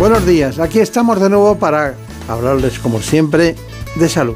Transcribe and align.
Buenos 0.00 0.24
días, 0.24 0.58
aquí 0.58 0.78
estamos 0.78 1.20
de 1.20 1.28
nuevo 1.28 1.56
para 1.56 1.94
hablarles 2.26 2.78
como 2.78 3.02
siempre 3.02 3.54
de 3.96 4.08
salud. 4.08 4.34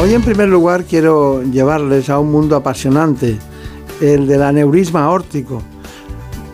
Hoy 0.00 0.14
en 0.14 0.22
primer 0.22 0.48
lugar 0.48 0.84
quiero 0.84 1.42
llevarles 1.42 2.08
a 2.08 2.18
un 2.18 2.32
mundo 2.32 2.56
apasionante, 2.56 3.36
el 4.00 4.26
del 4.26 4.44
aneurisma 4.44 5.04
aórtico. 5.04 5.62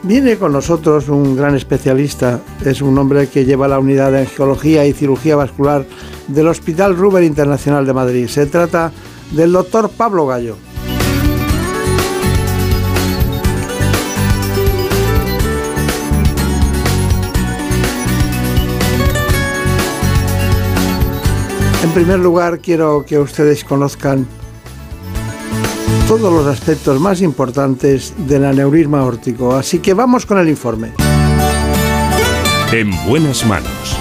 Viene 0.03 0.37
con 0.37 0.51
nosotros 0.51 1.09
un 1.09 1.37
gran 1.37 1.55
especialista, 1.55 2.41
es 2.65 2.83
un 2.83 2.99
hombre 2.99 3.29
que 3.29 3.45
lleva 3.45 3.69
la 3.69 3.79
unidad 3.79 4.11
de 4.11 4.23
angiología 4.23 4.85
y 4.85 4.93
cirugía 4.93 5.37
vascular 5.37 5.87
del 6.27 6.49
Hospital 6.49 6.97
Ruber 6.97 7.23
Internacional 7.23 7.87
de 7.87 7.95
Madrid. 7.95 8.27
Se 8.27 8.47
trata 8.47 8.91
del 9.31 9.53
doctor 9.53 9.91
Pablo 9.91 10.27
Gallo. 10.27 10.57
Primer 21.95 22.19
lugar, 22.19 22.59
quiero 22.59 23.05
que 23.07 23.21
ustedes 23.21 23.63
conozcan 23.63 24.27
todos 26.09 26.33
los 26.33 26.45
aspectos 26.45 26.99
más 26.99 27.23
importantes 27.23 28.13
del 28.27 28.47
aneurisma 28.47 28.99
aórtico. 28.99 29.55
Así 29.55 29.79
que 29.79 29.95
vamos 29.95 30.27
con 30.27 30.39
el 30.39 30.49
informe. 30.49 30.91
En 32.73 32.91
buenas 33.07 33.47
manos. 33.47 33.97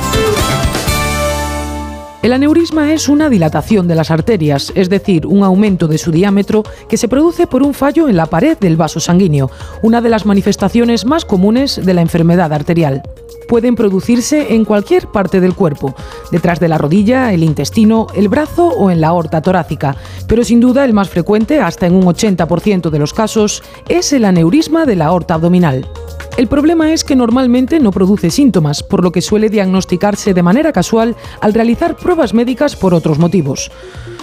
El 2.24 2.34
aneurisma 2.34 2.94
es 2.94 3.08
una 3.10 3.30
dilatación 3.30 3.88
de 3.88 3.94
las 3.94 4.10
arterias, 4.10 4.72
es 4.74 4.90
decir, 4.90 5.28
un 5.28 5.44
aumento 5.44 5.88
de 5.88 6.00
su 6.00 6.12
diámetro 6.12 6.64
que 6.90 6.98
se 6.98 7.08
produce 7.08 7.46
por 7.46 7.62
un 7.62 7.76
fallo 7.76 8.10
en 8.10 8.18
la 8.18 8.26
pared 8.26 8.58
del 8.58 8.76
vaso 8.76 9.00
sanguíneo, 9.00 9.52
una 9.84 10.02
de 10.02 10.10
las 10.10 10.26
manifestaciones 10.26 11.06
más 11.06 11.26
comunes 11.26 11.80
de 11.84 11.94
la 11.94 12.02
enfermedad 12.02 12.54
arterial 12.54 13.04
pueden 13.48 13.76
producirse 13.76 14.54
en 14.54 14.66
cualquier 14.66 15.08
parte 15.08 15.40
del 15.40 15.56
cuerpo, 15.56 15.96
detrás 16.32 16.60
de 16.60 16.68
la 16.68 16.78
rodilla, 16.78 17.34
el 17.34 17.44
intestino, 17.44 18.08
el 18.16 18.30
brazo 18.30 18.68
o 18.70 18.92
en 18.92 19.02
la 19.02 19.10
aorta 19.10 19.42
torácica, 19.42 19.96
pero 20.28 20.44
sin 20.44 20.60
duda 20.60 20.86
el 20.86 20.94
más 20.94 21.10
frecuente, 21.10 21.60
hasta 21.60 21.86
en 21.86 21.96
un 21.96 22.04
80% 22.04 22.90
de 22.90 23.00
los 23.00 23.14
casos, 23.14 23.64
es 23.88 24.14
el 24.14 24.26
aneurisma 24.26 24.86
de 24.86 24.96
la 24.96 25.06
aorta 25.06 25.36
abdominal. 25.36 25.88
El 26.36 26.48
problema 26.48 26.92
es 26.92 27.04
que 27.04 27.16
normalmente 27.16 27.80
no 27.80 27.92
produce 27.92 28.32
síntomas, 28.32 28.82
por 28.82 29.04
lo 29.04 29.12
que 29.12 29.22
suele 29.22 29.50
diagnosticarse 29.50 30.34
de 30.34 30.42
manera 30.42 30.72
casual 30.72 31.16
al 31.42 31.54
realizar 31.54 31.96
pruebas 31.96 32.34
médicas 32.34 32.76
por 32.76 32.96
otros 32.96 33.20
motivos. 33.20 33.70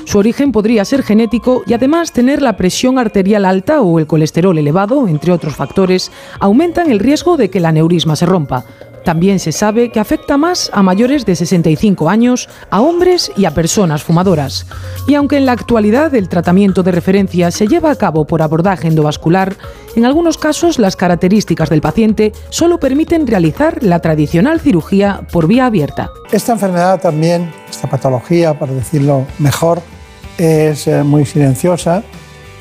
Su 0.07 0.19
origen 0.19 0.51
podría 0.51 0.85
ser 0.85 1.05
genético 1.05 1.63
y 1.67 1.73
además 1.73 2.13
tener 2.13 2.43
la 2.43 2.57
presión 2.57 2.99
arterial 2.99 3.45
alta 3.45 3.81
o 3.81 4.01
el 4.01 4.09
colesterol 4.09 4.59
elevado, 4.59 5.07
entre 5.07 5.31
otros 5.31 5.55
factores, 5.55 6.11
aumentan 6.41 6.91
el 6.91 6.99
riesgo 6.99 7.37
de 7.37 7.49
que 7.49 7.59
el 7.59 7.67
aneurisma 7.67 8.17
se 8.17 8.27
rompa. 8.27 8.65
También 9.05 9.39
se 9.39 9.53
sabe 9.53 9.91
que 9.91 10.01
afecta 10.01 10.37
más 10.37 10.71
a 10.73 10.83
mayores 10.83 11.25
de 11.25 11.37
65 11.37 12.11
años, 12.11 12.49
a 12.71 12.81
hombres 12.81 13.33
y 13.37 13.45
a 13.45 13.53
personas 13.53 14.03
fumadoras. 14.03 14.67
Y 15.07 15.15
aunque 15.15 15.37
en 15.37 15.47
la 15.47 15.53
actualidad 15.53 16.15
el 16.15 16.29
tratamiento 16.29 16.83
de 16.83 16.93
referencia 16.93 17.51
se 17.51 17.67
lleva 17.67 17.91
a 17.91 17.97
cabo 17.97 18.27
por 18.27 18.43
abordaje 18.43 18.89
endovascular, 18.89 19.57
en 19.97 20.05
algunos 20.05 20.39
casos 20.39 20.79
las 20.79 20.97
características 20.97 21.71
del 21.71 21.81
paciente 21.81 22.33
solo 22.51 22.79
permiten 22.79 23.27
realizar 23.27 23.83
la 23.83 24.01
tradicional 24.01 24.61
cirugía 24.61 25.23
por 25.33 25.47
vía 25.47 25.67
abierta. 25.67 26.11
Esta 26.31 26.53
enfermedad 26.53 27.01
también, 27.01 27.53
esta 27.69 27.89
patología, 27.89 28.59
para 28.59 28.73
decirlo 28.73 29.27
mejor, 29.39 29.81
es 30.39 30.87
eh, 30.87 31.03
muy 31.03 31.27
silenciosa 31.27 32.03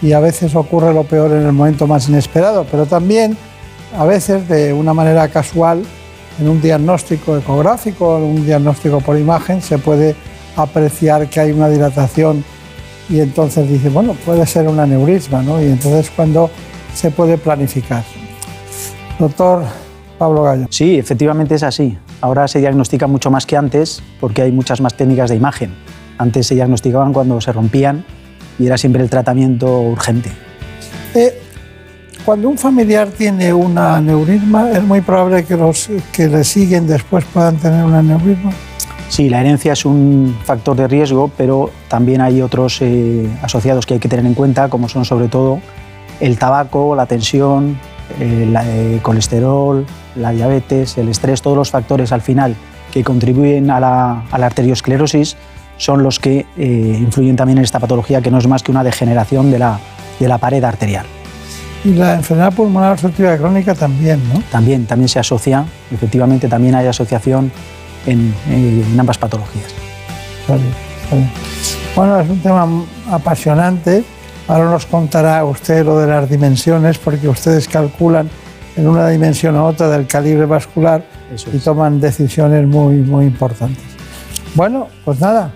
y 0.02 0.14
a 0.14 0.20
veces 0.20 0.56
ocurre 0.56 0.94
lo 0.94 1.04
peor 1.04 1.32
en 1.32 1.46
el 1.46 1.52
momento 1.52 1.88
más 1.88 2.08
inesperado, 2.10 2.66
pero 2.70 2.86
también 2.86 3.38
a 3.98 4.06
veces 4.06 4.48
de 4.48 4.74
una 4.74 4.94
manera 4.94 5.28
casual 5.28 5.84
en 6.40 6.48
un 6.48 6.62
diagnóstico 6.62 7.38
ecográfico, 7.38 8.18
en 8.18 8.24
un 8.24 8.46
diagnóstico 8.46 9.02
por 9.02 9.18
imagen, 9.18 9.62
se 9.62 9.78
puede 9.78 10.16
apreciar 10.56 11.30
que 11.30 11.40
hay 11.40 11.52
una 11.52 11.70
dilatación 11.70 12.44
y 13.10 13.20
entonces 13.20 13.68
dice, 13.70 13.90
bueno, 13.90 14.16
puede 14.26 14.46
ser 14.46 14.68
un 14.68 14.80
aneurisma, 14.80 15.42
¿no? 15.42 15.62
Y 15.62 15.66
entonces 15.66 16.12
cuando 16.16 16.50
se 16.94 17.12
puede 17.12 17.38
planificar. 17.38 18.04
Doctor 19.18 19.64
Pablo 20.18 20.44
Gallo. 20.44 20.68
Sí, 20.70 20.98
efectivamente 20.98 21.56
es 21.56 21.64
así. 21.64 21.98
Ahora 22.22 22.48
se 22.48 22.60
diagnostica 22.60 23.08
mucho 23.08 23.32
más 23.32 23.46
que 23.46 23.58
antes 23.58 24.04
porque 24.20 24.42
hay 24.42 24.52
muchas 24.52 24.82
más 24.82 24.96
técnicas 24.96 25.30
de 25.30 25.38
imagen. 25.38 25.74
Antes 26.18 26.48
se 26.48 26.56
diagnosticaban 26.56 27.14
cuando 27.14 27.40
se 27.42 27.52
rompían 27.52 28.06
y 28.60 28.68
era 28.68 28.78
siempre 28.78 29.02
el 29.02 29.10
tratamiento 29.10 29.82
urgente. 29.82 30.30
Eh, 31.16 31.42
cuando 32.26 32.50
un 32.50 32.58
familiar 32.58 33.10
tiene 33.10 33.54
un 33.54 33.78
aneurisma, 33.78 34.72
es 34.72 34.84
muy 34.84 35.02
probable 35.02 35.44
que 35.46 35.56
los 35.56 35.90
que 36.12 36.28
le 36.28 36.44
siguen 36.44 36.88
después 36.88 37.26
puedan 37.26 37.58
tener 37.58 37.84
un 37.84 37.94
aneurisma. 37.94 38.52
Sí, 39.10 39.28
la 39.28 39.42
herencia 39.42 39.74
es 39.74 39.86
un 39.86 40.38
factor 40.44 40.78
de 40.78 40.88
riesgo, 40.88 41.32
pero 41.36 41.72
también 41.88 42.22
hay 42.22 42.42
otros 42.42 42.80
eh, 42.82 43.28
asociados 43.42 43.86
que 43.86 43.96
hay 43.96 44.00
que 44.00 44.08
tener 44.08 44.26
en 44.26 44.36
cuenta, 44.36 44.70
como 44.70 44.88
son 44.88 45.04
sobre 45.04 45.28
todo 45.28 45.60
el 46.20 46.38
tabaco, 46.38 46.96
la 46.96 47.08
tensión, 47.08 47.80
el 48.20 48.56
eh, 48.56 49.00
colesterol, 49.02 49.86
la 50.16 50.32
diabetes, 50.32 50.98
el 50.98 51.10
estrés, 51.10 51.42
todos 51.42 51.58
los 51.58 51.72
factores 51.72 52.12
al 52.12 52.22
final 52.22 52.56
que 52.92 53.04
contribuyen 53.04 53.72
a 53.72 53.80
la, 53.80 54.24
arteriosclerosis 54.32 55.38
son 55.78 56.04
los 56.04 56.20
que 56.20 56.46
eh, 56.58 56.98
influyen 57.00 57.36
también 57.36 57.58
en 57.58 57.64
esta 57.64 57.80
patología, 57.80 58.22
que 58.22 58.30
no 58.30 58.38
es 58.38 58.48
más 58.48 58.62
que 58.62 58.72
una 58.72 58.84
degeneración 58.84 59.50
de 59.50 59.60
la 59.60 60.38
pared 60.40 60.64
arterial. 60.64 61.06
Y 61.84 61.94
la 61.94 62.16
enfermedad 62.16 62.54
pulmonar 62.54 62.92
obstructiva 62.92 63.38
crónica 63.38 63.74
también, 63.74 64.22
¿no? 64.34 64.42
También, 64.52 64.86
también 64.86 65.08
se 65.08 65.20
asocia, 65.20 65.66
efectivamente 65.92 66.48
también 66.48 66.76
hay 66.76 66.88
asociación 66.88 67.52
en, 68.06 68.34
ambas 69.00 69.18
patologías. 69.18 69.74
Bueno, 71.96 72.20
es 72.20 72.30
un 72.30 72.40
tema 72.40 72.68
apasionante. 73.10 74.04
Ahora 74.48 74.72
nos 74.72 74.86
contará 74.86 75.46
usted 75.46 75.86
lo 75.86 76.00
de 76.00 76.08
las 76.08 76.30
dimensiones, 76.30 76.98
porque 76.98 77.30
ustedes 77.30 77.68
calculan 77.68 78.30
en 78.76 78.88
una 78.88 79.08
dimensión 79.08 79.56
u 79.56 79.64
otra 79.64 79.90
del 79.90 80.08
calibre 80.08 80.46
vascular 80.46 81.04
y 81.54 81.58
toman 81.60 82.00
decisiones 82.02 82.66
muy, 82.68 82.98
muy 82.98 83.26
importantes. 83.26 83.84
Bueno, 84.56 84.88
pues 85.06 85.20
nada, 85.20 85.52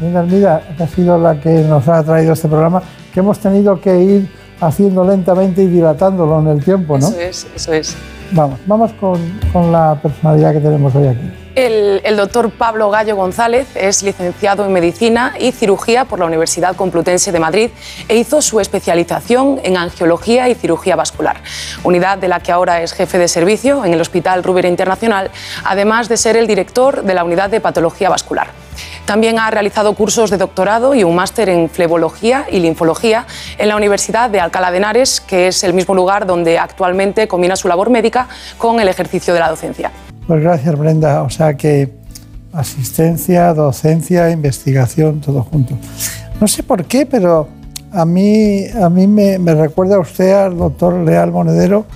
Mira, 0.00 0.62
que 0.76 0.82
ha 0.82 0.86
sido 0.86 1.18
la 1.18 1.40
que 1.40 1.50
nos 1.64 1.88
ha 1.88 2.04
traído 2.04 2.32
este 2.32 2.46
programa, 2.46 2.82
que 3.12 3.20
hemos 3.20 3.38
tenido 3.40 3.80
que 3.80 4.00
ir 4.00 4.30
haciendo 4.60 5.04
lentamente 5.04 5.62
y 5.62 5.66
dilatándolo 5.66 6.40
en 6.40 6.48
el 6.48 6.64
tiempo, 6.64 6.98
¿no? 6.98 7.08
Eso 7.08 7.18
es, 7.18 7.46
eso 7.54 7.72
es. 7.72 7.96
Vamos, 8.30 8.60
vamos 8.66 8.92
con, 8.94 9.18
con 9.52 9.72
la 9.72 9.98
personalidad 10.02 10.52
que 10.52 10.60
tenemos 10.60 10.94
hoy 10.94 11.08
aquí. 11.08 11.30
El, 11.54 12.02
el, 12.04 12.16
doctor 12.16 12.50
Pablo 12.52 12.88
Gallo 12.88 13.16
González 13.16 13.66
es 13.74 14.04
licenciado 14.04 14.64
en 14.64 14.72
Medicina 14.72 15.34
y 15.40 15.50
Cirugía 15.50 16.04
por 16.04 16.20
la 16.20 16.26
Universidad 16.26 16.76
Complutense 16.76 17.32
de 17.32 17.40
Madrid 17.40 17.70
e 18.06 18.16
hizo 18.16 18.42
su 18.42 18.60
especialización 18.60 19.58
en 19.64 19.76
Angiología 19.76 20.48
y 20.48 20.54
Cirugía 20.54 20.94
Vascular, 20.94 21.38
unidad 21.82 22.18
de 22.18 22.28
la 22.28 22.38
que 22.38 22.52
ahora 22.52 22.82
es 22.82 22.92
jefe 22.92 23.18
de 23.18 23.26
servicio 23.26 23.84
en 23.84 23.92
el 23.92 24.00
Hospital 24.00 24.44
Rubira 24.44 24.68
Internacional, 24.68 25.32
además 25.64 26.08
de 26.08 26.16
ser 26.16 26.36
el 26.36 26.46
director 26.46 27.02
de 27.02 27.14
la 27.14 27.24
Unidad 27.24 27.50
de 27.50 27.60
Patología 27.60 28.08
Vascular. 28.08 28.50
También 29.08 29.38
ha 29.38 29.50
realizado 29.50 29.94
cursos 29.94 30.28
de 30.28 30.36
doctorado 30.36 30.94
y 30.94 31.02
un 31.02 31.16
máster 31.16 31.48
en 31.48 31.70
flebología 31.70 32.44
y 32.52 32.60
linfología 32.60 33.24
en 33.56 33.68
la 33.68 33.76
Universidad 33.76 34.28
de 34.28 34.38
Alcalá 34.38 34.70
de 34.70 34.76
Henares, 34.76 35.22
que 35.22 35.48
es 35.48 35.64
el 35.64 35.72
mismo 35.72 35.94
lugar 35.94 36.26
donde 36.26 36.58
actualmente 36.58 37.26
combina 37.26 37.56
su 37.56 37.68
labor 37.68 37.88
médica 37.88 38.28
con 38.58 38.80
el 38.80 38.86
ejercicio 38.86 39.32
de 39.32 39.40
la 39.40 39.48
docencia. 39.48 39.90
Pues 40.26 40.42
gracias, 40.42 40.76
Brenda. 40.76 41.22
O 41.22 41.30
sea 41.30 41.54
que 41.54 41.90
asistencia, 42.52 43.54
docencia, 43.54 44.28
investigación, 44.28 45.22
todo 45.22 45.42
junto. 45.42 45.78
No 46.38 46.46
sé 46.46 46.62
por 46.62 46.84
qué, 46.84 47.06
pero 47.06 47.48
a 47.90 48.04
mí, 48.04 48.66
a 48.66 48.90
mí 48.90 49.06
me, 49.06 49.38
recuerda 49.54 49.98
usted 49.98 50.32
al 50.34 50.58
doctor 50.58 50.92
Leal 50.92 51.32
Monedero 51.32 51.86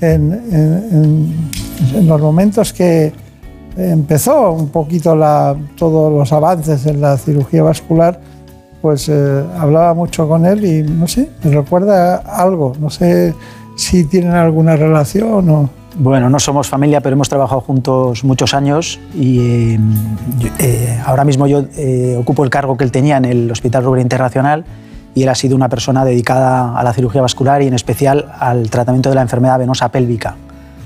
en 0.00 1.34
en 1.94 2.06
los 2.06 2.20
momentos 2.20 2.72
que 2.72 3.12
empezó 3.76 4.52
un 4.52 4.68
poquito 4.68 5.18
todos 5.76 6.12
los 6.12 6.32
avances 6.32 6.86
en 6.86 7.00
la 7.00 7.16
cirugía 7.16 7.62
vascular, 7.62 8.20
pues 8.80 9.08
eh, 9.08 9.44
hablaba 9.58 9.94
mucho 9.94 10.28
con 10.28 10.44
él 10.44 10.64
y 10.64 10.82
no 10.82 11.08
sé, 11.08 11.30
me 11.42 11.50
recuerda 11.50 12.16
algo, 12.16 12.74
no 12.78 12.90
sé 12.90 13.34
si 13.76 14.04
tienen 14.04 14.32
alguna 14.32 14.76
relación 14.76 15.48
o... 15.50 15.70
Bueno, 15.96 16.28
no 16.28 16.40
somos 16.40 16.68
familia, 16.68 17.00
pero 17.00 17.14
hemos 17.14 17.28
trabajado 17.28 17.60
juntos 17.60 18.24
muchos 18.24 18.52
años 18.52 18.98
y 19.14 19.76
eh, 20.58 21.00
ahora 21.06 21.22
mismo 21.22 21.46
yo 21.46 21.66
eh, 21.76 22.16
ocupo 22.18 22.42
el 22.42 22.50
cargo 22.50 22.76
que 22.76 22.82
él 22.82 22.90
tenía 22.90 23.16
en 23.16 23.24
el 23.24 23.48
Hospital 23.48 23.84
Rubén 23.84 24.02
Internacional 24.02 24.64
y 25.14 25.22
él 25.22 25.28
ha 25.28 25.36
sido 25.36 25.54
una 25.54 25.68
persona 25.68 26.04
dedicada 26.04 26.76
a 26.76 26.82
la 26.82 26.92
cirugía 26.92 27.22
vascular 27.22 27.62
y 27.62 27.68
en 27.68 27.74
especial 27.74 28.26
al 28.40 28.68
tratamiento 28.70 29.08
de 29.08 29.14
la 29.14 29.22
enfermedad 29.22 29.56
venosa 29.58 29.88
pélvica, 29.90 30.34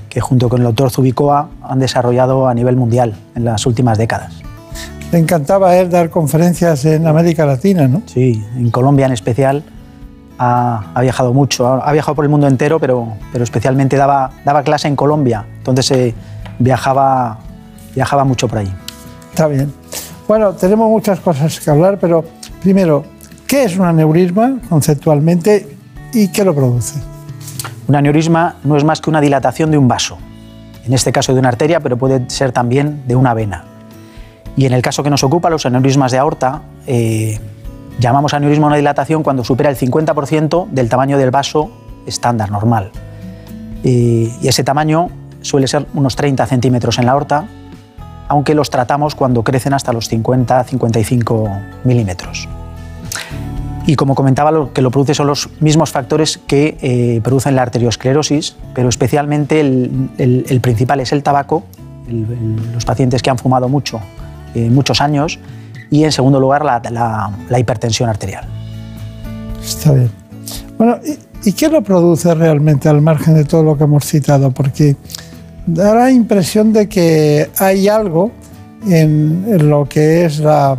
que 0.09 0.21
junto 0.21 0.49
con 0.49 0.59
el 0.59 0.65
doctor 0.65 0.89
Zubicoa 0.89 1.49
han 1.61 1.79
desarrollado 1.79 2.47
a 2.47 2.53
nivel 2.53 2.75
mundial 2.75 3.15
en 3.35 3.45
las 3.45 3.65
últimas 3.65 3.97
décadas. 3.97 4.33
Le 5.11 5.19
encantaba 5.19 5.75
él 5.77 5.89
dar 5.89 6.09
conferencias 6.09 6.85
en 6.85 7.07
América 7.07 7.45
Latina, 7.45 7.87
¿no? 7.87 8.03
Sí, 8.05 8.43
en 8.55 8.69
Colombia 8.69 9.05
en 9.05 9.13
especial 9.13 9.63
ha, 10.37 11.01
viajado 11.01 11.33
mucho, 11.33 11.67
ha, 11.67 11.91
viajado 11.91 12.15
por 12.15 12.25
el 12.25 12.29
mundo 12.29 12.47
entero, 12.47 12.79
pero, 12.79 13.13
pero 13.31 13.43
especialmente 13.43 13.97
daba, 13.97 14.31
daba 14.45 14.63
clase 14.63 14.87
en 14.87 14.95
Colombia, 14.95 15.45
entonces 15.57 15.91
eh, 15.91 16.15
viajaba, 16.59 17.39
viajaba 17.93 18.23
mucho 18.23 18.47
por 18.47 18.59
ahí. 18.59 18.73
Está 19.31 19.47
bien. 19.47 19.73
Bueno, 20.27 20.53
tenemos 20.53 20.89
muchas 20.89 21.19
cosas 21.19 21.59
que 21.59 21.69
hablar, 21.69 21.97
pero 21.99 22.23
primero, 22.61 23.03
¿qué 23.47 23.63
es 23.63 23.77
un 23.77 23.85
aneurisma 23.85 24.59
conceptualmente 24.69 25.75
y 26.13 26.29
qué 26.29 26.45
lo 26.45 26.55
produce? 26.55 26.99
Un 27.89 27.95
aneurisma 27.97 28.55
no 28.63 28.77
es 28.77 28.85
más 28.85 29.01
que 29.01 29.09
una 29.09 29.19
dilatación 29.19 29.71
de 29.71 29.77
un 29.77 29.89
vaso, 29.89 30.17
en 30.85 30.93
este 30.93 31.11
caso 31.11 31.33
de 31.33 31.39
una 31.39 31.49
arteria, 31.49 31.81
pero 31.81 31.97
puede 31.97 32.29
ser 32.29 32.53
también 32.53 33.03
de 33.07 33.17
una 33.17 33.33
vena. 33.33 33.65
Y 34.55 34.65
en 34.65 34.73
el 34.73 34.81
caso 34.81 35.03
que 35.03 35.09
nos 35.09 35.23
ocupa, 35.23 35.49
los 35.49 35.65
aneurismas 35.65 36.11
de 36.11 36.19
aorta, 36.19 36.61
eh, 36.87 37.37
Llamamos 37.99 38.33
aneurisma 38.33 38.67
una 38.67 38.77
dilatación 38.77 39.23
cuando 39.23 39.43
supera 39.43 39.69
el 39.69 39.75
50% 39.75 40.69
del 40.69 40.87
tamaño 40.87 41.17
del 41.17 41.31
vaso 41.31 41.69
estándar, 42.05 42.49
normal. 42.49 42.91
Y, 43.83 44.31
ese 44.47 44.63
tamaño 44.63 45.09
suele 45.41 45.67
ser 45.67 45.85
unos 45.93 46.15
30 46.15 46.45
centímetros 46.45 46.97
en 46.97 47.05
la 47.05 47.11
aorta, 47.11 47.45
aunque 48.29 48.55
los 48.55 48.69
tratamos 48.69 49.15
cuando 49.15 49.43
crecen 49.43 49.73
hasta 49.73 49.91
los 49.91 50.09
50-55 50.09 51.61
milímetros. 51.83 52.47
Y 53.85 53.95
como 53.95 54.15
comentaba, 54.15 54.51
lo 54.51 54.71
que 54.73 54.81
lo 54.81 54.91
produce 54.91 55.13
son 55.13 55.27
los 55.27 55.49
mismos 55.61 55.91
factores 55.91 56.37
que 56.37 56.77
eh, 56.81 57.21
producen 57.23 57.55
la 57.55 57.63
arteriosclerosis, 57.63 58.55
pero 58.73 58.89
especialmente 58.89 59.59
el, 59.59 60.59
principal 60.61 60.99
es 60.99 61.11
el 61.11 61.23
tabaco, 61.23 61.63
los 62.73 62.85
pacientes 62.85 63.21
que 63.21 63.29
han 63.29 63.37
fumado 63.37 63.69
mucho, 63.69 63.99
eh, 64.53 64.69
muchos 64.69 65.01
años, 65.01 65.39
y 65.89 66.03
en 66.03 66.11
segundo 66.11 66.39
lugar 66.39 66.63
la, 66.63 67.31
hipertensión 67.57 68.09
arterial. 68.09 68.45
Está 69.63 69.93
bien. 69.93 70.11
Bueno, 70.77 70.99
¿y, 71.43 71.53
qué 71.53 71.67
lo 71.69 71.81
produce 71.81 72.33
realmente 72.35 72.89
al 72.89 73.01
margen 73.01 73.35
de 73.35 73.45
todo 73.45 73.63
lo 73.63 73.77
que 73.77 73.85
hemos 73.85 74.05
citado? 74.05 74.51
Porque 74.51 74.95
da 75.65 75.93
la 75.95 76.11
impresión 76.11 76.73
de 76.73 76.87
que 76.87 77.49
hay 77.57 77.87
algo 77.87 78.31
en, 78.87 79.69
lo 79.69 79.87
que 79.87 80.25
es 80.25 80.39
la, 80.39 80.77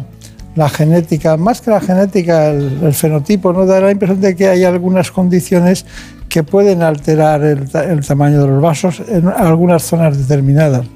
genética, 0.68 1.36
más 1.36 1.60
que 1.60 1.70
la 1.70 1.80
genética, 1.80 2.50
el, 2.50 2.92
fenotipo, 2.92 3.52
¿no? 3.52 3.66
da 3.66 3.80
la 3.80 3.90
impresión 3.90 4.20
de 4.20 4.34
que 4.34 4.48
hay 4.48 4.64
algunas 4.64 5.10
condiciones 5.10 5.86
que 6.28 6.42
pueden 6.42 6.82
alterar 6.82 7.42
el, 7.42 7.68
tamaño 8.06 8.42
de 8.42 8.48
los 8.48 8.62
vasos 8.62 9.02
en 9.08 9.28
algunas 9.28 9.82
zonas 9.82 10.16
determinadas. 10.16 10.86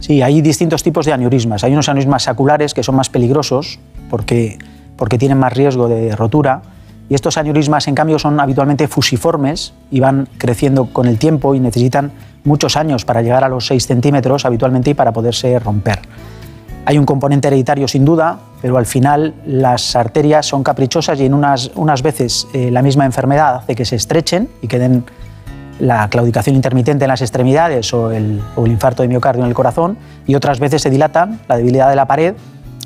Sí, 0.00 0.22
hay 0.22 0.42
distintos 0.42 0.82
tipos 0.82 1.06
de 1.06 1.12
aneurismas. 1.12 1.64
Hay 1.64 1.72
unos 1.72 1.88
aneurismas 1.88 2.24
saculares 2.24 2.74
que 2.74 2.82
son 2.82 2.94
más 2.96 3.08
peligrosos 3.08 3.78
porque, 4.10 4.58
porque 4.96 5.18
tienen 5.18 5.38
más 5.38 5.52
riesgo 5.52 5.88
de 5.88 6.14
rotura. 6.14 6.62
Y 7.08 7.14
estos 7.14 7.38
aneurismas, 7.38 7.88
en 7.88 7.94
cambio, 7.94 8.18
son 8.18 8.38
habitualmente 8.38 8.88
fusiformes 8.88 9.72
y 9.90 10.00
van 10.00 10.28
creciendo 10.36 10.92
con 10.92 11.06
el 11.06 11.18
tiempo 11.18 11.54
y 11.54 11.60
necesitan 11.60 12.12
muchos 12.44 12.76
años 12.76 13.04
para 13.04 13.22
llegar 13.22 13.44
a 13.44 13.48
los 13.48 13.66
6 13.66 13.86
centímetros 13.86 14.44
habitualmente 14.44 14.90
y 14.90 14.94
para 14.94 15.12
poderse 15.12 15.58
romper. 15.58 16.00
Hay 16.88 16.98
un 16.98 17.04
componente 17.04 17.48
hereditario 17.48 17.88
sin 17.88 18.04
duda, 18.04 18.38
pero 18.62 18.78
al 18.78 18.86
final 18.86 19.34
las 19.44 19.96
arterias 19.96 20.46
son 20.46 20.62
caprichosas 20.62 21.18
y 21.18 21.26
en 21.26 21.34
unas, 21.34 21.72
unas 21.74 22.00
veces 22.00 22.46
eh, 22.54 22.70
la 22.70 22.80
misma 22.80 23.04
enfermedad 23.04 23.56
hace 23.56 23.74
que 23.74 23.84
se 23.84 23.96
estrechen 23.96 24.48
y 24.62 24.68
queden 24.68 25.04
la 25.80 26.08
claudicación 26.08 26.54
intermitente 26.54 27.04
en 27.04 27.08
las 27.08 27.22
extremidades 27.22 27.92
o 27.92 28.12
el, 28.12 28.40
infarto 28.66 29.02
de 29.02 29.08
miocardio 29.08 29.42
en 29.42 29.48
el 29.48 29.54
corazón 29.54 29.98
y 30.28 30.36
otras 30.36 30.60
veces 30.60 30.80
se 30.80 30.88
dilatan 30.88 31.40
la 31.48 31.56
debilidad 31.56 31.90
de 31.90 31.96
la 31.96 32.06
pared, 32.06 32.36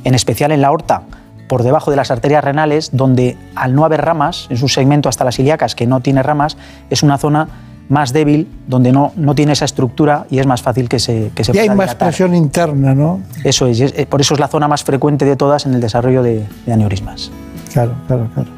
en 0.02 0.14
especial 0.14 0.50
en 0.50 0.62
la 0.62 0.68
aorta, 0.68 1.02
por 1.46 1.62
debajo 1.62 1.90
de 1.90 1.98
las 1.98 2.10
arterias 2.10 2.42
renales, 2.42 2.90
donde 2.94 3.36
al 3.54 3.74
no 3.74 3.84
haber 3.84 4.00
ramas, 4.00 4.46
en 4.48 4.56
su 4.56 4.68
segmento 4.68 5.10
hasta 5.10 5.24
las 5.24 5.38
ilíacas 5.38 5.74
que 5.74 5.86
no 5.86 6.00
tiene 6.00 6.22
ramas, 6.22 6.56
es 6.88 7.02
una 7.02 7.18
zona 7.18 7.48
más 7.90 8.14
débil, 8.14 8.48
donde 8.66 8.92
no, 8.92 9.12
no 9.16 9.34
tiene 9.34 9.52
esa 9.52 9.66
estructura 9.66 10.26
y 10.30 10.38
es 10.38 10.46
más 10.46 10.62
fácil 10.62 10.88
que 10.88 10.98
se, 10.98 11.30
que 11.34 11.44
se 11.44 11.54
y 11.54 11.58
hay 11.58 11.68
más 11.68 11.94
presión 11.94 12.34
interna, 12.34 12.94
¿no? 12.94 13.20
Eso 13.44 13.66
es, 13.66 13.80
eh, 13.80 14.06
por 14.08 14.22
eso 14.22 14.32
es 14.32 14.40
la 14.40 14.48
zona 14.48 14.66
más 14.66 14.82
frecuente 14.82 15.26
de 15.26 15.36
todas 15.36 15.66
en 15.66 15.74
el 15.74 15.80
desarrollo 15.80 16.22
de, 16.22 16.46
aneurismas. 16.72 17.30
Claro, 17.72 17.92
claro, 18.06 18.28
claro. 18.32 18.48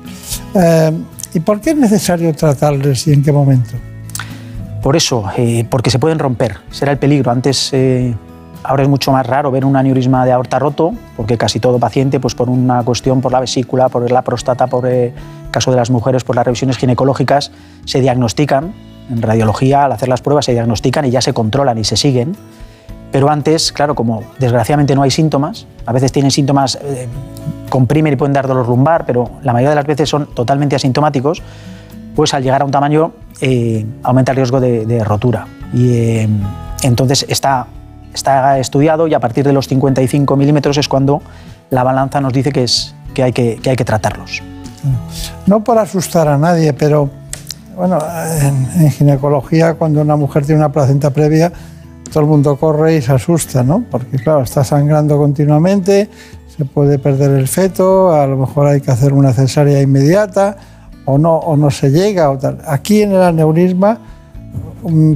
Eh, 0.54 0.92
¿Y 1.34 1.40
por 1.40 1.60
qué 1.60 1.70
es 1.70 1.76
necesario 1.76 2.32
tratarles 2.34 3.06
y 3.08 3.12
en 3.12 3.22
qué 3.22 3.32
momento? 3.32 3.72
Por 4.82 4.96
eso, 4.96 5.24
eh, 5.36 5.64
porque 5.70 5.90
se 5.90 6.00
pueden 6.00 6.18
romper, 6.18 6.56
será 6.70 6.90
el 6.90 6.98
peligro. 6.98 7.30
Antes, 7.30 7.70
eh, 7.72 8.14
ahora 8.64 8.82
es 8.82 8.88
mucho 8.88 9.12
más 9.12 9.24
raro 9.24 9.50
ver 9.52 9.64
un 9.64 9.76
aneurisma 9.76 10.26
de 10.26 10.32
aorta 10.32 10.58
roto, 10.58 10.92
porque 11.16 11.38
casi 11.38 11.60
todo 11.60 11.78
paciente, 11.78 12.18
pues 12.18 12.34
por 12.34 12.50
una 12.50 12.82
cuestión, 12.82 13.20
por 13.20 13.30
la 13.30 13.38
vesícula, 13.38 13.88
por 13.88 14.10
la 14.10 14.22
próstata, 14.22 14.66
por 14.66 14.86
el 14.86 14.92
eh, 14.92 15.14
caso 15.52 15.70
de 15.70 15.76
las 15.76 15.90
mujeres, 15.90 16.24
por 16.24 16.34
las 16.34 16.44
revisiones 16.44 16.78
ginecológicas, 16.78 17.52
se 17.84 18.00
diagnostican. 18.00 18.74
En 19.10 19.20
radiología, 19.20 19.84
al 19.84 19.92
hacer 19.92 20.08
las 20.08 20.22
pruebas, 20.22 20.44
se 20.44 20.52
diagnostican 20.52 21.04
y 21.04 21.10
ya 21.10 21.20
se 21.20 21.32
controlan 21.32 21.78
y 21.78 21.84
se 21.84 21.96
siguen. 21.96 22.36
Pero 23.10 23.28
antes, 23.30 23.72
claro, 23.72 23.94
como 23.94 24.22
desgraciadamente 24.38 24.94
no 24.94 25.02
hay 25.02 25.10
síntomas, 25.10 25.66
a 25.84 25.92
veces 25.92 26.12
tienen 26.12 26.30
síntomas, 26.30 26.78
comprimen 27.68 28.12
y 28.12 28.16
pueden 28.16 28.32
dar 28.32 28.46
dolor 28.46 28.68
lumbar, 28.68 29.04
pero 29.06 29.30
la 29.42 29.52
mayoría 29.52 29.70
de 29.70 29.76
las 29.76 29.86
veces 29.86 30.08
son 30.08 30.26
totalmente 30.34 30.76
asintomáticos, 30.76 31.42
pues 32.14 32.34
al 32.34 32.42
llegar 32.42 32.62
a 32.62 32.64
un 32.64 32.70
tamaño 32.70 33.12
eh, 33.40 33.84
aumenta 34.02 34.32
el 34.32 34.36
riesgo 34.36 34.60
de, 34.60 35.04
rotura. 35.04 35.46
Y 35.72 35.92
eh, 35.92 36.28
entonces 36.82 37.24
está, 37.28 37.66
está 38.12 38.58
estudiado 38.58 39.06
y 39.06 39.14
a 39.14 39.20
partir 39.20 39.44
de 39.44 39.52
los 39.52 39.68
55 39.68 40.36
milímetros 40.36 40.76
es 40.76 40.88
cuando 40.88 41.22
la 41.70 41.82
balanza 41.82 42.20
nos 42.20 42.32
dice 42.32 42.52
que, 42.52 42.64
es, 42.64 42.94
que, 43.14 43.22
hay, 43.22 43.32
que, 43.32 43.58
hay 43.64 43.76
que 43.76 43.84
tratarlos. 43.84 44.42
No 45.46 45.64
por 45.64 45.78
asustar 45.78 46.28
a 46.28 46.36
nadie, 46.36 46.72
pero 46.72 47.08
bueno, 47.76 47.98
en, 48.40 48.90
ginecología 48.90 49.74
cuando 49.74 50.00
una 50.00 50.16
mujer 50.16 50.44
tiene 50.44 50.60
una 50.60 50.72
placenta 50.72 51.10
previa, 51.10 51.52
todo 52.10 52.20
el 52.20 52.28
mundo 52.28 52.56
corre 52.56 52.96
y 52.96 53.02
se 53.02 53.12
asusta, 53.12 53.62
¿no? 53.62 53.84
Porque 53.90 54.18
claro, 54.18 54.42
está 54.42 54.64
sangrando 54.64 55.16
continuamente, 55.16 56.08
se 56.56 56.64
puede 56.64 56.98
perder 56.98 57.30
el 57.32 57.48
feto, 57.48 58.12
a 58.12 58.26
lo 58.26 58.36
mejor 58.36 58.66
hay 58.66 58.80
que 58.80 58.90
hacer 58.90 59.12
una 59.12 59.32
cesárea 59.32 59.80
inmediata 59.80 60.56
o 61.04 61.18
no, 61.18 61.36
o 61.36 61.56
no 61.56 61.70
se 61.70 61.90
llega. 61.90 62.36
Aquí 62.66 63.02
en 63.02 63.12
el 63.12 63.22
aneurisma, 63.22 63.98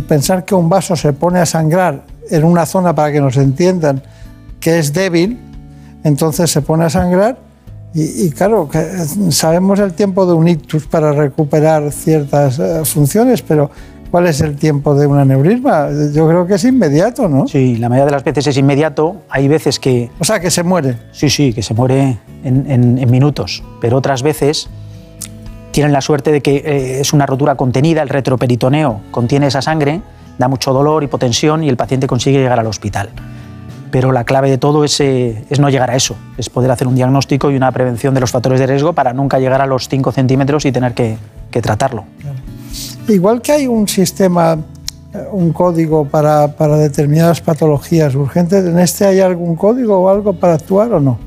pensar 0.08 0.44
que 0.44 0.54
un 0.54 0.68
vaso 0.68 0.96
se 0.96 1.12
pone 1.12 1.40
a 1.40 1.46
sangrar 1.46 2.04
en 2.30 2.44
una 2.44 2.66
zona 2.66 2.94
para 2.94 3.12
que 3.12 3.20
nos 3.20 3.36
entiendan 3.36 4.02
que 4.58 4.78
es 4.78 4.92
débil, 4.92 5.38
entonces 6.02 6.50
se 6.50 6.62
pone 6.62 6.84
a 6.84 6.90
sangrar 6.90 7.45
y, 7.98 8.30
claro, 8.30 8.68
que 8.68 8.78
sabemos 9.30 9.78
el 9.80 9.94
tiempo 9.94 10.26
de 10.26 10.34
un 10.34 10.48
ictus 10.48 10.86
para 10.86 11.12
recuperar 11.12 11.90
ciertas 11.92 12.58
eh, 12.58 12.84
funciones, 12.84 13.42
pero 13.42 13.70
¿cuál 14.10 14.26
es 14.26 14.40
el 14.40 14.56
tiempo 14.56 14.94
de 14.94 15.06
un 15.06 15.18
aneurisma? 15.18 15.88
Yo 16.12 16.28
creo 16.28 16.46
que 16.46 16.54
es 16.54 16.64
inmediato, 16.64 17.28
¿no? 17.28 17.48
Sí, 17.48 17.76
la 17.76 17.88
mayoría 17.88 18.06
de 18.06 18.12
las 18.12 18.24
veces 18.24 18.46
es 18.48 18.56
inmediato. 18.58 19.22
Hay 19.30 19.48
veces 19.48 19.80
que... 19.80 20.10
O 20.18 20.24
sea, 20.24 20.40
que 20.40 20.50
se 20.50 20.62
muere. 20.62 20.98
Sí, 21.12 21.30
sí, 21.30 21.52
que 21.52 21.62
se 21.62 21.72
muere 21.74 22.18
en, 22.44 22.98
en 22.98 23.10
minutos, 23.10 23.62
pero 23.80 23.96
otras 23.96 24.22
veces 24.22 24.68
tienen 25.76 25.92
la 25.92 26.00
suerte 26.00 26.32
de 26.32 26.40
que 26.40 26.56
eh, 26.56 27.00
es 27.00 27.12
una 27.12 27.26
rotura 27.26 27.54
contenida, 27.54 28.00
el 28.00 28.08
retroperitoneo 28.08 29.02
contiene 29.10 29.48
esa 29.48 29.60
sangre, 29.60 30.00
da 30.38 30.48
mucho 30.48 30.72
dolor, 30.72 31.04
hipotensión 31.04 31.62
y 31.64 31.68
el 31.68 31.76
paciente 31.76 32.06
consigue 32.06 32.38
llegar 32.38 32.58
al 32.58 32.66
hospital. 32.66 33.10
Pero 33.90 34.12
la 34.12 34.24
clave 34.24 34.50
de 34.50 34.58
todo 34.58 34.84
es, 34.84 35.00
eh, 35.00 35.44
es 35.48 35.60
no 35.60 35.68
llegar 35.70 35.90
a 35.90 35.96
eso, 35.96 36.16
es 36.36 36.50
poder 36.50 36.70
hacer 36.70 36.86
un 36.86 36.94
diagnóstico 36.94 37.50
y 37.50 37.56
una 37.56 37.70
prevención 37.72 38.14
de 38.14 38.20
los 38.20 38.30
factores 38.30 38.60
de 38.60 38.66
riesgo 38.66 38.92
para 38.92 39.12
nunca 39.12 39.38
llegar 39.38 39.62
a 39.62 39.66
los 39.66 39.88
5 39.88 40.12
centímetros 40.12 40.64
y 40.64 40.72
tener 40.72 40.94
que, 40.94 41.16
que 41.50 41.62
tratarlo. 41.62 42.04
Igual 43.08 43.40
que 43.40 43.52
hay 43.52 43.66
un 43.66 43.86
sistema, 43.88 44.58
eh, 45.14 45.24
un 45.30 45.52
código 45.52 46.06
para, 46.06 46.48
para 46.48 46.76
determinadas 46.76 47.40
patologías 47.40 48.14
urgentes, 48.14 48.64
¿en 48.64 48.78
este 48.78 49.06
hay 49.06 49.20
algún 49.20 49.56
código 49.56 49.98
o 49.98 50.08
algo 50.08 50.32
para 50.32 50.54
actuar 50.54 50.92
o 50.92 51.00
no? 51.00 51.18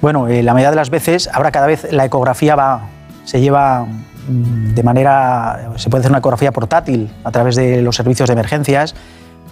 Bueno, 0.00 0.26
la 0.26 0.52
mayoría 0.52 0.70
de 0.70 0.76
las 0.76 0.90
veces, 0.90 1.30
ahora 1.32 1.52
cada 1.52 1.68
vez 1.68 1.86
la 1.92 2.04
ecografía 2.04 2.56
va, 2.56 2.88
se 3.24 3.40
lleva 3.40 3.86
mm, 4.28 4.74
de 4.74 4.82
manera, 4.82 5.70
se 5.76 5.88
puede 5.90 6.00
hacer 6.00 6.10
una 6.10 6.18
ecografía 6.18 6.50
portátil 6.50 7.08
a 7.22 7.30
través 7.30 7.54
de 7.54 7.82
los 7.82 7.94
servicios 7.94 8.28
de 8.28 8.32
emergencias, 8.32 8.96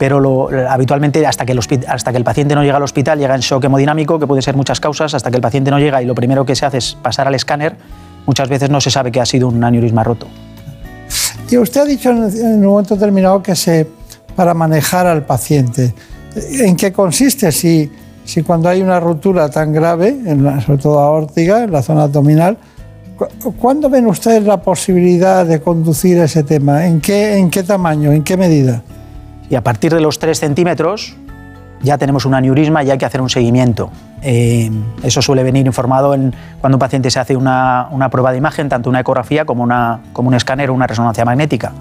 pero 0.00 0.48
habitualmente 0.66 1.26
hasta 1.26 1.44
que, 1.44 1.52
el 1.52 1.60
hasta 1.86 2.10
que 2.10 2.16
el 2.16 2.24
paciente 2.24 2.54
no 2.54 2.62
llega 2.62 2.78
al 2.78 2.82
hospital 2.82 3.18
llega 3.18 3.34
en 3.34 3.42
shock 3.42 3.64
hemodinámico, 3.64 4.18
que 4.18 4.26
puede 4.26 4.40
ser 4.40 4.56
muchas 4.56 4.80
causas, 4.80 5.12
hasta 5.12 5.30
que 5.30 5.36
el 5.36 5.42
paciente 5.42 5.70
no 5.70 5.78
llega 5.78 6.00
y 6.00 6.06
lo 6.06 6.14
primero 6.14 6.46
que 6.46 6.56
se 6.56 6.64
hace 6.64 6.78
es 6.78 6.96
pasar 7.02 7.28
al 7.28 7.34
escáner, 7.34 7.76
muchas 8.24 8.48
veces 8.48 8.70
no 8.70 8.80
se 8.80 8.90
sabe 8.90 9.12
que 9.12 9.20
ha 9.20 9.26
sido 9.26 9.48
un 9.48 9.62
aneurisma 9.62 10.02
roto. 10.02 10.26
Y 11.50 11.58
usted 11.58 11.82
ha 11.82 11.84
dicho 11.84 12.08
en 12.08 12.24
un 12.24 12.64
momento 12.64 12.94
determinado 12.94 13.42
que 13.42 13.54
se 13.54 13.86
para 14.34 14.54
manejar 14.54 15.06
al 15.06 15.26
paciente. 15.26 15.92
¿En 16.34 16.76
qué 16.76 16.92
consiste? 16.92 17.52
Si, 17.52 17.92
si 18.24 18.42
cuando 18.42 18.70
hay 18.70 18.80
una 18.80 19.00
ruptura 19.00 19.50
tan 19.50 19.70
grave, 19.70 20.08
en 20.08 20.62
sobre 20.62 20.78
todo 20.78 20.98
aórtica, 20.98 21.64
en 21.64 21.72
la 21.72 21.82
zona 21.82 22.04
abdominal, 22.04 22.56
¿cuándo 23.60 23.90
ven 23.90 24.06
ustedes 24.06 24.44
la 24.44 24.62
posibilidad 24.62 25.44
de 25.44 25.60
conducir 25.60 26.16
ese 26.20 26.42
tema? 26.42 26.86
¿En 26.86 27.02
qué, 27.02 27.36
en 27.36 27.50
qué 27.50 27.62
tamaño? 27.62 28.12
¿En 28.12 28.22
qué 28.22 28.38
medida? 28.38 28.82
Y 29.50 29.56
a 29.56 29.62
partir 29.62 29.92
de 29.92 30.00
los 30.00 30.18
3 30.18 30.38
centímetros 30.38 31.16
ya 31.82 31.98
tenemos 31.98 32.24
un 32.24 32.34
aneurisma 32.34 32.84
y 32.84 32.90
hay 32.90 32.98
que 32.98 33.04
hacer 33.04 33.20
un 33.20 33.28
seguimiento. 33.28 33.90
Eh, 34.22 34.70
eso 35.02 35.20
suele 35.22 35.42
venir 35.42 35.66
informado 35.66 36.14
en, 36.14 36.34
cuando 36.60 36.76
un 36.76 36.80
paciente 36.80 37.10
se 37.10 37.18
hace 37.18 37.36
una, 37.36 37.88
una, 37.90 38.10
prueba 38.10 38.32
de 38.32 38.38
imagen, 38.38 38.68
tanto 38.68 38.88
una 38.88 39.00
ecografía 39.00 39.44
como, 39.44 39.62
una, 39.62 40.00
como 40.12 40.28
un 40.28 40.34
escáner 40.34 40.70
o 40.70 40.74
una 40.74 40.86
resonancia 40.86 41.24
magnética. 41.24 41.72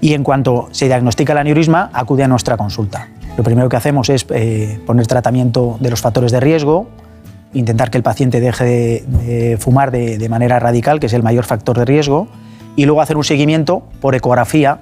Y 0.00 0.14
en 0.14 0.22
cuanto 0.22 0.68
se 0.70 0.86
diagnostica 0.86 1.32
el 1.32 1.38
aneurisma, 1.38 1.90
acude 1.92 2.24
a 2.24 2.28
nuestra 2.28 2.56
consulta. 2.56 3.08
Lo 3.36 3.42
primero 3.42 3.68
que 3.68 3.76
hacemos 3.76 4.08
es 4.08 4.24
eh, 4.30 4.80
poner 4.86 5.06
tratamiento 5.06 5.76
de 5.80 5.90
los 5.90 6.00
factores 6.00 6.32
de 6.32 6.40
riesgo, 6.40 6.88
intentar 7.54 7.90
que 7.90 7.98
el 7.98 8.02
paciente 8.02 8.40
deje 8.40 8.64
de, 8.64 9.56
fumar 9.58 9.90
de, 9.90 10.28
manera 10.28 10.58
radical, 10.58 11.00
que 11.00 11.06
es 11.06 11.12
el 11.12 11.22
mayor 11.22 11.44
factor 11.44 11.78
de 11.78 11.84
riesgo, 11.84 12.28
y 12.76 12.84
luego 12.84 13.00
hacer 13.00 13.16
un 13.16 13.24
seguimiento 13.24 13.82
por 14.00 14.14
ecografía 14.14 14.80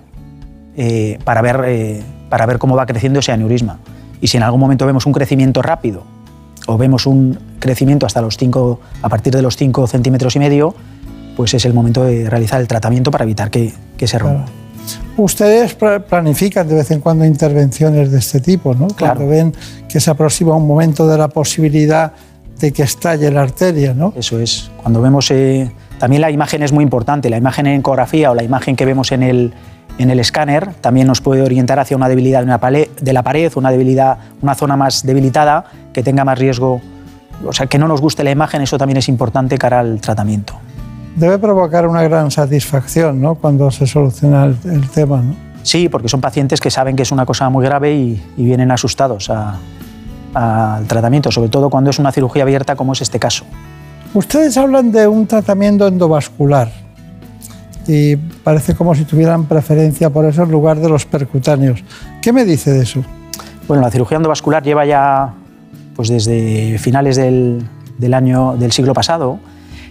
eh, 0.76 1.18
para, 1.25 1.42
ver, 1.42 2.02
para 2.28 2.47
ver 2.47 2.59
cómo 2.59 2.76
va 2.76 2.87
creciendo 2.87 3.21
ese 3.21 3.33
aneurisma. 3.33 3.78
Y 4.21 4.28
si 4.28 4.37
en 4.37 4.42
algún 4.42 4.61
momento 4.61 4.87
vemos 4.87 5.06
un 5.06 5.12
crecimiento 5.12 5.62
rápido 5.62 6.04
o 6.66 6.76
vemos 6.78 7.06
un 7.06 7.38
crecimiento 7.59 8.06
hasta 8.06 8.21
los 8.21 8.37
5, 8.37 8.80
a 9.02 9.09
partir 9.09 9.33
de 9.35 9.42
los 9.42 9.56
5 9.56 9.87
centímetros 9.87 10.37
y 10.37 10.38
medio, 10.38 10.75
pues 11.37 11.54
es 11.54 11.64
el 11.64 11.75
momento 11.75 12.04
de 12.04 12.28
realizar 12.28 12.61
el 12.61 12.66
tratamiento 12.66 13.11
para 13.11 13.25
evitar 13.25 13.50
que, 13.50 13.73
que 13.97 14.06
se 14.06 14.18
rompa. 14.18 14.47
Ustedes 15.16 15.75
planifican 15.75 16.68
de 16.68 16.76
vez 16.76 16.90
en 16.90 17.00
cuando 17.00 17.25
intervenciones 17.25 18.11
de 18.11 18.18
este 18.18 18.40
tipo, 18.40 18.75
¿no? 18.75 18.88
Claro. 18.88 19.16
Cuando 19.16 19.30
ven 19.30 19.54
que 19.88 19.99
se 19.99 20.11
aproxima 20.11 20.54
un 20.54 20.66
momento 20.66 21.09
de 21.09 21.18
la 21.18 21.28
posibilidad 21.28 22.12
de 22.59 22.73
que 22.73 22.83
estalle 22.83 23.30
la 23.30 23.42
arteria, 23.42 23.95
¿no? 23.95 24.12
Eso 24.16 24.38
es. 24.38 24.71
Cuando 24.83 25.00
vemos... 25.00 25.30
Eh, 25.30 25.71
también 25.99 26.21
la 26.21 26.30
imagen 26.30 26.62
es 26.62 26.73
muy 26.73 26.85
importante. 26.85 27.30
La 27.30 27.38
imagen 27.38 27.66
en 27.66 27.80
ecografía 27.80 28.30
o 28.30 28.35
la 28.35 28.42
imagen 28.42 28.76
que 28.76 28.85
vemos 28.85 29.12
en 29.12 29.23
el, 29.23 29.54
en 29.98 30.10
el 30.10 30.20
escáner 30.20 30.72
también 30.80 31.06
nos 31.06 31.20
puede 31.20 31.42
orientar 31.42 31.78
hacia 31.78 31.96
una 31.96 32.08
debilidad 32.08 32.40
de, 32.40 32.44
una 32.44 32.58
de 32.58 33.12
la 33.12 33.22
pared, 33.22 33.52
una 33.56 33.70
debilidad, 33.70 34.18
una 34.42 34.54
zona 34.54 34.76
más 34.76 35.04
debilitada 35.04 35.64
que 35.92 36.02
tenga 36.02 36.24
más 36.24 36.38
riesgo, 36.38 36.80
o 37.44 37.52
sea, 37.52 37.66
que 37.66 37.78
no 37.78 37.88
nos 37.88 38.00
guste 38.00 38.22
la 38.24 38.30
imagen, 38.30 38.62
eso 38.62 38.78
también 38.78 38.98
es 38.98 39.08
importante 39.08 39.56
cara 39.58 39.80
al 39.80 40.00
tratamiento. 40.00 40.54
Debe 41.16 41.38
provocar 41.38 41.88
una 41.88 42.02
gran 42.02 42.30
satisfacción 42.30 43.22
¿no? 43.22 43.36
cuando 43.36 43.70
se 43.70 43.86
soluciona 43.86 44.44
el, 44.44 44.90
tema. 44.90 45.22
¿no? 45.22 45.34
Sí, 45.62 45.88
porque 45.88 46.08
son 46.08 46.20
pacientes 46.20 46.60
que 46.60 46.70
saben 46.70 46.94
que 46.94 47.02
es 47.02 47.12
una 47.12 47.24
cosa 47.24 47.48
muy 47.48 47.64
grave 47.64 47.94
y, 47.94 48.22
vienen 48.36 48.70
asustados 48.70 49.30
al 49.30 50.86
tratamiento, 50.86 51.32
sobre 51.32 51.48
todo 51.48 51.70
cuando 51.70 51.88
es 51.88 51.98
una 51.98 52.12
cirugía 52.12 52.42
abierta 52.42 52.76
como 52.76 52.92
es 52.92 53.00
este 53.00 53.18
caso. 53.18 53.46
Ustedes 54.12 54.56
hablan 54.58 54.92
de 54.92 55.06
un 55.06 55.26
tratamiento 55.26 55.86
endovascular 55.86 56.86
y 57.88 58.16
parece 58.16 58.75
como 58.75 58.95
si 58.95 59.05
tuvieran 59.05 59.45
preferencia 59.45 60.11
por 60.11 60.25
eso 60.25 60.43
en 60.43 60.50
lugar 60.50 60.78
de 60.78 60.88
los 60.88 61.05
percutáneos. 61.07 61.85
¿Qué 62.23 62.33
me 62.33 62.45
dice 62.45 62.73
de 62.73 62.83
eso? 62.83 63.05
Bueno, 63.69 63.83
la 63.83 63.90
cirugía 63.90 64.16
endovascular 64.16 64.62
lleva 64.62 64.85
ya 64.85 65.35
pues 65.95 66.09
desde 66.09 66.78
finales 66.78 67.16
del, 67.16 67.66
del 67.99 68.14
año 68.14 68.57
del 68.57 68.73
siglo 68.73 68.95
pasado 68.95 69.38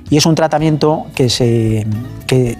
y 0.10 0.18
es 0.18 0.26
un 0.26 0.36
tratamiento 0.36 1.06
que, 1.16 1.30
se, 1.30 1.86
que 2.28 2.58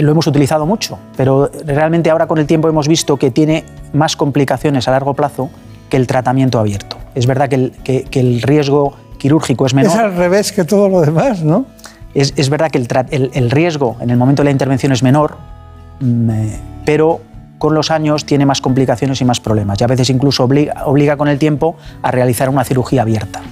lo 0.00 0.10
hemos 0.10 0.26
utilizado 0.26 0.66
mucho, 0.66 0.98
pero 1.16 1.50
realmente 1.64 2.10
ahora 2.10 2.26
con 2.26 2.38
el 2.38 2.46
tiempo 2.46 2.68
hemos 2.68 2.88
visto 2.88 3.16
que 3.16 3.30
tiene 3.30 3.64
más 3.92 4.16
complicaciones 4.16 4.88
a 4.88 4.90
largo 4.90 5.14
plazo 5.14 5.50
que 5.90 5.96
el 5.96 6.06
tratamiento 6.06 6.58
abierto. 6.58 6.96
Es 7.14 7.26
verdad 7.26 7.48
que 7.48 7.54
el, 7.56 7.72
que, 7.84 8.04
que 8.04 8.20
el 8.20 8.42
riesgo 8.42 8.94
quirúrgico 9.18 9.66
es 9.66 9.74
menor. 9.74 9.92
Es 9.92 9.98
al 9.98 10.14
revés 10.14 10.52
que 10.52 10.64
todo 10.64 10.88
lo 10.88 11.00
demás, 11.00 11.42
¿no? 11.42 11.66
Es, 12.14 12.48
verdad 12.48 12.70
que 12.70 12.78
el, 12.78 13.50
riesgo 13.50 13.96
en 14.00 14.10
el 14.10 14.16
momento 14.16 14.42
de 14.42 14.46
la 14.46 14.50
intervención 14.50 14.92
es 14.92 15.02
menor, 15.02 15.36
mm, 16.00 16.30
eh, 16.30 16.60
pero 16.84 17.20
con 17.58 17.74
los 17.74 17.90
años 17.90 18.24
tiene 18.24 18.46
más 18.46 18.60
complicaciones 18.60 19.20
y 19.20 19.24
más 19.24 19.40
problemas. 19.40 19.80
Y 19.80 19.84
a 19.84 19.86
veces 19.86 20.10
incluso 20.10 20.44
obliga, 20.44 20.86
obliga 20.86 21.16
con 21.16 21.28
el 21.28 21.38
tiempo 21.38 21.76
a 22.02 22.10
realizar 22.10 22.48
una 22.48 22.64
cirugía 22.64 23.02
abierta. 23.02 23.42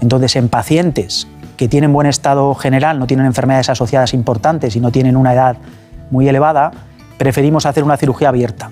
Entonces, 0.00 0.36
en 0.36 0.48
pacientes 0.48 1.28
que 1.56 1.68
tienen 1.68 1.92
buen 1.92 2.06
estado 2.06 2.54
general, 2.54 2.98
no 2.98 3.06
tienen 3.06 3.26
enfermedades 3.26 3.68
asociadas 3.70 4.12
importantes 4.12 4.76
y 4.76 4.80
no 4.80 4.90
tienen 4.90 5.16
una 5.16 5.32
edad 5.32 5.56
muy 6.10 6.28
elevada, 6.28 6.72
preferimos 7.16 7.66
hacer 7.66 7.84
una 7.84 7.96
cirugía 7.96 8.28
abierta. 8.28 8.70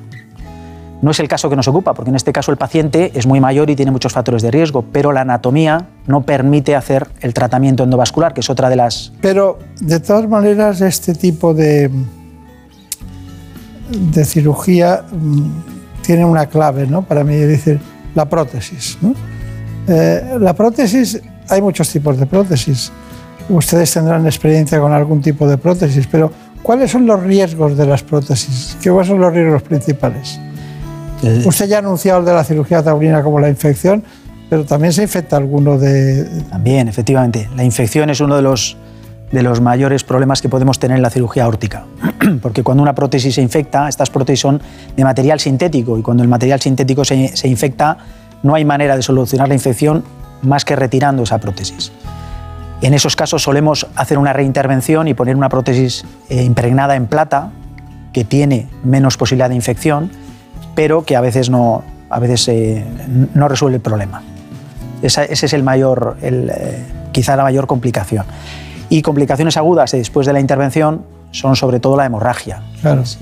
No 1.02 1.10
es 1.10 1.18
el 1.18 1.26
caso 1.26 1.50
que 1.50 1.56
nos 1.56 1.66
ocupa, 1.66 1.94
porque 1.94 2.10
en 2.10 2.16
este 2.16 2.32
caso 2.32 2.52
el 2.52 2.56
paciente 2.56 3.10
es 3.14 3.26
muy 3.26 3.40
mayor 3.40 3.68
y 3.70 3.76
tiene 3.76 3.90
muchos 3.90 4.12
factores 4.12 4.40
de 4.40 4.52
riesgo, 4.52 4.84
pero 4.92 5.10
la 5.10 5.22
anatomía 5.22 5.88
no 6.06 6.22
permite 6.22 6.76
hacer 6.76 7.08
el 7.20 7.34
tratamiento 7.34 7.82
endovascular, 7.82 8.32
que 8.32 8.40
es 8.40 8.48
otra 8.48 8.70
de 8.70 8.76
las... 8.76 9.12
Pero, 9.20 9.58
de 9.80 9.98
todas 9.98 10.28
maneras, 10.28 10.80
este 10.80 11.12
tipo 11.14 11.54
de, 11.54 11.90
de 13.90 14.24
cirugía 14.24 15.02
mm, 15.10 16.02
tiene 16.02 16.24
una 16.24 16.46
clave, 16.46 16.86
¿no? 16.86 17.02
Para 17.02 17.24
mí, 17.24 17.34
es 17.34 17.48
decir, 17.48 17.80
la 18.14 18.26
prótesis. 18.26 18.96
Eh, 19.88 20.36
la 20.38 20.54
prótesis, 20.54 21.20
hay 21.48 21.60
muchos 21.60 21.88
tipos 21.90 22.16
de 22.16 22.26
prótesis. 22.26 22.92
Ustedes 23.48 23.92
tendrán 23.92 24.24
experiencia 24.26 24.78
con 24.78 24.92
algún 24.92 25.20
tipo 25.20 25.48
de 25.48 25.58
prótesis, 25.58 26.06
pero 26.06 26.30
¿cuáles 26.62 26.92
son 26.92 27.06
los 27.06 27.20
riesgos 27.20 27.76
de 27.76 27.86
las 27.86 28.04
prótesis? 28.04 28.76
¿Qué 28.80 28.90
son 29.04 29.18
los 29.18 29.32
riesgos 29.32 29.62
principales? 29.62 30.38
Eh, 31.22 31.42
Usted 31.44 31.68
ya 31.68 31.76
ha 31.76 31.78
anunciado 31.78 32.20
el 32.20 32.26
de 32.26 32.32
la 32.32 32.44
cirugía 32.44 32.82
taurina 32.82 33.22
como 33.22 33.40
la 33.40 33.48
infección, 33.48 34.02
pero 34.50 34.64
también 34.64 34.92
se 34.92 35.02
infecta 35.02 35.36
alguno 35.36 35.78
de... 35.78 36.24
También, 36.50 36.88
efectivamente. 36.88 37.48
La 37.56 37.64
infección 37.64 38.10
es 38.10 38.20
uno 38.20 38.36
de 38.36 38.42
los, 38.42 38.76
de 39.30 39.42
los 39.42 39.60
mayores 39.60 40.04
problemas 40.04 40.42
que 40.42 40.48
podemos 40.48 40.78
tener 40.78 40.96
en 40.96 41.02
la 41.02 41.10
cirugía 41.10 41.48
órtica. 41.48 41.84
Porque 42.42 42.62
cuando 42.62 42.82
una 42.82 42.94
prótesis 42.94 43.34
se 43.36 43.42
infecta, 43.42 43.88
estas 43.88 44.10
prótesis 44.10 44.40
son 44.40 44.60
de 44.96 45.04
material 45.04 45.40
sintético 45.40 45.98
y 45.98 46.02
cuando 46.02 46.22
el 46.22 46.28
material 46.28 46.60
sintético 46.60 47.04
se, 47.04 47.34
se 47.36 47.48
infecta, 47.48 47.96
no 48.42 48.54
hay 48.54 48.64
manera 48.64 48.96
de 48.96 49.02
solucionar 49.02 49.48
la 49.48 49.54
infección 49.54 50.04
más 50.42 50.64
que 50.64 50.76
retirando 50.76 51.22
esa 51.22 51.38
prótesis. 51.38 51.92
En 52.82 52.94
esos 52.94 53.14
casos 53.14 53.42
solemos 53.42 53.86
hacer 53.94 54.18
una 54.18 54.32
reintervención 54.32 55.06
y 55.06 55.14
poner 55.14 55.36
una 55.36 55.48
prótesis 55.48 56.04
eh, 56.28 56.42
impregnada 56.42 56.96
en 56.96 57.06
plata 57.06 57.52
que 58.12 58.24
tiene 58.24 58.68
menos 58.82 59.16
posibilidad 59.16 59.48
de 59.48 59.54
infección 59.54 60.10
pero 60.74 61.04
que 61.04 61.16
a 61.16 61.20
veces 61.20 61.50
no, 61.50 61.82
a 62.10 62.18
veces, 62.18 62.48
eh, 62.48 62.84
no 63.34 63.48
resuelve 63.48 63.76
el 63.76 63.82
problema. 63.82 64.22
ese 65.02 65.26
es 65.32 65.52
el 65.52 65.62
mayor, 65.62 66.16
el, 66.22 66.50
eh, 66.50 66.84
quizá 67.12 67.36
la 67.36 67.42
mayor 67.42 67.66
complicación. 67.66 68.24
Y 68.88 69.02
complicaciones 69.02 69.56
agudas 69.56 69.92
después 69.92 70.26
de 70.26 70.32
la 70.32 70.40
intervención 70.40 71.02
son 71.30 71.56
sobre 71.56 71.80
todo 71.80 71.96
la 71.96 72.04
hemorragia. 72.04 72.62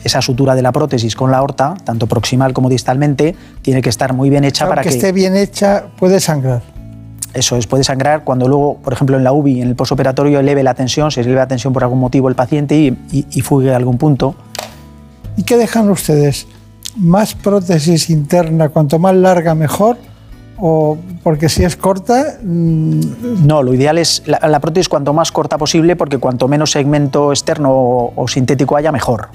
Esa 0.02 0.20
sutura 0.20 0.56
de 0.56 0.62
la 0.62 0.72
prótesis 0.72 1.14
con 1.14 1.30
la 1.30 1.38
aorta, 1.38 1.74
tanto 1.84 2.08
proximal 2.08 2.52
como 2.52 2.68
distalmente, 2.68 3.36
tiene 3.62 3.80
que 3.80 3.88
estar 3.88 4.12
muy 4.12 4.30
bien 4.30 4.42
hecha 4.44 4.68
para 4.68 4.82
que... 4.82 4.88
esté 4.88 5.12
bien 5.12 5.36
hecha, 5.36 5.84
puede 5.96 6.18
sangrar. 6.18 6.62
Eso 7.32 7.56
es, 7.56 7.68
puede 7.68 7.84
sangrar 7.84 8.24
cuando 8.24 8.48
luego, 8.48 8.78
por 8.78 8.92
ejemplo, 8.92 9.16
en 9.16 9.22
la 9.22 9.32
UBI, 9.32 9.62
en 9.62 9.68
el 9.68 9.76
posoperatorio, 9.76 10.40
eleve 10.40 10.64
la 10.64 10.74
tensión, 10.74 11.12
se 11.12 11.20
eleve 11.20 11.36
la 11.36 11.46
tensión 11.46 11.72
por 11.72 11.84
algún 11.84 12.00
motivo 12.00 12.28
el 12.28 12.34
paciente 12.34 12.76
y, 12.76 12.88
y, 13.12 13.26
y 13.30 13.40
fugue 13.42 13.72
a 13.72 13.76
algún 13.76 13.96
punto. 13.96 14.34
¿Y 15.36 15.44
qué 15.44 15.56
dejan 15.56 15.88
ustedes? 15.88 16.48
Más 16.96 17.34
prótesis 17.34 18.10
interna, 18.10 18.68
cuanto 18.68 18.98
más 18.98 19.14
larga 19.14 19.54
mejor, 19.54 19.96
o 20.60 20.98
porque 21.22 21.48
si 21.48 21.64
es 21.64 21.76
corta... 21.76 22.38
Mm, 22.42 23.46
no, 23.46 23.62
lo 23.62 23.74
ideal 23.74 23.98
es 23.98 24.22
la, 24.26 24.60
prótesis 24.60 24.88
cuanto 24.88 25.12
más 25.12 25.32
corta 25.32 25.58
posible 25.58 25.96
porque 25.96 26.18
cuanto 26.18 26.48
menos 26.48 26.70
segmento 26.70 27.32
externo 27.32 27.70
o, 27.72 28.28
sintético 28.28 28.76
haya, 28.76 28.92
mejor. 28.92 29.28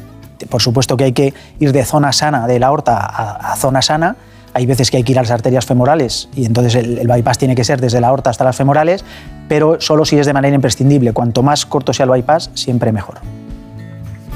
Por 0.50 0.62
supuesto 0.62 0.98
que 0.98 1.06
hay 1.06 1.14
que 1.14 1.34
ir 1.60 1.72
de 1.72 1.84
zona 1.86 2.12
sana 2.12 2.46
de 2.48 2.60
la 2.60 2.68
aorta 2.68 2.98
a, 2.98 3.56
zona 3.56 3.82
sana. 3.82 4.16
Hay 4.54 4.66
veces 4.66 4.90
que 4.90 4.98
hay 4.98 5.04
que 5.04 5.12
ir 5.12 5.20
a 5.20 5.22
las 5.22 5.32
arterias 5.32 5.66
femorales 5.66 6.30
y 6.34 6.46
entonces 6.46 6.76
el, 6.76 6.98
el, 7.00 7.08
bypass 7.08 7.38
tiene 7.38 7.56
que 7.56 7.64
ser 7.64 7.82
desde 7.82 8.00
la 8.00 8.08
aorta 8.08 8.30
hasta 8.30 8.44
las 8.46 8.56
femorales, 8.56 9.04
pero 9.50 9.82
solo 9.82 10.06
si 10.06 10.18
es 10.18 10.26
de 10.26 10.34
manera 10.34 10.56
imprescindible. 10.56 11.12
Cuanto 11.12 11.44
más 11.44 11.66
corto 11.66 11.92
sea 11.92 12.06
el 12.06 12.12
bypass, 12.12 12.52
siempre 12.54 12.92
mejor. 12.92 13.16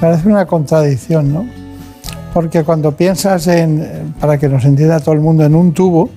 Parece 0.01 0.27
una 0.27 0.45
contradicción, 0.45 1.33
¿no? 1.33 1.68
Porque 2.33 2.63
cuando 2.63 2.91
piensas 2.91 3.48
en, 3.48 4.13
para 4.19 4.38
que 4.38 4.48
nos 4.48 4.65
entienda 4.65 5.00
todo 5.00 5.13
el 5.13 5.21
mundo, 5.21 5.43
en 5.43 5.55
un 5.55 5.74
tubo, 5.74 6.09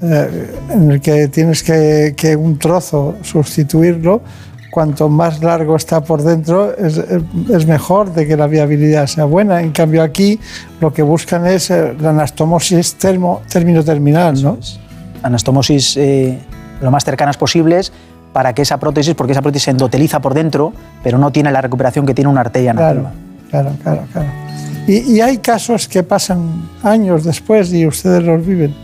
eh, 0.00 0.54
en 0.70 0.90
el 0.92 1.00
que 1.00 1.28
tienes 1.28 1.62
que, 1.62 2.36
un 2.38 2.58
trozo 2.58 3.16
sustituirlo, 3.22 4.22
cuanto 4.70 5.08
más 5.08 5.42
largo 5.42 5.76
está 5.76 6.02
por 6.02 6.22
dentro, 6.22 6.72
es, 6.76 7.66
mejor 7.66 8.12
de 8.12 8.26
que 8.26 8.36
la 8.36 8.46
viabilidad 8.46 9.06
sea 9.06 9.24
buena. 9.24 9.60
En 9.60 9.72
cambio, 9.72 10.02
aquí 10.02 10.38
lo 10.80 10.92
que 10.92 11.02
buscan 11.02 11.46
es 11.46 11.70
eh, 11.70 11.94
la 11.98 12.10
anastomosis 12.10 12.94
termo, 12.94 13.42
término 13.50 13.82
terminal, 13.82 14.40
¿no? 14.42 14.58
Anastomosis 15.22 15.96
eh, 15.96 16.38
lo 16.80 16.90
más 16.90 17.04
cercanas 17.04 17.36
posibles 17.36 17.92
para 18.32 18.52
que 18.52 18.62
esa 18.62 18.78
prótesis, 18.78 19.14
porque 19.14 19.32
esa 19.32 19.42
prótesis 19.42 19.64
se 19.64 19.70
endoteliza 19.72 20.20
por 20.20 20.34
dentro, 20.34 20.72
pero 21.02 21.18
no 21.18 21.32
tiene 21.32 21.50
la 21.50 21.60
recuperación 21.60 22.06
que 22.06 22.14
tiene 22.14 22.30
una 22.30 22.42
arteria 22.42 22.72
nativa. 22.72 23.10
Claro, 23.50 23.72
claro, 23.82 24.02
claro. 24.12 24.28
Y, 24.86 25.16
y 25.16 25.20
hay 25.20 25.38
casos 25.38 25.88
que 25.88 26.02
pasan 26.02 26.68
años 26.82 27.24
después 27.24 27.72
y 27.72 27.86
ustedes 27.86 28.22
los 28.22 28.44
viven 28.44 28.74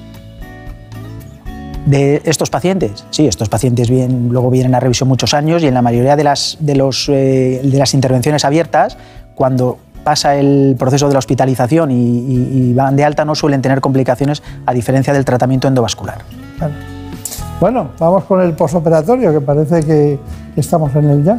de 1.86 2.22
estos 2.24 2.50
pacientes. 2.50 3.04
Sí, 3.10 3.26
estos 3.26 3.48
pacientes 3.48 3.90
bien, 3.90 4.28
luego 4.30 4.50
vienen 4.50 4.74
a 4.74 4.80
revisión 4.80 5.08
muchos 5.08 5.34
años 5.34 5.62
y 5.62 5.66
en 5.66 5.74
la 5.74 5.82
mayoría 5.82 6.16
de 6.16 6.24
las, 6.24 6.56
de 6.60 6.74
los, 6.74 7.08
eh, 7.08 7.60
de 7.62 7.78
las 7.78 7.94
intervenciones 7.94 8.44
abiertas, 8.44 8.96
cuando 9.34 9.78
pasa 10.02 10.36
el 10.36 10.76
proceso 10.78 11.08
de 11.08 11.14
la 11.14 11.18
hospitalización 11.18 11.90
y, 11.90 12.72
van 12.74 12.96
de 12.96 13.04
alta, 13.04 13.24
no 13.24 13.34
suelen 13.34 13.62
tener 13.62 13.80
complicaciones 13.80 14.42
a 14.66 14.72
diferencia 14.72 15.12
del 15.12 15.24
tratamiento 15.24 15.66
endovascular. 15.66 16.18
Bueno, 17.58 17.90
vamos 17.98 18.24
con 18.24 18.42
el 18.42 18.52
posoperatorio, 18.52 19.32
que 19.32 19.40
parece 19.40 19.80
que 19.82 20.18
estamos 20.56 20.94
en 20.94 21.08
el 21.08 21.24
ya. 21.24 21.38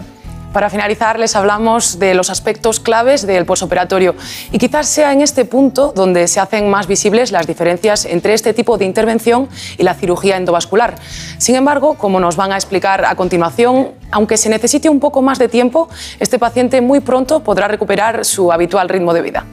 Para 0.56 0.70
finalizar, 0.70 1.20
les 1.20 1.36
hablamos 1.36 2.00
de 2.00 2.14
los 2.14 2.30
aspectos 2.30 2.80
claves 2.80 3.28
del 3.28 3.46
posoperatorio 3.46 4.16
y 4.54 4.58
quizás 4.58 4.88
sea 4.88 5.12
en 5.12 5.20
este 5.20 5.44
punto 5.44 5.92
donde 5.94 6.30
se 6.30 6.40
hacen 6.40 6.70
más 6.70 6.88
visibles 6.88 7.34
las 7.34 7.46
diferencias 7.46 8.06
entre 8.06 8.34
este 8.34 8.54
tipo 8.54 8.78
de 8.78 8.86
intervención 8.86 9.50
y 9.78 9.84
la 9.84 9.96
cirugía 9.96 10.38
endovascular. 10.38 10.96
Sin 11.40 11.56
embargo, 11.56 11.96
como 11.96 12.22
nos 12.22 12.38
van 12.38 12.54
a 12.54 12.56
explicar 12.56 13.04
a 13.04 13.16
continuación, 13.16 13.90
aunque 14.12 14.38
se 14.38 14.48
necesite 14.48 14.88
un 14.88 15.02
poco 15.02 15.22
más 15.22 15.40
de 15.40 15.50
tiempo, 15.50 15.90
este 16.22 16.40
paciente 16.40 16.80
muy 16.80 17.02
pronto 17.02 17.42
podrá 17.42 17.68
recuperar 17.68 18.24
su 18.24 18.54
habitual 18.54 18.88
ritmo 18.88 19.14
de 19.14 19.22
vida. 19.24 19.46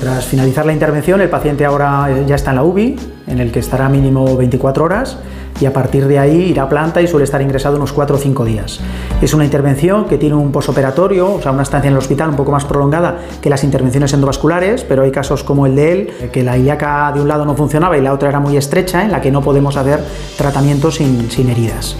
Tras 0.00 0.26
finalizar 0.26 0.66
la 0.66 0.72
intervención, 0.72 1.20
el 1.20 1.30
paciente 1.30 1.64
ahora 1.64 2.22
ya 2.26 2.34
está 2.34 2.50
en 2.50 2.56
la 2.56 2.64
UBI, 2.64 2.96
en 3.26 3.40
el 3.40 3.50
que 3.50 3.60
estará 3.60 3.88
mínimo 3.88 4.36
24 4.36 4.84
horas 4.84 5.18
y 5.58 5.64
a 5.64 5.72
partir 5.72 6.06
de 6.06 6.18
ahí 6.18 6.50
irá 6.50 6.64
a 6.64 6.68
planta 6.68 7.00
y 7.00 7.06
suele 7.06 7.24
estar 7.24 7.40
ingresado 7.40 7.76
unos 7.76 7.92
4 7.92 8.16
o 8.16 8.18
5 8.18 8.44
días. 8.44 8.80
Es 9.22 9.32
una 9.32 9.44
intervención 9.44 10.04
que 10.04 10.18
tiene 10.18 10.34
un 10.34 10.52
posoperatorio, 10.52 11.34
o 11.34 11.40
sea, 11.40 11.52
una 11.52 11.62
estancia 11.62 11.88
en 11.88 11.94
el 11.94 11.98
hospital 11.98 12.28
un 12.28 12.36
poco 12.36 12.52
más 12.52 12.66
prolongada 12.66 13.18
que 13.40 13.48
las 13.48 13.64
intervenciones 13.64 14.12
endovasculares, 14.12 14.84
pero 14.84 15.02
hay 15.02 15.10
casos 15.10 15.42
como 15.44 15.64
el 15.64 15.74
de 15.74 15.92
él, 15.92 16.30
que 16.30 16.42
la 16.42 16.58
ilíaca 16.58 17.10
de 17.14 17.22
un 17.22 17.28
lado 17.28 17.46
no 17.46 17.54
funcionaba 17.54 17.96
y 17.96 18.02
la 18.02 18.12
otra 18.12 18.28
era 18.28 18.38
muy 18.38 18.56
estrecha, 18.56 19.02
en 19.02 19.12
la 19.12 19.22
que 19.22 19.30
no 19.30 19.40
podemos 19.40 19.76
hacer 19.78 20.00
tratamiento 20.36 20.90
sin, 20.90 21.30
sin 21.30 21.48
heridas. 21.48 21.96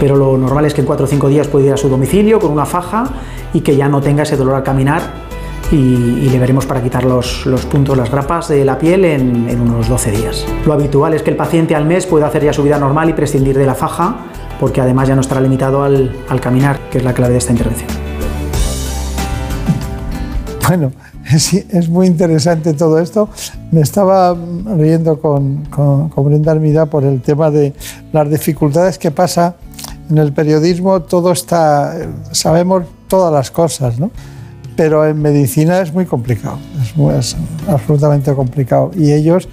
Pero 0.00 0.16
lo 0.16 0.36
normal 0.36 0.64
es 0.64 0.74
que 0.74 0.80
en 0.80 0.86
4 0.86 1.04
o 1.04 1.08
5 1.08 1.28
días 1.28 1.46
puede 1.46 1.66
ir 1.66 1.72
a 1.72 1.76
su 1.76 1.88
domicilio 1.88 2.40
con 2.40 2.50
una 2.50 2.66
faja 2.66 3.04
y 3.52 3.60
que 3.60 3.76
ya 3.76 3.88
no 3.88 4.00
tenga 4.00 4.24
ese 4.24 4.36
dolor 4.36 4.56
al 4.56 4.64
caminar 4.64 5.26
y, 5.70 6.28
le 6.28 6.38
veremos 6.38 6.66
para 6.66 6.82
quitar 6.82 7.04
los, 7.04 7.44
puntos, 7.70 7.96
las 7.96 8.10
grapas 8.10 8.48
de 8.48 8.64
la 8.64 8.78
piel 8.78 9.04
en, 9.04 9.60
unos 9.60 9.88
12 9.88 10.10
días. 10.10 10.44
Lo 10.64 10.72
habitual 10.72 11.14
es 11.14 11.22
que 11.22 11.30
el 11.30 11.36
paciente 11.36 11.74
al 11.74 11.84
mes 11.84 12.06
pueda 12.06 12.26
hacer 12.26 12.44
ya 12.44 12.52
su 12.52 12.62
vida 12.62 12.78
normal 12.78 13.10
y 13.10 13.12
prescindir 13.12 13.56
de 13.56 13.66
la 13.66 13.74
faja, 13.74 14.16
porque 14.60 14.80
además 14.80 15.08
ya 15.08 15.14
no 15.14 15.20
estará 15.20 15.40
limitado 15.40 15.82
al, 15.82 16.14
caminar, 16.40 16.78
que 16.90 16.98
es 16.98 17.04
la 17.04 17.12
clave 17.12 17.32
de 17.32 17.38
esta 17.38 17.52
intervención. 17.52 17.88
Bueno, 20.68 20.92
es, 21.32 21.88
muy 21.88 22.06
interesante 22.06 22.72
todo 22.72 22.98
esto. 22.98 23.28
Me 23.72 23.80
estaba 23.80 24.36
riendo 24.76 25.20
con, 25.20 25.64
con, 25.66 26.08
con 26.08 26.24
Brenda 26.26 26.52
Armida 26.52 26.86
por 26.86 27.04
el 27.04 27.20
tema 27.20 27.50
de 27.50 27.72
las 28.12 28.28
dificultades 28.30 28.98
que 28.98 29.10
pasa 29.10 29.56
en 30.10 30.18
el 30.18 30.32
periodismo. 30.32 31.02
Todo 31.02 31.32
está, 31.32 31.94
sabemos 32.32 32.84
todas 33.08 33.32
las 33.32 33.50
cosas, 33.50 33.98
¿no? 33.98 34.10
Pero 34.76 35.06
en 35.06 35.20
medicina 35.20 35.80
es 35.80 35.92
muy 35.92 36.04
complicado, 36.04 36.58
es, 37.18 37.36
absolutamente 37.66 38.32
complicado. 38.34 38.90
Y 38.94 39.12
ellos 39.12 39.48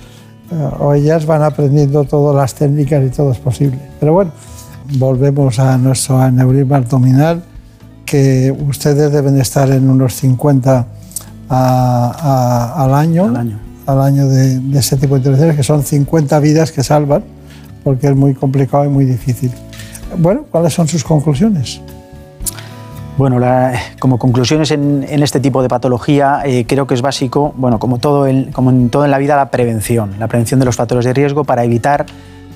eh, 0.51 0.69
o 0.79 0.93
ellas 0.93 1.25
van 1.25 1.41
aprendiendo 1.41 2.03
todas 2.03 2.35
las 2.35 2.53
técnicas 2.53 3.03
y 3.05 3.09
todo 3.09 3.31
es 3.31 3.39
posible. 3.39 3.79
Pero 3.99 4.13
bueno, 4.13 4.31
volvemos 4.97 5.57
a 5.59 5.77
nuestro 5.77 6.19
aneurisma 6.19 6.77
abdominal, 6.77 7.43
que 8.05 8.55
ustedes 8.67 9.11
deben 9.11 9.39
estar 9.39 9.69
en 9.71 9.89
unos 9.89 10.13
50 10.15 10.87
al 11.49 12.93
año, 12.93 13.25
al 13.85 14.01
año, 14.01 14.27
de, 14.27 14.59
de, 14.59 14.79
ese 14.79 14.97
tipo 14.97 15.15
de 15.15 15.19
intervenciones, 15.19 15.55
que 15.55 15.63
son 15.63 15.83
50 15.83 16.39
vidas 16.39 16.71
que 16.71 16.83
salvan, 16.83 17.23
porque 17.83 18.07
es 18.07 18.15
muy 18.15 18.33
complicado 18.33 18.85
y 18.85 18.89
muy 18.89 19.05
difícil. 19.05 19.51
Bueno, 20.17 20.45
¿cuáles 20.51 20.73
son 20.73 20.87
sus 20.87 21.03
conclusiones? 21.03 21.81
Bueno, 23.15 23.39
como 23.99 24.17
conclusiones 24.17 24.71
en, 24.71 25.03
este 25.03 25.39
tipo 25.39 25.61
de 25.61 25.69
patología, 25.69 26.41
eh, 26.45 26.65
creo 26.67 26.87
que 26.87 26.95
es 26.95 27.03
básico, 27.03 27.53
bueno, 27.55 27.77
como, 27.77 27.99
todo 27.99 28.25
como 28.53 28.71
en 28.71 28.89
todo 28.89 29.05
en 29.05 29.11
la 29.11 29.19
vida, 29.19 29.35
la 29.35 29.51
prevención, 29.51 30.15
la 30.17 30.27
prevención 30.27 30.59
de 30.59 30.65
los 30.65 30.75
factores 30.75 31.05
de 31.05 31.13
riesgo 31.13 31.43
para 31.43 31.63
evitar 31.63 32.07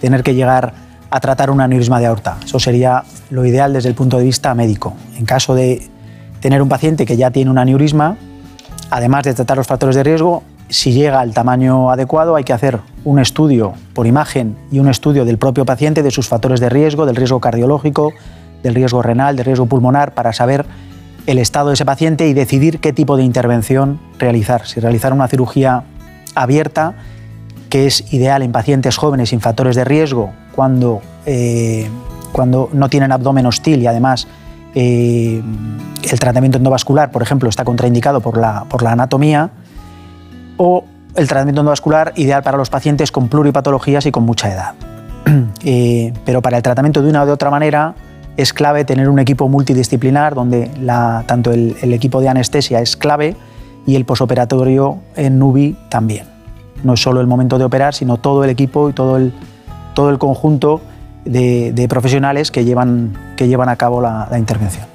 tener 0.02 0.24
que 0.24 0.34
llegar 0.34 0.74
a 1.12 1.20
tratar 1.20 1.52
un 1.52 1.62
aneurisma 1.62 2.00
de 2.00 2.08
aorta. 2.08 2.38
Eso 2.44 2.60
sería 2.60 3.04
lo 3.30 3.46
ideal 3.46 3.72
desde 3.72 3.90
el 3.90 3.96
punto 3.96 4.18
de 4.18 4.24
vista 4.24 4.54
médico. 4.56 4.96
En 5.18 5.26
caso 5.26 5.54
de 5.54 5.88
tener 6.40 6.62
un 6.64 6.70
paciente 6.70 7.06
que 7.06 7.18
ya 7.18 7.30
tiene 7.30 7.52
un 7.52 7.60
aneurisma, 7.60 8.18
además 8.90 9.26
de 9.26 9.36
tratar 9.36 9.58
los 9.58 9.68
factores 9.68 9.96
de 9.96 10.04
riesgo, 10.04 10.42
si 10.70 10.92
llega 10.92 11.20
al 11.20 11.36
tamaño 11.36 11.92
adecuado 11.92 12.36
hay 12.36 12.44
que 12.44 12.54
hacer 12.54 12.80
un 13.06 13.20
estudio 13.20 13.74
por 13.94 14.08
imagen 14.08 14.58
y 14.72 14.80
un 14.80 14.90
estudio 14.90 15.24
del 15.24 15.38
propio 15.38 15.66
paciente 15.66 16.02
de 16.02 16.10
sus 16.12 16.28
factores 16.28 16.60
de 16.60 16.70
riesgo, 16.70 17.06
del 17.06 17.16
riesgo 17.16 17.40
cardiológico, 17.40 18.12
del 18.64 18.76
riesgo 18.76 19.02
renal, 19.02 19.36
del 19.36 19.46
riesgo 19.46 19.66
pulmonar, 19.66 20.14
para 20.14 20.34
saber 20.34 20.66
el 21.26 21.40
estado 21.40 21.68
de 21.70 21.74
ese 21.74 21.86
paciente 21.86 22.28
y 22.28 22.34
decidir 22.34 22.80
qué 22.80 22.94
tipo 22.94 23.18
de 23.18 23.24
intervención 23.24 24.00
realizar. 24.18 24.66
Si 24.66 24.80
realizar 24.80 25.14
una 25.14 25.28
cirugía 25.28 25.84
abierta, 26.36 26.94
que 27.70 27.86
es 27.86 28.14
ideal 28.14 28.42
en 28.42 28.52
pacientes 28.52 28.98
jóvenes 28.98 29.30
sin 29.30 29.42
factores 29.42 29.76
de 29.76 29.84
riesgo, 29.84 30.32
cuando, 30.56 31.02
eh, 31.26 31.90
cuando 32.32 32.70
no 32.72 32.90
tienen 32.90 33.12
abdomen 33.12 33.46
hostil 33.46 33.82
y 33.82 33.88
además 33.88 34.28
eh, 34.74 35.42
el 36.04 36.20
tratamiento 36.20 36.58
endovascular, 36.58 37.12
por 37.12 37.22
ejemplo, 37.22 37.50
está 37.50 37.66
contraindicado 37.66 38.22
por 38.22 38.38
la, 38.38 38.66
por 38.70 38.82
la 38.82 38.94
anatomía, 38.94 39.50
o 40.58 40.86
el 41.16 41.28
tratamiento 41.28 41.62
endovascular 41.62 42.14
ideal 42.16 42.44
para 42.44 42.58
los 42.58 42.70
pacientes 42.70 43.12
con 43.12 43.28
pluripatologías 43.28 44.06
y 44.06 44.12
con 44.12 44.24
mucha 44.24 44.52
edad. 44.52 44.74
Eh, 45.66 46.14
pero 46.24 46.42
para 46.42 46.56
el 46.56 46.64
tratamiento 46.64 47.02
de 47.02 47.10
una 47.10 47.24
o 47.24 47.26
de 47.26 47.32
otra 47.34 47.50
manera, 47.50 47.96
es 48.38 48.54
clave 48.54 48.86
tener 48.86 49.10
un 49.10 49.20
equipo 49.20 49.50
multidisciplinar 49.50 50.36
donde 50.36 50.70
tanto 51.26 51.52
el, 51.52 51.76
equipo 51.94 52.22
de 52.22 52.30
anestesia 52.30 52.80
es 52.80 52.96
clave 52.96 53.36
y 53.88 53.96
el 53.96 54.06
posoperatorio 54.06 55.00
en 55.16 55.40
NUBI 55.40 55.76
también. 55.90 56.28
No 56.84 56.94
es 56.94 57.02
solo 57.02 57.20
el 57.20 57.28
momento 57.28 57.58
de 57.58 57.66
operar, 57.66 57.96
sino 57.96 58.18
todo 58.18 58.44
el 58.44 58.52
equipo 58.52 58.90
y 58.90 58.94
todo 58.94 59.18
el, 59.18 59.34
todo 59.96 60.12
el 60.12 60.20
conjunto 60.20 60.82
de, 61.26 61.88
profesionales 61.90 62.52
que 62.52 62.64
llevan, 62.64 63.18
que 63.36 63.48
llevan 63.48 63.70
a 63.70 63.76
cabo 63.76 64.02
la, 64.02 64.30
intervención. 64.38 64.86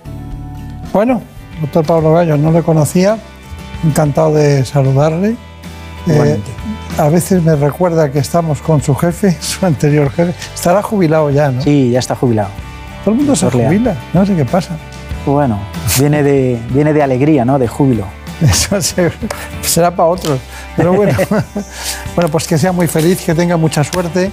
Bueno, 0.92 1.20
doctor 1.60 1.84
Pablo 1.84 2.12
Gallo, 2.12 2.36
no 2.36 2.52
le 2.52 2.62
conocía, 2.62 3.18
encantado 3.84 4.34
de 4.34 4.64
saludarle. 4.64 5.36
Eh, 6.06 6.38
a 6.98 7.08
veces 7.08 7.42
me 7.42 7.56
recuerda 7.56 8.10
que 8.12 8.20
estamos 8.20 8.60
con 8.60 8.82
su 8.82 8.94
jefe, 8.94 9.36
su 9.40 9.66
anterior 9.66 10.10
jefe. 10.10 10.32
Estará 10.54 10.80
jubilado 10.82 11.30
ya, 11.30 11.50
¿no? 11.50 11.60
Sí, 11.60 11.90
ya 11.90 11.98
está 11.98 12.14
jubilado. 12.14 12.50
Todo 13.04 13.12
el 13.12 13.16
mundo 13.18 13.34
se 13.34 13.50
jubila, 13.50 13.96
no 14.12 14.24
sé 14.24 14.36
qué 14.36 14.44
pasa. 14.44 14.76
Bueno, 15.26 15.58
viene 15.98 16.22
de, 16.22 16.60
viene 16.70 16.92
de 16.92 17.02
alegría, 17.02 17.44
¿no? 17.44 17.58
De 17.58 17.66
júbilo. 17.66 18.06
Eso 18.40 18.80
será 19.62 19.90
para 19.94 20.08
otros. 20.08 20.38
Pero 20.76 20.92
bueno, 20.92 21.16
bueno, 22.14 22.30
pues 22.30 22.46
que 22.46 22.58
sea 22.58 22.72
muy 22.72 22.86
feliz, 22.86 23.20
que 23.22 23.34
tenga 23.34 23.56
mucha 23.56 23.82
suerte, 23.84 24.30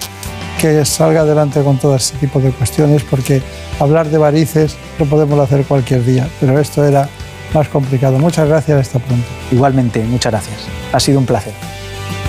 que 0.59 0.85
salga 0.85 1.21
adelante 1.21 1.63
con 1.63 1.77
todo 1.77 1.95
ese 1.95 2.15
tipo 2.17 2.39
de 2.39 2.51
cuestiones, 2.51 3.03
porque 3.03 3.41
hablar 3.79 4.07
de 4.07 4.17
varices 4.17 4.77
lo 4.99 5.05
podemos 5.05 5.39
hacer 5.39 5.65
cualquier 5.65 6.03
día, 6.05 6.27
pero 6.39 6.59
esto 6.59 6.83
era 6.85 7.09
más 7.53 7.67
complicado. 7.69 8.19
Muchas 8.19 8.47
gracias, 8.47 8.79
hasta 8.79 8.99
pronto. 8.99 9.27
Igualmente, 9.51 10.03
muchas 10.03 10.31
gracias. 10.31 10.57
Ha 10.91 10.99
sido 10.99 11.19
un 11.19 11.25
placer. 11.25 11.53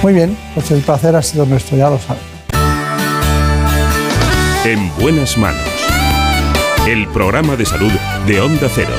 Muy 0.02 0.14
bien, 0.14 0.36
pues 0.54 0.70
el 0.70 0.80
placer 0.80 1.14
ha 1.16 1.22
sido 1.22 1.44
nuestro, 1.44 1.76
ya 1.76 1.90
lo 1.90 1.98
saben. 1.98 2.22
En 4.64 4.90
buenas 4.98 5.36
manos 5.38 5.69
el 6.92 7.06
programa 7.06 7.54
de 7.54 7.64
salud 7.64 7.92
de 8.26 8.40
Onda 8.40 8.68
Cero. 8.68 8.90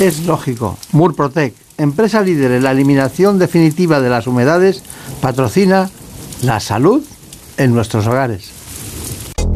Es 0.00 0.24
lógico. 0.24 0.78
Murprotec, 0.92 1.52
empresa 1.76 2.22
líder 2.22 2.52
en 2.52 2.62
la 2.62 2.70
eliminación 2.70 3.38
definitiva 3.38 4.00
de 4.00 4.08
las 4.08 4.26
humedades, 4.26 4.82
patrocina 5.20 5.90
la 6.40 6.60
salud 6.60 7.04
en 7.58 7.74
nuestros 7.74 8.06
hogares. 8.06 8.61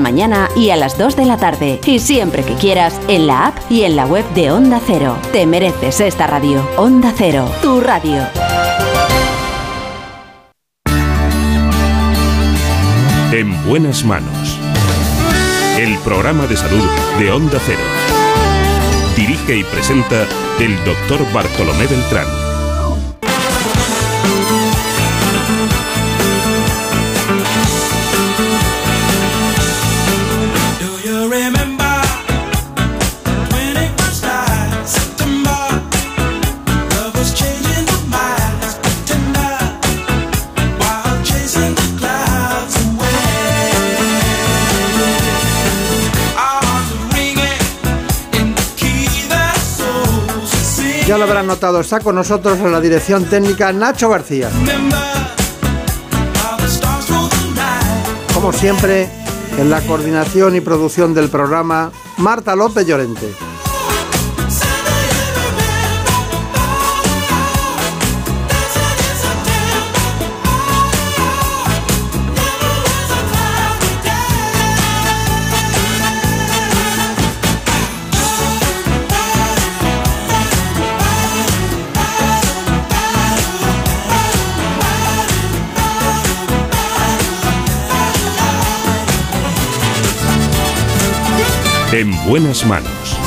mañana 0.00 0.48
y 0.56 0.70
a 0.70 0.76
las 0.76 0.98
2 0.98 1.14
de 1.14 1.24
la 1.26 1.36
tarde. 1.36 1.80
Y 1.86 2.00
siempre 2.00 2.42
que 2.42 2.54
quieras, 2.54 3.00
en 3.06 3.26
la 3.26 3.46
app 3.46 3.58
y 3.70 3.82
en 3.82 3.94
la 3.94 4.06
web 4.06 4.24
de 4.34 4.50
Onda 4.50 4.80
Cero. 4.84 5.16
Te 5.32 5.46
mereces 5.46 6.00
esta 6.00 6.26
radio. 6.26 6.68
Onda 6.76 7.12
Cero, 7.16 7.48
tu 7.62 7.80
radio. 7.80 8.26
En 13.32 13.64
buenas 13.64 14.04
manos. 14.04 14.58
El 15.78 15.96
programa 15.98 16.46
de 16.48 16.56
salud 16.56 16.84
de 17.20 17.30
Onda 17.30 17.58
Cero. 17.64 17.78
Dirige 19.16 19.58
y 19.58 19.64
presenta 19.64 20.26
el 20.58 20.76
doctor 20.84 21.20
Bartolomé 21.32 21.86
Beltrán. 21.86 22.49
Ya 51.10 51.18
lo 51.18 51.24
habrán 51.24 51.48
notado, 51.48 51.80
está 51.80 51.98
con 51.98 52.14
nosotros 52.14 52.60
en 52.60 52.70
la 52.70 52.80
dirección 52.80 53.24
técnica 53.24 53.72
Nacho 53.72 54.10
García. 54.10 54.48
Como 58.32 58.52
siempre, 58.52 59.08
en 59.58 59.70
la 59.70 59.80
coordinación 59.80 60.54
y 60.54 60.60
producción 60.60 61.12
del 61.12 61.28
programa, 61.28 61.90
Marta 62.18 62.54
López 62.54 62.86
Llorente. 62.86 63.26
En 91.92 92.12
buenas 92.24 92.64
manos. 92.66 93.18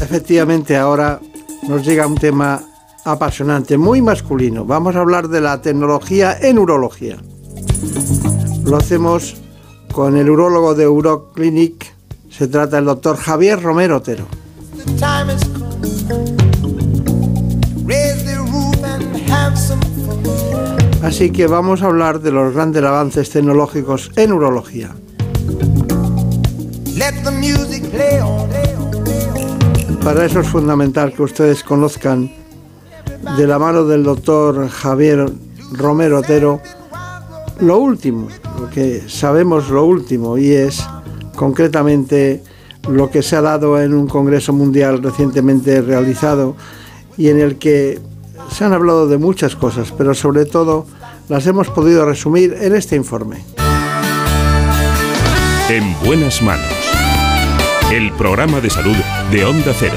Efectivamente, 0.00 0.76
ahora 0.76 1.20
nos 1.68 1.84
llega 1.84 2.06
un 2.06 2.14
tema 2.14 2.62
apasionante, 3.04 3.76
muy 3.76 4.00
masculino. 4.00 4.64
Vamos 4.64 4.94
a 4.94 5.00
hablar 5.00 5.26
de 5.26 5.40
la 5.40 5.60
tecnología 5.60 6.38
en 6.40 6.56
urología. 6.56 7.16
Lo 8.64 8.76
hacemos 8.76 9.34
con 9.92 10.16
el 10.16 10.30
urólogo 10.30 10.76
de 10.76 10.86
Uroclinic. 10.86 11.96
Se 12.30 12.46
trata 12.46 12.76
del 12.76 12.84
doctor 12.84 13.16
Javier 13.16 13.60
Romero 13.60 13.96
Otero. 13.96 14.43
Así 21.14 21.30
que 21.30 21.46
vamos 21.46 21.80
a 21.80 21.86
hablar 21.86 22.20
de 22.22 22.32
los 22.32 22.54
grandes 22.54 22.82
avances 22.82 23.30
tecnológicos 23.30 24.10
en 24.16 24.32
urología. 24.32 24.96
Para 30.02 30.24
eso 30.24 30.40
es 30.40 30.48
fundamental 30.48 31.12
que 31.12 31.22
ustedes 31.22 31.62
conozcan 31.62 32.32
de 33.36 33.46
la 33.46 33.60
mano 33.60 33.84
del 33.84 34.02
doctor 34.02 34.68
Javier 34.68 35.30
Romero 35.70 36.18
Otero 36.18 36.60
lo 37.60 37.78
último, 37.78 38.26
lo 38.58 38.68
que 38.70 39.04
sabemos 39.06 39.70
lo 39.70 39.84
último 39.84 40.36
y 40.36 40.50
es 40.50 40.84
concretamente 41.36 42.42
lo 42.88 43.08
que 43.08 43.22
se 43.22 43.36
ha 43.36 43.40
dado 43.40 43.80
en 43.80 43.94
un 43.94 44.08
Congreso 44.08 44.52
Mundial 44.52 45.00
recientemente 45.00 45.80
realizado 45.80 46.56
y 47.16 47.28
en 47.28 47.38
el 47.38 47.56
que 47.56 48.00
se 48.50 48.64
han 48.64 48.72
hablado 48.72 49.06
de 49.06 49.18
muchas 49.18 49.54
cosas, 49.54 49.92
pero 49.96 50.12
sobre 50.12 50.44
todo 50.44 50.86
las 51.28 51.46
hemos 51.46 51.68
podido 51.70 52.04
resumir 52.04 52.56
en 52.60 52.74
este 52.74 52.96
informe. 52.96 53.44
En 55.68 55.94
buenas 56.04 56.42
manos. 56.42 56.66
El 57.92 58.12
programa 58.12 58.60
de 58.60 58.70
salud 58.70 58.96
de 59.30 59.44
Onda 59.44 59.72
Cero. 59.78 59.94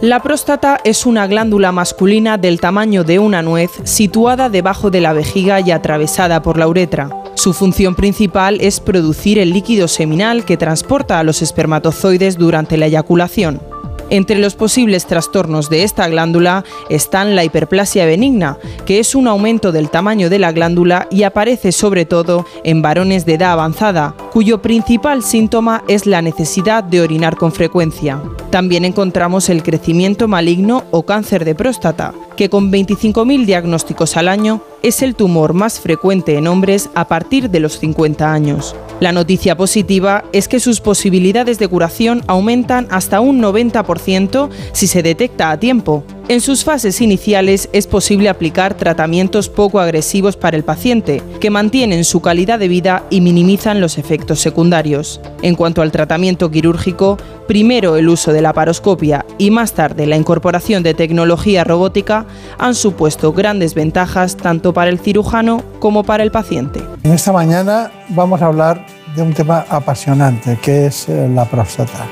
La 0.00 0.20
próstata 0.20 0.80
es 0.82 1.06
una 1.06 1.28
glándula 1.28 1.70
masculina 1.70 2.36
del 2.36 2.58
tamaño 2.58 3.04
de 3.04 3.20
una 3.20 3.40
nuez 3.40 3.70
situada 3.84 4.48
debajo 4.48 4.90
de 4.90 5.00
la 5.00 5.12
vejiga 5.12 5.60
y 5.60 5.70
atravesada 5.70 6.42
por 6.42 6.58
la 6.58 6.66
uretra. 6.66 7.08
Su 7.34 7.52
función 7.52 7.94
principal 7.94 8.60
es 8.60 8.80
producir 8.80 9.38
el 9.38 9.52
líquido 9.52 9.86
seminal 9.86 10.44
que 10.44 10.56
transporta 10.56 11.20
a 11.20 11.24
los 11.24 11.40
espermatozoides 11.40 12.36
durante 12.36 12.76
la 12.76 12.86
eyaculación. 12.86 13.71
Entre 14.12 14.38
los 14.38 14.54
posibles 14.54 15.06
trastornos 15.06 15.70
de 15.70 15.84
esta 15.84 16.06
glándula 16.06 16.66
están 16.90 17.34
la 17.34 17.44
hiperplasia 17.44 18.04
benigna, 18.04 18.58
que 18.84 18.98
es 18.98 19.14
un 19.14 19.26
aumento 19.26 19.72
del 19.72 19.88
tamaño 19.88 20.28
de 20.28 20.38
la 20.38 20.52
glándula 20.52 21.08
y 21.10 21.22
aparece 21.22 21.72
sobre 21.72 22.04
todo 22.04 22.44
en 22.62 22.82
varones 22.82 23.24
de 23.24 23.36
edad 23.36 23.52
avanzada, 23.52 24.14
cuyo 24.30 24.60
principal 24.60 25.22
síntoma 25.22 25.82
es 25.88 26.04
la 26.04 26.20
necesidad 26.20 26.84
de 26.84 27.00
orinar 27.00 27.38
con 27.38 27.52
frecuencia. 27.52 28.20
También 28.50 28.84
encontramos 28.84 29.48
el 29.48 29.62
crecimiento 29.62 30.28
maligno 30.28 30.84
o 30.90 31.04
cáncer 31.04 31.46
de 31.46 31.54
próstata, 31.54 32.12
que 32.36 32.50
con 32.50 32.70
25.000 32.70 33.46
diagnósticos 33.46 34.18
al 34.18 34.28
año 34.28 34.60
es 34.82 35.00
el 35.00 35.14
tumor 35.14 35.54
más 35.54 35.80
frecuente 35.80 36.36
en 36.36 36.48
hombres 36.48 36.90
a 36.94 37.08
partir 37.08 37.48
de 37.48 37.60
los 37.60 37.78
50 37.78 38.30
años. 38.30 38.76
La 39.02 39.10
noticia 39.10 39.56
positiva 39.56 40.22
es 40.32 40.46
que 40.46 40.60
sus 40.60 40.80
posibilidades 40.80 41.58
de 41.58 41.66
curación 41.66 42.22
aumentan 42.28 42.86
hasta 42.88 43.18
un 43.18 43.42
90% 43.42 44.48
si 44.70 44.86
se 44.86 45.02
detecta 45.02 45.50
a 45.50 45.58
tiempo. 45.58 46.04
En 46.28 46.40
sus 46.40 46.64
fases 46.64 47.00
iniciales 47.00 47.68
es 47.72 47.86
posible 47.86 48.28
aplicar 48.28 48.74
tratamientos 48.74 49.48
poco 49.48 49.80
agresivos 49.80 50.36
para 50.36 50.56
el 50.56 50.62
paciente, 50.62 51.20
que 51.40 51.50
mantienen 51.50 52.04
su 52.04 52.22
calidad 52.22 52.60
de 52.60 52.68
vida 52.68 53.02
y 53.10 53.20
minimizan 53.20 53.80
los 53.80 53.98
efectos 53.98 54.40
secundarios. 54.40 55.20
En 55.42 55.56
cuanto 55.56 55.82
al 55.82 55.90
tratamiento 55.90 56.50
quirúrgico, 56.50 57.18
primero 57.48 57.96
el 57.96 58.08
uso 58.08 58.32
de 58.32 58.40
la 58.40 58.52
paroscopia 58.52 59.26
y 59.36 59.50
más 59.50 59.72
tarde 59.72 60.06
la 60.06 60.16
incorporación 60.16 60.82
de 60.82 60.94
tecnología 60.94 61.64
robótica 61.64 62.24
han 62.56 62.76
supuesto 62.76 63.32
grandes 63.32 63.74
ventajas 63.74 64.36
tanto 64.36 64.72
para 64.72 64.90
el 64.90 65.00
cirujano 65.00 65.62
como 65.80 66.04
para 66.04 66.22
el 66.22 66.30
paciente. 66.30 66.80
En 67.02 67.12
esta 67.12 67.32
mañana 67.32 67.90
vamos 68.10 68.40
a 68.40 68.46
hablar 68.46 68.86
de 69.16 69.22
un 69.22 69.34
tema 69.34 69.66
apasionante, 69.68 70.56
que 70.62 70.86
es 70.86 71.08
eh, 71.08 71.28
la 71.28 71.44
próstata 71.44 72.06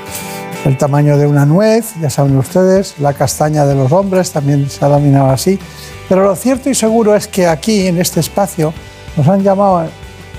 el 0.65 0.77
tamaño 0.77 1.17
de 1.17 1.25
una 1.25 1.45
nuez, 1.45 1.93
ya 1.99 2.09
saben 2.09 2.37
ustedes, 2.37 2.95
la 2.99 3.13
castaña 3.13 3.65
de 3.65 3.73
los 3.73 3.91
hombres 3.91 4.31
también 4.31 4.69
se 4.69 4.83
ha 4.85 4.89
dominado 4.89 5.29
así. 5.29 5.59
Pero 6.07 6.23
lo 6.23 6.35
cierto 6.35 6.69
y 6.69 6.75
seguro 6.75 7.15
es 7.15 7.27
que 7.27 7.47
aquí, 7.47 7.87
en 7.87 7.99
este 7.99 8.19
espacio, 8.19 8.73
nos 9.17 9.27
han 9.27 9.41
llamado 9.41 9.87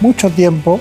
mucho 0.00 0.30
tiempo. 0.30 0.78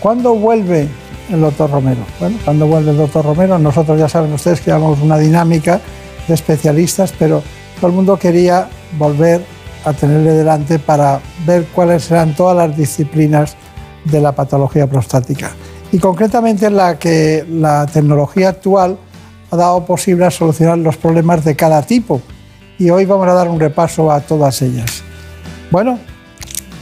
¿Cuándo 0.00 0.34
vuelve 0.34 0.88
el 1.30 1.40
doctor 1.40 1.70
Romero? 1.70 2.00
Bueno, 2.18 2.38
cuando 2.44 2.66
vuelve 2.66 2.92
el 2.92 2.96
doctor 2.96 3.24
Romero, 3.24 3.58
nosotros 3.58 3.98
ya 3.98 4.08
saben 4.08 4.32
ustedes 4.32 4.60
que 4.60 4.70
llevamos 4.70 5.00
una 5.00 5.18
dinámica 5.18 5.80
de 6.26 6.34
especialistas, 6.34 7.12
pero 7.18 7.42
todo 7.76 7.88
el 7.88 7.92
mundo 7.92 8.18
quería 8.18 8.68
volver 8.96 9.44
a 9.84 9.92
tenerle 9.92 10.32
delante 10.32 10.78
para 10.78 11.20
ver 11.46 11.66
cuáles 11.74 12.04
serán 12.04 12.34
todas 12.34 12.56
las 12.56 12.76
disciplinas 12.76 13.56
de 14.04 14.20
la 14.20 14.32
patología 14.32 14.86
prostática 14.86 15.50
y 15.92 15.98
concretamente 15.98 16.66
en 16.66 16.76
la 16.76 16.98
que 16.98 17.44
la 17.50 17.86
tecnología 17.86 18.50
actual 18.50 18.98
ha 19.50 19.56
dado 19.56 19.84
posible 19.86 20.30
solucionar 20.30 20.78
los 20.78 20.96
problemas 20.96 21.44
de 21.44 21.56
cada 21.56 21.82
tipo. 21.82 22.20
Y 22.78 22.90
hoy 22.90 23.04
vamos 23.04 23.26
a 23.26 23.32
dar 23.32 23.48
un 23.48 23.58
repaso 23.58 24.10
a 24.10 24.20
todas 24.20 24.62
ellas. 24.62 25.02
Bueno, 25.70 25.98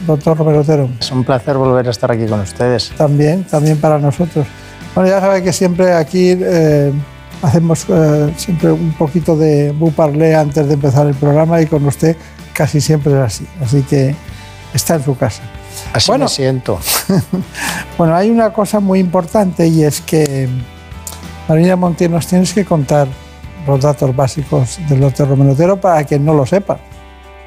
doctor 0.05 0.37
Romero 0.37 0.61
Otero. 0.61 0.89
Es 0.99 1.11
un 1.11 1.23
placer 1.23 1.57
volver 1.57 1.87
a 1.87 1.91
estar 1.91 2.11
aquí 2.11 2.25
con 2.25 2.39
ustedes. 2.41 2.91
También, 2.97 3.45
también 3.45 3.77
para 3.77 3.97
nosotros. 3.97 4.45
Bueno, 4.93 5.09
ya 5.09 5.19
sabe 5.19 5.41
que 5.43 5.53
siempre 5.53 5.93
aquí 5.93 6.35
eh, 6.39 6.91
hacemos 7.41 7.85
eh, 7.89 8.33
siempre 8.37 8.71
un 8.71 8.93
poquito 8.93 9.37
de 9.37 9.71
buparlé 9.71 10.35
antes 10.35 10.67
de 10.67 10.73
empezar 10.73 11.07
el 11.07 11.15
programa 11.15 11.61
y 11.61 11.65
con 11.65 11.85
usted 11.85 12.15
casi 12.53 12.81
siempre 12.81 13.13
es 13.13 13.19
así. 13.19 13.47
Así 13.63 13.81
que 13.83 14.15
está 14.73 14.95
en 14.95 15.03
su 15.03 15.17
casa. 15.17 15.43
Así 15.97 16.11
bueno, 16.11 16.25
me 16.25 16.29
siento. 16.29 16.79
bueno, 17.97 18.15
hay 18.15 18.29
una 18.29 18.51
cosa 18.53 18.79
muy 18.79 18.99
importante 18.99 19.67
y 19.67 19.83
es 19.83 20.01
que, 20.01 20.47
Marina 21.47 21.75
Montiel, 21.75 22.11
nos 22.11 22.27
tienes 22.27 22.53
que 22.53 22.65
contar 22.65 23.07
los 23.65 23.81
datos 23.81 24.15
básicos 24.15 24.79
del 24.87 25.01
doctor 25.01 25.27
Romero 25.27 25.77
para 25.77 26.03
quien 26.03 26.23
no 26.23 26.33
lo 26.33 26.45
sepa. 26.45 26.79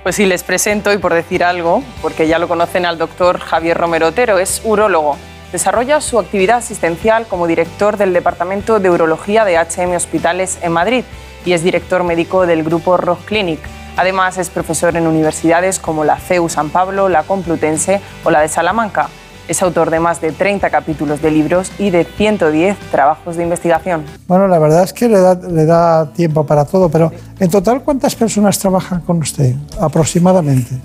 Pues 0.03 0.17
sí, 0.17 0.27
les 0.27 0.43
presento 0.43 0.93
y 0.93 0.99
por 0.99 1.15
decir 1.15 1.45
algo, 1.45 1.83
porque 2.03 2.27
ya 2.27 2.39
lo 2.39 2.49
conocen 2.49 2.87
al 2.87 2.99
doctor 2.99 3.39
Javier 3.39 3.77
Romero 3.77 4.09
Otero, 4.09 4.39
es 4.39 4.63
urólogo. 4.65 5.17
Desarrolla 5.53 6.01
su 6.01 6.19
actividad 6.19 6.59
asistencial 6.59 7.27
como 7.27 7.47
director 7.47 7.97
del 7.97 8.13
Departamento 8.13 8.79
de 8.79 8.89
Urología 8.89 9.45
de 9.45 9.59
HM 9.59 9.95
Hospitales 9.97 10.59
en 10.63 10.73
Madrid 10.73 11.05
y 11.45 11.53
es 11.53 11.63
director 11.63 12.05
médico 12.05 12.47
del 12.47 12.63
grupo 12.63 12.97
Rock 12.97 13.25
Clinic 13.25 13.61
Además, 14.01 14.39
es 14.39 14.49
profesor 14.49 14.97
en 14.97 15.07
universidades 15.07 15.79
como 15.79 16.05
la 16.05 16.17
CEU 16.17 16.49
San 16.49 16.71
Pablo, 16.71 17.11
la 17.11 17.25
Complutense 17.25 18.01
o 18.25 18.31
la 18.31 18.41
de 18.41 18.49
Salamanca. 18.49 19.11
Es 19.51 19.65
autor 19.65 19.91
de 19.91 19.99
más 19.99 20.21
de 20.21 20.31
30 20.31 20.71
capítulos 20.71 21.21
de 21.21 21.33
libros 21.33 21.73
y 21.77 21.91
de 21.91 22.05
110 22.05 22.79
trabajos 22.93 23.35
de 23.37 23.43
investigación. 23.43 24.05
Bueno, 24.29 24.47
la 24.47 24.61
verdad 24.61 24.85
es 24.85 24.93
que 24.93 25.09
le 25.09 25.19
da, 25.19 25.35
le 25.35 25.67
da 25.67 26.13
tiempo 26.13 26.47
para 26.47 26.65
todo, 26.65 26.89
pero 26.89 27.11
en 27.41 27.51
total, 27.51 27.83
¿cuántas 27.83 28.15
personas 28.15 28.61
trabajan 28.61 29.01
con 29.01 29.19
usted 29.19 29.57
aproximadamente? 29.81 30.77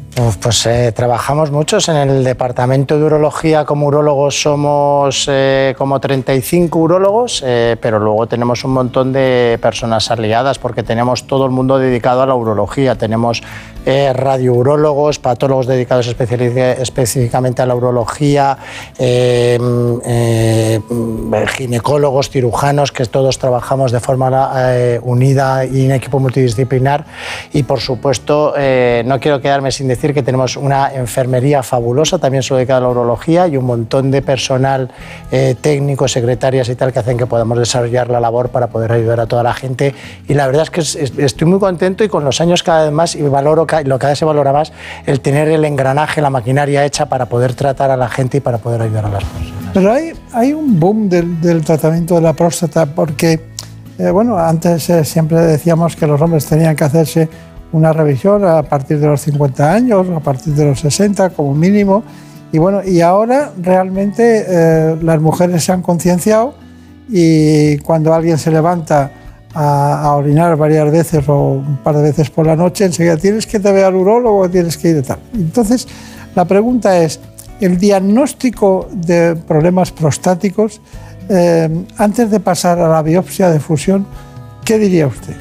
Pues, 0.41 0.65
eh, 0.65 0.91
trabajamos 0.95 1.51
muchos. 1.51 1.89
En 1.89 1.97
el 1.97 2.23
departamento 2.23 2.97
de 2.97 3.03
urología, 3.03 3.65
como 3.65 3.85
urólogos, 3.85 4.41
somos 4.41 5.27
eh, 5.29 5.75
como 5.77 5.99
35 5.99 6.79
urólogos, 6.79 7.43
eh, 7.45 7.77
pero 7.79 7.99
luego 7.99 8.25
tenemos 8.25 8.63
un 8.63 8.71
montón 8.71 9.13
de 9.13 9.59
personas 9.61 10.09
aliadas 10.09 10.57
porque 10.57 10.81
tenemos 10.81 11.27
todo 11.27 11.45
el 11.45 11.51
mundo 11.51 11.77
dedicado 11.77 12.23
a 12.23 12.25
la 12.25 12.33
urología. 12.33 12.95
Tenemos 12.95 13.43
radiourólogos, 13.85 15.19
patólogos 15.19 15.67
dedicados 15.67 16.07
específicamente 16.07 17.61
a 17.61 17.65
la 17.65 17.75
urología, 17.75 18.57
ginecólogos, 21.47 22.29
cirujanos, 22.29 22.91
que 22.91 23.05
todos 23.05 23.37
trabajamos 23.37 23.91
de 23.91 23.99
forma 23.99 24.25
unida 25.03 25.65
y 25.65 25.85
en 25.85 25.91
equipo 25.91 26.19
multidisciplinar. 26.19 27.05
Y 27.53 27.63
por 27.63 27.79
supuesto, 27.79 28.53
no 29.05 29.19
quiero 29.19 29.39
quedarme 29.41 29.71
sin 29.71 29.87
decir 29.87 30.13
que 30.13 30.23
tenemos 30.23 30.57
una 30.57 30.93
enfermería 30.93 31.63
fabulosa, 31.63 32.17
también 32.17 32.43
se 32.43 32.55
dedicada 32.55 32.79
a 32.79 32.83
la 32.83 32.89
urología, 32.89 33.47
y 33.47 33.57
un 33.57 33.65
montón 33.65 34.11
de 34.11 34.21
personal 34.21 34.89
eh, 35.31 35.55
técnico, 35.59 36.07
secretarias 36.07 36.69
y 36.69 36.75
tal, 36.75 36.91
que 36.91 36.99
hacen 36.99 37.17
que 37.17 37.25
podamos 37.25 37.57
desarrollar 37.57 38.09
la 38.09 38.19
labor 38.19 38.49
para 38.49 38.67
poder 38.67 38.91
ayudar 38.91 39.19
a 39.19 39.27
toda 39.27 39.43
la 39.43 39.53
gente. 39.53 39.93
Y 40.27 40.33
la 40.33 40.47
verdad 40.47 40.63
es 40.63 40.69
que 40.69 40.81
estoy 41.23 41.47
muy 41.47 41.59
contento 41.59 42.03
y 42.03 42.09
con 42.09 42.23
los 42.23 42.41
años 42.41 42.63
cada 42.63 42.85
vez 42.85 42.91
más, 42.91 43.15
valoro, 43.29 43.65
lo 43.83 43.99
cada 43.99 44.11
vez 44.11 44.19
se 44.19 44.25
valora 44.25 44.53
más, 44.53 44.71
el 45.05 45.21
tener 45.21 45.47
el 45.47 45.65
engranaje, 45.65 46.21
la 46.21 46.29
maquinaria 46.29 46.85
hecha 46.85 47.07
para 47.07 47.27
poder 47.27 47.53
tratar 47.53 47.91
a 47.91 47.97
la 47.97 48.09
gente 48.09 48.37
y 48.37 48.39
para 48.41 48.57
poder 48.57 48.81
ayudar 48.81 49.05
a 49.05 49.09
las 49.09 49.23
personas. 49.23 49.71
Pero 49.73 49.91
hay, 49.91 50.13
hay 50.31 50.53
un 50.53 50.79
boom 50.79 51.09
del, 51.09 51.41
del 51.41 51.63
tratamiento 51.63 52.15
de 52.15 52.21
la 52.21 52.33
próstata 52.33 52.85
porque, 52.85 53.41
eh, 53.97 54.09
bueno, 54.09 54.37
antes 54.37 54.89
eh, 54.89 55.03
siempre 55.03 55.39
decíamos 55.39 55.95
que 55.95 56.07
los 56.07 56.21
hombres 56.21 56.45
tenían 56.45 56.75
que 56.75 56.83
hacerse 56.85 57.29
una 57.71 57.91
revisión 57.91 58.45
a 58.45 58.63
partir 58.63 58.99
de 58.99 59.07
los 59.07 59.21
50 59.21 59.73
años, 59.73 60.07
a 60.09 60.19
partir 60.21 60.53
de 60.53 60.65
los 60.65 60.79
60 60.79 61.31
como 61.31 61.53
mínimo. 61.53 62.03
Y 62.51 62.57
bueno, 62.57 62.81
y 62.85 63.01
ahora 63.01 63.51
realmente 63.61 64.45
eh, 64.47 64.97
las 65.01 65.19
mujeres 65.19 65.63
se 65.63 65.73
han 65.73 65.81
concienciado 65.81 66.55
y 67.09 67.77
cuando 67.79 68.13
alguien 68.13 68.37
se 68.37 68.49
levanta 68.49 69.11
a, 69.55 70.13
orinar 70.15 70.57
varias 70.57 70.91
veces 70.91 71.27
o 71.29 71.53
un 71.53 71.77
par 71.77 71.95
de 71.95 72.03
veces 72.03 72.29
por 72.29 72.45
la 72.45 72.55
noche, 72.55 72.85
enseguida 72.85 73.17
tienes 73.17 73.47
que 73.47 73.59
te 73.59 73.71
ver 73.71 73.85
al 73.85 73.95
urólogo, 73.95 74.49
tienes 74.49 74.77
que 74.77 74.89
ir 74.89 74.95
de 74.95 75.01
tal. 75.01 75.19
Entonces, 75.33 75.87
la 76.35 76.45
pregunta 76.45 77.01
es, 77.01 77.19
el 77.61 77.77
diagnóstico 77.77 78.89
de 78.91 79.35
problemas 79.35 79.91
prostáticos, 79.91 80.81
eh, 81.29 81.69
antes 81.97 82.29
de 82.29 82.39
pasar 82.39 82.79
a 82.79 82.89
la 82.89 83.01
biopsia 83.01 83.49
de 83.49 83.59
fusión, 83.59 84.05
¿qué 84.65 84.77
diría 84.77 85.07
usted? 85.07 85.35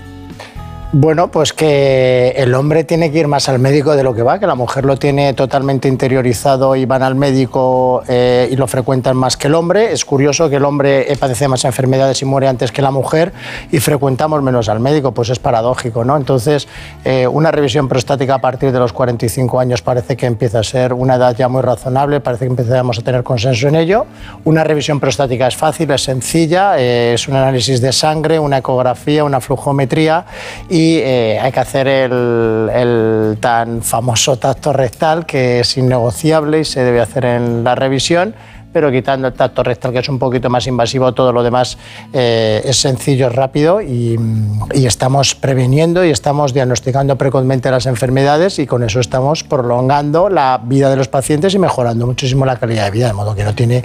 Bueno, 0.96 1.26
pues 1.26 1.52
que 1.52 2.34
el 2.36 2.54
hombre 2.54 2.84
tiene 2.84 3.10
que 3.10 3.18
ir 3.18 3.26
más 3.26 3.48
al 3.48 3.58
médico 3.58 3.96
de 3.96 4.04
lo 4.04 4.14
que 4.14 4.22
va, 4.22 4.38
que 4.38 4.46
la 4.46 4.54
mujer 4.54 4.84
lo 4.84 4.96
tiene 4.96 5.34
totalmente 5.34 5.88
interiorizado 5.88 6.76
y 6.76 6.84
van 6.84 7.02
al 7.02 7.16
médico 7.16 8.04
eh, 8.06 8.48
y 8.48 8.54
lo 8.54 8.68
frecuentan 8.68 9.16
más 9.16 9.36
que 9.36 9.48
el 9.48 9.56
hombre. 9.56 9.92
Es 9.92 10.04
curioso 10.04 10.48
que 10.48 10.54
el 10.54 10.64
hombre 10.64 11.08
padece 11.18 11.48
más 11.48 11.64
enfermedades 11.64 12.22
y 12.22 12.26
muere 12.26 12.46
antes 12.46 12.70
que 12.70 12.80
la 12.80 12.92
mujer 12.92 13.32
y 13.72 13.80
frecuentamos 13.80 14.40
menos 14.40 14.68
al 14.68 14.78
médico, 14.78 15.10
pues 15.10 15.30
es 15.30 15.40
paradójico, 15.40 16.04
¿no? 16.04 16.16
Entonces, 16.16 16.68
eh, 17.04 17.26
una 17.26 17.50
revisión 17.50 17.88
prostática 17.88 18.36
a 18.36 18.40
partir 18.40 18.70
de 18.70 18.78
los 18.78 18.92
45 18.92 19.58
años 19.58 19.82
parece 19.82 20.16
que 20.16 20.26
empieza 20.26 20.60
a 20.60 20.62
ser 20.62 20.92
una 20.92 21.16
edad 21.16 21.34
ya 21.36 21.48
muy 21.48 21.62
razonable, 21.62 22.20
parece 22.20 22.44
que 22.44 22.50
empezamos 22.50 23.00
a 23.00 23.02
tener 23.02 23.24
consenso 23.24 23.66
en 23.66 23.74
ello. 23.74 24.06
Una 24.44 24.62
revisión 24.62 25.00
prostática 25.00 25.48
es 25.48 25.56
fácil, 25.56 25.90
es 25.90 26.04
sencilla, 26.04 26.78
eh, 26.78 27.14
es 27.14 27.26
un 27.26 27.34
análisis 27.34 27.80
de 27.80 27.92
sangre, 27.92 28.38
una 28.38 28.58
ecografía, 28.58 29.24
una 29.24 29.40
flujometría 29.40 30.24
y 30.68 30.83
eh, 30.98 31.38
hay 31.40 31.52
que 31.52 31.60
hacer 31.60 31.88
el, 31.88 33.36
tan 33.40 33.82
famoso 33.82 34.36
tacto 34.36 34.72
rectal 34.72 35.26
que 35.26 35.60
es 35.60 35.76
innegociable 35.76 36.60
y 36.60 36.64
se 36.64 36.82
debe 36.82 37.00
hacer 37.00 37.24
en 37.24 37.64
la 37.64 37.74
revisión 37.74 38.34
pero 38.74 38.90
quitando 38.90 39.28
el 39.28 39.34
tacto 39.34 39.62
rectal 39.62 39.92
que 39.92 40.00
es 40.00 40.08
un 40.08 40.18
poquito 40.18 40.50
más 40.50 40.66
invasivo, 40.66 41.14
todo 41.14 41.32
lo 41.32 41.44
demás 41.44 41.78
eh, 42.12 42.60
es 42.64 42.76
sencillo, 42.76 43.28
rápido 43.28 43.80
y, 43.80 44.18
y, 44.74 44.86
estamos 44.86 45.36
preveniendo 45.36 46.04
y 46.04 46.10
estamos 46.10 46.52
diagnosticando 46.52 47.16
precozmente 47.16 47.70
las 47.70 47.86
enfermedades 47.86 48.58
y 48.58 48.66
con 48.66 48.82
eso 48.82 48.98
estamos 48.98 49.44
prolongando 49.44 50.28
la 50.28 50.60
vida 50.64 50.90
de 50.90 50.96
los 50.96 51.06
pacientes 51.06 51.54
y 51.54 51.60
mejorando 51.60 52.04
muchísimo 52.04 52.44
la 52.44 52.56
calidad 52.56 52.86
de 52.86 52.90
vida, 52.90 53.06
de 53.06 53.12
modo 53.12 53.36
que 53.36 53.44
no 53.44 53.54
tiene 53.54 53.84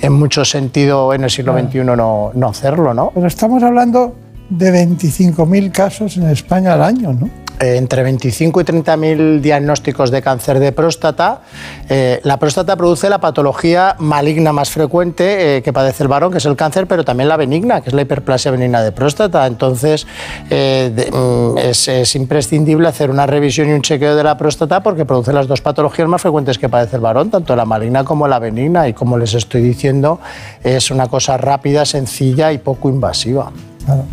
en 0.00 0.12
mucho 0.14 0.46
sentido 0.46 1.12
en 1.12 1.24
el 1.24 1.30
siglo 1.30 1.52
XXI 1.52 1.84
no, 1.84 2.30
no 2.32 2.48
hacerlo, 2.48 2.94
¿no? 2.94 3.10
Pero 3.14 3.26
estamos 3.26 3.62
hablando 3.62 4.14
de 4.50 4.86
25.000 4.86 5.72
casos 5.72 6.16
en 6.16 6.28
España 6.28 6.74
al 6.74 6.82
año, 6.82 7.12
¿no? 7.12 7.30
Eh, 7.60 7.76
entre 7.76 8.02
25 8.02 8.62
y 8.62 8.64
30.000 8.64 9.40
diagnósticos 9.40 10.10
de 10.10 10.22
cáncer 10.22 10.58
de 10.58 10.72
próstata. 10.72 11.42
Eh, 11.90 12.18
la 12.24 12.38
próstata 12.38 12.74
produce 12.74 13.10
la 13.10 13.20
patología 13.20 13.96
maligna 13.98 14.50
más 14.52 14.70
frecuente 14.70 15.58
eh, 15.58 15.62
que 15.62 15.70
padece 15.70 16.04
el 16.04 16.08
varón, 16.08 16.32
que 16.32 16.38
es 16.38 16.46
el 16.46 16.56
cáncer, 16.56 16.86
pero 16.86 17.04
también 17.04 17.28
la 17.28 17.36
benigna, 17.36 17.82
que 17.82 17.90
es 17.90 17.94
la 17.94 18.00
hiperplasia 18.00 18.50
benigna 18.50 18.82
de 18.82 18.92
próstata. 18.92 19.46
Entonces, 19.46 20.06
mm, 20.46 21.58
es, 21.58 21.86
es, 21.88 22.16
imprescindible 22.16 22.88
hacer 22.88 23.10
una 23.10 23.26
revisión 23.26 23.68
y 23.68 23.72
un 23.72 23.82
chequeo 23.82 24.16
de 24.16 24.24
la 24.24 24.38
próstata 24.38 24.82
porque 24.82 25.04
produce 25.04 25.34
las 25.34 25.46
dos 25.46 25.60
patologías 25.60 26.08
más 26.08 26.22
frecuentes 26.22 26.58
que 26.58 26.70
padece 26.70 26.96
el 26.96 27.02
varón, 27.02 27.30
tanto 27.30 27.54
la 27.56 27.66
maligna 27.66 28.04
como 28.04 28.26
la 28.26 28.38
benigna. 28.38 28.88
Y 28.88 28.94
como 28.94 29.18
les 29.18 29.34
estoy 29.34 29.60
diciendo, 29.60 30.18
es 30.64 30.90
una 30.90 31.08
cosa 31.08 31.36
rápida, 31.36 31.84
sencilla 31.84 32.52
y 32.52 32.58
poco 32.58 32.88
invasiva. 32.88 33.52
Claro. 33.90 34.04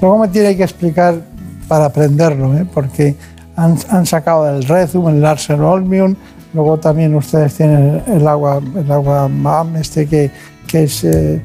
Luego 0.00 0.18
me 0.18 0.28
tiene 0.28 0.56
que 0.56 0.62
explicar 0.62 1.20
para 1.68 1.86
aprenderlo, 1.86 2.56
¿eh? 2.56 2.66
porque 2.72 3.14
han, 3.56 3.76
han, 3.90 4.06
sacado 4.06 4.48
el 4.48 4.64
Rezum, 4.64 5.08
el 5.08 5.20
Larsen 5.20 5.60
Olmium, 5.60 6.16
luego 6.52 6.78
también 6.78 7.14
ustedes 7.14 7.54
tienen 7.54 8.02
el 8.06 8.26
agua, 8.26 8.60
el 8.76 8.90
agua 8.90 9.28
MAM, 9.28 9.76
este 9.76 10.06
que, 10.06 10.30
que 10.66 10.84
es... 10.84 11.04
Eh, 11.04 11.40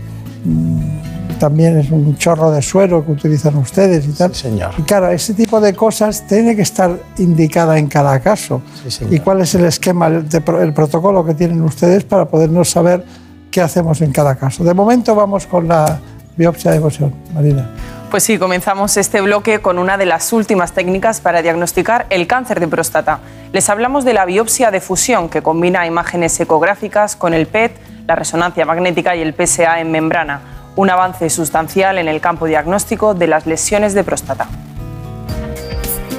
también 1.40 1.78
es 1.78 1.92
un 1.92 2.16
chorro 2.18 2.50
de 2.52 2.62
suero 2.62 3.06
que 3.06 3.12
utilizan 3.12 3.58
ustedes 3.58 4.08
y 4.08 4.14
tal. 4.14 4.34
señor. 4.34 4.72
Y 4.78 4.84
claro, 4.84 5.10
ese 5.10 5.34
tipo 5.34 5.60
de 5.60 5.74
cosas 5.74 6.26
tiene 6.28 6.56
que 6.56 6.62
estar 6.62 6.98
indicada 7.18 7.78
en 7.78 7.88
cada 7.88 8.20
caso. 8.22 8.62
¿Y 9.10 9.20
cuál 9.20 9.42
es 9.42 9.54
el 9.56 9.66
esquema, 9.66 10.08
el, 10.08 10.26
el, 10.62 10.74
protocolo 10.74 11.26
que 11.26 11.34
tienen 11.34 11.62
ustedes 11.62 12.06
para 12.06 12.26
podernos 12.26 12.70
saber 12.70 13.04
qué 13.52 13.62
hacemos 13.62 14.02
en 14.02 14.12
cada 14.12 14.36
caso? 14.36 14.64
De 14.64 14.74
momento 14.74 15.14
vamos 15.14 15.46
con 15.46 15.68
la 15.68 16.00
biopsia 16.38 16.72
de 16.72 16.80
fusión. 16.80 17.14
Marina. 17.34 17.70
Pues 18.12 18.24
sí, 18.24 18.38
comenzamos 18.38 18.96
este 18.98 19.22
bloque 19.22 19.60
con 19.60 19.80
una 19.80 19.98
de 19.98 20.06
las 20.06 20.32
últimas 20.32 20.72
técnicas 20.72 21.20
para 21.20 21.42
diagnosticar 21.42 22.06
el 22.10 22.28
cáncer 22.28 22.60
de 22.60 22.68
próstata. 22.68 23.20
Les 23.52 23.70
hablamos 23.70 24.06
de 24.06 24.14
la 24.14 24.26
biopsia 24.26 24.72
de 24.72 24.80
fusión, 24.80 25.30
que 25.30 25.42
combina 25.42 25.86
imágenes 25.86 26.40
ecográficas 26.40 27.16
con 27.16 27.34
el 27.34 27.48
PET, 27.48 27.74
la 28.08 28.16
resonancia 28.16 28.66
magnética 28.66 29.16
y 29.16 29.22
el 29.22 29.34
PSA 29.34 29.80
en 29.80 29.92
membrana 29.92 30.42
un 30.76 30.90
avance 30.90 31.30
sustancial 31.30 31.98
en 31.98 32.08
el 32.08 32.20
campo 32.20 32.46
diagnóstico 32.46 33.14
de 33.14 33.28
las 33.28 33.46
lesiones 33.46 33.94
de 33.94 34.04
próstata. 34.04 34.48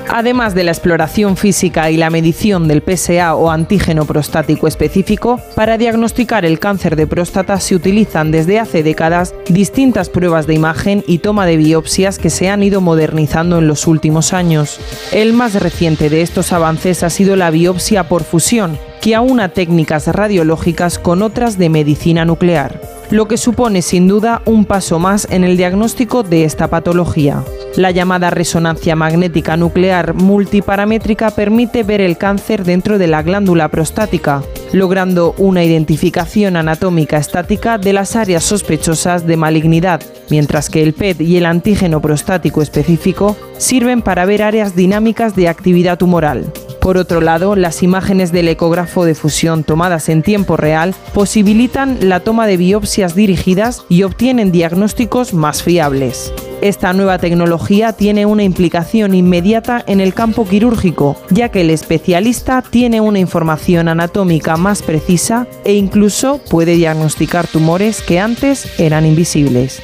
Además 0.08 0.54
de 0.54 0.64
la 0.64 0.70
exploración 0.70 1.36
física 1.36 1.90
y 1.90 1.96
la 1.96 2.10
medición 2.10 2.68
del 2.68 2.82
PSA 2.82 3.34
o 3.34 3.50
antígeno 3.50 4.04
prostático 4.04 4.66
específico, 4.68 5.40
para 5.54 5.78
diagnosticar 5.78 6.44
el 6.44 6.58
cáncer 6.58 6.96
de 6.96 7.06
próstata 7.06 7.60
se 7.60 7.74
utilizan 7.74 8.30
desde 8.30 8.58
hace 8.58 8.82
décadas 8.82 9.34
distintas 9.48 10.08
pruebas 10.08 10.46
de 10.46 10.54
imagen 10.54 11.04
y 11.06 11.18
toma 11.18 11.46
de 11.46 11.56
biopsias 11.56 12.18
que 12.18 12.30
se 12.30 12.48
han 12.48 12.62
ido 12.62 12.80
modernizando 12.80 13.58
en 13.58 13.68
los 13.68 13.86
últimos 13.86 14.32
años. 14.32 14.80
El 15.12 15.32
más 15.32 15.54
reciente 15.54 16.08
de 16.08 16.22
estos 16.22 16.52
avances 16.52 17.02
ha 17.02 17.10
sido 17.10 17.36
la 17.36 17.50
biopsia 17.50 18.08
por 18.08 18.24
fusión, 18.24 18.78
que 19.00 19.14
aúna 19.14 19.50
técnicas 19.50 20.06
radiológicas 20.08 20.98
con 20.98 21.22
otras 21.22 21.58
de 21.58 21.68
medicina 21.68 22.24
nuclear 22.24 22.80
lo 23.10 23.28
que 23.28 23.36
supone 23.36 23.82
sin 23.82 24.08
duda 24.08 24.42
un 24.46 24.64
paso 24.64 24.98
más 24.98 25.28
en 25.30 25.44
el 25.44 25.56
diagnóstico 25.56 26.22
de 26.22 26.44
esta 26.44 26.68
patología. 26.68 27.42
La 27.76 27.90
llamada 27.90 28.30
resonancia 28.30 28.96
magnética 28.96 29.56
nuclear 29.56 30.14
multiparamétrica 30.14 31.30
permite 31.30 31.82
ver 31.82 32.00
el 32.00 32.16
cáncer 32.16 32.64
dentro 32.64 32.98
de 32.98 33.06
la 33.06 33.22
glándula 33.22 33.68
prostática, 33.68 34.42
logrando 34.72 35.34
una 35.38 35.62
identificación 35.62 36.56
anatómica 36.56 37.18
estática 37.18 37.78
de 37.78 37.92
las 37.92 38.16
áreas 38.16 38.44
sospechosas 38.44 39.26
de 39.26 39.36
malignidad, 39.36 40.02
mientras 40.30 40.70
que 40.70 40.82
el 40.82 40.94
PET 40.94 41.20
y 41.20 41.36
el 41.36 41.46
antígeno 41.46 42.00
prostático 42.00 42.62
específico 42.62 43.36
sirven 43.58 44.02
para 44.02 44.24
ver 44.24 44.42
áreas 44.42 44.74
dinámicas 44.74 45.36
de 45.36 45.48
actividad 45.48 45.98
tumoral. 45.98 46.52
Por 46.86 46.98
otro 46.98 47.20
lado, 47.20 47.56
las 47.56 47.82
imágenes 47.82 48.30
del 48.30 48.46
ecógrafo 48.46 49.04
de 49.04 49.16
fusión 49.16 49.64
tomadas 49.64 50.08
en 50.08 50.22
tiempo 50.22 50.56
real 50.56 50.94
posibilitan 51.14 52.08
la 52.08 52.20
toma 52.20 52.46
de 52.46 52.56
biopsias 52.56 53.16
dirigidas 53.16 53.82
y 53.88 54.04
obtienen 54.04 54.52
diagnósticos 54.52 55.34
más 55.34 55.64
fiables. 55.64 56.32
Esta 56.60 56.92
nueva 56.92 57.18
tecnología 57.18 57.94
tiene 57.94 58.24
una 58.24 58.44
implicación 58.44 59.16
inmediata 59.16 59.82
en 59.88 60.00
el 60.00 60.14
campo 60.14 60.46
quirúrgico, 60.46 61.16
ya 61.30 61.48
que 61.48 61.62
el 61.62 61.70
especialista 61.70 62.62
tiene 62.62 63.00
una 63.00 63.18
información 63.18 63.88
anatómica 63.88 64.56
más 64.56 64.82
precisa 64.82 65.48
e 65.64 65.72
incluso 65.72 66.40
puede 66.48 66.76
diagnosticar 66.76 67.48
tumores 67.48 68.00
que 68.00 68.20
antes 68.20 68.78
eran 68.78 69.04
invisibles. 69.04 69.82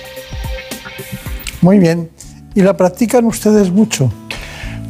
Muy 1.62 1.80
bien. 1.80 2.10
¿Y 2.54 2.62
la 2.62 2.76
practican 2.76 3.24
ustedes 3.24 3.72
mucho? 3.72 4.08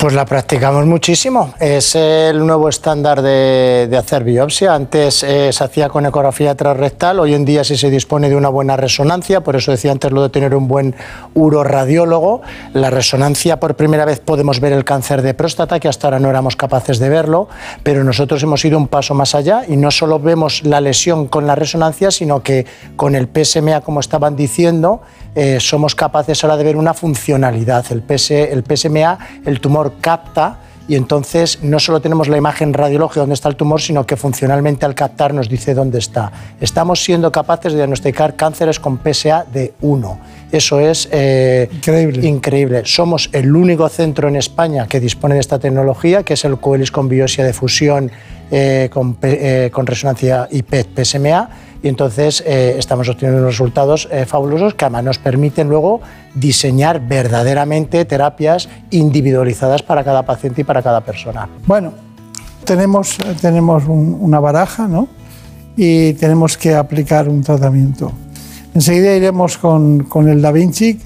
Pues 0.03 0.15
la 0.15 0.25
practicamos 0.25 0.85
muchísimo. 0.85 1.55
Es 1.61 1.95
el 1.95 2.45
nuevo 2.45 2.69
estándar 2.69 3.23
de, 3.23 3.89
hacer 3.97 4.25
biopsia. 4.25 4.75
Antes 4.75 5.23
eh, 5.23 5.53
se 5.53 5.63
hacía 5.63 5.89
con 5.91 6.05
ecografía 6.05 6.57
transrectal, 6.57 7.21
hoy 7.21 7.35
en 7.35 7.45
día 7.45 7.63
sí 7.63 7.77
se 7.77 7.89
dispone 7.89 8.29
de 8.29 8.35
una 8.35 8.49
buena 8.49 8.77
resonancia, 8.77 9.45
por 9.45 9.55
eso 9.55 9.71
decía 9.71 9.93
antes 9.93 10.11
lo 10.11 10.25
de 10.25 10.31
tener 10.31 10.57
un 10.57 10.67
buen 10.67 10.97
uroradiólogo. 11.35 12.43
La 12.75 12.91
resonancia, 12.91 13.61
por 13.61 13.77
primera 13.77 14.05
vez 14.05 14.19
podemos 14.19 14.59
ver 14.59 14.73
el 14.73 14.83
cáncer 14.83 15.23
de 15.23 15.35
próstata, 15.35 15.79
que 15.79 15.87
hasta 15.87 16.09
ahora 16.09 16.19
no 16.19 16.29
éramos 16.29 16.57
capaces 16.57 16.99
de 16.99 17.09
verlo, 17.09 17.47
pero 17.85 18.03
nosotros 18.03 18.43
hemos 18.43 18.65
ido 18.65 18.79
un 18.79 18.89
paso 18.89 19.15
más 19.15 19.37
allá 19.37 19.63
y 19.69 19.77
no 19.77 19.93
solo 19.93 20.19
vemos 20.19 20.65
la 20.65 20.81
lesión 20.81 21.29
con 21.29 21.47
la 21.47 21.55
resonancia, 21.55 22.11
sino 22.11 22.43
que 22.43 22.67
con 22.97 23.15
el 23.15 23.29
PSMA, 23.29 23.83
como 23.83 24.01
estaban 24.01 24.35
diciendo, 24.35 25.03
eh, 25.35 25.59
somos 25.61 25.95
capaces 25.95 26.43
ahora 26.45 26.57
de 26.57 26.65
ver 26.65 26.77
una 26.77 26.95
funcionalidad. 26.95 27.85
El, 27.91 28.03
el 28.09 28.65
PSMA, 28.65 29.19
el 29.47 29.61
tumor 29.61 29.95
capta 30.01 30.59
y 30.89 30.97
entonces 30.97 31.61
no 31.63 31.79
solo 31.79 32.01
tenemos 32.01 32.29
la 32.29 32.37
imagen 32.37 32.75
radiológica 32.75 33.21
donde 33.21 33.35
está 33.35 33.49
el 33.49 33.57
tumor, 33.57 33.81
sino 33.81 34.05
que 34.05 34.17
funcionalmente 34.17 34.85
al 34.85 34.95
captar 34.95 35.33
nos 35.33 35.49
dice 35.49 35.75
dónde 35.75 35.99
está. 35.99 36.33
Estamos 36.61 37.03
siendo 37.03 37.31
capaces 37.31 37.73
de 37.73 37.79
diagnosticar 37.79 38.37
cánceres 38.37 38.81
con 38.81 38.99
PSA 38.99 39.47
de 39.51 39.75
1. 39.81 40.21
Eso 40.51 40.81
es 40.81 41.09
eh, 41.13 41.69
increíble. 41.73 42.27
increíble. 42.27 42.83
Somos 42.85 43.31
el 43.33 43.55
único 43.55 43.89
centro 43.89 44.29
en 44.29 44.37
España 44.37 44.87
que 44.87 45.01
dispone 45.01 45.35
de 45.35 45.41
esta 45.41 45.59
tecnología, 45.59 46.25
que 46.25 46.35
es 46.35 46.45
el 46.45 46.59
Coelis 46.59 46.91
con 46.91 47.09
biopsia 47.09 47.45
de 47.45 47.53
fusión 47.53 48.11
eh, 48.51 48.91
con, 48.93 49.17
con 49.71 49.87
resonancia 49.87 50.49
y 50.51 50.63
PET-PSMA 50.63 51.49
y 51.83 51.89
entonces 51.89 52.43
eh, 52.47 52.77
estamos 52.79 53.09
obteniendo 53.09 53.41
unos 53.41 53.55
resultados 53.55 54.09
eh, 54.11 54.25
fabulosos 54.25 54.75
que 54.75 54.85
además 54.85 55.05
nos 55.05 55.19
permiten 55.19 55.69
luego 55.69 56.01
diseñar 56.35 57.07
verdaderamente 57.07 58.05
terapias 58.05 58.69
individualizadas 58.91 59.83
para 59.83 60.05
cada 60.05 60.25
paciente 60.25 60.61
y 60.61 60.65
para 60.65 60.83
cada 60.83 61.01
persona. 61.01 61.49
Bueno, 61.67 61.93
tenemos, 62.65 63.19
tenemos 63.41 63.85
una 63.89 64.39
baraja 64.39 64.87
¿no? 64.87 65.09
y 65.77 66.13
tenemos 66.15 66.57
que 66.57 66.75
aplicar 66.75 67.29
un 67.29 67.43
tratamiento. 67.43 68.13
Enseguida 68.75 69.15
iremos 69.15 69.59
con, 69.59 70.05
con 70.05 70.29
el 70.29 70.41
Da 70.41 70.53
Vinci, 70.53 70.99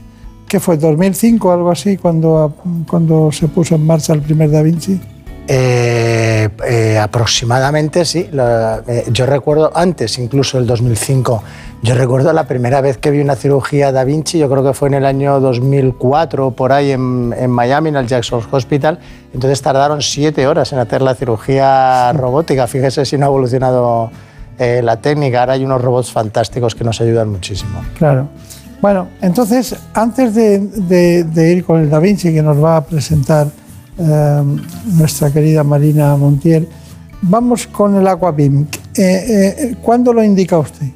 que 0.47 0.61
fue 0.61 0.77
2005 0.77 1.49
o 1.49 1.53
algo 1.53 1.71
así 1.71 1.97
cuando, 1.97 2.55
cuando 2.87 3.33
se 3.33 3.49
puso 3.49 3.75
en 3.75 3.87
marcha 3.87 4.13
el 4.13 4.21
primer 4.21 4.51
Da 4.51 4.63
Vinci. 4.63 5.01
Eh, 5.49 6.49
eh, 6.67 6.99
aproximadamente, 6.99 8.05
sí. 8.05 8.29
Eh, 8.33 9.05
yo 9.13 9.27
recuerdo 9.27 9.71
antes, 9.75 10.19
incluso 10.19 10.59
el 10.59 10.67
2005, 10.67 11.43
yo 11.83 11.95
recuerdo 11.95 12.33
la 12.33 12.49
primera 12.49 12.81
vez 12.81 12.99
que 12.99 13.13
vi 13.13 13.21
una 13.21 13.37
cirugía 13.37 13.93
Da 13.93 14.03
Vinci, 14.03 14.39
yo 14.39 14.51
creo 14.51 14.65
que 14.65 14.73
fue 14.73 14.89
en 14.89 14.95
el 14.95 15.07
año 15.07 15.39
2004, 15.39 16.51
por 16.51 16.73
ahí 16.73 16.91
en, 16.91 17.33
en 17.39 17.51
Miami, 17.51 17.91
en 17.91 17.97
el 17.97 18.07
Jackson 18.09 18.43
Hospital. 18.51 18.99
Entonces 19.33 19.63
tardaron 19.63 20.03
siete 20.03 20.47
horas 20.49 20.73
en 20.73 20.81
hacer 20.81 21.03
la 21.03 21.15
cirugía 21.15 22.13
robótica. 22.15 22.67
Fíjese 22.67 23.05
si 23.05 23.17
no 23.17 23.27
ha 23.27 23.29
evolucionado 23.29 24.11
la 24.59 24.97
técnica. 24.97 25.41
Ahora 25.41 25.53
hay 25.53 25.65
unos 25.65 25.83
robots 25.83 26.11
fantásticos 26.11 26.75
que 26.75 26.83
nos 26.83 27.01
ayudan 27.01 27.29
muchísimo. 27.29 27.85
Claro. 27.99 28.27
Bueno, 28.81 29.09
entonces, 29.21 29.77
antes 29.93 30.35
de, 30.35 31.25
de 31.25 31.53
ir 31.53 31.65
con 31.65 31.83
el 31.83 31.91
Da 31.91 31.99
Vinci, 31.99 32.33
que 32.33 32.43
nos 32.43 32.63
va 32.63 32.79
a 32.79 32.85
presentar 32.85 33.49
Em, 33.99 34.61
nuestra 34.99 35.31
querida 35.31 35.65
Marina 35.65 36.17
Montiel. 36.17 36.69
Vamos 37.23 37.67
con 37.67 37.97
el 37.97 38.07
Aquabim. 38.07 38.67
Eh, 38.95 39.55
eh, 39.59 39.75
¿Cuándo 39.81 40.13
lo 40.13 40.23
indica 40.23 40.59
usted? 40.59 40.87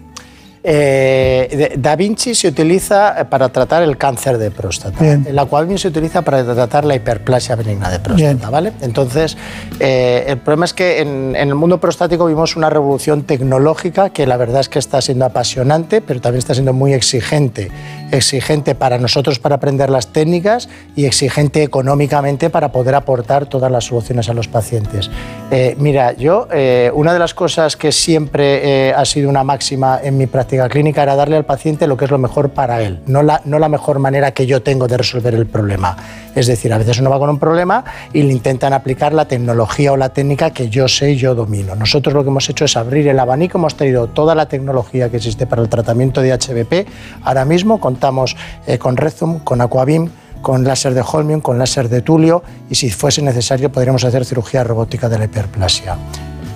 Eh, 0.62 1.76
da 1.78 1.96
Vinci 1.96 2.34
se 2.34 2.48
utiliza 2.48 3.26
para 3.30 3.48
tratar 3.48 3.82
el 3.82 3.96
cáncer 3.96 4.36
de 4.36 4.50
próstata. 4.50 5.02
El 5.02 5.38
Aquabim 5.38 5.78
se 5.78 5.88
utiliza 5.88 6.20
para 6.20 6.44
tratar 6.44 6.84
la 6.84 6.94
hiperplasia 6.94 7.56
benigna 7.56 7.90
de 7.90 8.00
próstata, 8.00 8.50
¿vale? 8.50 8.74
Entonces, 8.82 9.38
el 9.78 10.36
problema 10.36 10.66
es 10.66 10.74
que 10.74 11.00
en, 11.00 11.34
en, 11.34 11.48
el 11.48 11.54
mundo 11.54 11.80
prostático 11.80 12.26
vimos 12.26 12.54
una 12.56 12.68
revolución 12.68 13.22
tecnológica 13.22 14.10
que 14.10 14.26
la 14.26 14.36
verdad 14.36 14.60
es 14.60 14.68
que 14.68 14.78
está 14.78 15.00
siendo 15.00 15.24
apasionante, 15.24 16.02
pero 16.02 16.20
también 16.20 16.40
está 16.40 16.52
siendo 16.52 16.74
muy 16.74 16.92
exigente 16.92 17.70
exigente 18.10 18.74
para 18.74 18.98
nosotros 18.98 19.38
para 19.38 19.56
aprender 19.56 19.90
las 19.90 20.08
técnicas 20.08 20.68
y 20.96 21.06
exigente 21.06 21.62
económicamente 21.62 22.50
para 22.50 22.72
poder 22.72 22.94
aportar 22.94 23.46
todas 23.46 23.70
las 23.70 23.84
soluciones 23.84 24.28
a 24.28 24.34
los 24.34 24.48
pacientes. 24.48 25.10
Eh, 25.50 25.76
mira, 25.78 26.12
yo 26.12 26.48
eh, 26.52 26.90
una 26.94 27.12
de 27.12 27.18
las 27.18 27.34
cosas 27.34 27.76
que 27.76 27.92
siempre 27.92 28.88
eh, 28.88 28.94
ha 28.94 29.04
sido 29.04 29.28
una 29.28 29.44
máxima 29.44 30.00
en 30.02 30.16
mi 30.16 30.26
práctica 30.26 30.68
clínica 30.68 31.02
era 31.02 31.16
darle 31.16 31.36
al 31.36 31.44
paciente 31.44 31.86
lo 31.86 31.96
que 31.96 32.04
es 32.04 32.10
lo 32.10 32.18
mejor 32.18 32.50
para 32.50 32.82
él, 32.82 33.00
no 33.06 33.22
la, 33.22 33.40
no 33.44 33.58
la 33.58 33.68
mejor 33.68 33.98
manera 33.98 34.32
que 34.32 34.46
yo 34.46 34.62
tengo 34.62 34.88
de 34.88 34.96
resolver 34.96 35.34
el 35.34 35.46
problema. 35.46 35.96
Es 36.34 36.46
decir, 36.46 36.72
a 36.72 36.78
veces 36.78 36.98
uno 37.00 37.10
va 37.10 37.18
con 37.18 37.30
un 37.30 37.38
problema 37.38 37.84
y 38.12 38.22
le 38.22 38.32
intentan 38.32 38.72
aplicar 38.72 39.12
la 39.12 39.26
tecnología 39.26 39.92
o 39.92 39.96
la 39.96 40.10
técnica 40.10 40.50
que 40.50 40.68
yo 40.68 40.88
sé 40.88 41.12
y 41.12 41.16
yo 41.16 41.34
domino. 41.34 41.74
Nosotros 41.74 42.14
lo 42.14 42.22
que 42.22 42.30
hemos 42.30 42.48
hecho 42.48 42.64
es 42.64 42.76
abrir 42.76 43.08
el 43.08 43.18
abanico, 43.18 43.58
hemos 43.58 43.74
traído 43.74 44.08
toda 44.08 44.34
la 44.34 44.46
tecnología 44.46 45.10
que 45.10 45.16
existe 45.16 45.46
para 45.46 45.62
el 45.62 45.68
tratamiento 45.68 46.20
de 46.20 46.32
HBP. 46.32 46.88
Ahora 47.22 47.44
mismo 47.44 47.80
contamos 47.80 48.36
eh, 48.66 48.78
con 48.78 48.96
Rezum, 48.96 49.40
con 49.40 49.60
Aquabim, 49.60 50.10
con 50.42 50.64
láser 50.64 50.94
de 50.94 51.02
Holmium, 51.02 51.40
con 51.40 51.58
láser 51.58 51.88
de 51.88 52.00
Tulio 52.02 52.42
y 52.70 52.74
si 52.74 52.90
fuese 52.90 53.22
necesario 53.22 53.70
podríamos 53.70 54.04
hacer 54.04 54.24
cirugía 54.24 54.64
robótica 54.64 55.08
de 55.08 55.18
la 55.18 55.24
hiperplasia. 55.24 55.96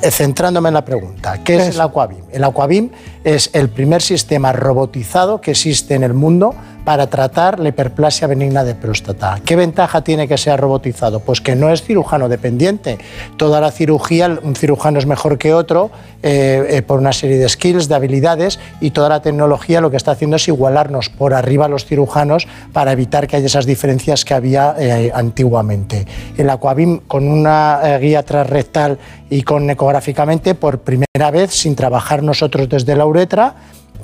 Eh, 0.02 0.10
centrándome 0.10 0.68
en 0.68 0.74
la 0.74 0.84
pregunta, 0.84 1.42
¿qué 1.42 1.56
es 1.56 1.74
el 1.74 1.80
Aquabim? 1.80 2.24
El 2.30 2.44
Aquabim 2.44 2.90
es 3.22 3.50
el 3.54 3.70
primer 3.70 4.02
sistema 4.02 4.52
robotizado 4.52 5.40
que 5.40 5.52
existe 5.52 5.94
en 5.94 6.02
el 6.02 6.14
mundo 6.14 6.54
para 6.84 7.08
tratar 7.08 7.58
la 7.60 7.70
hiperplasia 7.70 8.26
benigna 8.26 8.62
de 8.64 8.74
próstata. 8.74 9.40
¿Qué 9.44 9.56
ventaja 9.56 10.02
tiene 10.02 10.28
que 10.28 10.36
sea 10.36 10.56
robotizado? 10.56 11.20
Pues 11.20 11.40
que 11.40 11.56
no 11.56 11.70
es 11.70 11.82
cirujano 11.82 12.28
dependiente. 12.28 12.98
Toda 13.36 13.60
la 13.60 13.70
cirugía, 13.70 14.38
un 14.42 14.54
cirujano 14.54 14.98
es 14.98 15.06
mejor 15.06 15.38
que 15.38 15.54
otro 15.54 15.90
eh, 16.22 16.66
eh, 16.68 16.82
por 16.82 16.98
una 16.98 17.12
serie 17.12 17.38
de 17.38 17.48
skills, 17.48 17.88
de 17.88 17.94
habilidades 17.94 18.60
y 18.80 18.90
toda 18.90 19.08
la 19.08 19.22
tecnología 19.22 19.80
lo 19.80 19.90
que 19.90 19.96
está 19.96 20.12
haciendo 20.12 20.36
es 20.36 20.46
igualarnos 20.48 21.08
por 21.08 21.34
arriba 21.34 21.66
a 21.66 21.68
los 21.68 21.86
cirujanos 21.86 22.46
para 22.72 22.92
evitar 22.92 23.26
que 23.26 23.36
haya 23.36 23.46
esas 23.46 23.66
diferencias 23.66 24.24
que 24.24 24.34
había 24.34 24.74
eh, 24.78 25.10
antiguamente. 25.14 26.06
El 26.36 26.50
Aquabim 26.50 26.98
con 27.08 27.26
una 27.28 27.98
guía 27.98 28.22
transrectal 28.22 28.98
y 29.30 29.42
con 29.42 29.68
ecográficamente 29.70 30.54
por 30.54 30.80
primera 30.80 31.30
vez 31.32 31.52
sin 31.52 31.74
trabajar 31.74 32.22
nosotros 32.22 32.68
desde 32.68 32.96
la 32.96 33.06
uretra 33.06 33.54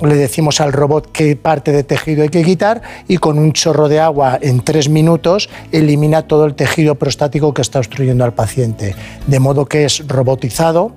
le 0.07 0.15
decimos 0.15 0.61
al 0.61 0.73
robot 0.73 1.11
qué 1.11 1.35
parte 1.35 1.71
de 1.71 1.83
tejido 1.83 2.23
hay 2.23 2.29
que 2.29 2.43
quitar 2.43 2.81
y 3.07 3.17
con 3.17 3.37
un 3.37 3.53
chorro 3.53 3.87
de 3.87 3.99
agua 3.99 4.37
en 4.41 4.61
tres 4.61 4.89
minutos 4.89 5.49
elimina 5.71 6.23
todo 6.23 6.45
el 6.45 6.55
tejido 6.55 6.95
prostático 6.95 7.53
que 7.53 7.61
está 7.61 7.79
obstruyendo 7.79 8.23
al 8.23 8.33
paciente. 8.33 8.95
De 9.27 9.39
modo 9.39 9.65
que 9.65 9.85
es 9.85 10.07
robotizado, 10.07 10.91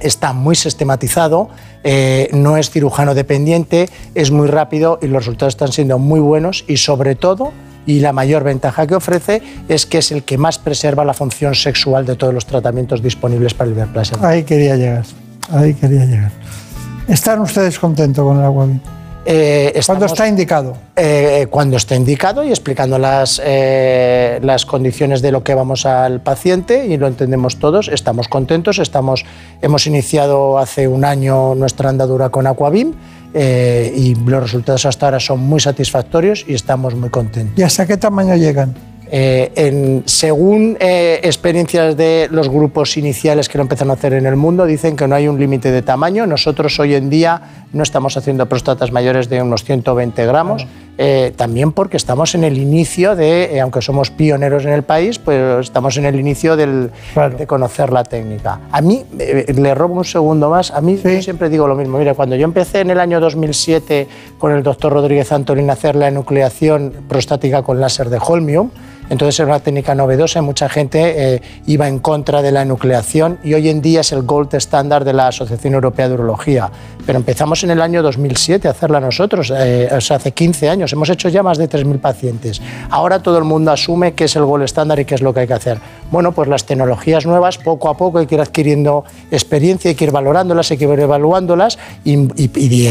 está 0.00 0.32
muy 0.32 0.56
sistematizado, 0.56 1.48
eh, 1.84 2.28
no 2.32 2.56
es 2.56 2.70
cirujano 2.70 3.14
dependiente, 3.14 3.88
es 4.14 4.30
muy 4.30 4.48
rápido 4.48 4.98
y 5.00 5.06
los 5.06 5.24
resultados 5.24 5.54
están 5.54 5.72
siendo 5.72 5.98
muy 5.98 6.20
buenos 6.20 6.64
y 6.66 6.76
sobre 6.76 7.14
todo 7.14 7.52
y 7.86 8.00
la 8.00 8.12
mayor 8.12 8.44
ventaja 8.44 8.86
que 8.86 8.94
ofrece 8.94 9.42
es 9.68 9.86
que 9.86 9.98
es 9.98 10.12
el 10.12 10.22
que 10.22 10.38
más 10.38 10.58
preserva 10.58 11.04
la 11.04 11.14
función 11.14 11.54
sexual 11.54 12.06
de 12.06 12.16
todos 12.16 12.32
los 12.32 12.46
tratamientos 12.46 13.02
disponibles 13.02 13.54
para 13.54 13.70
el 13.70 13.76
hiperplasia. 13.76 14.18
Ahí 14.20 14.44
quería 14.44 14.76
llegar, 14.76 15.04
ahí 15.50 15.74
quería 15.74 16.04
llegar. 16.04 16.30
¿Están 17.12 17.40
ustedes 17.40 17.78
contentos 17.78 18.24
con 18.24 18.38
el 18.38 18.42
agua? 18.42 18.66
Eh, 19.26 19.78
¿Cuándo 19.84 20.06
está 20.06 20.26
indicado? 20.26 20.74
Eh, 20.96 21.46
cuando 21.50 21.76
está 21.76 21.94
indicado 21.94 22.42
y 22.42 22.48
explicando 22.48 22.98
las, 22.98 23.38
eh, 23.44 24.40
las 24.42 24.64
condiciones 24.64 25.20
de 25.20 25.30
lo 25.30 25.44
que 25.44 25.54
vamos 25.54 25.84
al 25.84 26.22
paciente 26.22 26.86
y 26.86 26.96
lo 26.96 27.06
entendemos 27.06 27.58
todos, 27.58 27.88
estamos 27.88 28.28
contentos, 28.28 28.78
estamos, 28.78 29.26
hemos 29.60 29.86
iniciado 29.86 30.56
hace 30.56 30.88
un 30.88 31.04
año 31.04 31.54
nuestra 31.54 31.90
andadura 31.90 32.30
con 32.30 32.46
Aquabim 32.46 32.94
y 33.34 34.14
los 34.14 34.42
resultados 34.42 34.86
hasta 34.86 35.06
ahora 35.06 35.20
son 35.20 35.40
muy 35.40 35.60
satisfactorios 35.60 36.46
y 36.48 36.54
estamos 36.54 36.94
muy 36.94 37.10
contentos. 37.10 37.58
¿Y 37.58 37.62
hasta 37.62 37.84
qué 37.84 37.98
tamaño 37.98 38.36
llegan? 38.36 38.74
Eh, 39.14 40.00
según 40.06 40.78
eh, 40.80 41.20
experiencias 41.22 41.98
de 41.98 42.28
los 42.30 42.48
grupos 42.48 42.96
iniciales 42.96 43.50
que 43.50 43.58
lo 43.58 43.62
empezaron 43.62 43.90
a 43.90 43.94
hacer 43.94 44.14
en 44.14 44.24
el 44.24 44.36
mundo, 44.36 44.64
dicen 44.64 44.96
que 44.96 45.06
no 45.06 45.14
hay 45.14 45.28
un 45.28 45.38
límite 45.38 45.70
de 45.70 45.82
tamaño. 45.82 46.26
Nosotros 46.26 46.80
hoy 46.80 46.94
en 46.94 47.10
día 47.10 47.66
no 47.74 47.82
estamos 47.82 48.16
haciendo 48.16 48.46
próstatas 48.46 48.90
mayores 48.90 49.28
de 49.28 49.42
unos 49.42 49.64
120 49.64 50.24
gramos, 50.24 50.66
eh, 50.96 51.34
también 51.36 51.72
porque 51.72 51.98
estamos 51.98 52.34
en 52.34 52.44
el 52.44 52.56
inicio 52.56 53.14
de, 53.14 53.60
aunque 53.60 53.82
somos 53.82 54.10
pioneros 54.10 54.64
en 54.64 54.72
el 54.72 54.82
país, 54.82 55.18
pues 55.18 55.66
estamos 55.66 55.98
en 55.98 56.06
el 56.06 56.18
inicio 56.18 56.56
de 56.56 56.88
conocer 57.46 57.92
la 57.92 58.04
técnica. 58.04 58.60
A 58.70 58.80
mí, 58.80 59.04
le 59.18 59.74
robo 59.74 59.94
un 59.94 60.06
segundo 60.06 60.48
más, 60.48 60.70
a 60.70 60.80
mí 60.80 60.98
yo 61.04 61.20
siempre 61.20 61.50
digo 61.50 61.68
lo 61.68 61.74
mismo. 61.74 61.98
Mira, 61.98 62.14
cuando 62.14 62.34
yo 62.34 62.44
empecé 62.44 62.80
en 62.80 62.90
el 62.90 63.00
año 63.00 63.20
2007 63.20 64.08
con 64.38 64.52
el 64.52 64.62
doctor 64.62 64.90
Rodríguez 64.90 65.32
Antolín 65.32 65.68
a 65.68 65.74
hacer 65.74 65.96
la 65.96 66.08
enucleación 66.08 66.94
prostática 67.08 67.62
con 67.62 67.78
láser 67.78 68.08
de 68.08 68.18
holmium, 68.18 68.70
entonces 69.12 69.38
era 69.40 69.50
una 69.50 69.60
técnica 69.60 69.94
novedosa 69.94 70.38
y 70.38 70.42
mucha 70.42 70.70
gente 70.70 71.34
eh, 71.34 71.42
iba 71.66 71.86
en 71.86 71.98
contra 71.98 72.40
de 72.40 72.50
la 72.50 72.62
enucleación 72.62 73.38
y 73.44 73.52
hoy 73.52 73.68
en 73.68 73.82
día 73.82 74.00
es 74.00 74.10
el 74.12 74.22
gold 74.22 74.54
estándar 74.54 75.04
de 75.04 75.12
la 75.12 75.28
Asociación 75.28 75.74
Europea 75.74 76.08
de 76.08 76.14
Urología. 76.14 76.70
Pero 77.04 77.18
empezamos 77.18 77.62
en 77.62 77.72
el 77.72 77.82
año 77.82 78.02
2007 78.02 78.68
a 78.68 78.70
hacerla 78.70 79.00
nosotros, 79.00 79.52
eh, 79.54 79.90
hace 79.92 80.32
15 80.32 80.70
años. 80.70 80.94
Hemos 80.94 81.10
hecho 81.10 81.28
ya 81.28 81.42
más 81.42 81.58
de 81.58 81.68
3.000 81.68 81.98
pacientes. 82.00 82.62
Ahora 82.88 83.18
todo 83.18 83.36
el 83.36 83.44
mundo 83.44 83.70
asume 83.70 84.14
que 84.14 84.24
es 84.24 84.34
el 84.36 84.44
gold 84.44 84.64
estándar 84.64 84.98
y 84.98 85.04
qué 85.04 85.16
es 85.16 85.20
lo 85.20 85.34
que 85.34 85.40
hay 85.40 85.46
que 85.46 85.52
hacer. 85.52 85.78
Bueno, 86.12 86.32
pues 86.32 86.46
las 86.46 86.66
tecnologías 86.66 87.24
nuevas, 87.24 87.56
poco 87.56 87.88
a 87.88 87.96
poco 87.96 88.18
hay 88.18 88.26
que 88.26 88.34
ir 88.34 88.40
adquiriendo 88.42 89.04
experiencia, 89.30 89.88
hay 89.88 89.94
que 89.94 90.04
ir 90.04 90.10
valorándolas, 90.10 90.70
hay 90.70 90.76
que 90.76 90.84
ir 90.84 91.00
evaluándolas 91.00 91.78
y, 92.04 92.16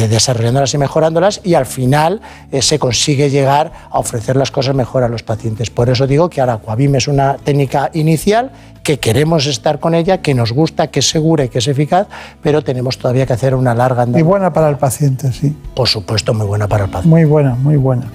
desarrollándolas 0.08 0.74
y 0.74 0.80
mejorándolas 0.80 1.40
y 1.44 1.54
al 1.54 1.68
final 1.68 2.20
eh, 2.52 2.64
se 2.64 2.80
consigue 2.80 3.30
llegar 3.30 3.72
a 3.92 4.00
ofrecer 4.00 4.36
las 4.36 4.50
cosas 4.50 4.74
mejor 4.74 5.04
a 5.04 5.08
los 5.08 5.22
pacientes. 5.22 5.70
Por 5.70 5.90
eso 5.90 6.08
digo 6.08 6.32
que 6.32 6.42
ahora 6.42 6.54
Aquabim 6.54 6.96
es 6.96 7.08
una 7.08 7.38
técnica 7.38 7.92
inicial 7.94 8.52
que 8.82 8.98
queremos 8.98 9.46
estar 9.46 9.80
con 9.80 9.94
ella, 9.94 10.24
que 10.24 10.34
nos 10.34 10.52
gusta, 10.52 10.88
que 10.88 11.02
es 11.02 11.08
segura 11.08 11.46
y 11.46 11.50
que 11.50 11.60
es 11.60 11.68
eficaz, 11.68 12.08
pero 12.42 12.64
tenemos 12.64 12.98
todavía 12.98 13.28
que 13.28 13.34
hacer 13.34 13.54
una 13.54 13.76
larga 13.76 14.02
andadura. 14.02 14.20
Y 14.20 14.24
buena 14.24 14.52
para 14.52 14.68
el 14.68 14.78
paciente, 14.78 15.32
sí. 15.32 15.56
Por 15.76 15.88
supuesto, 15.88 16.34
muy 16.34 16.48
buena 16.48 16.68
para 16.68 16.86
el 16.86 16.90
paciente. 16.90 17.10
Muy 17.10 17.26
buena, 17.26 17.54
muy 17.54 17.78
buena. 17.78 18.06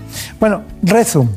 Bueno, 0.41 0.63
Rezum, 0.83 1.29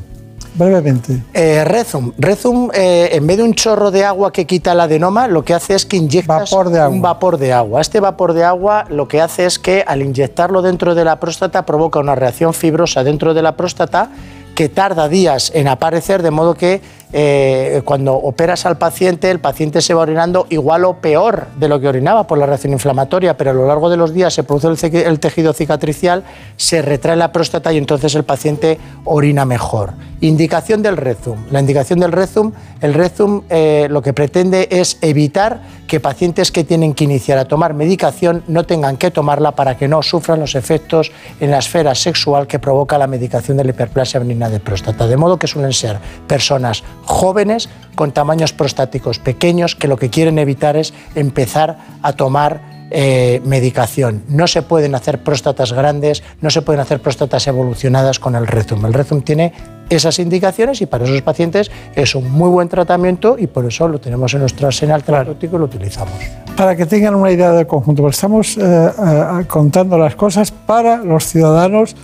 brevemente. 0.54 1.22
Eh, 1.32 1.64
Rezum, 1.64 2.12
Rezum 2.18 2.70
eh, 2.74 3.10
en 3.12 3.26
vez 3.26 3.36
de 3.36 3.42
un 3.42 3.54
chorro 3.54 3.90
de 3.90 4.04
agua 4.04 4.32
que 4.32 4.46
quita 4.46 4.72
el 4.72 4.80
adenoma, 4.80 5.28
lo 5.28 5.44
que 5.44 5.54
hace 5.54 5.74
es 5.74 5.86
que 5.86 5.96
inyecta 5.96 6.44
un 6.88 7.02
vapor 7.02 7.38
de 7.38 7.52
agua. 7.52 7.80
Este 7.80 8.00
vapor 8.00 8.32
de 8.32 8.44
agua 8.44 8.84
lo 8.88 9.08
que 9.08 9.20
hace 9.20 9.46
es 9.46 9.58
que 9.58 9.84
al 9.86 10.02
inyectarlo 10.02 10.62
dentro 10.62 10.94
de 10.94 11.04
la 11.04 11.20
próstata 11.20 11.66
provoca 11.66 11.98
una 11.98 12.14
reacción 12.14 12.54
fibrosa 12.54 13.04
dentro 13.04 13.34
de 13.34 13.42
la 13.42 13.56
próstata 13.56 14.10
que 14.54 14.68
tarda 14.68 15.08
días 15.08 15.52
en 15.54 15.68
aparecer, 15.68 16.22
de 16.22 16.30
modo 16.30 16.54
que 16.54 16.82
eh, 17.12 17.82
cuando 17.84 18.14
operas 18.14 18.66
al 18.66 18.78
paciente, 18.78 19.30
el 19.30 19.40
paciente 19.40 19.80
se 19.80 19.94
va 19.94 20.02
orinando 20.02 20.46
igual 20.50 20.84
o 20.84 20.94
peor 20.94 21.46
de 21.56 21.68
lo 21.68 21.80
que 21.80 21.88
orinaba 21.88 22.26
por 22.26 22.38
la 22.38 22.46
reacción 22.46 22.72
inflamatoria, 22.72 23.36
pero 23.36 23.50
a 23.50 23.54
lo 23.54 23.66
largo 23.66 23.90
de 23.90 23.96
los 23.96 24.14
días 24.14 24.32
se 24.32 24.44
produce 24.44 24.86
el, 25.06 25.20
tejido 25.20 25.52
cicatricial, 25.52 26.24
se 26.56 26.82
retrae 26.82 27.16
la 27.16 27.32
próstata 27.32 27.72
y 27.72 27.78
entonces 27.78 28.14
el 28.14 28.24
paciente 28.24 28.78
orina 29.04 29.44
mejor. 29.44 29.92
Indicación 30.20 30.82
del 30.82 30.96
Rezum. 30.96 31.38
La 31.50 31.60
indicación 31.60 31.98
del 31.98 32.12
Rezum, 32.12 32.52
el 32.80 32.94
Rezum 32.94 33.42
eh, 33.48 33.88
lo 33.90 34.02
que 34.02 34.12
pretende 34.12 34.68
es 34.70 34.98
evitar 35.00 35.62
que 35.90 35.98
pacientes 35.98 36.52
que 36.52 36.62
tienen 36.62 36.94
que 36.94 37.02
iniciar 37.02 37.38
a 37.38 37.46
tomar 37.46 37.74
medicación 37.74 38.44
no 38.46 38.64
tengan 38.64 38.96
que 38.96 39.10
tomarla 39.10 39.56
para 39.56 39.76
que 39.76 39.88
no 39.88 40.02
sufran 40.02 40.38
los 40.38 40.54
efectos 40.54 41.10
en 41.40 41.50
la 41.50 41.58
esfera 41.58 41.96
sexual 41.96 42.46
que 42.46 42.60
provoca 42.60 42.96
la 42.96 43.08
medicación 43.08 43.56
de 43.56 43.64
la 43.64 43.70
hiperplasia 43.70 44.20
benigna 44.20 44.48
de 44.48 44.60
próstata. 44.60 45.08
De 45.08 45.16
modo 45.16 45.36
que 45.36 45.48
suelen 45.48 45.72
ser 45.72 45.98
personas 46.28 46.84
jóvenes 47.10 47.68
con 47.96 48.12
tamaños 48.12 48.52
prostáticos 48.52 49.18
pequeños 49.18 49.76
que 49.76 49.88
lo 49.88 49.96
que 49.98 50.08
quieren 50.08 50.38
evitar 50.38 50.76
es 50.76 50.94
empezar 51.14 51.78
a 52.02 52.12
tomar 52.14 52.80
eh, 52.92 53.40
medicación. 53.44 54.24
No 54.28 54.48
se 54.48 54.62
pueden 54.62 54.96
hacer 54.96 55.22
próstatas 55.22 55.72
grandes, 55.72 56.24
no 56.40 56.50
se 56.50 56.62
pueden 56.62 56.80
hacer 56.80 57.00
próstatas 57.00 57.46
evolucionadas 57.46 58.18
con 58.18 58.34
el 58.34 58.48
Rezum. 58.48 58.84
El 58.84 58.94
Rezum 58.94 59.22
tiene 59.22 59.52
esas 59.90 60.18
indicaciones 60.18 60.80
y 60.80 60.86
para 60.86 61.04
esos 61.04 61.22
pacientes 61.22 61.70
es 61.94 62.16
un 62.16 62.30
muy 62.30 62.48
buen 62.48 62.68
tratamiento 62.68 63.36
y 63.38 63.46
por 63.46 63.64
eso 63.64 63.86
lo 63.86 64.00
tenemos 64.00 64.34
en 64.34 64.40
nuestro 64.40 64.66
arsenal 64.66 65.04
terapéutico 65.04 65.54
y 65.56 65.58
lo 65.60 65.64
utilizamos. 65.66 66.14
Para 66.56 66.74
que 66.74 66.84
tengan 66.84 67.14
una 67.14 67.30
idea 67.30 67.52
del 67.52 67.66
conjunto, 67.66 68.08
estamos 68.08 68.56
eh, 68.56 68.60
eh, 68.60 69.44
contando 69.46 69.96
las 69.96 70.16
cosas 70.16 70.50
para 70.50 70.96
los 70.96 71.26
ciudadanos 71.26 71.94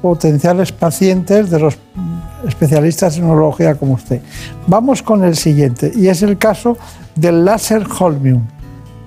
potenciales 0.00 0.72
pacientes 0.72 1.50
de 1.50 1.60
los 1.60 1.78
especialistas 2.46 3.16
en 3.18 3.24
urología 3.24 3.74
como 3.74 3.94
usted. 3.94 4.20
Vamos 4.66 5.02
con 5.02 5.24
el 5.24 5.36
siguiente, 5.36 5.92
y 5.94 6.08
es 6.08 6.22
el 6.22 6.38
caso 6.38 6.76
del 7.14 7.44
láser 7.44 7.84
Holmium. 7.98 8.42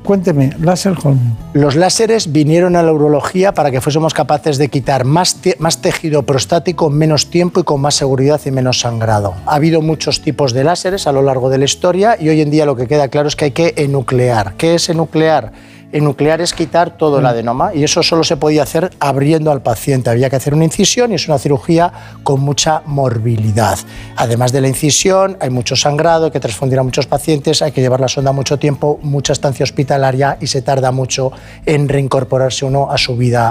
Cuénteme, 0.03 0.51
láser 0.59 0.95
Holmium. 1.01 1.33
Los 1.53 1.75
láseres 1.75 2.31
vinieron 2.31 2.75
a 2.75 2.83
la 2.83 2.91
urología 2.91 3.53
para 3.53 3.71
que 3.71 3.79
fuésemos 3.79 4.13
capaces 4.13 4.57
de 4.57 4.67
quitar 4.67 5.05
más, 5.05 5.37
más 5.59 5.81
tejido 5.81 6.23
prostático 6.23 6.87
en 6.87 6.97
menos 6.97 7.29
tiempo 7.29 7.61
y 7.61 7.63
con 7.63 7.79
más 7.79 7.95
seguridad 7.95 8.41
y 8.45 8.51
menos 8.51 8.81
sangrado. 8.81 9.33
Ha 9.45 9.55
habido 9.55 9.81
muchos 9.81 10.21
tipos 10.21 10.51
de 10.51 10.65
láseres 10.65 11.07
a 11.07 11.13
lo 11.13 11.21
largo 11.21 11.49
de 11.49 11.57
la 11.57 11.65
historia 11.65 12.17
y 12.19 12.27
hoy 12.27 12.41
en 12.41 12.51
día 12.51 12.65
lo 12.65 12.75
que 12.75 12.87
queda 12.87 13.07
claro 13.07 13.29
es 13.29 13.37
que 13.37 13.45
hay 13.45 13.51
que 13.51 13.73
enuclear. 13.77 14.55
¿Qué 14.57 14.75
es 14.75 14.89
enuclear? 14.89 15.53
Nuclear 16.01 16.41
es 16.41 16.53
quitar 16.53 16.97
todo 16.97 17.17
el 17.17 17.23
mm. 17.23 17.27
adenoma 17.27 17.73
y 17.73 17.83
eso 17.83 18.03
solo 18.03 18.23
se 18.23 18.37
podía 18.37 18.63
hacer 18.63 18.91
abriendo 18.99 19.51
al 19.51 19.61
paciente. 19.61 20.09
Había 20.09 20.29
que 20.29 20.35
hacer 20.35 20.53
una 20.53 20.65
incisión 20.65 21.11
y 21.11 21.15
es 21.15 21.27
una 21.27 21.37
cirugía 21.37 21.91
con 22.23 22.41
mucha 22.41 22.81
morbilidad. 22.85 23.77
Además 24.15 24.51
de 24.51 24.61
la 24.61 24.67
incisión, 24.67 25.37
hay 25.39 25.49
mucho 25.49 25.75
sangrado, 25.75 26.25
hay 26.25 26.31
que 26.31 26.39
transfundir 26.39 26.79
a 26.79 26.83
muchos 26.83 27.07
pacientes, 27.07 27.61
hay 27.61 27.71
que 27.71 27.81
llevar 27.81 27.99
la 27.99 28.07
sonda 28.07 28.31
mucho 28.31 28.57
tiempo, 28.57 28.99
mucha 29.01 29.33
estancia 29.33 29.63
hospitalaria 29.63 30.37
y 30.39 30.47
se 30.47 30.61
tarda 30.61 30.91
mucho 30.91 31.31
en 31.65 31.89
reincorporarse 31.89 32.65
uno 32.65 32.89
a 32.89 32.97
su 32.97 33.15
vida 33.15 33.49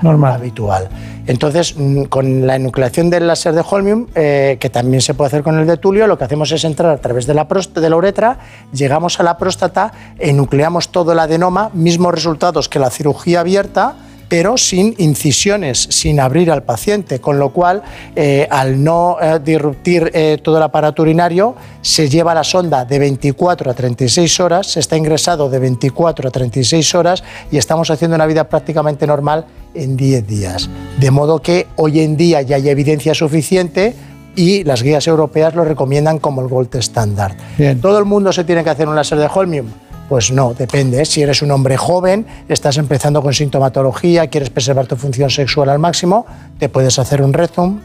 habitual. 0.00 0.88
Entonces, 1.26 1.74
mm, 1.76 2.04
con 2.04 2.46
la 2.46 2.56
enucleación 2.56 3.08
del 3.08 3.26
láser 3.26 3.54
de 3.54 3.64
Holmium, 3.68 4.08
eh, 4.14 4.58
que 4.60 4.68
también 4.68 5.00
se 5.00 5.14
puede 5.14 5.28
hacer 5.28 5.42
con 5.42 5.58
el 5.58 5.66
de 5.66 5.78
Tulio, 5.78 6.06
lo 6.06 6.18
que 6.18 6.24
hacemos 6.24 6.52
es 6.52 6.64
entrar 6.64 6.92
a 6.92 6.98
través 6.98 7.26
de 7.26 7.34
la, 7.34 7.44
de 7.44 7.90
la 7.90 7.96
uretra, 7.96 8.38
llegamos 8.72 9.18
a 9.20 9.22
la 9.22 9.38
próstata, 9.38 9.92
enucleamos 10.18 10.90
todo 10.90 11.12
el 11.12 11.18
adenoma, 11.18 11.63
mismos 11.72 12.14
resultados 12.14 12.68
que 12.68 12.78
la 12.78 12.90
cirugía 12.90 13.40
abierta, 13.40 13.96
pero 14.28 14.56
sin 14.56 14.94
incisiones, 14.98 15.86
sin 15.90 16.18
abrir 16.18 16.50
al 16.50 16.62
paciente, 16.62 17.20
con 17.20 17.38
lo 17.38 17.50
cual, 17.50 17.82
eh, 18.16 18.48
al 18.50 18.82
no 18.82 19.16
eh, 19.20 19.38
disruptir 19.44 20.10
todo 20.42 20.56
el 20.56 20.62
aparato 20.62 21.02
urinario, 21.02 21.54
se 21.82 22.08
lleva 22.08 22.34
la 22.34 22.42
sonda 22.42 22.84
de 22.84 22.98
24 22.98 23.70
a 23.70 23.74
36 23.74 24.40
horas, 24.40 24.66
se 24.66 24.80
está 24.80 24.96
ingresado 24.96 25.48
de 25.48 25.58
24 25.58 26.28
a 26.28 26.30
36 26.30 26.94
horas 26.94 27.22
y 27.50 27.58
estamos 27.58 27.90
haciendo 27.90 28.16
una 28.16 28.26
vida 28.26 28.48
prácticamente 28.48 29.06
normal 29.06 29.44
en 29.74 29.96
10 29.96 30.26
días. 30.26 30.70
De 30.98 31.10
modo 31.10 31.40
que 31.40 31.66
hoy 31.76 32.00
en 32.00 32.16
día 32.16 32.42
ya 32.42 32.56
hay 32.56 32.68
evidencia 32.68 33.14
suficiente 33.14 33.94
y 34.36 34.64
las 34.64 34.82
guías 34.82 35.06
europeas 35.06 35.54
lo 35.54 35.64
recomiendan 35.64 36.18
como 36.18 36.40
el 36.40 36.48
gold 36.48 36.74
standard. 36.76 37.36
¿Todo 37.80 37.98
el 37.98 38.04
mundo 38.04 38.32
se 38.32 38.44
tiene 38.44 38.64
que 38.64 38.70
hacer 38.70 38.88
un 38.88 38.96
láser 38.96 39.18
de 39.18 39.28
holmium? 39.32 39.66
Pues 40.14 40.30
no, 40.30 40.54
depende. 40.54 41.04
Si 41.06 41.22
eres 41.22 41.42
un 41.42 41.50
hombre 41.50 41.76
joven, 41.76 42.24
estás 42.48 42.76
empezando 42.76 43.20
con 43.20 43.34
sintomatología, 43.34 44.28
quieres 44.28 44.48
preservar 44.48 44.86
tu 44.86 44.94
función 44.94 45.28
sexual 45.28 45.68
al 45.68 45.80
máximo, 45.80 46.24
te 46.60 46.68
puedes 46.68 47.00
hacer 47.00 47.20
un 47.20 47.32
Rezum, 47.32 47.80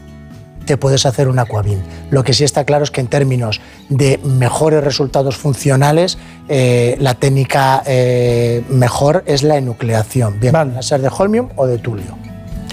te 0.64 0.76
puedes 0.76 1.06
hacer 1.06 1.26
un 1.26 1.40
Aquavin. 1.40 1.82
Lo 2.10 2.22
que 2.22 2.32
sí 2.32 2.44
está 2.44 2.62
claro 2.64 2.84
es 2.84 2.92
que 2.92 3.00
en 3.00 3.08
términos 3.08 3.60
de 3.88 4.20
mejores 4.22 4.84
resultados 4.84 5.36
funcionales, 5.36 6.18
eh, 6.48 6.96
la 7.00 7.14
técnica 7.14 7.82
eh, 7.84 8.62
mejor 8.68 9.24
es 9.26 9.42
la 9.42 9.56
enucleación, 9.56 10.38
bien 10.38 10.54
a 10.54 10.82
ser 10.82 11.00
de 11.00 11.08
holmium 11.08 11.48
o 11.56 11.66
de 11.66 11.78
tulio. 11.78 12.29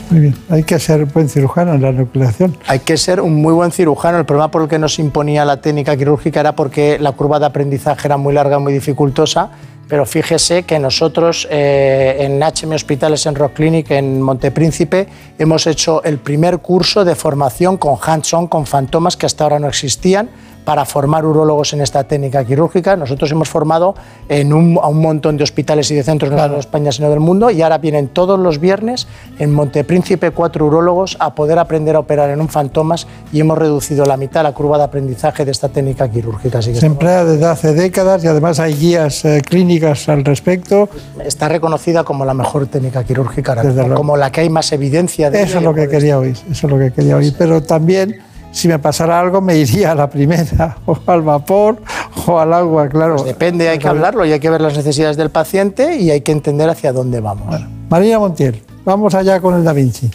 Muy 0.09 0.21
bien, 0.21 0.35
hay 0.49 0.63
que 0.63 0.79
ser 0.79 1.05
buen 1.05 1.27
cirujano 1.27 1.73
en 1.73 1.81
la 1.81 1.91
nucleación. 1.91 2.57
Hay 2.67 2.79
que 2.79 2.95
ser 2.95 3.19
un 3.19 3.35
muy 3.35 3.53
buen 3.53 3.71
cirujano. 3.71 4.17
El 4.17 4.25
problema 4.25 4.49
por 4.49 4.61
el 4.61 4.69
que 4.69 4.79
nos 4.79 4.99
imponía 4.99 5.43
la 5.43 5.59
técnica 5.59 5.97
quirúrgica 5.97 6.39
era 6.39 6.55
porque 6.55 6.97
la 6.97 7.11
curva 7.11 7.39
de 7.39 7.47
aprendizaje 7.47 8.07
era 8.07 8.15
muy 8.15 8.33
larga, 8.33 8.57
muy 8.59 8.71
dificultosa. 8.71 9.51
Pero 9.89 10.05
fíjese 10.05 10.63
que 10.63 10.79
nosotros 10.79 11.47
eh, 11.49 12.17
en 12.19 12.41
HM 12.41 12.73
Hospitales, 12.73 13.25
en 13.25 13.35
Rock 13.35 13.53
Clinic, 13.53 13.91
en 13.91 14.21
Montepríncipe, 14.21 15.07
hemos 15.39 15.65
hecho 15.65 16.03
el 16.03 16.17
primer 16.17 16.59
curso 16.59 17.05
de 17.05 17.15
formación 17.15 17.77
con 17.77 17.97
hands-on, 18.01 18.47
con 18.47 18.65
fantomas 18.65 19.15
que 19.15 19.25
hasta 19.25 19.45
ahora 19.45 19.59
no 19.59 19.67
existían 19.67 20.29
para 20.67 20.83
formar 20.83 21.25
urólogos 21.25 21.71
en 21.71 21.79
esta 21.79 22.03
técnica 22.03 22.43
quirúrgica. 22.43 22.97
Nosotros 22.97 23.31
hemos 23.31 23.47
formado 23.47 23.95
en 24.27 24.51
un, 24.51 24.77
a 24.83 24.89
un 24.89 24.99
montón 24.99 25.37
de 25.37 25.43
hospitales 25.45 25.89
y 25.91 25.95
de 25.95 26.03
centros, 26.03 26.29
no 26.29 26.37
solo 26.37 26.55
de 26.55 26.59
España, 26.59 26.91
sino 26.91 27.09
del 27.09 27.21
mundo, 27.21 27.49
y 27.49 27.61
ahora 27.61 27.77
vienen 27.77 28.09
todos 28.09 28.37
los 28.37 28.59
viernes 28.59 29.07
en 29.39 29.53
Montepríncipe 29.53 30.31
cuatro 30.31 30.65
urólogos 30.65 31.15
a 31.21 31.33
poder 31.35 31.57
aprender 31.57 31.95
a 31.95 31.99
operar 31.99 32.31
en 32.31 32.41
un 32.41 32.49
fantomas 32.49 33.07
y 33.31 33.39
hemos 33.39 33.57
reducido 33.57 34.03
la 34.03 34.17
mitad 34.17 34.43
la 34.43 34.51
curva 34.51 34.77
de 34.77 34.83
aprendizaje 34.83 35.45
de 35.45 35.51
esta 35.51 35.69
técnica 35.69 36.11
quirúrgica. 36.11 36.61
Se 36.61 36.85
emplea 36.85 37.23
desde 37.23 37.45
hace 37.45 37.73
décadas 37.73 38.25
y 38.25 38.27
además 38.27 38.59
hay 38.59 38.73
guías 38.73 39.23
eh, 39.23 39.41
clínicas 39.47 40.09
al 40.09 40.25
respecto. 40.25 40.89
Está 41.23 41.47
reconocida 41.47 42.03
como 42.03 42.25
la 42.25 42.33
mejor 42.33 42.67
técnica 42.67 43.05
quirúrgica, 43.05 43.55
como 43.95 44.17
la 44.17 44.33
que 44.33 44.41
hay 44.41 44.49
más 44.49 44.69
evidencia 44.73 45.31
de 45.31 45.43
Eso 45.43 45.59
es 45.59 45.63
lo 45.63 45.73
que 45.73 45.87
quería 45.87 46.19
oír, 46.19 46.35
eso 46.51 46.67
es 46.67 46.73
lo 46.73 46.77
que 46.77 46.91
quería 46.91 47.15
oír, 47.15 47.33
pero 47.37 47.63
también 47.63 48.26
si 48.51 48.67
me 48.67 48.79
pasara 48.79 49.19
algo 49.19 49.41
me 49.41 49.55
iría 49.57 49.91
a 49.91 49.95
la 49.95 50.09
primera, 50.09 50.77
o 50.85 50.97
al 51.05 51.21
vapor 51.21 51.81
o 52.25 52.39
al 52.39 52.53
agua, 52.53 52.89
claro. 52.89 53.15
Pues 53.15 53.25
depende, 53.25 53.69
hay 53.69 53.79
que 53.79 53.87
hablarlo 53.87 54.25
y 54.25 54.31
hay 54.31 54.39
que 54.39 54.49
ver 54.49 54.61
las 54.61 54.75
necesidades 54.75 55.17
del 55.17 55.29
paciente 55.29 55.97
y 55.97 56.11
hay 56.11 56.21
que 56.21 56.31
entender 56.31 56.69
hacia 56.69 56.91
dónde 56.91 57.19
vamos. 57.19 57.55
María 57.89 58.19
Montiel, 58.19 58.61
vamos 58.83 59.15
allá 59.15 59.39
con 59.39 59.55
el 59.55 59.63
Da 59.63 59.73
Vinci. 59.73 60.09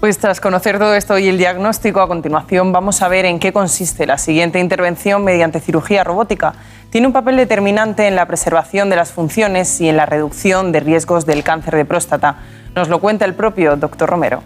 Pues 0.00 0.18
tras 0.18 0.38
conocer 0.38 0.78
todo 0.78 0.94
esto 0.94 1.18
y 1.18 1.28
el 1.28 1.38
diagnóstico, 1.38 2.02
a 2.02 2.08
continuación 2.08 2.72
vamos 2.72 3.00
a 3.00 3.08
ver 3.08 3.24
en 3.24 3.38
qué 3.38 3.54
consiste 3.54 4.06
la 4.06 4.18
siguiente 4.18 4.60
intervención 4.60 5.24
mediante 5.24 5.60
cirugía 5.60 6.04
robótica. 6.04 6.52
Tiene 6.90 7.06
un 7.06 7.14
papel 7.14 7.36
determinante 7.36 8.06
en 8.06 8.14
la 8.14 8.26
preservación 8.26 8.90
de 8.90 8.96
las 8.96 9.12
funciones 9.12 9.80
y 9.80 9.88
en 9.88 9.96
la 9.96 10.04
reducción 10.04 10.72
de 10.72 10.80
riesgos 10.80 11.24
del 11.24 11.42
cáncer 11.42 11.74
de 11.76 11.86
próstata. 11.86 12.36
Nos 12.74 12.88
lo 12.88 13.00
cuenta 13.00 13.24
el 13.24 13.34
propio 13.34 13.76
doctor 13.76 14.10
Romero. 14.10 14.42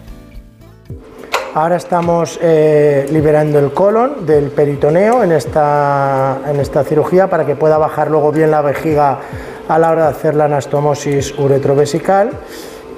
Ahora 1.55 1.77
estamos 1.77 2.37
eh, 2.43 3.07
liberando 3.11 3.57
el 3.57 3.73
colon 3.73 4.23
del 4.23 4.51
peritoneo 4.51 5.23
en 5.23 5.31
esta, 5.31 6.41
en 6.47 6.59
esta 6.59 6.83
cirugía 6.83 7.27
para 7.27 7.43
que 7.43 7.55
pueda 7.55 7.79
bajar 7.79 8.11
luego 8.11 8.31
bien 8.31 8.51
la 8.51 8.61
vejiga 8.61 9.19
a 9.67 9.79
la 9.79 9.89
hora 9.91 10.03
de 10.03 10.09
hacer 10.09 10.35
la 10.35 10.45
anastomosis 10.45 11.37
uretrovesical 11.39 12.29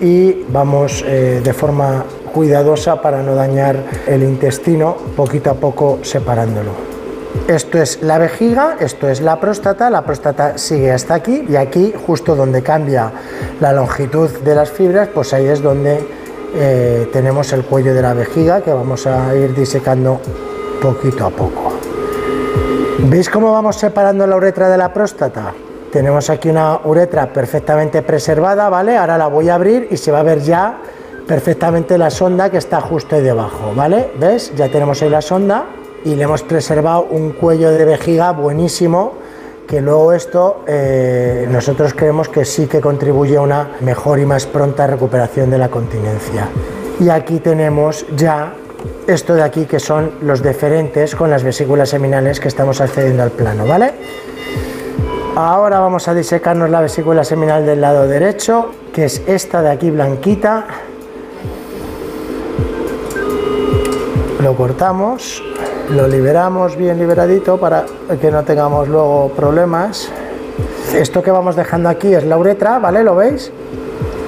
y 0.02 0.44
vamos 0.50 1.02
eh, 1.08 1.40
de 1.42 1.54
forma 1.54 2.04
cuidadosa 2.34 3.02
para 3.02 3.24
no 3.24 3.36
dañar 3.36 3.78
el 4.06 4.22
intestino, 4.22 4.98
poquito 5.16 5.52
a 5.52 5.54
poco 5.54 6.00
separándolo. 6.02 6.72
Esto 7.48 7.82
es 7.82 8.02
la 8.02 8.18
vejiga, 8.18 8.76
esto 8.82 9.08
es 9.08 9.22
la 9.22 9.40
próstata, 9.40 9.90
la 9.90 10.02
próstata 10.02 10.58
sigue 10.58 10.92
hasta 10.92 11.14
aquí 11.14 11.46
y 11.48 11.56
aquí, 11.56 11.94
justo 12.06 12.36
donde 12.36 12.62
cambia 12.62 13.12
la 13.62 13.72
longitud 13.72 14.30
de 14.30 14.56
las 14.56 14.70
fibras, 14.70 15.08
pues 15.14 15.34
ahí 15.34 15.48
es 15.48 15.62
donde 15.62 16.21
eh, 16.54 17.10
tenemos 17.12 17.52
el 17.54 17.64
cuello 17.64 17.94
de 17.94 18.02
la 18.02 18.14
vejiga 18.14 18.62
que 18.62 18.72
vamos 18.72 19.08
a 19.08 19.36
ir 19.36 19.56
disecando 19.56 20.20
poquito 20.82 21.26
a 21.26 21.30
poco. 21.30 21.74
¿Veis 23.00 23.30
cómo 23.30 23.52
vamos 23.52 23.78
separando 23.78 24.28
la 24.28 24.36
uretra 24.36 24.70
de 24.70 24.78
la 24.78 24.94
próstata? 24.94 25.54
Tenemos 25.92 26.30
aquí 26.30 26.50
una 26.50 26.80
uretra 26.84 27.32
perfectamente 27.32 28.02
preservada, 28.02 28.70
¿vale? 28.70 28.98
Ahora 28.98 29.18
la 29.18 29.28
voy 29.28 29.50
a 29.50 29.56
abrir 29.56 29.88
y 29.92 29.98
se 29.98 30.12
va 30.12 30.20
a 30.20 30.24
ver 30.24 30.42
ya 30.42 30.78
perfectamente 31.28 31.98
la 31.98 32.10
sonda 32.10 32.50
que 32.50 32.58
está 32.58 32.82
justo 32.82 33.16
ahí 33.16 33.22
debajo, 33.22 33.74
¿vale? 33.76 34.12
¿Ves? 34.20 34.54
Ya 34.56 34.70
tenemos 34.70 35.02
ahí 35.02 35.10
la 35.10 35.22
sonda 35.22 35.66
y 36.04 36.16
le 36.16 36.24
hemos 36.24 36.44
preservado 36.44 37.08
un 37.10 37.32
cuello 37.32 37.72
de 37.72 37.86
vejiga 37.86 38.32
buenísimo 38.32 39.14
que 39.68 39.82
luego 39.82 40.14
esto 40.14 40.64
eh, 40.68 41.48
nosotros 41.50 41.94
creemos 41.94 42.30
que 42.30 42.46
sí 42.46 42.68
que 42.68 42.82
contribuye 42.82 43.38
a 43.38 43.42
una 43.42 43.72
mejor 43.82 44.20
y 44.20 44.26
más 44.26 44.46
pronta 44.46 44.88
recuperación 44.88 45.50
de 45.50 45.58
la 45.58 45.70
continencia. 45.70 46.50
Y 47.00 47.10
aquí 47.10 47.40
tenemos 47.40 48.06
ya 48.16 48.54
esto 49.08 49.34
de 49.34 49.44
aquí 49.44 49.66
que 49.66 49.80
son 49.80 50.12
los 50.22 50.42
deferentes 50.42 51.16
con 51.16 51.30
las 51.30 51.44
vesículas 51.44 51.90
seminales 51.90 52.40
que 52.40 52.48
estamos 52.48 52.82
accediendo 52.82 53.24
al 53.24 53.32
plano, 53.32 53.66
¿vale? 53.66 53.94
Ahora 55.36 55.80
vamos 55.80 56.08
a 56.08 56.14
disecarnos 56.14 56.70
la 56.70 56.82
vesícula 56.82 57.24
seminal 57.24 57.66
del 57.66 57.82
lado 57.82 58.08
derecho, 58.08 58.72
que 58.94 59.06
es 59.06 59.22
esta 59.28 59.62
de 59.62 59.70
aquí 59.70 59.90
blanquita. 59.90 60.66
Lo 64.42 64.56
cortamos 64.56 65.42
lo 65.92 66.08
liberamos 66.08 66.78
bien 66.78 66.98
liberadito 67.00 67.58
para 67.58 67.86
que 68.20 68.32
no 68.32 68.44
tengamos 68.44 68.88
luego 68.88 69.30
problemas. 69.36 70.10
Esto 70.94 71.22
que 71.22 71.32
vamos 71.32 71.56
dejando 71.56 71.90
aquí 71.90 72.14
es 72.14 72.24
la 72.24 72.38
uretra, 72.38 72.80
¿vale? 72.80 73.04
¿Lo 73.04 73.16
veis? 73.16 73.52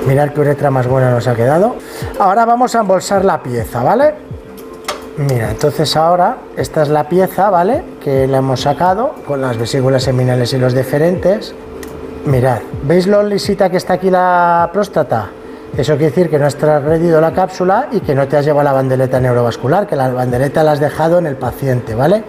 Mirad 0.07 0.29
qué 0.29 0.41
uretra 0.41 0.69
más 0.69 0.87
buena 0.87 1.11
nos 1.11 1.27
ha 1.27 1.35
quedado. 1.35 1.75
Ahora 2.19 2.45
vamos 2.45 2.75
a 2.75 2.81
embolsar 2.81 3.23
la 3.23 3.41
pieza, 3.41 3.81
¿vale? 3.83 4.13
Mira, 5.17 5.51
entonces 5.51 5.95
ahora 5.95 6.37
esta 6.57 6.81
es 6.81 6.89
la 6.89 7.07
pieza, 7.07 7.49
¿vale? 7.49 7.83
Que 8.03 8.27
la 8.27 8.37
hemos 8.39 8.61
sacado 8.61 9.13
con 9.25 9.41
las 9.41 9.57
vesículas 9.57 10.03
seminales 10.03 10.53
y 10.53 10.57
los 10.57 10.73
deferentes. 10.73 11.53
Mirad, 12.25 12.59
¿veis 12.83 13.07
lo 13.07 13.23
lisita 13.23 13.69
que 13.69 13.77
está 13.77 13.93
aquí 13.93 14.09
la 14.09 14.69
próstata? 14.73 15.29
Eso 15.77 15.93
quiere 15.93 16.11
decir 16.11 16.29
que 16.29 16.37
no 16.37 16.45
has 16.45 16.55
transgredido 16.55 17.19
la 17.19 17.33
cápsula 17.33 17.87
y 17.91 18.01
que 18.01 18.13
no 18.13 18.27
te 18.27 18.37
has 18.37 18.45
llevado 18.45 18.63
la 18.63 18.73
bandeleta 18.73 19.19
neurovascular, 19.19 19.87
que 19.87 19.95
la 19.95 20.09
bandeleta 20.09 20.63
la 20.63 20.73
has 20.73 20.79
dejado 20.79 21.17
en 21.17 21.25
el 21.25 21.35
paciente, 21.35 21.95
¿vale? 21.95 22.23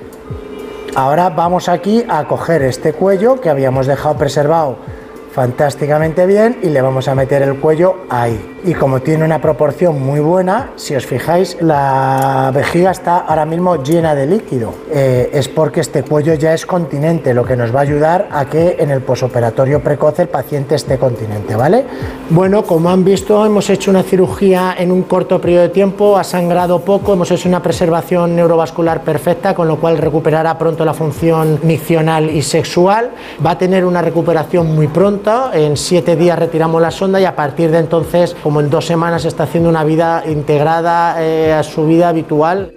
Ahora 0.94 1.28
vamos 1.28 1.68
aquí 1.68 2.06
a 2.08 2.26
coger 2.26 2.62
este 2.62 2.94
cuello 2.94 3.40
que 3.40 3.50
habíamos 3.50 3.86
dejado 3.86 4.16
preservado 4.16 4.78
fantásticamente 5.34 6.26
bien 6.26 6.58
y 6.62 6.68
le 6.68 6.80
vamos 6.80 7.08
a 7.08 7.14
meter 7.14 7.42
el 7.42 7.56
cuello 7.56 8.06
ahí 8.08 8.54
y 8.66 8.72
como 8.72 9.00
tiene 9.00 9.24
una 9.24 9.40
proporción 9.40 10.00
muy 10.00 10.20
buena, 10.20 10.70
si 10.76 10.94
os 10.94 11.04
fijáis, 11.04 11.58
la 11.60 12.50
vejiga 12.54 12.90
está 12.90 13.18
ahora 13.18 13.44
mismo 13.44 13.82
llena 13.82 14.14
de 14.14 14.26
líquido. 14.26 14.72
Eh, 14.90 15.30
es 15.34 15.48
porque 15.48 15.80
este 15.80 16.02
cuello 16.02 16.34
ya 16.34 16.54
es 16.54 16.64
continente, 16.64 17.34
lo 17.34 17.44
que 17.44 17.56
nos 17.56 17.74
va 17.74 17.80
a 17.80 17.82
ayudar 17.82 18.28
a 18.32 18.46
que 18.46 18.76
en 18.78 18.90
el 18.90 19.02
posoperatorio 19.02 19.80
precoz 19.80 20.18
el 20.20 20.28
paciente 20.28 20.76
esté 20.76 20.98
continente, 20.98 21.54
¿vale? 21.54 21.84
Bueno, 22.30 22.62
como 22.62 22.88
han 22.88 23.04
visto, 23.04 23.44
hemos 23.44 23.68
hecho 23.68 23.90
una 23.90 24.02
cirugía 24.02 24.74
en 24.78 24.90
un 24.90 25.02
corto 25.02 25.40
periodo 25.40 25.62
de 25.64 25.68
tiempo, 25.68 26.16
ha 26.16 26.24
sangrado 26.24 26.80
poco, 26.80 27.12
hemos 27.12 27.30
hecho 27.30 27.48
una 27.48 27.62
preservación 27.62 28.34
neurovascular 28.34 29.02
perfecta, 29.02 29.54
con 29.54 29.68
lo 29.68 29.76
cual 29.76 29.98
recuperará 29.98 30.56
pronto 30.56 30.86
la 30.86 30.94
función 30.94 31.60
miccional 31.62 32.30
y 32.30 32.40
sexual. 32.40 33.10
Va 33.44 33.50
a 33.52 33.58
tener 33.58 33.84
una 33.84 34.00
recuperación 34.00 34.74
muy 34.74 34.88
pronta, 35.24 35.50
en 35.54 35.76
siete 35.76 36.16
días 36.16 36.38
retiramos 36.38 36.80
la 36.80 36.90
sonda 36.90 37.20
y 37.20 37.24
a 37.24 37.34
partir 37.34 37.70
de 37.70 37.78
entonces, 37.78 38.36
como 38.42 38.60
en 38.60 38.70
dos 38.70 38.86
semanas 38.86 39.24
está 39.24 39.44
haciendo 39.44 39.68
una 39.68 39.84
vida 39.84 40.22
integrada 40.26 41.22
eh, 41.22 41.52
a 41.52 41.62
su 41.62 41.86
vida 41.86 42.08
habitual. 42.08 42.72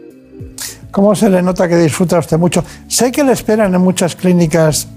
¿Cómo 0.91 1.13
se 1.15 1.29
le 1.29 1.41
nota 1.41 1.67
que 1.67 1.75
disfruta 1.75 2.19
usted 2.19 2.37
mucho? 2.37 2.63
Sé 2.87 3.11
que 3.11 3.23
le 3.23 3.33
esperan 3.33 3.75
en 3.75 3.81
muchas 3.81 4.15
clínicas 4.15 4.87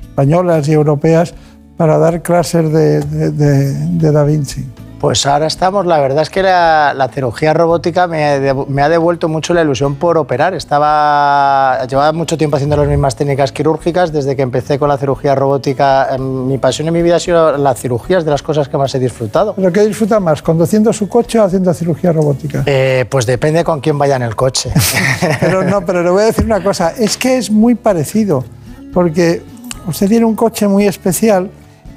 españolas 0.00 0.68
y 0.68 0.72
europeas 0.72 1.34
para 1.76 1.96
dar 1.98 2.22
clases 2.22 2.72
de, 2.72 3.00
de 3.00 4.12
Da 4.12 4.24
Vinci. 4.24 4.66
Pues 5.00 5.24
ahora 5.26 5.46
estamos, 5.46 5.86
la 5.86 6.00
verdad 6.00 6.22
es 6.22 6.30
que 6.30 6.42
la, 6.42 7.10
cirugía 7.14 7.54
robótica 7.54 8.08
me, 8.08 8.24
ha 8.24 8.88
devuelto 8.88 9.28
mucho 9.28 9.54
la 9.54 9.62
ilusión 9.62 9.94
por 9.94 10.18
operar. 10.18 10.54
Estaba, 10.54 11.86
llevaba 11.86 12.12
mucho 12.12 12.36
tiempo 12.36 12.56
haciendo 12.56 12.76
las 12.76 12.88
mismas 12.88 13.14
técnicas 13.14 13.52
quirúrgicas 13.52 14.12
desde 14.12 14.34
que 14.34 14.42
empecé 14.42 14.76
con 14.76 14.88
la 14.88 14.98
cirugía 14.98 15.36
robótica. 15.36 16.16
Em, 16.16 16.48
mi 16.48 16.58
pasión 16.58 16.88
en 16.88 16.94
mi 16.94 17.02
vida 17.02 17.16
ha 17.16 17.20
sido 17.20 17.56
las 17.56 17.80
cirugías, 17.80 18.24
de 18.24 18.32
las 18.32 18.42
cosas 18.42 18.68
que 18.68 18.76
más 18.76 18.92
he 18.96 18.98
disfrutado. 18.98 19.54
¿Pero 19.54 19.72
qué 19.72 19.86
disfruta 19.86 20.18
más, 20.18 20.42
conduciendo 20.42 20.92
su 20.92 21.08
coche 21.08 21.38
o 21.38 21.44
haciendo 21.44 21.72
cirugía 21.72 22.12
robótica? 22.12 22.64
Eh, 22.66 23.04
pues 23.08 23.24
depende 23.24 23.62
con 23.62 23.80
quién 23.80 23.96
vaya 23.98 24.16
en 24.16 24.22
el 24.22 24.34
coche. 24.34 24.72
pero 25.40 25.62
no, 25.62 25.86
pero 25.86 26.02
le 26.02 26.10
voy 26.10 26.22
a 26.22 26.26
decir 26.26 26.44
una 26.44 26.60
cosa, 26.60 26.92
es 26.98 27.16
que 27.16 27.38
es 27.38 27.52
muy 27.52 27.76
parecido, 27.76 28.44
porque 28.92 29.42
usted 29.86 30.08
tiene 30.08 30.24
un 30.24 30.34
coche 30.34 30.66
muy 30.66 30.88
especial 30.88 31.52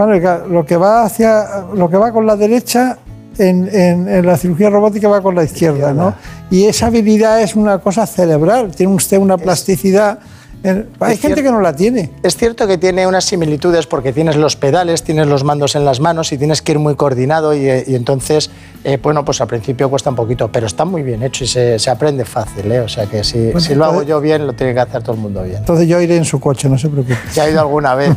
lo 0.08 0.66
que 0.66 0.78
va 0.78 1.04
hacia 1.04 1.66
lo 1.74 1.90
que 1.90 1.98
va 1.98 2.12
con 2.12 2.26
la 2.26 2.36
derecha 2.36 2.98
en, 3.38 3.68
en- 3.74 4.08
en 4.10 4.26
la 4.26 4.36
cirugía 4.38 4.70
robótica 4.70 5.08
va 5.08 5.22
con 5.22 5.36
la 5.36 5.44
izquierda, 5.44 5.94
¿no? 5.94 6.14
Y 6.50 6.66
esa 6.66 6.88
habilidad 6.88 7.42
es 7.42 7.56
una 7.56 7.80
cosa 7.80 8.06
cerebral, 8.06 8.72
tiene 8.76 8.94
usted 8.94 9.18
una 9.18 9.38
plasticidad. 9.38 10.20
Hay 10.64 11.18
gente 11.18 11.20
cierto. 11.20 11.44
que 11.44 11.52
no 11.52 11.62
la 11.62 11.76
tiene. 11.76 12.12
Es 12.24 12.38
cierto 12.38 12.68
que 12.68 12.78
tiene 12.78 13.08
unas 13.08 13.26
similitudes 13.26 13.88
porque 13.88 14.14
tienes 14.14 14.36
los 14.36 14.56
pedales, 14.56 15.04
tienes 15.04 15.28
los 15.28 15.44
mandos 15.44 15.76
en 15.76 15.86
las 15.86 16.00
manos 16.00 16.32
y 16.32 16.38
tienes 16.38 16.62
que 16.62 16.74
ir 16.74 16.80
muy 16.80 16.96
coordinado 16.96 17.54
y, 17.54 17.68
eh, 17.68 17.84
y 17.88 17.96
entonces, 17.96 18.52
eh, 18.84 19.00
bueno, 19.02 19.26
pues 19.26 19.42
al 19.42 19.48
principio 19.48 19.90
cuesta 19.90 20.10
un 20.12 20.16
poquito, 20.16 20.52
pero 20.52 20.68
está 20.68 20.86
muy 20.86 21.02
bien 21.02 21.24
hecho 21.24 21.44
y 21.44 21.48
se, 21.48 21.80
se 21.80 21.90
aprende 21.90 22.26
fácil, 22.26 22.72
¿eh? 22.72 22.82
O 22.82 22.88
sea 22.88 23.08
que 23.08 23.24
si, 23.24 23.46
Bueno, 23.46 23.60
si 23.60 23.76
lo 23.76 23.86
hago 23.86 24.04
yo 24.04 24.22
bien, 24.22 24.46
lo 24.46 24.54
tiene 24.54 24.74
que 24.74 24.80
hacer 24.82 25.02
todo 25.02 25.16
el 25.16 25.22
mundo 25.22 25.44
bien. 25.44 25.58
Entonces 25.58 25.88
yo 25.88 26.00
iré 26.00 26.18
en 26.18 26.26
su 26.26 26.40
coche, 26.40 26.70
no 26.70 26.78
se 26.78 26.90
preocupe. 26.90 27.18
Ya 27.34 27.48
he 27.48 27.52
ido 27.52 27.62
alguna 27.62 27.96
vez. 27.96 28.16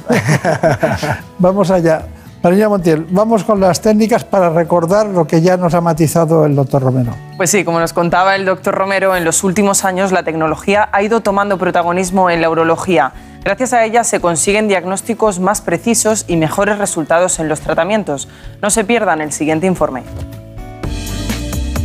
Vamos 1.38 1.70
allá. 1.70 2.06
María 2.44 2.68
Montiel, 2.68 3.06
vamos 3.08 3.42
con 3.42 3.58
las 3.58 3.80
técnicas 3.80 4.22
para 4.22 4.50
recordar 4.50 5.06
lo 5.06 5.26
que 5.26 5.40
ya 5.40 5.56
nos 5.56 5.72
ha 5.72 5.80
matizado 5.80 6.44
el 6.44 6.54
doctor 6.54 6.82
Romero. 6.82 7.14
Pues 7.38 7.48
sí, 7.48 7.64
como 7.64 7.80
nos 7.80 7.94
contaba 7.94 8.36
el 8.36 8.44
doctor 8.44 8.74
Romero, 8.74 9.16
en 9.16 9.24
los 9.24 9.44
últimos 9.44 9.86
años 9.86 10.12
la 10.12 10.24
tecnología 10.24 10.90
ha 10.92 11.02
ido 11.02 11.22
tomando 11.22 11.56
protagonismo 11.56 12.28
en 12.28 12.42
la 12.42 12.50
urología. 12.50 13.14
Gracias 13.42 13.72
a 13.72 13.82
ella 13.86 14.04
se 14.04 14.20
consiguen 14.20 14.68
diagnósticos 14.68 15.40
más 15.40 15.62
precisos 15.62 16.26
y 16.28 16.36
mejores 16.36 16.76
resultados 16.76 17.38
en 17.38 17.48
los 17.48 17.60
tratamientos. 17.60 18.28
No 18.60 18.68
se 18.68 18.84
pierdan 18.84 19.22
el 19.22 19.32
siguiente 19.32 19.66
informe. 19.66 20.02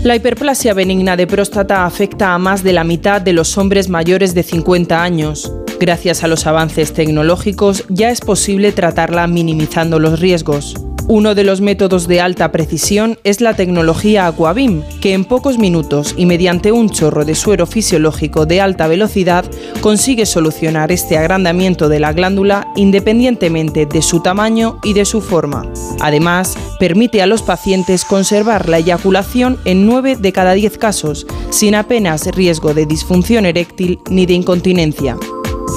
La 0.03 0.17
hiperplasia 0.17 0.73
benigna 0.73 1.15
de 1.15 1.25
próstata 1.25 1.85
afecta 1.85 2.33
a 2.33 2.37
más 2.37 2.63
de 2.63 2.73
la 2.73 2.83
mitad 2.83 3.21
de 3.21 3.31
los 3.31 3.57
hombres 3.57 3.87
mayores 3.87 4.33
de 4.35 4.43
50 4.43 5.01
años. 5.01 5.53
Gracias 5.79 6.25
a 6.25 6.27
los 6.27 6.45
avances 6.45 6.93
tecnológicos 6.93 7.85
ya 7.87 8.09
es 8.09 8.19
posible 8.19 8.73
tratarla 8.73 9.27
minimizando 9.27 9.97
los 9.97 10.19
riesgos. 10.19 10.75
Uno 11.07 11.33
de 11.33 11.43
los 11.43 11.59
métodos 11.59 12.07
de 12.07 12.21
alta 12.21 12.51
precisión 12.51 13.17
es 13.23 13.41
la 13.41 13.55
tecnología 13.55 14.27
Aquabim, 14.27 14.83
que 15.01 15.13
en 15.13 15.25
pocos 15.25 15.57
minutos 15.57 16.13
y 16.17 16.27
mediante 16.27 16.71
un 16.71 16.89
chorro 16.89 17.25
de 17.25 17.33
suero 17.33 17.65
fisiológico 17.65 18.45
de 18.45 18.61
alta 18.61 18.87
velocidad 18.87 19.43
consigue 19.81 20.27
solucionar 20.27 20.91
este 20.91 21.17
agrandamiento 21.17 21.89
de 21.89 21.99
la 21.99 22.13
glándula 22.13 22.67
independientemente 22.75 23.87
de 23.87 24.01
su 24.03 24.21
tamaño 24.21 24.79
y 24.83 24.93
de 24.93 25.05
su 25.05 25.21
forma. 25.21 25.63
Además, 26.01 26.57
permite 26.77 27.23
a 27.23 27.25
los 27.25 27.41
pacientes 27.41 28.05
conservar 28.05 28.69
la 28.69 28.77
eyaculación 28.77 29.57
en 29.65 29.87
9 29.87 30.17
de 30.17 30.31
cada 30.31 30.53
10 30.53 30.77
casos, 30.77 31.25
sin 31.49 31.73
apenas 31.73 32.27
riesgo 32.27 32.75
de 32.75 32.85
disfunción 32.85 33.47
eréctil 33.47 33.97
ni 34.11 34.27
de 34.27 34.33
incontinencia. 34.33 35.17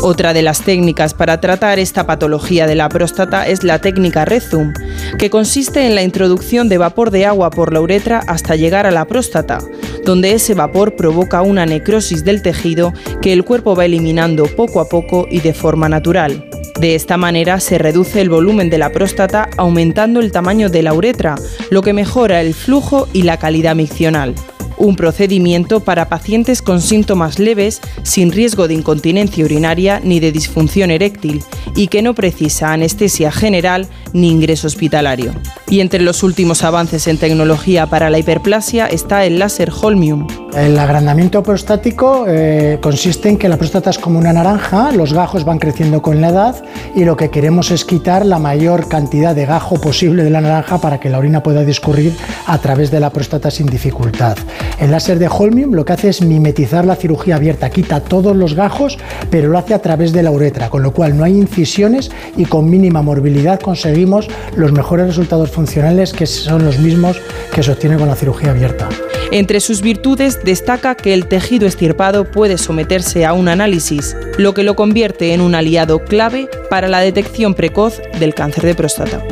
Otra 0.01 0.33
de 0.33 0.43
las 0.43 0.63
técnicas 0.63 1.15
para 1.15 1.41
tratar 1.41 1.79
esta 1.79 2.07
patología 2.07 2.67
de 2.67 2.75
la 2.75 2.89
próstata 2.89 3.47
es 3.47 3.63
la 3.63 3.81
técnica 3.81 4.25
Rezum, 4.25 4.73
que 5.19 5.31
consiste 5.31 5.87
en 5.87 5.95
la 5.95 6.03
introducción 6.03 6.69
de 6.69 6.79
vapor 6.79 7.11
de 7.11 7.27
agua 7.27 7.51
por 7.51 7.73
la 7.73 7.81
uretra 7.81 8.23
hasta 8.27 8.57
llegar 8.57 8.87
a 8.87 8.91
la 8.91 9.05
próstata, 9.05 9.59
donde 10.05 10.33
ese 10.33 10.55
vapor 10.55 10.97
provoca 10.97 11.43
una 11.43 11.67
necrosis 11.67 12.25
del 12.25 12.43
tejido 12.43 12.93
que 13.21 13.33
el 13.33 13.45
cuerpo 13.45 13.77
va 13.77 13.85
eliminando 13.85 14.47
poco 14.47 14.81
a 14.81 14.89
poco 14.89 15.27
y 15.31 15.41
de 15.41 15.55
forma 15.55 15.89
natural. 15.89 16.49
De 16.81 16.95
esta 16.95 17.17
manera 17.17 17.61
se 17.61 17.79
reduce 17.79 18.21
el 18.21 18.31
volumen 18.31 18.71
de 18.71 18.79
la 18.79 18.91
próstata 18.91 19.49
aumentando 19.57 20.21
el 20.21 20.33
tamaño 20.33 20.69
de 20.69 20.83
la 20.83 20.95
uretra, 20.95 21.37
lo 21.71 21.83
que 21.83 21.93
mejora 21.93 22.41
el 22.41 22.55
flujo 22.55 23.09
y 23.13 23.23
la 23.23 23.37
calidad 23.37 23.77
miccional. 23.77 24.35
Un 24.83 24.97
procedimiento 24.97 25.79
para 25.79 26.09
pacientes 26.09 26.61
con 26.61 26.81
síntomas 26.81 27.39
leves, 27.39 27.81
sin 28.03 28.33
riesgo 28.33 28.67
de 28.67 28.75
incontinencia 28.75 29.45
urinaria 29.45 30.01
ni 30.03 30.19
de 30.19 30.33
disfunción 30.33 30.91
eréctil, 30.91 31.45
y 31.77 31.87
que 31.87 32.03
no 32.03 32.15
precisa 32.15 32.73
anestesia 32.73 33.31
general 33.31 33.87
ni 34.13 34.29
ingreso 34.29 34.67
hospitalario. 34.67 35.35
Y 35.69 35.79
entre 35.79 36.03
los 36.03 36.25
últimos 36.25 36.65
avances 36.65 37.07
en 37.07 37.17
tecnología 37.17 37.87
para 37.87 38.11
la 38.11 38.19
hiperplasia 38.19 38.89
está 38.89 39.25
el 39.25 39.39
láser 39.39 39.71
Holmium. 39.71 40.27
El 40.53 40.79
agrandamiento 40.79 41.43
prostático 41.43 42.25
eh, 42.29 42.79
consiste 42.83 43.31
en 43.31 43.39
que 43.39 43.49
la 43.49 43.57
próstata 43.57 43.89
es 43.89 43.99
como 43.99 44.19
una 44.19 44.35
naranja, 44.35 44.93
los 44.93 45.15
gajos 45.15 45.45
van 45.45 45.59
creciendo 45.59 46.03
con 46.03 46.21
la 46.21 46.29
edad 46.29 46.65
y 46.95 47.05
lo 47.05 47.17
que 47.17 47.31
queremos 47.31 47.71
es 47.71 47.87
quitar 47.87 48.27
la 48.27 48.39
mayor 48.39 48.89
cantidad 48.89 49.35
de 49.35 49.47
gajo 49.47 49.81
posible 49.81 50.25
de 50.25 50.31
la 50.31 50.43
naranja 50.43 50.79
para 50.79 51.01
que 51.01 51.09
la 51.09 51.19
orina 51.19 51.43
pueda 51.43 51.65
discurrir 51.65 52.15
a 52.47 52.59
través 52.59 52.91
de 52.91 53.01
la 53.01 53.09
próstata 53.11 53.51
sin 53.51 53.67
dificultad. 53.67 54.37
El 54.81 54.91
láser 54.91 55.19
de 55.19 55.29
Holmium 55.29 55.75
lo 55.75 55.85
que 55.85 55.93
hace 55.93 56.09
es 56.09 56.23
mimetizar 56.23 56.85
la 56.85 56.97
cirugía 56.97 57.37
abierta, 57.37 57.71
quita 57.71 58.01
todos 58.01 58.37
los 58.37 58.55
gajos, 58.55 58.99
pero 59.31 59.49
lo 59.49 59.59
hace 59.59 59.75
a 59.75 59.79
través 59.81 60.13
de 60.13 60.23
la 60.23 60.31
uretra, 60.31 60.71
con 60.71 60.83
lo 60.83 60.93
cual 60.93 61.17
no 61.17 61.25
hay 61.25 61.37
incisiones 61.37 62.11
y 62.37 62.45
con 62.47 62.69
mínima 62.69 63.03
morbilidad 63.03 63.61
conseguimos 63.61 64.29
los 64.57 64.73
mejores 64.73 65.07
resultados 65.07 65.51
funcionales 65.51 66.13
que 66.13 66.27
son 66.27 66.65
los 66.65 66.79
mismos 66.79 67.21
que 67.55 67.63
se 67.63 67.73
obtienen 67.73 67.99
con 67.99 68.09
la 68.09 68.17
cirugía 68.17 68.51
abierta. 68.51 68.89
Entre 69.31 69.61
sus 69.61 69.81
virtudes 69.81 70.41
destaca 70.45 70.95
que 70.95 71.15
el 71.15 71.27
tejido 71.27 71.67
estirpado 71.67 72.31
puede 72.31 72.59
someterse 72.59 73.25
a 73.25 73.33
un 73.33 73.49
análisis, 73.49 74.15
lo 74.37 74.53
que 74.53 74.63
lo 74.63 74.77
convierte 74.77 75.33
en 75.33 75.41
un 75.41 75.55
aliado 75.55 76.05
clave 76.05 76.49
para 76.69 76.89
la 76.89 77.01
detección 77.01 77.55
precoz 77.55 78.01
del 78.19 78.35
cáncer 78.35 78.65
de 78.65 78.75
próstata. 78.75 79.23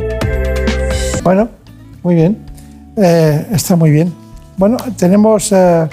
Bueno, 1.23 1.49
muy 2.01 2.15
bien. 2.15 2.37
Eh, 2.97 3.45
está 3.51 3.75
muy 3.75 3.91
bien. 3.91 4.20
Bueno, 4.61 4.77
tenemos 4.95 5.51
eh, 5.53 5.89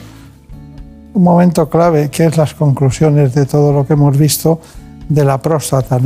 un 1.14 1.22
momento 1.22 1.70
clave 1.70 2.10
que 2.10 2.26
es 2.26 2.36
las 2.36 2.52
conclusiones 2.52 3.32
de 3.32 3.46
todo 3.46 3.72
lo 3.72 3.86
que 3.86 3.94
hemos 3.94 4.18
visto 4.18 4.60
de 5.08 5.24
la 5.24 5.40
próstata. 5.40 5.98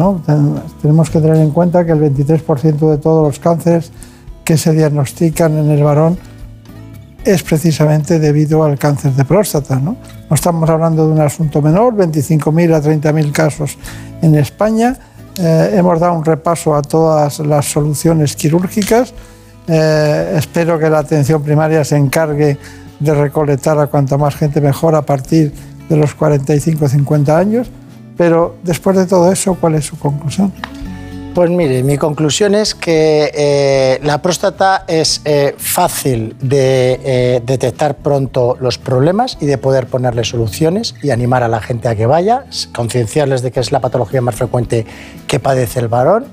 Tenemos 0.80 1.10
que 1.10 1.20
tener 1.20 1.38
en 1.38 1.50
cuenta 1.50 1.84
que 1.84 1.90
el 1.90 1.98
23% 1.98 2.88
de 2.88 2.98
todos 2.98 3.26
los 3.26 3.40
cánceres 3.40 3.90
que 4.44 4.56
se 4.56 4.70
diagnostican 4.70 5.58
en 5.58 5.72
el 5.72 5.82
varón 5.82 6.16
es 7.24 7.42
precisamente 7.42 8.20
debido 8.20 8.62
al 8.62 8.78
cáncer 8.78 9.10
de 9.14 9.24
próstata. 9.24 9.80
No, 9.80 9.96
no 10.30 10.34
estamos 10.36 10.70
hablando 10.70 11.04
de 11.04 11.14
un 11.14 11.20
asunto 11.20 11.60
menor, 11.60 11.96
25.000 11.96 12.74
a 12.76 12.80
30.000 12.80 13.32
casos 13.32 13.76
en 14.20 14.36
España. 14.36 14.96
Eh, 15.36 15.70
hemos 15.74 15.98
dado 15.98 16.12
un 16.12 16.24
repaso 16.24 16.76
a 16.76 16.82
todas 16.82 17.40
las 17.40 17.64
soluciones 17.72 18.36
quirúrgicas. 18.36 19.12
Eh, 19.68 20.34
espero 20.36 20.78
que 20.78 20.90
la 20.90 20.98
atención 20.98 21.42
primaria 21.42 21.84
se 21.84 21.96
encargue 21.96 22.58
de 22.98 23.14
recolectar 23.14 23.78
a 23.78 23.86
cuanta 23.86 24.16
más 24.16 24.34
gente 24.34 24.60
mejor 24.60 24.94
a 24.94 25.02
partir 25.02 25.52
de 25.88 25.96
los 25.96 26.14
45 26.14 26.84
o 26.84 26.88
50 26.88 27.38
años. 27.38 27.70
Pero 28.16 28.56
después 28.62 28.96
de 28.96 29.06
todo 29.06 29.32
eso, 29.32 29.54
¿cuál 29.54 29.74
es 29.74 29.86
su 29.86 29.98
conclusión? 29.98 30.52
Pues 31.34 31.48
mire, 31.48 31.82
mi 31.82 31.96
conclusión 31.96 32.54
es 32.54 32.74
que 32.74 33.30
eh, 33.34 34.00
la 34.02 34.20
próstata 34.20 34.84
es 34.86 35.22
eh, 35.24 35.54
fácil 35.56 36.36
de 36.42 37.00
eh, 37.02 37.42
detectar 37.44 37.96
pronto 37.96 38.58
los 38.60 38.76
problemas 38.76 39.38
y 39.40 39.46
de 39.46 39.56
poder 39.56 39.86
ponerle 39.86 40.24
soluciones 40.24 40.94
y 41.02 41.08
animar 41.08 41.42
a 41.42 41.48
la 41.48 41.62
gente 41.62 41.88
a 41.88 41.94
que 41.94 42.04
vaya, 42.04 42.44
concienciarles 42.74 43.40
de 43.40 43.50
que 43.50 43.60
es 43.60 43.72
la 43.72 43.80
patología 43.80 44.20
más 44.20 44.34
frecuente 44.34 44.84
que 45.26 45.40
padece 45.40 45.80
el 45.80 45.88
varón 45.88 46.26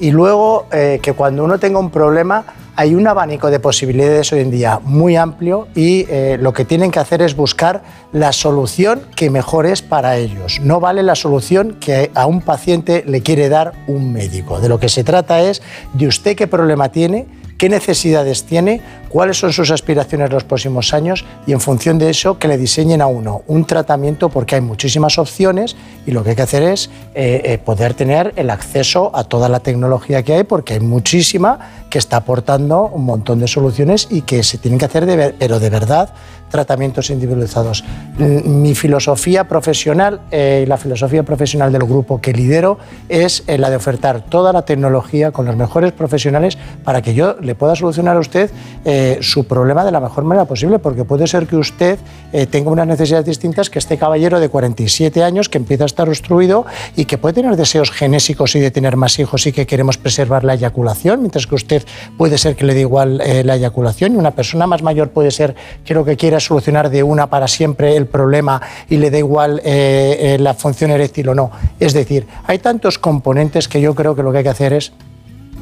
y 0.00 0.12
luego 0.12 0.66
eh, 0.72 1.00
que 1.02 1.12
cuando 1.12 1.44
uno 1.44 1.58
tenga 1.58 1.78
un 1.78 1.90
problema 1.90 2.44
hay 2.78 2.94
un 2.94 3.08
abanico 3.08 3.50
de 3.50 3.58
posibilidades 3.58 4.32
hoy 4.32 4.38
en 4.38 4.52
día 4.52 4.78
muy 4.84 5.16
amplio 5.16 5.66
y 5.74 6.06
eh, 6.08 6.38
lo 6.40 6.52
que 6.52 6.64
tienen 6.64 6.92
que 6.92 7.00
hacer 7.00 7.22
es 7.22 7.34
buscar 7.34 7.82
la 8.12 8.30
solución 8.32 9.02
que 9.16 9.30
mejor 9.30 9.66
es 9.66 9.82
para 9.82 10.16
ellos. 10.16 10.60
No 10.62 10.78
vale 10.78 11.02
la 11.02 11.16
solución 11.16 11.76
que 11.80 12.12
a 12.14 12.26
un 12.26 12.40
paciente 12.40 13.02
le 13.04 13.20
quiere 13.20 13.48
dar 13.48 13.72
un 13.88 14.12
médico. 14.12 14.60
De 14.60 14.68
lo 14.68 14.78
que 14.78 14.88
se 14.88 15.02
trata 15.02 15.40
es 15.40 15.60
de 15.94 16.06
usted 16.06 16.36
qué 16.36 16.46
problema 16.46 16.90
tiene, 16.90 17.26
qué 17.58 17.68
necesidades 17.68 18.44
tiene, 18.44 18.80
cuáles 19.08 19.38
son 19.38 19.52
sus 19.52 19.70
aspiraciones 19.70 20.30
los 20.30 20.44
próximos 20.44 20.92
años 20.94 21.24
y 21.46 21.52
en 21.52 21.60
función 21.60 21.98
de 21.98 22.10
eso 22.10 22.38
que 22.38 22.48
le 22.48 22.58
diseñen 22.58 23.00
a 23.02 23.06
uno 23.06 23.42
un 23.46 23.64
tratamiento 23.64 24.28
porque 24.28 24.54
hay 24.56 24.60
muchísimas 24.60 25.18
opciones 25.18 25.76
y 26.06 26.10
lo 26.12 26.22
que 26.22 26.30
hay 26.30 26.36
que 26.36 26.42
hacer 26.42 26.62
es 26.62 26.90
eh, 27.14 27.42
eh, 27.44 27.58
poder 27.58 27.94
tener 27.94 28.32
el 28.36 28.50
acceso 28.50 29.10
a 29.14 29.24
toda 29.24 29.48
la 29.48 29.60
tecnología 29.60 30.22
que 30.22 30.34
hay 30.34 30.44
porque 30.44 30.74
hay 30.74 30.80
muchísima 30.80 31.58
que 31.90 31.98
está 31.98 32.18
aportando 32.18 32.82
un 32.92 33.04
montón 33.04 33.38
de 33.40 33.48
soluciones 33.48 34.08
y 34.10 34.22
que 34.22 34.42
se 34.42 34.58
tienen 34.58 34.78
que 34.78 34.84
hacer, 34.84 35.06
de 35.06 35.16
ver- 35.16 35.34
pero 35.38 35.58
de 35.58 35.70
verdad, 35.70 36.10
tratamientos 36.50 37.08
individualizados. 37.10 37.82
Mm, 38.18 38.60
Mi 38.60 38.74
filosofía 38.74 39.44
profesional 39.48 40.20
eh, 40.30 40.62
y 40.64 40.66
la 40.68 40.76
filosofía 40.76 41.22
profesional 41.22 41.72
del 41.72 41.82
grupo 41.84 42.20
que 42.20 42.32
lidero 42.32 42.78
es 43.08 43.42
eh, 43.46 43.56
la 43.58 43.70
de 43.70 43.76
ofertar 43.76 44.20
toda 44.22 44.52
la 44.52 44.62
tecnología 44.62 45.30
con 45.30 45.46
los 45.46 45.56
mejores 45.56 45.92
profesionales 45.92 46.58
para 46.84 47.00
que 47.00 47.14
yo 47.14 47.36
le 47.40 47.54
pueda 47.54 47.74
solucionar 47.74 48.16
a 48.16 48.20
usted 48.20 48.50
eh, 48.84 48.97
su 49.20 49.44
problema 49.44 49.84
de 49.84 49.90
la 49.90 50.00
mejor 50.00 50.24
manera 50.24 50.44
posible, 50.46 50.78
porque 50.78 51.04
puede 51.04 51.26
ser 51.26 51.46
que 51.46 51.56
usted 51.56 51.98
eh, 52.32 52.46
tenga 52.46 52.70
unas 52.70 52.86
necesidades 52.86 53.26
distintas 53.26 53.70
que 53.70 53.78
este 53.78 53.98
caballero 53.98 54.40
de 54.40 54.48
47 54.48 55.22
años 55.22 55.48
que 55.48 55.58
empieza 55.58 55.84
a 55.84 55.86
estar 55.86 56.08
obstruido 56.08 56.66
y 56.96 57.04
que 57.04 57.18
puede 57.18 57.34
tener 57.34 57.56
deseos 57.56 57.90
genésicos 57.90 58.54
y 58.56 58.60
de 58.60 58.70
tener 58.70 58.96
más 58.96 59.18
hijos 59.18 59.46
y 59.46 59.52
que 59.52 59.66
queremos 59.66 59.98
preservar 59.98 60.44
la 60.44 60.54
eyaculación, 60.54 61.20
mientras 61.20 61.46
que 61.46 61.54
usted 61.54 61.82
puede 62.16 62.38
ser 62.38 62.56
que 62.56 62.64
le 62.64 62.74
dé 62.74 62.80
igual 62.80 63.20
eh, 63.20 63.44
la 63.44 63.56
eyaculación 63.56 64.14
y 64.14 64.16
una 64.16 64.32
persona 64.32 64.66
más 64.66 64.82
mayor 64.82 65.10
puede 65.10 65.30
ser 65.30 65.54
que 65.84 65.94
lo 65.94 66.04
que 66.04 66.16
quiera 66.16 66.40
solucionar 66.40 66.90
de 66.90 67.02
una 67.02 67.28
para 67.28 67.48
siempre 67.48 67.96
el 67.96 68.06
problema 68.06 68.60
y 68.88 68.96
le 68.96 69.10
da 69.10 69.18
igual 69.18 69.60
eh, 69.64 70.34
eh, 70.34 70.38
la 70.38 70.54
función 70.54 70.90
eréctil 70.90 71.28
o 71.30 71.34
no. 71.34 71.50
Es 71.78 71.92
decir, 71.92 72.26
hay 72.44 72.58
tantos 72.58 72.98
componentes 72.98 73.68
que 73.68 73.80
yo 73.80 73.94
creo 73.94 74.14
que 74.14 74.22
lo 74.22 74.32
que 74.32 74.38
hay 74.38 74.44
que 74.44 74.50
hacer 74.50 74.72
es 74.72 74.92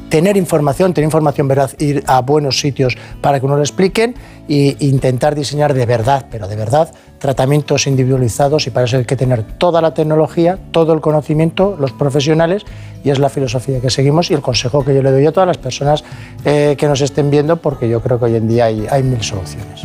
tener 0.09 0.37
información, 0.37 0.93
tener 0.93 1.07
información 1.07 1.47
veraz, 1.47 1.75
ir 1.79 2.03
a 2.07 2.21
buenos 2.21 2.59
sitios 2.59 2.97
para 3.21 3.39
que 3.39 3.45
uno 3.45 3.55
lo 3.55 3.61
expliquen 3.61 4.15
e 4.47 4.75
intentar 4.79 5.35
diseñar 5.35 5.73
de 5.73 5.85
verdad, 5.85 6.25
pero 6.31 6.47
de 6.47 6.55
verdad, 6.55 6.91
tratamientos 7.19 7.87
individualizados 7.87 8.67
y 8.67 8.69
para 8.69 8.85
eso 8.85 8.97
hay 8.97 9.05
que 9.05 9.15
tener 9.15 9.43
toda 9.43 9.81
la 9.81 9.93
tecnología, 9.93 10.57
todo 10.71 10.93
el 10.93 11.01
conocimiento, 11.01 11.75
los 11.79 11.91
profesionales 11.91 12.63
y 13.03 13.09
es 13.09 13.19
la 13.19 13.29
filosofía 13.29 13.81
que 13.81 13.89
seguimos 13.89 14.31
y 14.31 14.33
el 14.33 14.41
consejo 14.41 14.85
que 14.85 14.93
yo 14.95 15.01
le 15.01 15.11
doy 15.11 15.25
a 15.25 15.31
todas 15.31 15.47
las 15.47 15.57
personas 15.57 16.03
eh, 16.45 16.75
que 16.77 16.87
nos 16.87 17.01
estén 17.01 17.29
viendo 17.29 17.57
porque 17.57 17.89
yo 17.89 18.01
creo 18.01 18.19
que 18.19 18.25
hoy 18.25 18.35
en 18.35 18.47
día 18.47 18.65
hay 18.65 19.03
mil 19.03 19.21
soluciones. 19.21 19.83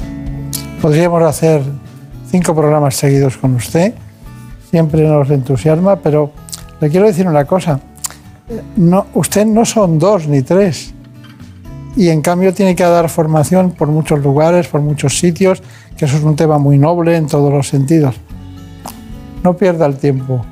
Podríamos 0.81 1.23
hacer 1.23 1.63
cinco 2.31 2.55
programas 2.55 2.97
seguidos 2.97 3.37
con 3.37 3.55
usted, 3.55 3.95
siempre 4.71 5.03
nos 5.03 5.31
entusiasma, 5.31 5.97
pero 5.97 6.33
le 6.81 6.89
quiero 6.89 7.07
decir 7.07 7.29
una 7.29 7.45
cosa, 7.45 7.79
no, 8.77 9.07
usted 9.15 9.47
no 9.47 9.65
son 9.65 9.99
dos 9.99 10.27
ni 10.27 10.43
tres 10.43 10.95
y 11.97 12.09
en 12.09 12.23
cambio 12.23 12.55
tiene 12.55 12.75
que 12.75 12.85
dar 12.85 13.09
formación 13.09 13.73
por 13.73 13.89
muchos 13.89 14.21
lugares, 14.21 14.69
por 14.69 14.81
muchos 14.81 15.19
sitios, 15.19 15.63
que 15.97 16.07
eso 16.07 16.17
es 16.17 16.23
un 16.23 16.37
tema 16.37 16.59
muy 16.59 16.79
noble 16.79 17.17
en 17.17 17.27
todos 17.27 17.53
los 17.53 17.69
sentidos. 17.69 18.15
No 19.43 19.57
pierda 19.57 19.87
el 19.87 19.97
tiempo. 19.97 20.45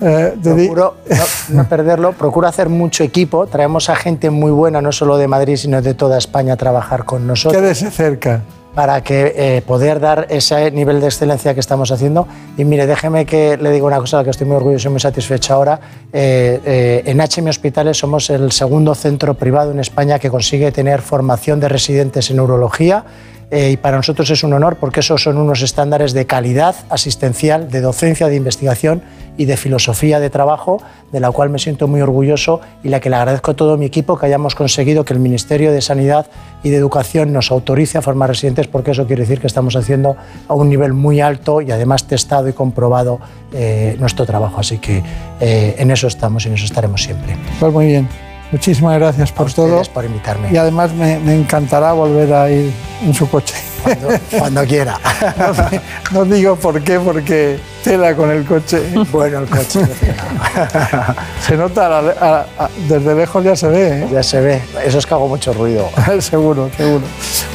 Eh, 0.00 0.34
Procuro 0.42 0.96
no, 1.50 1.62
no, 1.62 1.68
perderlo, 1.68 2.12
procuro 2.12 2.46
hacer 2.46 2.68
mucho 2.68 3.02
equipo, 3.04 3.46
traemos 3.46 3.88
a 3.90 3.96
gente 3.96 4.30
muy 4.30 4.50
buena, 4.50 4.80
no 4.80 4.92
solo 4.92 5.16
de 5.16 5.28
Madrid, 5.28 5.56
sino 5.56 5.82
de 5.82 5.94
toda 5.94 6.18
España 6.18 6.54
a 6.54 6.56
trabajar 6.56 7.04
con 7.04 7.26
nosotros. 7.26 7.60
Quédese 7.60 7.90
cerca 7.90 8.42
para 8.74 9.02
que 9.02 9.32
eh, 9.36 9.62
poder 9.62 10.00
dar 10.00 10.26
ese 10.30 10.70
nivel 10.70 11.00
de 11.00 11.06
excelencia 11.06 11.54
que 11.54 11.60
estamos 11.60 11.90
haciendo. 11.92 12.26
Y 12.56 12.64
mire, 12.64 12.86
déjeme 12.86 13.24
que 13.24 13.56
le 13.56 13.70
diga 13.70 13.86
una 13.86 13.98
cosa 13.98 14.18
a 14.18 14.20
la 14.20 14.24
que 14.24 14.30
estoy 14.30 14.46
muy 14.46 14.56
orgulloso 14.56 14.88
y 14.88 14.90
muy 14.90 15.00
satisfecha 15.00 15.54
ahora. 15.54 15.80
Eh, 16.12 16.60
eh, 16.64 17.02
en 17.06 17.20
HM 17.20 17.48
Hospitales 17.48 17.96
somos 17.96 18.30
el 18.30 18.52
segundo 18.52 18.94
centro 18.94 19.34
privado 19.34 19.70
en 19.70 19.80
España 19.80 20.18
que 20.18 20.30
consigue 20.30 20.72
tener 20.72 21.02
formación 21.02 21.60
de 21.60 21.68
residentes 21.68 22.30
en 22.30 22.36
neurología. 22.36 23.04
Eh, 23.50 23.72
y 23.72 23.76
para 23.76 23.96
nosotros 23.96 24.30
es 24.30 24.42
un 24.42 24.52
honor 24.52 24.76
porque 24.76 25.00
esos 25.00 25.22
son 25.22 25.36
unos 25.38 25.62
estándares 25.62 26.12
de 26.12 26.26
calidad 26.26 26.74
asistencial, 26.88 27.70
de 27.70 27.80
docencia, 27.80 28.28
de 28.28 28.36
investigación 28.36 29.02
y 29.36 29.46
de 29.46 29.56
filosofía 29.56 30.20
de 30.20 30.30
trabajo, 30.30 30.80
de 31.12 31.20
la 31.20 31.30
cual 31.30 31.50
me 31.50 31.58
siento 31.58 31.88
muy 31.88 32.00
orgulloso 32.00 32.60
y 32.82 32.88
la 32.88 33.00
que 33.00 33.10
le 33.10 33.16
agradezco 33.16 33.50
a 33.50 33.54
todo 33.54 33.76
mi 33.76 33.86
equipo 33.86 34.16
que 34.16 34.26
hayamos 34.26 34.54
conseguido 34.54 35.04
que 35.04 35.12
el 35.12 35.20
Ministerio 35.20 35.72
de 35.72 35.80
Sanidad 35.80 36.26
y 36.62 36.70
de 36.70 36.76
Educación 36.76 37.32
nos 37.32 37.50
autorice 37.50 37.98
a 37.98 38.02
formar 38.02 38.28
residentes, 38.30 38.66
porque 38.68 38.92
eso 38.92 39.06
quiere 39.06 39.22
decir 39.22 39.40
que 39.40 39.46
estamos 39.46 39.76
haciendo 39.76 40.16
a 40.48 40.54
un 40.54 40.68
nivel 40.68 40.92
muy 40.92 41.20
alto 41.20 41.60
y 41.60 41.70
además 41.70 42.04
testado 42.04 42.48
y 42.48 42.52
comprobado 42.52 43.20
eh, 43.52 43.96
nuestro 43.98 44.24
trabajo. 44.24 44.60
Así 44.60 44.78
que 44.78 45.02
eh, 45.40 45.74
en 45.78 45.90
eso 45.90 46.06
estamos 46.06 46.44
y 46.44 46.48
en 46.48 46.54
eso 46.54 46.64
estaremos 46.64 47.02
siempre. 47.02 47.36
Pues 47.60 47.72
muy 47.72 47.86
bien. 47.86 48.33
Muchísimas 48.54 48.96
gracias 49.00 49.32
por 49.32 49.52
todo. 49.52 49.82
por 49.92 50.04
invitarme. 50.04 50.48
Y 50.52 50.56
además 50.56 50.92
me, 50.92 51.18
me, 51.18 51.34
encantará 51.34 51.92
volver 51.92 52.32
a 52.32 52.48
ir 52.48 52.72
en 53.02 53.12
su 53.12 53.28
coche. 53.28 53.56
Cuando, 53.82 54.08
cuando 54.38 54.64
quiera. 54.64 54.96
No, 56.12 56.24
no, 56.24 56.32
digo 56.32 56.54
por 56.54 56.80
qué, 56.80 57.00
porque 57.00 57.58
tela 57.82 58.14
con 58.14 58.30
el 58.30 58.44
coche. 58.44 58.80
Bueno, 59.10 59.40
el 59.40 59.48
coche. 59.48 59.80
se 61.44 61.56
nota, 61.56 61.98
a, 61.98 61.98
a, 61.98 62.46
a, 62.58 62.70
desde 62.88 63.16
lejos 63.16 63.42
ya 63.42 63.56
se 63.56 63.66
ve. 63.66 64.04
¿eh? 64.04 64.08
Ya 64.12 64.22
se 64.22 64.40
ve. 64.40 64.62
Eso 64.84 64.98
es 64.98 65.06
que 65.06 65.14
hago 65.14 65.26
mucho 65.26 65.52
ruido. 65.52 65.90
seguro, 66.20 66.70
seguro. 66.76 67.04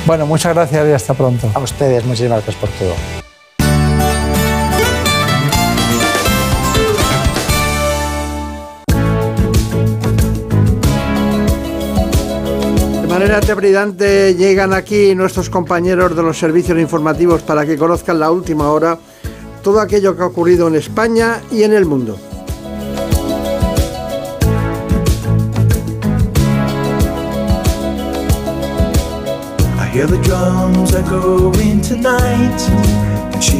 Bueno, 0.05 0.25
muchas 0.25 0.53
gracias 0.53 0.85
y 0.85 0.91
hasta 0.91 1.13
pronto. 1.13 1.49
A 1.53 1.59
ustedes, 1.59 2.03
muchísimas 2.03 2.43
gracias 2.43 2.55
por 2.57 2.69
todo. 2.71 3.28
Manera 13.19 13.41
trepidante 13.41 14.33
llegan 14.33 14.71
aquí 14.71 15.13
nuestros 15.13 15.49
compañeros 15.49 16.15
de 16.15 16.23
los 16.23 16.39
servicios 16.39 16.79
informativos 16.79 17.41
para 17.41 17.65
que 17.65 17.77
conozcan 17.77 18.17
la 18.17 18.31
última 18.31 18.71
hora 18.71 18.97
todo 19.61 19.81
aquello 19.81 20.15
que 20.15 20.23
ha 20.23 20.27
ocurrido 20.27 20.69
en 20.69 20.75
España 20.75 21.41
y 21.51 21.63
en 21.63 21.73
el 21.73 21.85
mundo. 21.85 22.17
I 29.77 29.91
hear 29.91 30.07
the 30.07 30.17
drums 30.23 30.95
echoing 30.95 31.81
tonight, 31.81 32.61
and 33.33 33.43
she. 33.43 33.59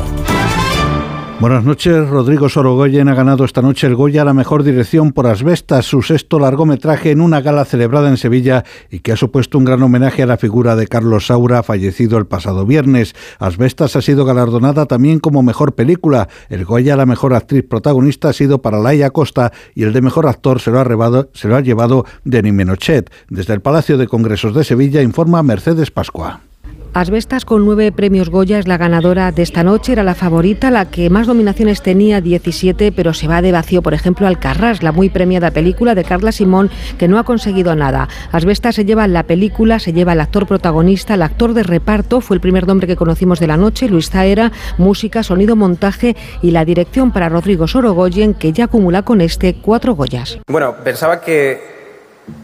Buenas 1.41 1.63
noches. 1.63 2.07
Rodrigo 2.07 2.49
Sorogoyen 2.49 3.09
ha 3.09 3.15
ganado 3.15 3.45
esta 3.45 3.63
noche 3.63 3.87
el 3.87 3.95
Goya 3.95 4.21
a 4.21 4.25
la 4.25 4.33
mejor 4.35 4.61
dirección 4.61 5.11
por 5.11 5.25
Asbestas, 5.25 5.87
su 5.87 6.03
sexto 6.03 6.37
largometraje 6.37 7.09
en 7.09 7.19
una 7.19 7.41
gala 7.41 7.65
celebrada 7.65 8.09
en 8.09 8.17
Sevilla 8.17 8.63
y 8.91 8.99
que 8.99 9.11
ha 9.11 9.15
supuesto 9.15 9.57
un 9.57 9.65
gran 9.65 9.81
homenaje 9.81 10.21
a 10.21 10.27
la 10.27 10.37
figura 10.37 10.75
de 10.75 10.85
Carlos 10.85 11.25
Saura, 11.25 11.63
fallecido 11.63 12.19
el 12.19 12.27
pasado 12.27 12.67
viernes. 12.67 13.15
Asbestas 13.39 13.95
ha 13.95 14.03
sido 14.03 14.23
galardonada 14.23 14.85
también 14.85 15.19
como 15.19 15.41
mejor 15.41 15.73
película. 15.73 16.29
El 16.47 16.63
Goya 16.63 16.93
a 16.93 16.97
la 16.97 17.07
mejor 17.07 17.33
actriz 17.33 17.65
protagonista 17.67 18.29
ha 18.29 18.33
sido 18.33 18.61
para 18.61 18.77
Laia 18.77 19.09
Costa 19.09 19.51
y 19.73 19.81
el 19.81 19.93
de 19.93 20.01
mejor 20.01 20.27
actor 20.27 20.61
se 20.61 20.69
lo 20.69 20.79
ha, 20.79 20.83
rebado, 20.83 21.31
se 21.33 21.47
lo 21.47 21.55
ha 21.55 21.61
llevado 21.61 22.05
Denis 22.23 22.53
Menochet. 22.53 23.11
Desde 23.29 23.55
el 23.55 23.61
Palacio 23.61 23.97
de 23.97 24.07
Congresos 24.07 24.53
de 24.53 24.63
Sevilla 24.63 25.01
informa 25.01 25.41
Mercedes 25.41 25.89
Pascua. 25.89 26.50
Asbestas 26.93 27.45
con 27.45 27.63
nueve 27.63 27.93
premios 27.93 28.29
Goya 28.29 28.59
es 28.59 28.67
la 28.67 28.77
ganadora 28.77 29.31
de 29.31 29.43
esta 29.43 29.63
noche, 29.63 29.93
era 29.93 30.03
la 30.03 30.13
favorita, 30.13 30.69
la 30.71 30.91
que 30.91 31.09
más 31.09 31.25
nominaciones 31.25 31.81
tenía, 31.81 32.19
17, 32.19 32.91
pero 32.91 33.13
se 33.13 33.29
va 33.29 33.41
de 33.41 33.53
vacío, 33.53 33.81
por 33.81 33.93
ejemplo, 33.93 34.27
Alcarrás, 34.27 34.83
la 34.83 34.91
muy 34.91 35.09
premiada 35.09 35.51
película 35.51 35.95
de 35.95 36.03
Carla 36.03 36.33
Simón, 36.33 36.69
que 36.97 37.07
no 37.07 37.17
ha 37.17 37.23
conseguido 37.23 37.75
nada. 37.75 38.09
Asbestas 38.33 38.75
se 38.75 38.83
lleva 38.83 39.07
la 39.07 39.23
película, 39.23 39.79
se 39.79 39.93
lleva 39.93 40.11
el 40.11 40.19
actor 40.19 40.45
protagonista, 40.47 41.13
el 41.13 41.21
actor 41.21 41.53
de 41.53 41.63
reparto, 41.63 42.19
fue 42.19 42.35
el 42.35 42.41
primer 42.41 42.67
nombre 42.67 42.87
que 42.87 42.97
conocimos 42.97 43.39
de 43.39 43.47
la 43.47 43.55
noche, 43.55 43.87
Luis 43.87 44.09
Zaera, 44.09 44.51
música, 44.77 45.23
sonido, 45.23 45.55
montaje 45.55 46.17
y 46.41 46.51
la 46.51 46.65
dirección 46.65 47.13
para 47.13 47.29
Rodrigo 47.29 47.69
Sorogoyen, 47.69 48.33
que 48.33 48.51
ya 48.51 48.65
acumula 48.65 49.03
con 49.03 49.21
este 49.21 49.53
cuatro 49.53 49.95
Goyas. 49.95 50.39
Bueno, 50.47 50.75
pensaba 50.83 51.21
que 51.21 51.61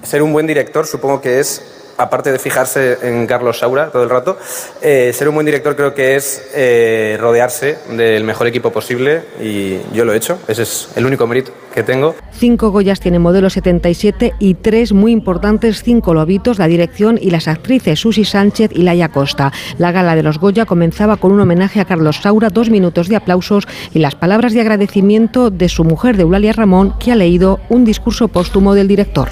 ser 0.04 0.22
un 0.22 0.32
buen 0.32 0.48
director 0.48 0.86
supongo 0.86 1.20
que 1.20 1.42
es 1.42 1.77
aparte 1.98 2.32
de 2.32 2.40
fijarse 2.40 2.98
en 3.02 3.28
Carlos 3.28 3.60
Saura 3.60 3.90
todo 3.90 4.04
el 4.04 4.10
rato, 4.10 4.38
eh, 4.82 5.12
ser 5.14 5.28
un 5.30 5.36
buen 5.36 5.46
director 5.46 5.76
creo 5.76 5.94
que 5.94 6.16
es 6.16 6.50
eh, 6.54 7.18
rodearse 7.20 7.78
del 7.90 8.24
mejor 8.24 8.48
equipo 8.48 8.72
posible 8.72 9.24
y 9.42 9.80
yo 9.94 10.06
lo 10.06 10.14
he 10.14 10.18
hecho. 10.18 10.40
Ese 10.48 10.64
es 10.64 10.90
el 10.96 11.06
único 11.06 11.28
mérito 11.28 11.52
que 11.78 11.84
tengo. 11.84 12.16
Cinco 12.32 12.72
Goyas 12.72 13.00
tiene 13.00 13.20
modelo 13.20 13.52
77 13.52 14.34
y 14.40 14.56
tres 14.56 14.94
muy 14.94 15.12
importantes, 15.12 15.84
cinco 15.84 16.16
lobitos, 16.16 16.58
la 16.58 16.66
dirección 16.66 17.20
y 17.22 17.30
las 17.30 17.48
actrices 17.48 18.00
Susi 18.00 18.26
Sánchez 18.26 18.72
y 18.74 18.82
Laia 18.82 19.10
Costa. 19.10 19.54
La 19.78 19.92
gala 19.92 20.16
de 20.16 20.24
los 20.24 20.40
Goya 20.40 20.66
comenzaba 20.66 21.18
con 21.18 21.32
un 21.32 21.40
homenaje 21.40 21.80
a 21.80 21.86
Carlos 21.86 22.18
Saura, 22.18 22.50
dos 22.50 22.72
minutos 22.72 23.10
de 23.10 23.16
aplausos 23.16 23.68
y 23.94 24.00
las 24.00 24.16
palabras 24.16 24.54
de 24.54 24.62
agradecimiento 24.62 25.52
de 25.52 25.70
su 25.70 25.84
mujer, 25.84 26.18
de 26.18 26.24
Eulalia 26.24 26.52
Ramón, 26.52 26.96
que 27.00 27.12
ha 27.12 27.16
leído 27.16 27.60
un 27.70 27.86
discurso 27.86 28.28
póstumo 28.28 28.74
del 28.74 28.88
director. 28.88 29.30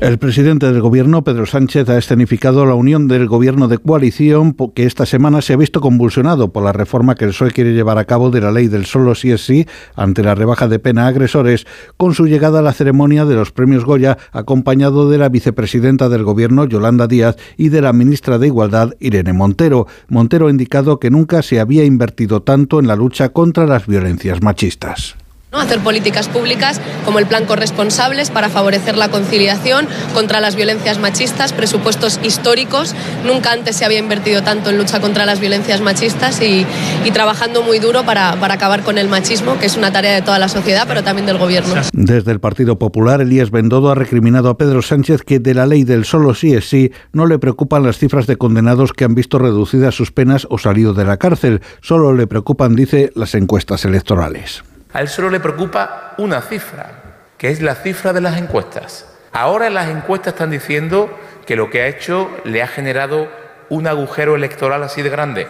El 0.00 0.16
presidente 0.16 0.72
del 0.72 0.80
gobierno, 0.80 1.24
Pedro 1.24 1.44
Sánchez, 1.44 1.90
ha 1.90 1.98
escenificado 1.98 2.64
la 2.64 2.74
unión 2.74 3.06
del 3.06 3.26
gobierno 3.26 3.68
de 3.68 3.76
coalición 3.76 4.56
que 4.74 4.86
esta 4.86 5.04
semana 5.04 5.42
se 5.42 5.52
ha 5.52 5.56
visto 5.58 5.82
convulsionado 5.82 6.52
por 6.52 6.64
la 6.64 6.72
reforma 6.72 7.16
que 7.16 7.26
el 7.26 7.32
PSOE 7.32 7.50
quiere 7.50 7.74
llevar 7.74 7.98
a 7.98 8.06
cabo 8.06 8.30
de 8.30 8.40
la 8.40 8.50
ley 8.50 8.68
del 8.68 8.86
solo 8.86 9.14
sí 9.14 9.30
es 9.30 9.44
sí 9.44 9.66
ante 9.94 10.22
la 10.22 10.34
rebaja 10.34 10.68
de 10.68 10.78
pena 10.78 11.04
a 11.04 11.08
agresores, 11.08 11.66
con 11.96 12.14
su 12.14 12.26
llegada 12.26 12.60
a 12.60 12.62
la 12.62 12.72
ceremonia 12.72 13.24
de 13.24 13.34
los 13.34 13.52
premios 13.52 13.84
Goya, 13.84 14.18
acompañado 14.32 15.10
de 15.10 15.18
la 15.18 15.28
vicepresidenta 15.28 16.08
del 16.08 16.24
gobierno, 16.24 16.64
Yolanda 16.64 17.06
Díaz, 17.06 17.36
y 17.56 17.68
de 17.68 17.82
la 17.82 17.92
ministra 17.92 18.38
de 18.38 18.48
Igualdad, 18.48 18.94
Irene 19.00 19.32
Montero. 19.32 19.86
Montero 20.08 20.46
ha 20.46 20.50
indicado 20.50 20.98
que 20.98 21.10
nunca 21.10 21.42
se 21.42 21.60
había 21.60 21.84
invertido 21.84 22.42
tanto 22.42 22.80
en 22.80 22.86
la 22.86 22.96
lucha 22.96 23.30
contra 23.30 23.66
las 23.66 23.86
violencias 23.86 24.42
machistas. 24.42 25.16
¿No? 25.52 25.60
hacer 25.60 25.80
políticas 25.80 26.28
públicas 26.28 26.80
como 27.04 27.18
el 27.18 27.26
plan 27.26 27.44
corresponsables 27.44 28.30
para 28.30 28.48
favorecer 28.48 28.96
la 28.96 29.10
conciliación 29.10 29.86
contra 30.14 30.40
las 30.40 30.56
violencias 30.56 30.98
machistas, 30.98 31.52
presupuestos 31.52 32.18
históricos. 32.22 32.94
Nunca 33.26 33.52
antes 33.52 33.76
se 33.76 33.84
había 33.84 33.98
invertido 33.98 34.42
tanto 34.42 34.70
en 34.70 34.78
lucha 34.78 35.00
contra 35.00 35.26
las 35.26 35.40
violencias 35.40 35.80
machistas 35.80 36.40
y, 36.40 36.66
trabajando 37.12 37.62
muy 37.62 37.78
duro 37.78 38.04
para, 38.04 38.36
para, 38.40 38.54
acabar 38.54 38.82
con 38.82 38.96
el 38.96 39.06
machismo, 39.08 39.58
que 39.58 39.66
es 39.66 39.76
una 39.76 39.92
tarea 39.92 40.14
de 40.14 40.22
toda 40.22 40.38
la 40.38 40.48
sociedad, 40.48 40.84
pero 40.88 41.04
también 41.04 41.26
del 41.26 41.36
Gobierno. 41.36 41.74
Desde 41.92 42.32
el 42.32 42.40
Partido 42.40 42.78
Popular, 42.78 43.20
Elías 43.20 43.50
Bendodo 43.50 43.90
ha 43.90 43.94
recriminado 43.94 44.48
a 44.48 44.56
Pedro 44.56 44.80
Sánchez 44.80 45.22
que 45.22 45.38
de 45.38 45.52
la 45.52 45.66
ley 45.66 45.84
del 45.84 46.06
solo 46.06 46.34
sí 46.34 46.54
es 46.54 46.68
sí 46.68 46.90
no 47.12 47.26
le 47.26 47.38
preocupan 47.38 47.82
las 47.82 47.98
cifras 47.98 48.26
de 48.26 48.36
condenados 48.36 48.92
que 48.94 49.04
han 49.04 49.14
visto 49.14 49.38
reducidas 49.38 49.94
sus 49.94 50.10
penas 50.10 50.46
o 50.48 50.56
salido 50.56 50.94
de 50.94 51.04
la 51.04 51.18
cárcel. 51.18 51.60
Solo 51.82 52.14
le 52.14 52.26
preocupan, 52.26 52.74
dice, 52.74 53.12
las 53.14 53.34
encuestas 53.34 53.84
electorales. 53.84 54.62
A 54.92 55.00
él 55.00 55.08
solo 55.08 55.30
le 55.30 55.40
preocupa 55.40 56.14
una 56.18 56.42
cifra, 56.42 56.90
que 57.38 57.48
es 57.50 57.62
la 57.62 57.74
cifra 57.74 58.12
de 58.12 58.20
las 58.20 58.38
encuestas. 58.38 59.06
Ahora 59.32 59.70
las 59.70 59.88
encuestas 59.88 60.34
están 60.34 60.50
diciendo 60.50 61.18
que 61.46 61.56
lo 61.56 61.70
que 61.70 61.82
ha 61.82 61.86
hecho 61.86 62.30
le 62.44 62.62
ha 62.62 62.66
generado 62.66 63.28
un 63.68 63.86
agujero 63.86 64.36
electoral 64.36 64.82
así 64.82 65.00
de 65.02 65.08
grande, 65.08 65.48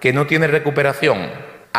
que 0.00 0.12
no 0.12 0.26
tiene 0.26 0.46
recuperación, 0.46 1.30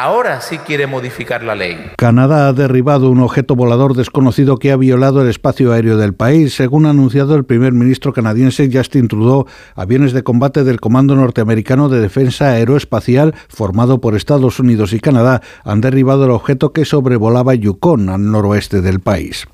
Ahora 0.02 0.40
sí 0.40 0.60
quiere 0.60 0.88
modificar 0.88 1.44
la 1.44 1.56
ley. 1.56 1.78
Canadá 1.98 2.48
ha 2.48 2.54
derribado 2.54 3.10
un 3.10 3.20
objeto 3.20 3.58
volador 3.58 3.98
desconocido 3.98 4.56
que 4.56 4.72
ha 4.72 4.78
violado 4.78 5.22
el 5.22 5.28
espacio 5.28 5.74
aéreo 5.74 5.98
del 5.98 6.14
país. 6.14 6.56
Según 6.56 6.86
ha 6.86 6.92
anunciado 6.92 7.36
el 7.36 7.44
primer 7.44 7.74
ministro 7.74 8.14
canadiense 8.14 8.70
Justin 8.72 9.10
Trudeau, 9.10 9.46
aviones 9.76 10.14
de 10.14 10.24
combate 10.24 10.64
del 10.64 10.80
Comando 10.80 11.18
Norteamericano 11.18 11.90
de 11.90 12.00
Defensa 12.00 12.52
Aeroespacial, 12.52 13.36
formado 13.50 14.00
por 14.00 14.16
Estados 14.16 14.62
Unidos 14.62 14.94
y 14.94 15.02
Canadá, 15.02 15.42
han 15.66 15.82
derribado 15.82 16.24
el 16.24 16.32
objeto 16.32 16.72
que 16.72 16.86
sobrevolaba 16.86 17.56
Yukon, 17.56 18.08
al 18.08 18.32
noroeste 18.32 18.80
del 18.80 19.02
país. 19.02 19.48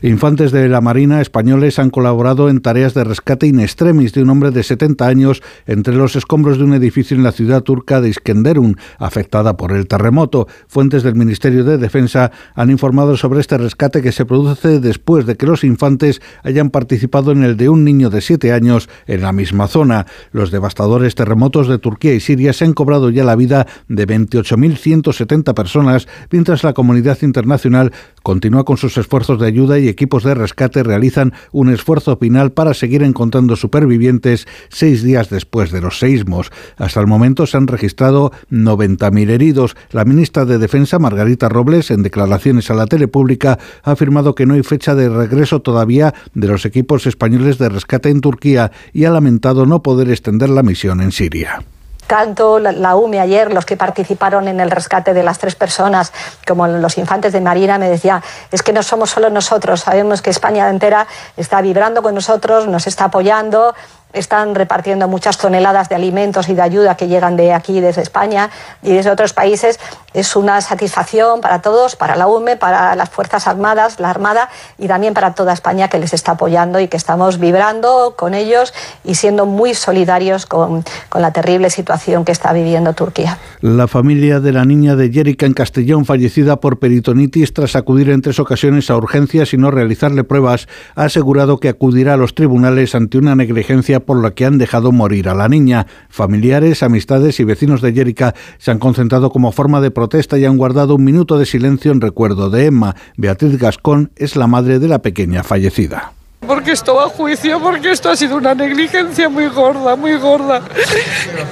Infantes 0.00 0.50
de 0.50 0.70
la 0.70 0.80
Marina 0.80 1.20
españoles 1.20 1.78
han 1.78 1.90
colaborado 1.90 2.48
en 2.48 2.62
tareas 2.62 2.94
de 2.94 3.04
rescate 3.04 3.48
in 3.48 3.60
extremis 3.60 4.14
de 4.14 4.22
un 4.22 4.30
hombre 4.30 4.50
de 4.50 4.62
70 4.62 5.06
años 5.06 5.42
entre 5.66 5.94
los 5.94 6.16
escombros 6.16 6.56
de 6.56 6.64
un 6.64 6.72
edificio 6.72 7.14
en 7.14 7.22
la 7.22 7.32
ciudad 7.32 7.60
turca 7.64 8.00
de 8.00 8.08
Iskenderun, 8.08 8.78
afectada 8.98 9.58
por 9.58 9.72
el 9.72 9.89
terremoto. 9.90 10.46
Fuentes 10.68 11.02
del 11.02 11.16
Ministerio 11.16 11.64
de 11.64 11.76
Defensa 11.76 12.30
han 12.54 12.70
informado 12.70 13.16
sobre 13.16 13.40
este 13.40 13.58
rescate 13.58 14.00
que 14.00 14.12
se 14.12 14.24
produce 14.24 14.78
después 14.78 15.26
de 15.26 15.36
que 15.36 15.46
los 15.46 15.64
infantes 15.64 16.22
hayan 16.44 16.70
participado 16.70 17.32
en 17.32 17.42
el 17.42 17.56
de 17.56 17.68
un 17.68 17.84
niño 17.84 18.08
de 18.08 18.20
7 18.20 18.52
años 18.52 18.88
en 19.08 19.22
la 19.22 19.32
misma 19.32 19.66
zona. 19.66 20.06
Los 20.30 20.52
devastadores 20.52 21.16
terremotos 21.16 21.66
de 21.66 21.78
Turquía 21.78 22.14
y 22.14 22.20
Siria 22.20 22.52
se 22.52 22.64
han 22.64 22.72
cobrado 22.72 23.10
ya 23.10 23.24
la 23.24 23.34
vida 23.34 23.66
de 23.88 24.06
28.170 24.06 25.54
personas, 25.54 26.06
mientras 26.30 26.62
la 26.62 26.72
comunidad 26.72 27.18
internacional 27.22 27.92
continúa 28.30 28.64
con 28.64 28.76
sus 28.76 28.96
esfuerzos 28.96 29.40
de 29.40 29.48
ayuda 29.48 29.80
y 29.80 29.88
equipos 29.88 30.22
de 30.22 30.34
rescate 30.34 30.84
realizan 30.84 31.32
un 31.50 31.68
esfuerzo 31.68 32.16
final 32.16 32.52
para 32.52 32.74
seguir 32.74 33.02
encontrando 33.02 33.56
supervivientes 33.56 34.46
seis 34.68 35.02
días 35.02 35.30
después 35.30 35.72
de 35.72 35.80
los 35.80 35.98
seísmos. 35.98 36.52
Hasta 36.76 37.00
el 37.00 37.08
momento 37.08 37.44
se 37.48 37.56
han 37.56 37.66
registrado 37.66 38.30
90.000 38.52 39.30
heridos. 39.30 39.76
La 39.90 40.04
ministra 40.04 40.44
de 40.44 40.58
Defensa, 40.58 41.00
Margarita 41.00 41.48
Robles, 41.48 41.90
en 41.90 42.04
declaraciones 42.04 42.70
a 42.70 42.74
la 42.74 42.86
tele 42.86 43.08
pública, 43.08 43.58
ha 43.82 43.90
afirmado 43.90 44.36
que 44.36 44.46
no 44.46 44.54
hay 44.54 44.62
fecha 44.62 44.94
de 44.94 45.08
regreso 45.08 45.60
todavía 45.60 46.14
de 46.32 46.46
los 46.46 46.64
equipos 46.64 47.08
españoles 47.08 47.58
de 47.58 47.68
rescate 47.68 48.10
en 48.10 48.20
Turquía 48.20 48.70
y 48.92 49.06
ha 49.06 49.10
lamentado 49.10 49.66
no 49.66 49.82
poder 49.82 50.08
extender 50.08 50.50
la 50.50 50.62
misión 50.62 51.00
en 51.00 51.10
Siria 51.10 51.64
tanto 52.10 52.58
la 52.58 52.96
UME 52.96 53.20
ayer, 53.20 53.54
los 53.54 53.64
que 53.64 53.76
participaron 53.76 54.48
en 54.48 54.58
el 54.58 54.68
rescate 54.68 55.14
de 55.14 55.22
las 55.22 55.38
tres 55.38 55.54
personas, 55.54 56.12
como 56.44 56.66
los 56.66 56.98
infantes 56.98 57.32
de 57.32 57.40
Marina, 57.40 57.78
me 57.78 57.88
decía, 57.88 58.20
es 58.50 58.64
que 58.64 58.72
no 58.72 58.82
somos 58.82 59.10
solo 59.10 59.30
nosotros, 59.30 59.82
sabemos 59.82 60.20
que 60.20 60.30
España 60.30 60.68
entera 60.68 61.06
está 61.36 61.60
vibrando 61.62 62.02
con 62.02 62.16
nosotros, 62.16 62.66
nos 62.66 62.88
está 62.88 63.04
apoyando, 63.04 63.76
están 64.12 64.54
repartiendo 64.54 65.08
muchas 65.08 65.38
toneladas 65.38 65.88
de 65.88 65.94
alimentos 65.94 66.48
y 66.48 66.54
de 66.54 66.62
ayuda 66.62 66.96
que 66.96 67.08
llegan 67.08 67.36
de 67.36 67.52
aquí, 67.52 67.80
desde 67.80 68.02
España 68.02 68.50
y 68.82 68.92
desde 68.92 69.10
otros 69.10 69.32
países. 69.32 69.78
Es 70.12 70.34
una 70.36 70.60
satisfacción 70.60 71.40
para 71.40 71.62
todos, 71.62 71.96
para 71.96 72.16
la 72.16 72.26
UME, 72.26 72.56
para 72.56 72.96
las 72.96 73.10
Fuerzas 73.10 73.46
Armadas, 73.46 74.00
la 74.00 74.10
Armada 74.10 74.48
y 74.78 74.88
también 74.88 75.14
para 75.14 75.34
toda 75.34 75.52
España 75.52 75.88
que 75.88 75.98
les 75.98 76.12
está 76.12 76.32
apoyando 76.32 76.80
y 76.80 76.88
que 76.88 76.96
estamos 76.96 77.38
vibrando 77.38 78.14
con 78.16 78.34
ellos 78.34 78.74
y 79.04 79.14
siendo 79.14 79.46
muy 79.46 79.74
solidarios 79.74 80.46
con, 80.46 80.84
la 81.14 81.32
terrible 81.32 81.70
situación 81.70 82.24
que 82.24 82.32
está 82.32 82.52
viviendo 82.52 82.92
Turquía. 82.94 83.38
La 83.60 83.88
familia 83.88 84.40
de 84.40 84.52
la 84.52 84.64
niña 84.64 84.96
de 84.96 85.10
Jerica 85.10 85.46
en 85.46 85.54
Castellón, 85.54 86.04
fallecida 86.04 86.56
por 86.56 86.78
peritonitis 86.78 87.52
tras 87.52 87.76
acudir 87.76 88.10
en 88.10 88.22
tres 88.22 88.38
ocasiones 88.38 88.90
a 88.90 88.96
urgencias 88.96 89.52
y 89.52 89.58
no 89.58 89.70
realizarle 89.70 90.24
pruebas, 90.24 90.66
ha 90.96 91.04
asegurado 91.04 91.58
que 91.58 91.68
acudirá 91.68 92.14
a 92.14 92.16
los 92.16 92.34
tribunales 92.34 92.94
ante 92.94 93.18
una 93.18 93.34
negligencia 93.34 93.99
por 94.00 94.22
la 94.22 94.32
que 94.32 94.44
han 94.44 94.58
dejado 94.58 94.92
morir 94.92 95.28
a 95.28 95.34
la 95.34 95.48
niña. 95.48 95.86
Familiares, 96.08 96.82
amistades 96.82 97.40
y 97.40 97.44
vecinos 97.44 97.80
de 97.80 97.92
Jerica 97.92 98.34
se 98.58 98.70
han 98.70 98.78
concentrado 98.78 99.30
como 99.30 99.52
forma 99.52 99.80
de 99.80 99.90
protesta 99.90 100.38
y 100.38 100.44
han 100.44 100.56
guardado 100.56 100.96
un 100.96 101.04
minuto 101.04 101.38
de 101.38 101.46
silencio 101.46 101.92
en 101.92 102.00
recuerdo 102.00 102.50
de 102.50 102.66
Emma. 102.66 102.96
Beatriz 103.16 103.58
Gascón 103.58 104.10
es 104.16 104.36
la 104.36 104.46
madre 104.46 104.78
de 104.78 104.88
la 104.88 105.02
pequeña 105.02 105.42
fallecida 105.42 106.12
porque 106.46 106.72
esto 106.72 106.94
va 106.96 107.04
a 107.04 107.08
juicio, 107.08 107.60
porque 107.60 107.92
esto 107.92 108.10
ha 108.10 108.16
sido 108.16 108.36
una 108.36 108.54
negligencia 108.54 109.28
muy 109.28 109.46
gorda, 109.48 109.94
muy 109.94 110.16
gorda. 110.16 110.62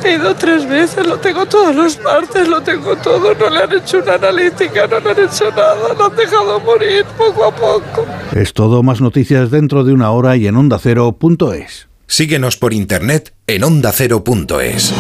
He 0.05 0.15
ido 0.15 0.35
tres 0.35 0.69
veces, 0.69 1.07
lo 1.07 1.19
tengo 1.19 1.47
todas 1.47 1.77
las 1.77 1.97
partes, 1.97 2.49
lo 2.49 2.61
tengo 2.63 2.97
todo, 2.97 3.35
no 3.35 3.51
le 3.51 3.63
han 3.63 3.73
hecho 3.73 3.99
una 3.99 4.15
analítica, 4.15 4.87
no 4.87 4.99
le 5.01 5.11
han 5.11 5.29
hecho 5.29 5.51
nada, 5.51 5.95
lo 5.97 6.05
han 6.07 6.17
dejado 6.17 6.61
morir 6.61 7.05
poco 7.17 7.45
a 7.45 7.55
poco. 7.55 8.07
Es 8.33 8.53
todo, 8.53 8.83
más 8.83 9.01
noticias 9.01 9.51
dentro 9.51 9.85
de 9.85 9.93
una 9.93 10.11
hora 10.11 10.37
y 10.37 10.47
en 10.47 10.57
ondacero.es. 10.57 11.88
Síguenos 12.11 12.57
por 12.57 12.73
internet 12.73 13.35
en 13.47 13.65
ondacero.es. 13.65 14.95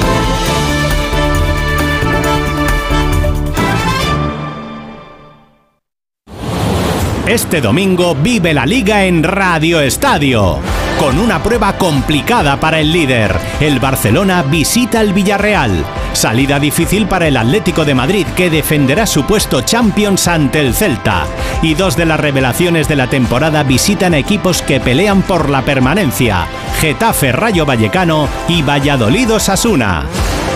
Este 7.26 7.62
domingo 7.62 8.14
vive 8.14 8.52
la 8.52 8.66
liga 8.66 9.06
en 9.06 9.22
Radio 9.22 9.80
Estadio. 9.80 10.77
Con 10.98 11.20
una 11.20 11.40
prueba 11.40 11.78
complicada 11.78 12.58
para 12.58 12.80
el 12.80 12.90
líder, 12.90 13.38
el 13.60 13.78
Barcelona 13.78 14.42
visita 14.42 15.00
el 15.00 15.12
Villarreal. 15.12 15.84
Salida 16.12 16.58
difícil 16.58 17.06
para 17.06 17.28
el 17.28 17.36
Atlético 17.36 17.84
de 17.84 17.94
Madrid, 17.94 18.26
que 18.34 18.50
defenderá 18.50 19.06
su 19.06 19.24
puesto 19.24 19.60
Champions 19.60 20.26
ante 20.26 20.60
el 20.60 20.74
Celta. 20.74 21.24
Y 21.62 21.74
dos 21.74 21.96
de 21.96 22.04
las 22.04 22.18
revelaciones 22.18 22.88
de 22.88 22.96
la 22.96 23.06
temporada 23.06 23.62
visitan 23.62 24.12
equipos 24.12 24.60
que 24.60 24.80
pelean 24.80 25.22
por 25.22 25.48
la 25.50 25.62
permanencia: 25.62 26.48
Getafe 26.80 27.30
Rayo 27.30 27.64
Vallecano 27.64 28.28
y 28.48 28.62
Valladolid 28.62 29.32
Osasuna. 29.32 30.02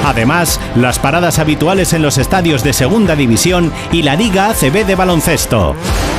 Además, 0.04 0.60
las 0.74 0.98
paradas 0.98 1.38
habituales 1.38 1.92
en 1.92 2.02
los 2.02 2.18
estadios 2.18 2.62
de 2.64 2.72
Segunda 2.72 3.16
División 3.16 3.72
y 3.92 4.02
la 4.02 4.16
Liga 4.16 4.50
ACB 4.50 4.84
de 4.84 4.94
baloncesto. 4.94 5.76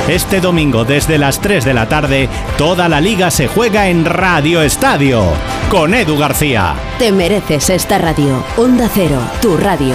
Este 0.08 0.40
domingo 0.40 0.84
desde 0.84 1.18
las 1.18 1.40
3 1.40 1.64
de 1.64 1.74
la 1.74 1.88
tarde, 1.88 2.28
toda 2.58 2.88
la 2.88 3.00
liga 3.00 3.30
se 3.30 3.48
juega 3.48 3.88
en 3.88 4.04
Radio 4.04 4.60
Estadio, 4.62 5.24
con 5.70 5.94
Edu 5.94 6.18
García. 6.18 6.74
Te 6.98 7.10
mereces 7.10 7.70
esta 7.70 7.98
radio. 7.98 8.44
Onda 8.56 8.88
Cero, 8.92 9.20
tu 9.40 9.56
radio. 9.56 9.94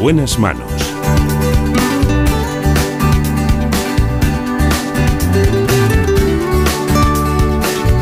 Buenas 0.00 0.38
manos. 0.38 0.72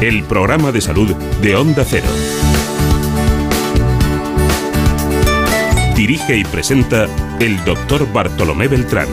El 0.01 0.23
programa 0.23 0.71
de 0.71 0.81
salud 0.81 1.13
de 1.43 1.57
Onda 1.57 1.85
Cero. 1.85 2.07
Dirige 5.97 6.37
y 6.37 6.45
presenta 6.45 7.07
el 7.41 7.65
doctor 7.65 8.07
Bartolomé 8.13 8.69
Beltrán. 8.69 9.09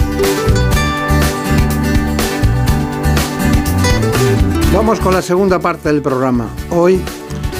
Vamos 4.71 4.99
con 4.99 5.15
la 5.15 5.23
segunda 5.23 5.57
parte 5.57 5.89
del 5.89 6.03
programa. 6.03 6.49
Hoy 6.69 7.01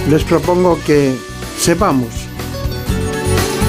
les 0.08 0.24
propongo 0.24 0.78
que 0.86 1.16
sepamos 1.58 2.25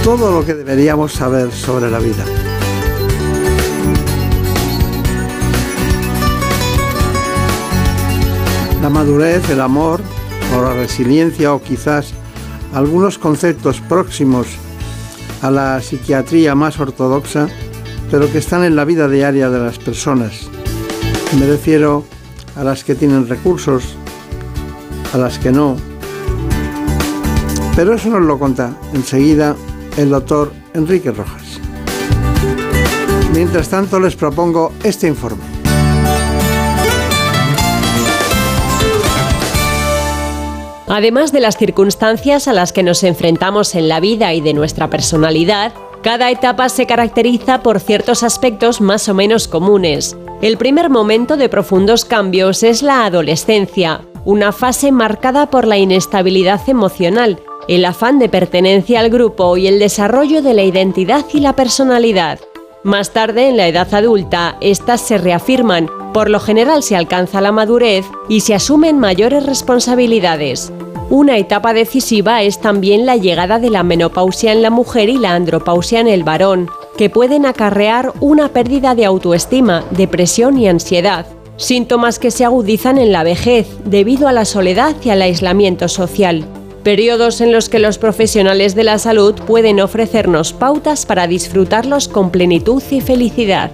todo 0.07 0.31
lo 0.31 0.47
que 0.47 0.55
deberíamos 0.55 1.15
saber 1.15 1.51
sobre 1.51 1.91
la 1.91 1.99
vida. 1.99 2.25
La 8.81 8.89
madurez, 8.89 9.51
el 9.51 9.61
amor 9.61 10.01
o 10.57 10.63
la 10.63 10.75
resiliencia 10.75 11.53
o 11.53 11.61
quizás 11.61 12.13
algunos 12.73 13.19
conceptos 13.19 13.81
próximos 13.81 14.47
a 15.43 15.51
la 15.51 15.83
psiquiatría 15.83 16.55
más 16.55 16.79
ortodoxa, 16.79 17.49
pero 18.09 18.31
que 18.31 18.39
están 18.39 18.63
en 18.63 18.77
la 18.77 18.85
vida 18.85 19.09
diaria 19.09 19.51
de 19.51 19.59
las 19.59 19.81
personas. 19.81 20.49
Me 21.37 21.47
refiero 21.49 22.05
a 22.55 22.63
las 22.63 22.85
que 22.85 22.95
tienen 22.95 23.29
recursos, 23.29 23.97
a 25.13 25.19
las 25.19 25.41
que 25.41 25.51
no. 25.51 25.77
Pero 27.75 27.95
eso 27.95 28.09
nos 28.09 28.23
lo 28.23 28.39
conta 28.39 28.71
enseguida 28.95 29.57
el 29.97 30.11
doctor 30.11 30.53
Enrique 30.75 31.11
Rojas. 31.11 31.59
Mientras 33.33 33.69
tanto 33.69 33.99
les 33.99 34.15
propongo 34.15 34.73
este 34.85 35.07
informe. 35.09 35.43
Además 40.89 41.33
de 41.33 41.41
las 41.41 41.57
circunstancias 41.57 42.47
a 42.47 42.53
las 42.53 42.73
que 42.73 42.83
nos 42.83 43.03
enfrentamos 43.03 43.75
en 43.75 43.89
la 43.89 44.01
vida 44.01 44.33
y 44.35 44.41
de 44.41 44.55
nuestra 44.55 44.89
personalidad, 44.89 45.73
cada 46.03 46.31
etapa 46.31 46.69
se 46.69 46.87
caracteriza 46.87 47.63
por 47.63 47.81
ciertos 47.81 48.23
aspectos 48.23 48.81
más 48.81 49.09
o 49.09 49.15
menos 49.15 49.49
comunes. 49.49 50.17
El 50.43 50.59
primer 50.59 50.91
momento 50.91 51.37
de 51.37 51.49
profundos 51.49 52.05
cambios 52.05 52.63
es 52.63 52.83
la 52.83 53.05
adolescencia, 53.05 54.03
una 54.25 54.53
fase 54.53 54.93
marcada 54.93 55.51
por 55.51 55.67
la 55.67 55.79
inestabilidad 55.79 56.61
emocional, 56.69 57.41
el 57.69 57.85
afán 57.85 58.19
de 58.19 58.29
pertenencia 58.29 59.01
al 59.01 59.11
grupo 59.11 59.57
y 59.57 59.67
el 59.67 59.79
desarrollo 59.79 60.43
de 60.43 60.55
la 60.55 60.63
identidad 60.63 61.25
y 61.33 61.41
la 61.41 61.55
personalidad. 61.55 62.39
Más 62.85 63.11
tarde, 63.11 63.49
en 63.49 63.57
la 63.57 63.67
edad 63.67 63.93
adulta, 63.95 64.57
estas 64.61 65.01
se 65.01 65.19
reafirman, 65.19 65.91
por 66.15 66.31
lo 66.31 66.39
general 66.39 66.85
se 66.85 66.95
alcanza 66.95 67.41
la 67.41 67.51
madurez 67.51 68.07
y 68.29 68.41
se 68.41 68.55
asumen 68.55 68.99
mayores 68.99 69.45
responsabilidades. 69.45 70.73
Una 71.11 71.37
etapa 71.39 71.73
decisiva 71.73 72.43
es 72.43 72.61
también 72.61 73.07
la 73.07 73.17
llegada 73.17 73.59
de 73.59 73.71
la 73.71 73.83
menopausia 73.83 74.53
en 74.53 74.63
la 74.63 74.71
mujer 74.71 75.09
y 75.09 75.19
la 75.19 75.35
andropausia 75.35 76.01
en 76.01 76.09
el 76.09 76.23
varón, 76.23 76.71
que 76.97 77.11
pueden 77.11 77.47
acarrear 77.47 78.13
una 78.21 78.49
pérdida 78.49 78.95
de 78.95 79.05
autoestima, 79.05 79.85
depresión 79.91 80.59
y 80.59 80.69
ansiedad, 80.69 81.27
síntomas 81.57 82.19
que 82.19 82.31
se 82.31 82.45
agudizan 82.45 82.99
en 82.99 83.13
la 83.13 83.25
vejez 83.25 83.67
debido 83.85 84.29
a 84.29 84.33
la 84.33 84.45
soledad 84.45 84.95
y 85.05 85.11
al 85.11 85.23
aislamiento 85.23 85.89
social 85.89 86.45
periodos 86.87 87.41
en 87.41 87.51
los 87.51 87.69
que 87.69 87.81
los 87.81 87.99
profesionales 87.99 88.77
de 88.77 88.85
la 88.85 89.01
salud 89.01 89.35
pueden 89.45 89.81
ofrecernos 89.81 90.53
pautas 90.53 91.05
para 91.05 91.27
disfrutarlos 91.27 92.07
con 92.07 92.31
plenitud 92.31 92.81
y 92.93 93.01
felicidad. 93.01 93.73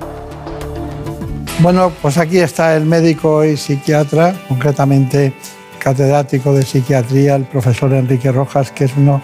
Bueno, 1.58 1.92
pues 2.00 2.16
aquí 2.16 2.38
está 2.38 2.74
el 2.74 2.86
médico 2.86 3.44
y 3.44 3.58
psiquiatra, 3.58 4.34
concretamente 4.48 5.34
catedrático 5.78 6.54
de 6.54 6.62
psiquiatría, 6.62 7.34
el 7.34 7.44
profesor 7.44 7.92
Enrique 7.92 8.32
Rojas, 8.32 8.70
que 8.70 8.84
es 8.84 8.92
uno 8.96 9.20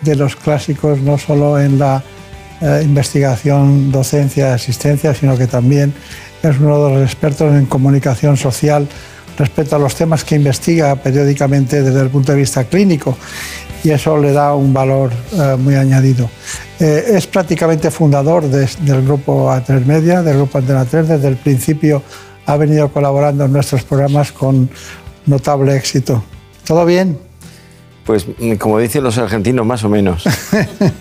de 0.00 0.16
los 0.16 0.34
clásicos 0.34 0.98
no 0.98 1.16
solo 1.16 1.60
en 1.60 1.78
la 1.78 2.02
eh, 2.60 2.80
investigación, 2.82 3.92
docencia, 3.92 4.54
asistencia, 4.54 5.14
sino 5.14 5.38
que 5.38 5.46
también 5.46 5.94
es 6.42 6.58
uno 6.58 6.88
de 6.88 6.94
los 6.94 7.02
expertos 7.04 7.54
en 7.54 7.66
comunicación 7.66 8.36
social 8.36 8.88
respecto 9.38 9.76
a 9.76 9.78
los 9.78 9.94
temas 9.94 10.24
que 10.24 10.34
investiga 10.34 10.96
periódicamente 10.96 11.82
desde 11.82 12.00
el 12.00 12.10
punto 12.10 12.32
de 12.32 12.38
vista 12.38 12.64
clínico 12.64 13.16
y 13.84 13.90
eso 13.90 14.18
le 14.18 14.32
da 14.32 14.54
un 14.54 14.74
valor 14.74 15.10
eh, 15.32 15.56
muy 15.56 15.76
añadido. 15.76 16.28
Eh, 16.80 17.04
es 17.14 17.26
prácticamente 17.26 17.90
fundador 17.90 18.44
del 18.48 19.04
grupo 19.04 19.48
A3 19.50 19.84
Media, 19.84 20.22
del 20.22 20.36
grupo 20.36 20.58
Antena 20.58 20.84
3, 20.84 21.08
desde 21.08 21.28
el 21.28 21.36
principio 21.36 22.02
ha 22.46 22.56
venido 22.56 22.90
colaborando 22.90 23.44
en 23.44 23.52
nuestros 23.52 23.84
programas 23.84 24.32
con 24.32 24.68
notable 25.26 25.76
éxito. 25.76 26.24
¿Todo 26.66 26.84
bien? 26.84 27.18
Pues 28.04 28.26
como 28.58 28.78
dicen 28.78 29.04
los 29.04 29.18
argentinos, 29.18 29.66
más 29.66 29.84
o 29.84 29.88
menos. 29.90 30.24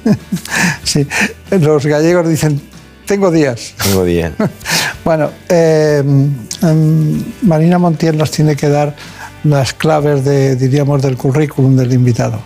sí, 0.84 1.08
los 1.52 1.86
gallegos 1.86 2.28
dicen, 2.28 2.62
tengo 3.08 3.32
días. 3.32 3.74
Tengo 3.82 4.04
días. 4.04 4.34
bueno, 5.04 5.32
eh, 5.50 6.04
em, 6.62 7.24
Marina 7.42 7.80
Montiel 7.80 8.18
nos 8.18 8.30
tiene 8.30 8.56
que 8.56 8.70
dar 8.70 8.96
las 9.44 9.74
claves 9.74 10.24
de, 10.24 10.56
diríamos, 10.56 11.02
del 11.02 11.18
currículum 11.18 11.76
del 11.76 11.94
invitado. 11.94 12.40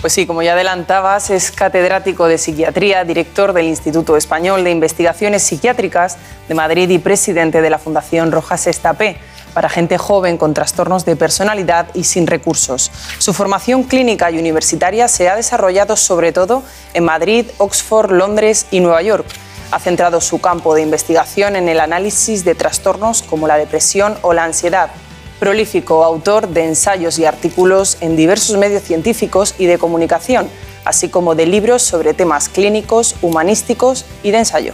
Pues 0.00 0.14
sí, 0.14 0.26
como 0.26 0.42
ya 0.42 0.54
adelantabas, 0.54 1.28
es 1.28 1.50
catedrático 1.50 2.26
de 2.26 2.38
psiquiatría, 2.38 3.04
director 3.04 3.52
del 3.52 3.66
Instituto 3.66 4.16
Español 4.16 4.64
de 4.64 4.70
Investigaciones 4.70 5.42
Psiquiátricas 5.42 6.16
de 6.48 6.54
Madrid 6.54 6.88
y 6.88 6.98
presidente 6.98 7.60
de 7.60 7.68
la 7.68 7.78
Fundación 7.78 8.32
Rojas 8.32 8.66
Estapé 8.66 9.18
para 9.52 9.68
gente 9.68 9.98
joven 9.98 10.38
con 10.38 10.54
trastornos 10.54 11.04
de 11.04 11.16
personalidad 11.16 11.88
y 11.92 12.04
sin 12.04 12.26
recursos. 12.26 12.90
Su 13.18 13.34
formación 13.34 13.82
clínica 13.82 14.30
y 14.30 14.38
universitaria 14.38 15.06
se 15.08 15.28
ha 15.28 15.36
desarrollado 15.36 15.96
sobre 15.96 16.32
todo 16.32 16.62
en 16.94 17.04
Madrid, 17.04 17.46
Oxford, 17.58 18.10
Londres 18.12 18.66
y 18.70 18.80
Nueva 18.80 19.02
York 19.02 19.26
ha 19.70 19.78
centrado 19.78 20.20
su 20.20 20.40
campo 20.40 20.74
de 20.74 20.82
investigación 20.82 21.56
en 21.56 21.68
el 21.68 21.80
análisis 21.80 22.44
de 22.44 22.54
trastornos 22.54 23.22
como 23.22 23.46
la 23.46 23.56
depresión 23.56 24.16
o 24.22 24.32
la 24.32 24.44
ansiedad. 24.44 24.90
Prolífico 25.38 26.04
autor 26.04 26.48
de 26.48 26.66
ensayos 26.66 27.18
y 27.18 27.24
artículos 27.24 27.96
en 28.00 28.16
diversos 28.16 28.56
medios 28.58 28.82
científicos 28.82 29.54
y 29.58 29.66
de 29.66 29.78
comunicación, 29.78 30.48
así 30.84 31.08
como 31.08 31.34
de 31.34 31.46
libros 31.46 31.82
sobre 31.82 32.14
temas 32.14 32.48
clínicos, 32.48 33.16
humanísticos 33.22 34.04
y 34.22 34.32
de 34.32 34.38
ensayo. 34.38 34.72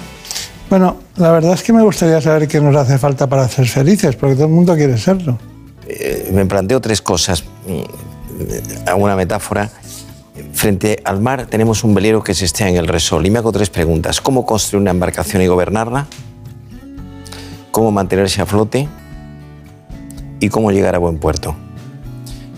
Bueno, 0.69 0.97
la 1.17 1.31
verdad 1.31 1.55
es 1.55 1.63
que 1.63 1.73
me 1.73 1.83
gustaría 1.83 2.21
saber 2.21 2.49
qué 2.49 2.61
nos 2.61 2.75
hace 2.75 2.99
falta 2.99 3.29
para 3.29 3.49
ser 3.49 3.69
felices, 3.69 4.17
porque 4.17 4.35
todo 4.35 4.47
el 4.47 4.53
mundo 4.53 4.75
quiere 4.75 4.99
serlo. 4.99 5.39
Eh, 5.87 6.31
me 6.33 6.45
planteo 6.47 6.81
tres 6.81 7.01
cosas. 7.01 7.45
Mm, 7.67 7.83
Hago 8.87 9.03
una 9.03 9.17
metáfora 9.17 9.71
Frente 10.53 11.01
al 11.05 11.21
mar 11.21 11.47
tenemos 11.47 11.85
un 11.85 11.95
velero 11.95 12.23
que 12.23 12.35
se 12.35 12.45
estea 12.45 12.69
en 12.69 12.77
el 12.77 12.89
resol 12.89 13.25
y 13.27 13.31
me 13.31 13.39
hago 13.39 13.53
tres 13.53 13.71
preguntas. 13.71 14.21
¿Cómo 14.21 14.45
construir 14.47 14.81
una 14.83 14.91
embarcación 14.91 15.43
y 15.43 15.47
gobernarla? 15.47 16.07
¿Cómo 17.71 17.91
mantenerse 17.93 18.41
a 18.43 18.47
flote? 18.47 18.89
y 20.39 20.51
cómo 20.51 20.71
llegar 20.71 20.95
a 20.95 20.99
buen 20.99 21.17
puerto. 21.19 21.57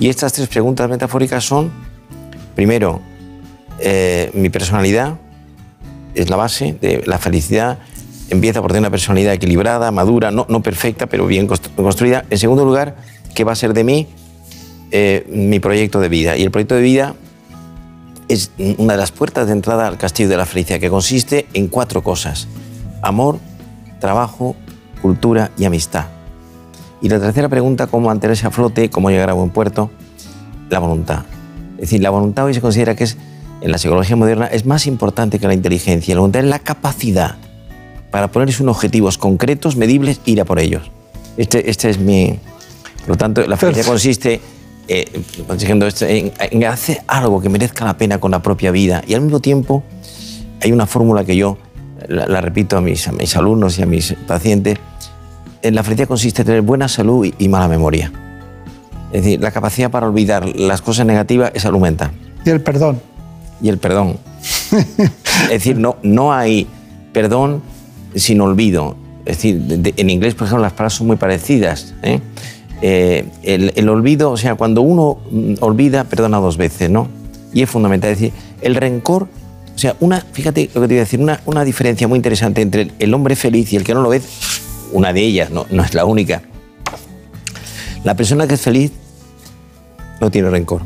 Y 0.01 0.09
estas 0.09 0.33
tres 0.33 0.49
preguntas 0.49 0.91
metafóricas 0.91 1.45
son, 1.45 1.71
primero, 2.57 3.01
eh, 3.79 4.33
mi 4.35 4.49
personalidad 4.49 5.15
es 6.15 6.29
la 6.29 6.35
base 6.35 6.77
de 6.81 7.05
la 7.07 7.19
felicidad. 7.19 7.79
Empieza 8.31 8.61
por 8.61 8.73
tener 8.73 8.81
una 8.83 8.91
personalidad 8.91 9.33
equilibrada, 9.33 9.93
madura, 9.93 10.33
no, 10.33 10.45
no 10.49 10.61
perfecta, 10.61 11.07
pero 11.07 11.27
bien 11.29 11.47
constru- 11.49 11.73
construida. 11.77 12.25
En 12.31 12.39
segundo 12.39 12.65
lugar, 12.65 12.97
¿qué 13.35 13.45
va 13.45 13.53
a 13.53 13.57
ser 13.57 13.73
de 13.75 13.85
mí? 13.85 14.09
Eh, 14.91 15.25
mi 15.31 15.61
proyecto 15.61 16.01
de 16.01 16.09
vida. 16.09 16.37
Y 16.37 16.43
el 16.43 16.51
proyecto 16.51 16.75
de 16.75 16.83
vida 16.83 17.15
es 18.29 18.51
una 18.77 18.93
de 18.93 18.99
las 18.99 19.11
puertas 19.11 19.47
de 19.47 19.53
entrada 19.53 19.87
al 19.87 19.99
castillo 19.99 20.29
de 20.29 20.37
la 20.37 20.47
felicidad, 20.47 20.79
que 20.79 20.91
consiste 20.91 21.47
en 21.55 21.69
cuatro 21.69 22.03
cosas. 22.03 22.47
Amor, 23.03 23.39
trabajo, 24.01 24.55
cultura 25.01 25.51
y 25.59 25.65
amistad. 25.65 26.07
Y 27.01 27.09
la 27.09 27.19
tercera 27.21 27.49
pregunta, 27.49 27.87
cómo 27.87 28.09
mantenerse 28.09 28.47
a 28.47 28.51
flote, 28.51 28.91
cómo 28.91 29.11
llegar 29.11 29.31
a 29.31 29.33
buen 29.33 29.51
puerto, 29.51 29.91
la 30.69 30.79
voluntad. 30.79 31.25
Es 31.77 31.83
decir, 31.83 32.03
la 32.03 32.11
voluntad 32.11 32.45
hoy 32.45 32.55
se 32.55 32.61
considera 32.61 32.95
que 32.95 33.05
es, 33.05 33.17
en 33.61 33.71
la 33.71 33.79
psicología 33.79 34.17
moderna, 34.17 34.47
es 34.47 34.67
más 34.67 34.87
importante 34.87 35.39
que 35.39 35.47
la 35.47 35.55
inteligencia. 35.55 36.15
La 36.15 36.21
voluntad 36.21 36.43
es 36.43 36.51
la 36.51 36.59
capacidad 36.59 37.37
para 38.11 38.29
ponerse 38.29 38.63
unos 38.63 38.77
objetivos 38.77 39.17
concretos, 39.17 39.77
medibles, 39.77 40.21
ir 40.25 40.41
a 40.41 40.45
por 40.45 40.59
ellos. 40.59 40.91
Este, 41.37 41.71
este 41.71 41.91
es 41.91 41.99
mi... 41.99 42.39
Por 43.01 43.11
lo 43.11 43.17
tanto, 43.17 43.47
la 43.47 43.57
felicidad 43.57 43.87
consiste 43.87 44.41
eh, 44.89 45.21
diciendo 45.59 45.87
esto, 45.87 46.07
en, 46.07 46.33
en 46.39 46.65
hacer 46.65 47.03
algo 47.07 47.41
que 47.41 47.49
merezca 47.49 47.85
la 47.85 47.97
pena 47.97 48.19
con 48.19 48.31
la 48.31 48.43
propia 48.43 48.71
vida. 48.71 49.03
Y 49.07 49.15
al 49.15 49.21
mismo 49.21 49.41
tiempo, 49.41 49.83
hay 50.63 50.73
una 50.73 50.87
fórmula 50.87 51.25
que 51.25 51.37
yo 51.37 51.59
la, 52.09 52.27
la 52.27 52.41
repito 52.41 52.77
a 52.77 52.81
mis, 52.81 53.07
a 53.09 53.13
mis 53.13 53.37
alumnos 53.37 53.79
y 53.79 53.83
a 53.83 53.87
mis 53.87 54.15
pacientes. 54.27 54.79
En 55.63 55.75
la 55.75 55.83
felicidad 55.83 56.09
consiste 56.09 56.43
en 56.43 56.47
tener 56.47 56.63
buena 56.63 56.89
salud 56.89 57.27
y, 57.27 57.35
y 57.39 57.49
mala 57.49 57.69
memoria. 57.69 58.13
Es 59.13 59.23
decir, 59.25 59.41
la 59.41 59.51
capacidad 59.51 59.91
para 59.91 60.07
olvidar 60.07 60.47
las 60.57 60.83
cosas 60.83 61.07
negativas 61.07 61.51
es 61.55 61.63
salud 61.63 61.81
mental. 61.81 62.11
Y 62.45 62.51
el 62.51 62.61
perdón. 62.61 63.01
Y 63.61 63.69
el 63.69 63.79
perdón. 63.79 64.19
es 64.73 65.49
decir, 65.49 65.77
no, 65.79 65.97
no 66.03 66.33
hay 66.33 66.67
perdón 67.13 67.63
sin 68.15 68.41
olvido. 68.41 68.97
Es 69.27 69.37
decir, 69.39 69.59
de- 69.63 69.77
de- 69.79 69.95
en 69.97 70.11
inglés, 70.11 70.35
por 70.35 70.47
ejemplo, 70.47 70.63
las 70.63 70.73
palabras 70.73 70.95
son 70.95 71.07
muy 71.09 71.17
parecidas. 71.17 71.95
¿eh? 72.03 72.21
Eh, 72.81 73.27
el, 73.43 73.89
olvido, 73.89 74.31
o 74.31 74.37
sea, 74.37 74.55
cuando 74.55 74.83
uno 74.83 75.19
mm, 75.31 75.55
olvida, 75.61 76.05
perdona 76.05 76.39
dos 76.39 76.57
veces, 76.57 76.91
¿no? 76.91 77.09
Y 77.53 77.63
es 77.63 77.71
fundamental. 77.71 78.11
Es 78.11 78.19
decir, 78.19 78.33
el 78.61 78.77
rencor, 78.77 79.29
o 79.75 79.79
sea, 79.79 79.97
una, 80.01 80.21
fíjate 80.21 80.71
lo 80.75 80.83
que 80.83 80.89
te 80.89 80.95
voy 80.95 80.97
a 80.99 81.01
decir, 81.01 81.21
una, 81.21 81.41
una 81.47 81.65
diferencia 81.65 82.07
muy 82.07 82.17
interesante 82.17 82.63
entre 82.63 82.91
el, 82.99 83.15
hombre 83.15 83.37
feliz 83.37 83.73
y 83.73 83.77
el 83.77 83.85
que 83.85 83.95
no 83.95 84.03
lo 84.03 84.11
ve, 84.11 84.23
una 84.93 85.13
de 85.13 85.21
ellas, 85.21 85.51
no, 85.51 85.67
no 85.71 85.83
es 85.83 85.95
la 85.95 86.05
única. 86.05 86.43
La 88.05 88.15
persona 88.15 88.47
que 88.47 88.55
es 88.55 88.61
feliz 88.61 88.93
no 90.21 90.31
tiene 90.31 90.51
rencor. 90.51 90.83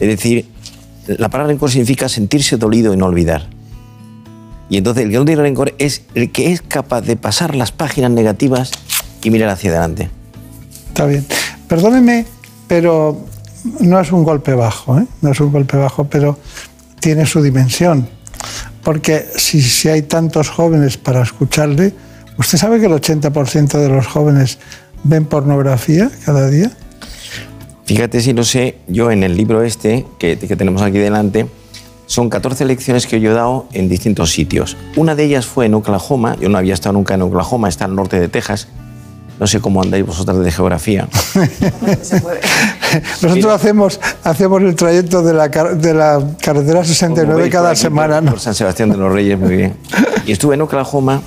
Es 0.00 0.08
decir, 0.08 0.46
la 1.06 1.28
palabra 1.30 1.52
rencor 1.52 1.70
significa 1.70 2.08
sentirse 2.08 2.56
dolido 2.56 2.92
y 2.92 2.96
no 2.96 3.06
olvidar. 3.06 3.46
Y 4.70 4.76
entonces 4.76 5.04
el 5.04 5.10
que 5.10 5.16
no 5.16 5.24
tiene 5.24 5.42
rencor 5.42 5.74
es 5.78 6.02
el 6.14 6.30
que 6.30 6.52
es 6.52 6.60
capaz 6.60 7.00
de 7.00 7.16
pasar 7.16 7.54
las 7.54 7.72
páginas 7.72 8.10
negativas 8.10 8.70
y 9.22 9.30
mirar 9.30 9.48
hacia 9.48 9.70
adelante. 9.70 10.10
Está 10.98 11.06
bien. 11.06 11.24
Perdóneme, 11.68 12.26
pero 12.66 13.24
no 13.78 14.00
es 14.00 14.10
un 14.10 14.24
golpe 14.24 14.52
bajo, 14.54 14.98
¿eh? 14.98 15.06
no 15.22 15.30
es 15.30 15.38
un 15.38 15.52
golpe 15.52 15.76
bajo, 15.76 16.08
pero 16.08 16.36
tiene 16.98 17.24
su 17.24 17.40
dimensión. 17.40 18.08
Porque 18.82 19.24
si, 19.36 19.62
si 19.62 19.88
hay 19.88 20.02
tantos 20.02 20.50
jóvenes 20.50 20.96
para 20.96 21.22
escucharle, 21.22 21.94
¿usted 22.36 22.58
sabe 22.58 22.80
que 22.80 22.86
el 22.86 22.92
80% 22.94 23.78
de 23.78 23.88
los 23.88 24.08
jóvenes 24.08 24.58
ven 25.04 25.24
pornografía 25.26 26.10
cada 26.24 26.50
día? 26.50 26.72
Fíjate 27.84 28.20
si 28.20 28.32
lo 28.32 28.42
sé, 28.42 28.78
yo 28.88 29.12
en 29.12 29.22
el 29.22 29.36
libro 29.36 29.62
este 29.62 30.04
que, 30.18 30.36
que 30.36 30.56
tenemos 30.56 30.82
aquí 30.82 30.98
delante, 30.98 31.46
son 32.06 32.28
14 32.28 32.64
lecciones 32.64 33.06
que 33.06 33.20
yo 33.20 33.30
he 33.30 33.34
dado 33.34 33.68
en 33.72 33.88
distintos 33.88 34.32
sitios. 34.32 34.76
Una 34.96 35.14
de 35.14 35.26
ellas 35.26 35.46
fue 35.46 35.66
en 35.66 35.74
Oklahoma, 35.74 36.36
yo 36.40 36.48
no 36.48 36.58
había 36.58 36.74
estado 36.74 36.94
nunca 36.94 37.14
en 37.14 37.22
Oklahoma, 37.22 37.68
está 37.68 37.84
al 37.84 37.94
norte 37.94 38.18
de 38.18 38.26
Texas. 38.26 38.66
No 39.38 39.46
sé 39.46 39.60
cómo 39.60 39.82
andáis 39.82 40.04
vosotras 40.04 40.38
de 40.38 40.50
geografía. 40.50 41.08
Nosotros 43.22 43.46
hacemos, 43.52 44.00
hacemos 44.24 44.62
el 44.62 44.74
trayecto 44.74 45.22
de 45.22 45.32
la, 45.34 45.50
car- 45.50 45.76
de 45.78 45.94
la 45.94 46.20
carretera 46.40 46.84
69 46.84 47.42
veis 47.42 47.52
cada 47.52 47.64
por 47.68 47.72
aquí, 47.72 47.80
semana. 47.80 48.14
Por, 48.16 48.24
¿no? 48.24 48.30
por 48.32 48.40
San 48.40 48.54
Sebastián 48.54 48.90
de 48.90 48.96
los 48.96 49.12
Reyes, 49.12 49.38
muy 49.38 49.56
bien. 49.56 49.76
Y 50.26 50.32
estuve 50.32 50.54
en 50.54 50.62
Oklahoma 50.62 51.22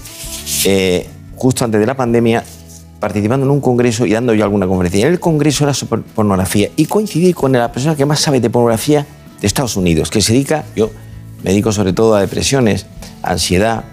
eh, 0.65 1.07
justo 1.35 1.63
antes 1.65 1.79
de 1.79 1.85
la 1.85 1.95
pandemia 1.95 2.43
participando 2.99 3.45
en 3.45 3.51
un 3.51 3.61
congreso 3.61 4.05
y 4.05 4.11
dando 4.11 4.33
yo 4.33 4.43
alguna 4.43 4.67
conferencia. 4.67 4.99
Y 4.99 5.03
en 5.03 5.09
el 5.09 5.19
congreso 5.19 5.63
era 5.63 5.73
sobre 5.73 6.01
pornografía 6.01 6.69
y 6.75 6.85
coincidí 6.85 7.33
con 7.33 7.51
la 7.53 7.71
persona 7.71 7.95
que 7.95 8.05
más 8.05 8.19
sabe 8.19 8.39
de 8.39 8.49
pornografía 8.49 9.05
de 9.39 9.47
Estados 9.47 9.75
Unidos, 9.75 10.09
que 10.11 10.21
se 10.21 10.33
dedica, 10.33 10.65
yo 10.75 10.91
me 11.43 11.49
dedico 11.51 11.71
sobre 11.71 11.93
todo 11.93 12.13
a 12.15 12.21
depresiones, 12.21 12.85
ansiedad, 13.23 13.85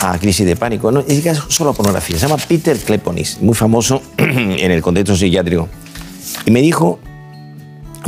a 0.00 0.18
crisis 0.18 0.46
de 0.46 0.56
pánico, 0.56 0.90
no, 0.92 1.02
dedica 1.02 1.34
solo 1.34 1.72
pornografía. 1.74 2.16
Se 2.18 2.26
llama 2.28 2.40
Peter 2.46 2.76
Kleponis, 2.78 3.38
muy 3.40 3.54
famoso 3.54 4.02
en 4.16 4.70
el 4.70 4.80
contexto 4.82 5.16
psiquiátrico. 5.16 5.68
Y 6.46 6.50
me 6.50 6.60
dijo, 6.62 6.98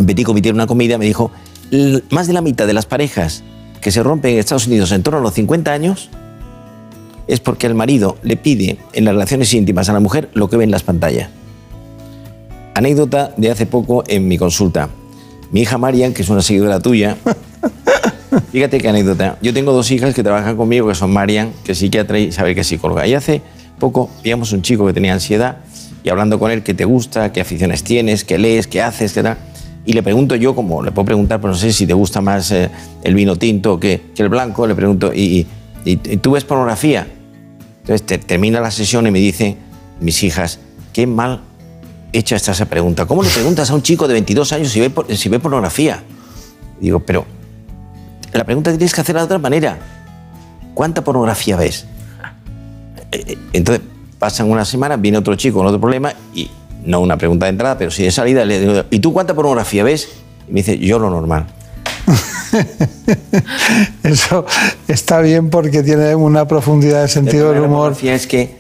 petit 0.07 0.25
comité, 0.25 0.51
una 0.51 0.67
comida, 0.67 0.99
me 0.99 1.05
dijo, 1.07 1.31
"L- 1.71 2.03
más 2.11 2.27
de 2.27 2.33
la 2.33 2.41
mitad 2.43 2.67
de 2.67 2.73
las 2.75 2.87
parejas 2.87 3.43
que 3.81 3.91
se 3.91 4.03
rompen 4.03 4.33
en 4.35 4.39
Estados 4.39 4.67
Unidos 4.67 4.93
en 4.93 5.03
torno 5.03 5.19
a 5.19 5.23
los 5.23 5.35
50 5.35 5.73
años 5.73 6.11
es 7.27 7.41
porque 7.41 7.67
el 7.67 7.75
marido 7.75 8.19
le 8.23 8.37
pide 8.37 8.79
en 8.93 9.05
las 9.05 9.15
relaciones 9.15 9.53
íntimas 9.55 9.89
a 9.89 9.93
la 9.93 10.01
mujer 10.01 10.29
lo 10.35 10.49
que 10.51 10.57
ve 10.57 10.65
en 10.65 10.71
las 10.71 10.83
pantallas. 10.83 11.29
Anécdota 12.75 13.33
de 13.37 13.51
hace 13.51 13.67
poco 13.67 14.05
en 14.07 14.29
mi 14.29 14.39
consulta. 14.39 14.89
Mi 15.51 15.63
hija 15.63 15.79
Marian, 15.79 16.13
que 16.13 16.23
es 16.23 16.29
una 16.29 16.43
seguidora 16.43 16.81
tuya, 16.81 17.17
fíjate 18.53 18.79
qué 18.79 18.89
anécdota. 18.89 19.37
Yo 19.43 19.53
tengo 19.53 19.73
dos 19.73 19.91
hijas 19.91 20.15
que 20.15 20.23
trabajan 20.23 20.57
conmigo, 20.57 20.89
que 20.89 20.95
son 20.95 21.13
Marian, 21.13 21.53
que 21.65 21.73
es 21.73 21.79
psiquiatra 21.79 22.19
y 22.19 22.33
sabe 22.33 22.55
que 22.55 22.61
es 22.63 22.67
psicóloga. 22.67 23.07
Y 23.07 23.15
hace 23.15 23.43
poco 23.79 24.11
veíamos 24.23 24.53
un 24.53 24.63
chico 24.63 24.87
que 24.87 24.93
tenía 24.93 25.13
ansiedad 25.13 25.59
y 26.05 26.09
hablando 26.11 26.39
con 26.39 26.51
él 26.51 26.63
qué 26.63 26.75
te 26.75 26.85
gusta, 26.85 27.33
qué 27.33 27.41
aficiones 27.41 27.83
tienes, 27.85 28.25
qué 28.25 28.39
lees, 28.39 28.67
qué 28.67 28.83
haces, 28.83 29.13
qué 29.13 29.23
tal. 29.23 29.39
Y 29.87 29.95
le 29.95 30.03
pregunto 30.03 30.37
yo, 30.37 30.55
como 30.55 30.83
le 30.83 30.93
puedo 30.93 31.07
preguntar, 31.07 31.41
pero 31.41 31.53
no 31.53 31.59
sé 31.59 31.73
si 31.73 31.87
te 31.87 31.95
gusta 31.95 32.21
más 32.21 32.51
eh, 32.53 32.71
el 33.03 33.15
vino 33.15 33.37
tinto 33.37 33.81
que, 33.81 34.01
que 34.15 34.23
el 34.23 34.29
blanco, 34.29 34.67
le 34.67 34.75
pregunto, 34.75 35.13
¿y, 35.15 35.47
y, 35.85 35.93
y 35.93 35.97
tú 36.19 36.33
ves 36.33 36.45
pornografía? 36.45 37.07
Entonces 37.81 38.07
te- 38.07 38.19
termina 38.19 38.61
la 38.61 38.71
sesión 38.71 39.07
y 39.07 39.11
me 39.11 39.19
dice, 39.19 39.57
mis 40.01 40.23
hijas, 40.23 40.59
qué 40.93 41.07
mal 41.07 41.41
hecha 42.13 42.37
está 42.37 42.53
esa 42.53 42.67
pregunta. 42.67 43.07
¿Cómo 43.07 43.23
le 43.23 43.31
preguntas 43.31 43.71
a 43.71 43.75
un 43.75 43.83
chico 43.83 44.07
de 44.07 44.15
22 44.15 44.53
años 44.53 44.69
si 44.71 44.81
ve, 44.81 44.93
si 45.17 45.29
ve 45.31 45.39
pornografía? 45.41 46.03
Digo, 46.79 47.01
pero 47.01 47.25
la 48.33 48.45
pregunta 48.45 48.71
tienes 48.71 48.95
que 48.95 49.01
hacerla 49.01 49.23
de 49.23 49.27
otra 49.27 49.39
manera. 49.39 49.79
¿Cuánta 50.75 51.03
pornografía 51.03 51.57
ves? 51.57 51.87
Eh, 53.13 53.25
eh, 53.27 53.39
Entonces 53.53 53.85
pasan 54.19 54.51
unas 54.51 54.69
semanas, 54.69 55.01
viene 55.01 55.19
otro 55.19 55.35
chico 55.35 55.59
con 55.59 55.67
otro 55.67 55.81
problema 55.81 56.13
y 56.35 56.51
no 56.85 57.01
una 57.01 57.17
pregunta 57.17 57.47
de 57.47 57.51
entrada, 57.51 57.77
pero 57.79 57.91
sí 57.91 58.03
de 58.05 58.11
salida, 58.11 58.45
le 58.45 58.61
digo, 58.61 58.85
¿y 58.91 59.01
tú 59.01 59.13
cuánta 59.13 59.35
pornografía 59.35 59.83
ves? 59.85 60.09
Y 60.49 60.53
me 60.53 60.61
dice, 60.61 60.79
yo 60.79 60.99
lo 60.99 61.11
normal. 61.11 61.47
Eso 64.03 64.45
está 64.89 65.21
bien 65.21 65.51
porque 65.51 65.83
tiene 65.83 66.15
una 66.15 66.47
profundidad 66.49 67.03
de 67.03 67.09
sentido 67.09 67.51
del 67.51 67.61
La 67.61 67.67
humor. 67.67 67.79
pornografía 67.79 68.15
es 68.15 68.27
que, 68.27 68.57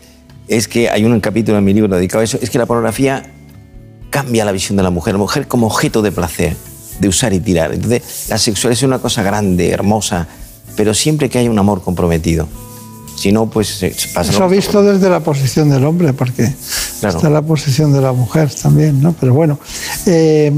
es 0.48 0.68
que 0.68 0.88
hay 0.90 1.04
un 1.04 1.18
capítulo 1.20 1.58
en 1.58 1.64
mi 1.64 1.74
libro 1.74 1.94
dedicado 1.94 2.20
a 2.20 2.24
eso, 2.24 2.38
es 2.40 2.50
que 2.50 2.58
la 2.58 2.66
pornografía 2.66 3.24
cambia 4.10 4.44
la 4.44 4.52
visión 4.52 4.76
de 4.76 4.82
la 4.82 4.90
mujer, 4.90 5.14
la 5.14 5.18
mujer 5.18 5.48
como 5.48 5.66
objeto 5.66 6.02
de 6.02 6.12
placer, 6.12 6.56
de 7.00 7.08
usar 7.08 7.32
y 7.32 7.40
tirar. 7.40 7.72
Entonces, 7.72 8.26
la 8.28 8.38
sexualidad 8.38 8.78
es 8.78 8.82
una 8.84 8.98
cosa 8.98 9.22
grande, 9.22 9.70
hermosa, 9.70 10.26
pero 10.76 10.94
siempre 10.94 11.28
que 11.28 11.38
haya 11.38 11.50
un 11.50 11.58
amor 11.58 11.82
comprometido. 11.82 12.46
Si 13.16 13.32
no, 13.32 13.50
pues 13.50 13.68
se 13.68 13.94
pasa. 14.14 14.30
Eso 14.32 14.48
visto 14.48 14.82
desde 14.82 15.10
la 15.10 15.20
posición 15.20 15.68
del 15.68 15.84
hombre, 15.84 16.12
porque 16.12 16.54
Claro. 17.00 17.16
está 17.16 17.28
la 17.28 17.42
posición 17.42 17.92
de 17.92 18.00
la 18.00 18.12
mujer 18.12 18.50
también, 18.54 19.00
¿no? 19.02 19.12
Pero 19.18 19.34
bueno, 19.34 19.58
eh, 20.06 20.52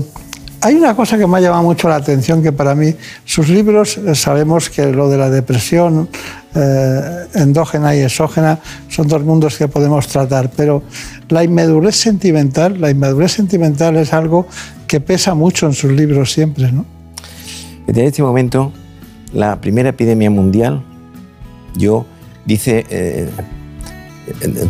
hay 0.61 0.75
una 0.75 0.95
cosa 0.95 1.19
que 1.19 1.27
me 1.27 1.39
ha 1.39 1.41
llamado 1.41 1.63
mucho 1.65 1.89
la 1.89 1.97
atención, 1.97 2.41
que 2.41 2.53
para 2.53 2.75
mí, 2.77 2.95
sus 3.25 3.49
libros, 3.49 3.97
eh, 3.99 4.15
sabemos 4.15 4.71
que 4.71 4.87
lo 4.93 5.09
de 5.09 5.19
la 5.19 5.29
depresión 5.29 6.09
eh, 6.55 7.27
endógena 7.35 7.95
y 7.97 8.01
exógena 8.01 8.59
son 8.89 9.09
dos 9.09 9.23
mundos 9.23 9.57
que 9.57 9.69
podemos 9.69 10.07
tratar, 10.09 10.51
pero 10.51 10.83
la 11.29 11.45
inmadurez 11.45 11.97
sentimental, 11.97 12.81
la 12.81 12.91
inmadurez 12.91 13.33
sentimental 13.33 13.97
es 13.97 14.13
algo 14.13 14.47
que 14.87 15.01
pesa 15.01 15.35
mucho 15.35 15.67
en 15.67 15.73
sus 15.73 15.91
libros 15.93 16.33
siempre, 16.33 16.71
¿no? 16.71 16.85
Desde 17.87 18.07
este 18.07 18.23
momento, 18.23 18.73
la 19.33 19.61
primera 19.61 19.89
epidemia 19.89 20.31
mundial, 20.31 20.83
yo, 21.75 22.07
dice 22.45 22.85
eh, 22.91 23.29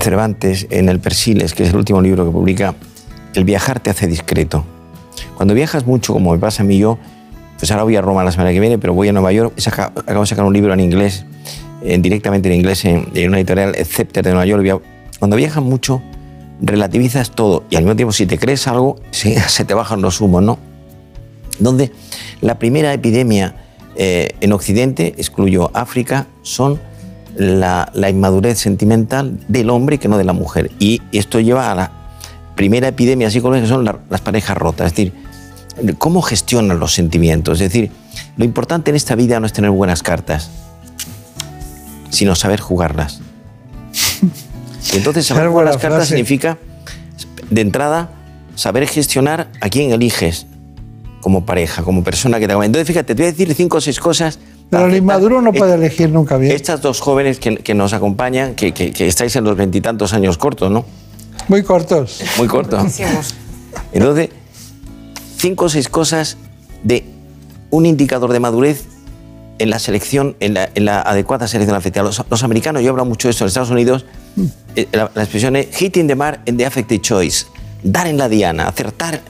Cervantes 0.00 0.66
en 0.70 0.88
el 0.88 1.00
Persiles, 1.00 1.54
que 1.54 1.64
es 1.64 1.70
el 1.70 1.76
último 1.76 2.00
libro 2.00 2.24
que 2.24 2.30
publica, 2.30 2.74
el 3.34 3.44
viajar 3.44 3.80
te 3.80 3.90
hace 3.90 4.06
discreto. 4.06 4.64
Cuando 5.36 5.54
viajas 5.54 5.86
mucho, 5.86 6.12
como 6.12 6.32
me 6.32 6.38
pasa 6.38 6.62
a 6.62 6.66
mí 6.66 6.78
yo, 6.78 6.98
pues 7.58 7.70
ahora 7.70 7.84
voy 7.84 7.96
a 7.96 8.00
Roma 8.00 8.24
la 8.24 8.32
semana 8.32 8.50
que 8.52 8.60
viene, 8.60 8.78
pero 8.78 8.94
voy 8.94 9.08
a 9.08 9.12
Nueva 9.12 9.32
York, 9.32 9.54
saca- 9.58 9.92
acabo 9.94 10.20
de 10.20 10.26
sacar 10.26 10.44
un 10.44 10.52
libro 10.52 10.72
en 10.72 10.80
inglés, 10.80 11.24
directamente 11.84 12.48
en 12.48 12.54
inglés, 12.56 12.84
en, 12.84 13.08
en 13.14 13.28
una 13.28 13.38
editorial, 13.38 13.74
Scepter 13.84 14.24
de 14.24 14.30
Nueva 14.30 14.46
York. 14.46 14.82
Cuando 15.18 15.36
viajas 15.36 15.62
mucho, 15.62 16.02
relativizas 16.60 17.30
todo 17.32 17.64
y 17.70 17.76
al 17.76 17.82
mismo 17.84 17.96
tiempo 17.96 18.12
si 18.12 18.26
te 18.26 18.38
crees 18.38 18.66
algo, 18.68 18.96
sí, 19.10 19.34
se 19.48 19.64
te 19.64 19.74
bajan 19.74 20.00
los 20.02 20.20
humos, 20.20 20.42
¿no? 20.42 20.58
Donde 21.58 21.92
la 22.40 22.58
primera 22.58 22.92
epidemia 22.92 23.56
eh, 23.96 24.30
en 24.40 24.52
Occidente, 24.52 25.14
excluyó 25.18 25.70
África, 25.74 26.26
son 26.42 26.80
la, 27.36 27.90
la 27.94 28.08
inmadurez 28.10 28.58
sentimental 28.58 29.38
del 29.48 29.70
hombre 29.70 29.98
que 29.98 30.08
no 30.08 30.18
de 30.18 30.24
la 30.24 30.32
mujer. 30.32 30.70
Y 30.78 31.02
esto 31.12 31.40
lleva 31.40 31.70
a 31.70 31.74
la 31.74 31.92
primera 32.56 32.88
epidemia 32.88 33.30
psicológica, 33.30 33.66
que 33.66 33.72
son 33.72 33.84
la- 33.84 33.98
las 34.08 34.20
parejas 34.22 34.56
rotas. 34.56 34.88
Es 34.88 34.96
decir, 34.96 35.12
cómo 35.98 36.22
gestionan 36.22 36.78
los 36.78 36.94
sentimientos. 36.94 37.60
Es 37.60 37.70
decir, 37.72 37.90
lo 38.36 38.44
importante 38.44 38.90
en 38.90 38.96
esta 38.96 39.14
vida 39.14 39.38
no 39.40 39.46
es 39.46 39.52
tener 39.52 39.70
buenas 39.70 40.02
cartas, 40.02 40.50
sino 42.12 42.34
saber 42.36 42.60
jugarlas. 42.60 43.20
Y 44.92 44.96
entonces 44.96 45.26
saber 45.26 45.48
jugar 45.48 45.64
las 45.66 45.76
cartas 45.78 45.98
frase. 46.00 46.08
significa, 46.10 46.58
de 47.50 47.60
entrada, 47.60 48.10
saber 48.54 48.86
gestionar 48.86 49.48
a 49.60 49.68
quién 49.68 49.90
eliges 49.92 50.46
como 51.20 51.46
pareja, 51.46 51.82
como 51.82 52.04
persona 52.04 52.38
que 52.38 52.46
te 52.46 52.52
acompaña. 52.52 52.66
Entonces, 52.66 52.86
fíjate, 52.88 53.14
te 53.14 53.22
voy 53.22 53.28
a 53.28 53.32
decir 53.32 53.54
cinco 53.54 53.78
o 53.78 53.80
seis 53.80 53.98
cosas. 53.98 54.38
Pero 54.70 54.86
el 54.86 54.96
inmaduro 54.96 55.40
no 55.42 55.52
puede 55.52 55.74
elegir 55.74 56.10
nunca 56.10 56.36
bien. 56.36 56.52
Estas 56.52 56.80
dos 56.82 57.00
jóvenes 57.00 57.38
que, 57.38 57.56
que 57.56 57.74
nos 57.74 57.92
acompañan, 57.92 58.54
que, 58.54 58.72
que- 58.72 58.92
que 58.92 59.06
estáis 59.06 59.34
en 59.36 59.44
los 59.44 59.56
veintitantos 59.56 60.12
años 60.12 60.36
cortos, 60.38 60.70
¿no? 60.70 60.84
Muy 61.48 61.62
cortos. 61.62 62.20
Muy 62.38 62.46
cortos. 62.48 63.00
Entonces, 63.92 64.30
cinco 65.38 65.66
o 65.66 65.68
seis 65.68 65.88
cosas 65.88 66.36
de 66.82 67.04
un 67.70 67.86
indicador 67.86 68.32
de 68.32 68.40
madurez 68.40 68.84
en 69.58 69.70
la 69.70 69.78
selección, 69.78 70.36
en 70.40 70.54
la, 70.54 70.68
en 70.74 70.84
la 70.84 71.00
adecuada 71.02 71.46
selección 71.46 71.76
afectiva. 71.76 72.04
Los, 72.04 72.22
los 72.28 72.42
americanos, 72.42 72.82
yo 72.82 72.90
hablo 72.90 73.04
mucho 73.04 73.28
de 73.28 73.32
esto 73.32 73.44
en 73.44 73.48
Estados 73.48 73.70
Unidos, 73.70 74.04
eh, 74.76 74.88
la, 74.92 75.10
la 75.14 75.22
expresión 75.22 75.54
es 75.56 75.74
hitting 75.76 76.06
the 76.08 76.14
mark 76.14 76.40
in 76.46 76.56
the 76.56 76.66
affective 76.66 77.00
choice, 77.00 77.46
dar 77.82 78.06
en 78.06 78.16
la 78.18 78.28
diana, 78.28 78.66
acertar. 78.68 79.20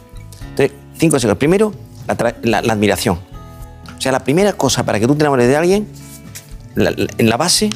Entonces, 0.50 0.72
cinco 0.98 1.18
segundos. 1.18 1.38
Primero, 1.38 1.72
la, 2.42 2.60
la- 2.62 2.72
admiración. 2.72 3.18
O 3.96 4.00
sea, 4.00 4.12
la 4.12 4.24
primera 4.24 4.52
cosa 4.54 4.84
para 4.84 4.98
que 4.98 5.06
tú 5.06 5.14
te 5.14 5.22
enamores 5.22 5.48
de 5.48 5.56
alguien, 5.56 5.88
en 6.76 7.28
la 7.28 7.36
base, 7.36 7.70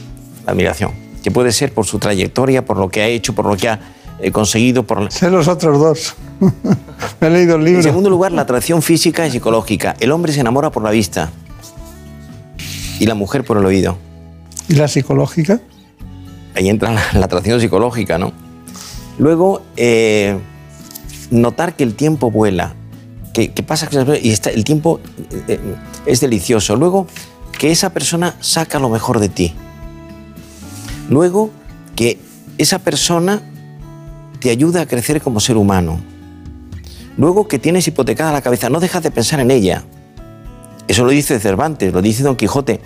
la 0.44 0.52
admiración. 0.52 0.92
Que 1.22 1.30
puede 1.30 1.52
ser 1.52 1.72
por 1.74 1.86
su 1.86 1.98
trayectoria, 1.98 2.64
por 2.64 2.76
lo 2.78 2.88
que 2.88 3.02
ha 3.02 3.06
hecho, 3.08 3.34
por 3.34 3.46
lo 3.46 3.56
que 3.56 3.68
ha 3.68 3.80
eh, 4.20 4.30
conseguido, 4.30 4.84
por... 4.84 5.10
Sé 5.12 5.28
los 5.30 5.48
otros 5.48 5.78
dos. 5.78 6.14
Me 7.20 7.26
he 7.26 7.30
leído 7.30 7.56
el 7.56 7.60
En 7.62 7.66
libro. 7.66 7.82
segundo 7.82 8.08
lugar, 8.10 8.32
la 8.32 8.42
atracción 8.42 8.80
física 8.82 9.26
y 9.26 9.30
psicológica. 9.30 9.96
El 10.00 10.12
hombre 10.12 10.32
se 10.32 10.40
enamora 10.40 10.70
por 10.70 10.82
la 10.82 10.90
vista 10.90 11.30
y 12.98 13.06
la 13.06 13.14
mujer 13.14 13.44
por 13.44 13.58
el 13.58 13.66
oído. 13.66 13.98
¿Y 14.68 14.74
la 14.74 14.88
psicológica? 14.88 15.60
Ahí 16.54 16.68
entra 16.68 16.92
la, 16.92 17.02
la 17.12 17.26
atracción 17.26 17.60
psicológica, 17.60 18.18
¿no? 18.18 18.32
Luego, 19.18 19.62
eh, 19.76 20.38
notar 21.30 21.76
que 21.76 21.84
el 21.84 21.94
tiempo 21.94 22.30
vuela, 22.30 22.74
que, 23.32 23.52
que 23.52 23.62
pasa 23.62 23.88
y 24.22 24.30
está, 24.30 24.50
el 24.50 24.64
tiempo 24.64 25.00
eh, 25.30 25.42
eh, 25.48 25.60
es 26.06 26.20
delicioso. 26.20 26.76
Luego, 26.76 27.06
que 27.58 27.70
esa 27.70 27.90
persona 27.90 28.36
saca 28.40 28.78
lo 28.78 28.88
mejor 28.88 29.20
de 29.20 29.28
ti. 29.28 29.54
Luego, 31.08 31.50
que 31.94 32.18
esa 32.58 32.78
persona 32.78 33.42
te 34.40 34.50
ayuda 34.50 34.82
a 34.82 34.86
crecer 34.86 35.22
como 35.22 35.40
ser 35.40 35.56
humano. 35.56 36.00
Luego, 37.16 37.48
que 37.48 37.58
tienes 37.58 37.88
hipotecada 37.88 38.32
la 38.32 38.42
cabeza, 38.42 38.68
no 38.68 38.80
dejas 38.80 39.02
de 39.02 39.10
pensar 39.10 39.40
en 39.40 39.50
ella. 39.50 39.84
Eso 40.88 41.04
lo 41.04 41.10
dice 41.10 41.38
Cervantes, 41.40 41.92
lo 41.92 42.02
dice 42.02 42.22
Don 42.22 42.36
Quijote 42.36 42.80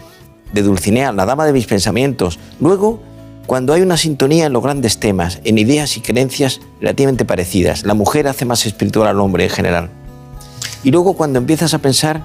de 0.52 0.62
Dulcinea, 0.62 1.12
la 1.12 1.26
dama 1.26 1.44
de 1.46 1.52
mis 1.52 1.66
pensamientos. 1.66 2.38
Luego, 2.60 3.00
cuando 3.46 3.72
hay 3.72 3.82
una 3.82 3.96
sintonía 3.96 4.46
en 4.46 4.52
los 4.52 4.62
grandes 4.62 4.98
temas, 4.98 5.40
en 5.44 5.58
ideas 5.58 5.96
y 5.96 6.00
creencias 6.00 6.60
relativamente 6.80 7.24
parecidas, 7.24 7.84
la 7.84 7.94
mujer 7.94 8.28
hace 8.28 8.44
más 8.44 8.64
espiritual 8.66 9.08
al 9.08 9.20
hombre 9.20 9.44
en 9.44 9.50
general. 9.50 9.90
Y 10.82 10.90
luego 10.90 11.14
cuando 11.14 11.38
empiezas 11.38 11.74
a 11.74 11.78
pensar, 11.78 12.22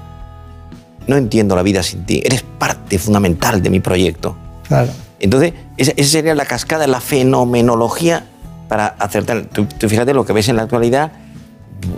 no 1.07 1.17
entiendo 1.17 1.55
la 1.55 1.63
vida 1.63 1.83
sin 1.83 2.05
ti, 2.05 2.21
eres 2.23 2.43
parte 2.43 2.97
fundamental 2.97 3.61
de 3.61 3.69
mi 3.69 3.79
proyecto. 3.79 4.35
Claro. 4.67 4.91
Entonces, 5.19 5.53
esa, 5.77 5.93
sería 6.03 6.35
la 6.35 6.45
cascada, 6.45 6.87
la 6.87 7.01
fenomenología 7.01 8.25
para 8.69 8.87
acertar. 8.87 9.45
Tú, 9.45 9.65
tú 9.65 9.89
fíjate 9.89 10.13
lo 10.13 10.25
que 10.25 10.33
ves 10.33 10.47
en 10.47 10.55
la 10.55 10.63
actualidad. 10.63 11.11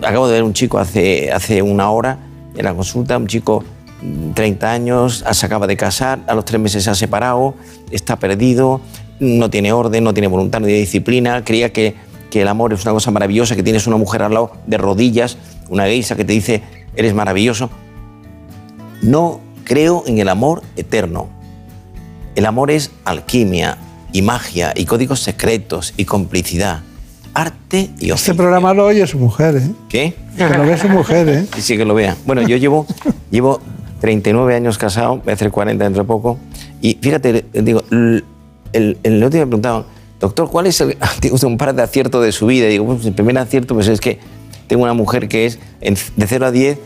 Acabo 0.02 0.26
de 0.26 0.34
ver 0.34 0.42
un 0.42 0.52
chico 0.52 0.78
hace, 0.78 1.32
hace 1.32 1.62
una 1.62 1.90
hora 1.90 2.18
en 2.56 2.64
la 2.64 2.74
consulta, 2.74 3.16
un 3.16 3.26
chico 3.26 3.64
mm, 4.02 4.32
30 4.32 4.70
años, 4.70 5.24
se 5.30 5.46
acaba 5.46 5.66
de 5.66 5.76
casar, 5.76 6.20
a 6.26 6.34
los 6.34 6.44
tres 6.44 6.60
meses 6.60 6.84
se 6.84 6.90
ha 6.90 6.94
separado, 6.94 7.54
está 7.90 8.16
perdido, 8.16 8.80
no 9.20 9.50
tiene 9.50 9.72
orden, 9.72 10.04
no 10.04 10.14
tiene 10.14 10.28
voluntad, 10.28 10.60
no 10.60 10.66
tiene 10.66 10.80
disciplina, 10.80 11.44
creía 11.44 11.72
que, 11.72 11.94
que 12.30 12.42
el 12.42 12.48
amor 12.48 12.72
es 12.72 12.82
una 12.84 12.92
cosa 12.92 13.10
maravillosa, 13.10 13.56
que 13.56 13.62
tienes 13.62 13.86
una 13.86 13.96
mujer 13.96 14.22
al 14.22 14.34
lado 14.34 14.52
de 14.66 14.78
rodillas, 14.78 15.38
una 15.68 15.84
geisa 15.84 16.16
que 16.16 16.24
te 16.24 16.32
dice, 16.32 16.62
eres 16.94 17.14
maravilloso. 17.14 17.70
No 19.02 19.40
creo 19.64 20.02
en 20.06 20.18
el 20.18 20.28
amor 20.28 20.62
eterno. 20.76 21.28
El 22.34 22.46
amor 22.46 22.70
es 22.70 22.90
alquimia 23.04 23.78
y 24.12 24.22
magia 24.22 24.72
y 24.74 24.84
códigos 24.84 25.20
secretos 25.20 25.92
y 25.96 26.04
complicidad, 26.04 26.80
arte 27.34 27.90
y 27.98 28.10
Este 28.10 28.12
oficio. 28.12 28.36
programa 28.36 28.74
lo 28.74 28.86
oye 28.86 29.06
su 29.06 29.18
mujer, 29.18 29.56
¿eh? 29.56 29.70
¿Qué? 29.88 30.14
Que 30.36 30.48
lo 30.48 30.64
ve 30.64 30.76
su 30.78 30.88
mujer, 30.88 31.28
¿eh? 31.28 31.46
Sí, 31.54 31.62
sí, 31.62 31.76
que 31.76 31.84
lo 31.84 31.94
vea. 31.94 32.16
Bueno, 32.26 32.42
yo 32.42 32.56
llevo, 32.56 32.86
llevo 33.30 33.60
39 34.00 34.54
años 34.54 34.78
casado, 34.78 35.18
voy 35.18 35.30
a 35.30 35.34
hacer 35.34 35.50
40 35.50 35.82
dentro 35.84 36.02
de 36.02 36.06
poco. 36.06 36.38
Y 36.80 36.98
fíjate, 37.00 37.44
digo, 37.52 37.82
el, 37.90 38.24
el, 38.72 38.98
el 39.02 39.16
otro 39.22 39.30
día 39.30 39.40
me 39.40 39.48
preguntaban, 39.48 39.84
doctor, 40.20 40.48
¿cuál 40.50 40.66
es 40.66 40.80
el, 40.80 40.96
un 41.46 41.58
par 41.58 41.74
de 41.74 41.82
aciertos 41.82 42.24
de 42.24 42.32
su 42.32 42.46
vida? 42.46 42.66
Y 42.66 42.70
digo, 42.70 42.86
pues 42.86 43.04
el 43.06 43.12
primer 43.12 43.38
acierto 43.38 43.74
pues 43.74 43.88
es 43.88 44.00
que 44.00 44.18
tengo 44.66 44.82
una 44.84 44.94
mujer 44.94 45.28
que 45.28 45.46
es 45.46 45.58
de 45.80 46.26
0 46.26 46.46
a 46.46 46.50
10, 46.50 46.78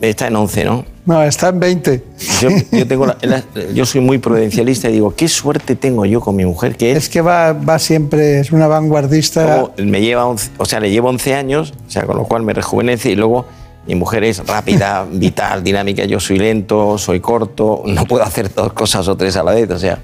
está 0.00 0.28
en 0.28 0.36
11, 0.36 0.64
¿no? 0.64 0.84
No, 1.04 1.20
está 1.22 1.48
en 1.48 1.58
20. 1.58 2.04
Yo, 2.40 2.48
yo 2.72 2.86
tengo 2.86 3.06
la- 3.06 3.16
la- 3.22 3.42
yo 3.74 3.84
soy 3.84 4.00
muy 4.00 4.18
prudencialista 4.18 4.88
y 4.88 4.92
digo, 4.92 5.14
qué 5.16 5.26
suerte 5.28 5.74
tengo 5.74 6.04
yo 6.06 6.20
con 6.20 6.36
mi 6.36 6.44
mujer, 6.44 6.76
que 6.76 6.92
es 6.92 6.98
Es 6.98 7.08
que 7.08 7.20
va, 7.20 7.52
va 7.52 7.78
siempre, 7.80 8.38
es 8.40 8.52
una 8.52 8.68
vanguardista. 8.68 9.64
Me 9.78 10.00
lleva 10.00 10.26
11, 10.26 10.50
o 10.58 10.64
sea, 10.64 10.78
le 10.80 10.90
llevo 10.90 11.08
11 11.08 11.34
años, 11.34 11.74
o 11.86 11.90
sea, 11.90 12.04
con 12.04 12.16
lo 12.16 12.24
cual 12.24 12.42
me 12.44 12.52
rejuvenece 12.52 13.10
y 13.10 13.16
luego 13.16 13.46
mi 13.88 13.96
mujer 13.96 14.22
es 14.22 14.46
rápida, 14.46 15.04
vital, 15.12 15.64
dinámica, 15.64 16.04
yo 16.04 16.20
soy 16.20 16.38
lento, 16.38 16.96
soy 16.98 17.18
corto, 17.18 17.82
no 17.84 18.04
puedo 18.04 18.22
hacer 18.22 18.54
dos 18.54 18.72
cosas 18.72 19.08
o 19.08 19.16
tres 19.16 19.36
a 19.36 19.42
la 19.42 19.52
vez, 19.52 19.68
o 19.70 19.78
sea. 19.80 19.98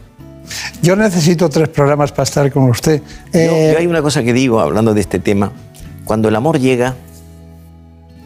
Yo 0.82 0.96
necesito 0.96 1.48
tres 1.48 1.68
programas 1.68 2.10
para 2.10 2.24
estar 2.24 2.50
con 2.50 2.64
usted. 2.70 3.02
Yo, 3.32 3.38
Eh, 3.38 3.70
yo 3.72 3.78
hay 3.78 3.86
una 3.86 4.02
cosa 4.02 4.22
que 4.24 4.32
digo 4.32 4.58
hablando 4.58 4.94
de 4.94 5.00
este 5.02 5.20
tema, 5.20 5.52
cuando 6.04 6.28
el 6.28 6.34
amor 6.34 6.58
llega 6.58 6.96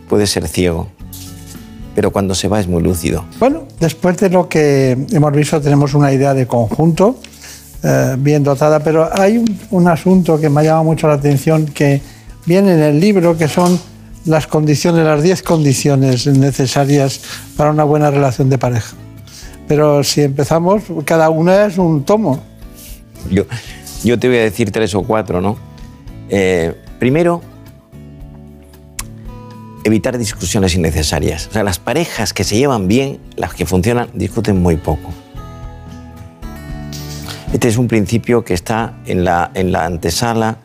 puede 0.09 0.27
ser 0.27 0.47
ciego, 0.49 0.89
pero 1.94 2.10
cuando 2.10 2.35
se 2.35 2.48
va 2.48 2.60
es 2.60 2.69
muy 2.69 2.82
lúcido. 2.82 3.24
Bueno, 3.39 3.64
después 3.81 4.16
de 4.19 4.31
lo 4.31 4.48
que 4.48 4.97
hemos 5.10 5.32
visto, 5.32 5.60
tenemos 5.60 5.94
una 5.94 6.12
idea 6.12 6.35
de 6.35 6.47
conjunto 6.47 7.16
eh, 7.82 8.16
bien 8.19 8.43
dotada, 8.43 8.81
pero 8.81 9.09
hay 9.12 9.39
un, 9.39 9.59
un 9.70 9.89
asunto 9.89 10.40
que 10.40 10.48
me 10.48 10.60
ha 10.60 10.64
llamado 10.64 10.85
mucho 10.85 11.09
la 11.09 11.14
atención 11.14 11.66
que 11.66 12.01
viene 12.47 12.74
en 12.74 12.81
el 12.81 13.01
libro, 13.01 13.36
que 13.36 13.48
son 13.48 13.78
las 14.24 14.47
condiciones, 14.47 15.05
las 15.05 15.23
10 15.23 15.43
condiciones 15.43 16.27
necesarias 16.27 17.20
para 17.56 17.70
una 17.70 17.85
buena 17.85 18.10
relación 18.10 18.48
de 18.48 18.59
pareja. 18.59 18.97
Pero 19.69 20.05
si 20.05 20.23
empezamos, 20.23 20.82
cada 21.05 21.31
una 21.31 21.66
es 21.66 21.78
un 21.78 22.05
tomo. 22.05 22.43
Yo, 23.31 23.44
yo 24.05 24.19
te 24.19 24.28
voy 24.28 24.39
a 24.39 24.43
decir 24.43 24.70
tres 24.70 24.94
o 24.94 25.02
cuatro, 25.02 25.40
¿no? 25.40 25.56
Eh, 26.28 26.74
primero, 26.98 27.43
evitar 29.85 30.17
discusiones 30.19 30.75
innecesarias. 30.75 31.49
O 31.49 31.53
sea, 31.53 31.65
las 31.65 31.79
parejas 31.79 32.33
que 32.33 32.45
se 32.45 32.57
llevan 32.57 32.89
bien, 32.89 33.19
las 33.37 33.55
que 33.55 33.67
funcionan, 33.67 34.09
discuten 34.15 34.61
muy 34.63 34.77
poco. 34.77 35.11
Este 37.53 37.69
es 37.69 37.77
un 37.77 37.89
principio 37.89 38.45
que 38.45 38.55
está 38.55 38.95
en 39.07 39.25
la, 39.25 39.51
en 39.55 39.73
la 39.73 39.85
antesala 39.85 40.59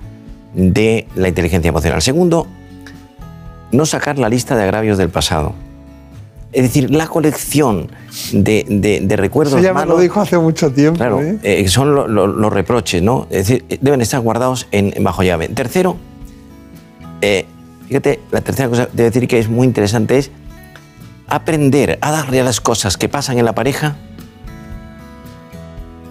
de 0.54 1.08
la 1.16 1.28
inteligencia 1.28 1.70
emocional. 1.70 2.02
Segundo, 2.02 2.48
no 3.72 3.86
sacar 3.86 4.18
la 4.18 4.30
lista 4.30 4.56
de 4.56 4.64
agravios 4.64 4.98
del 4.98 5.10
pasado. 5.10 5.54
Es 6.54 6.64
decir, 6.64 6.90
la 6.90 7.08
colección 7.08 7.92
de, 8.32 8.66
de- 8.70 9.02
de 9.02 9.16
recuerdos 9.18 9.56
Eso 9.56 9.62
ya 9.64 9.74
me 9.74 9.82
malos 9.82 9.98
lo 9.98 10.02
dijo 10.02 10.22
hace 10.22 10.38
mucho 10.38 10.72
tiempo. 10.72 10.98
Claro, 10.98 11.22
¿eh? 11.22 11.38
eh, 11.44 11.68
son 11.68 11.94
lo- 11.94 12.08
lo- 12.08 12.26
los 12.26 12.54
reproches, 12.54 13.02
¿no? 13.04 13.28
Es 13.30 13.48
decir, 13.50 13.66
deben 13.82 14.00
estar 14.02 14.22
guardados 14.22 14.66
en, 14.72 14.94
en 14.96 15.04
bajo 15.04 15.24
llave. 15.24 15.50
Tercero, 15.50 15.98
eh, 17.22 17.46
fíjate, 17.88 18.20
la 18.32 18.42
tercera 18.42 18.70
cosa 18.70 18.90
de 18.92 19.04
decir 19.04 19.28
que 19.28 19.40
es 19.40 19.50
muy 19.50 19.66
interesante 19.66 20.18
es 20.18 20.32
aprender 21.28 21.98
a 22.02 22.12
darle 22.12 22.40
a 22.40 22.44
las 22.44 22.62
cosas 22.62 22.98
que 22.98 23.10
pasan 23.10 23.38
en 23.38 23.46
la 23.46 23.54
pareja 23.54 23.98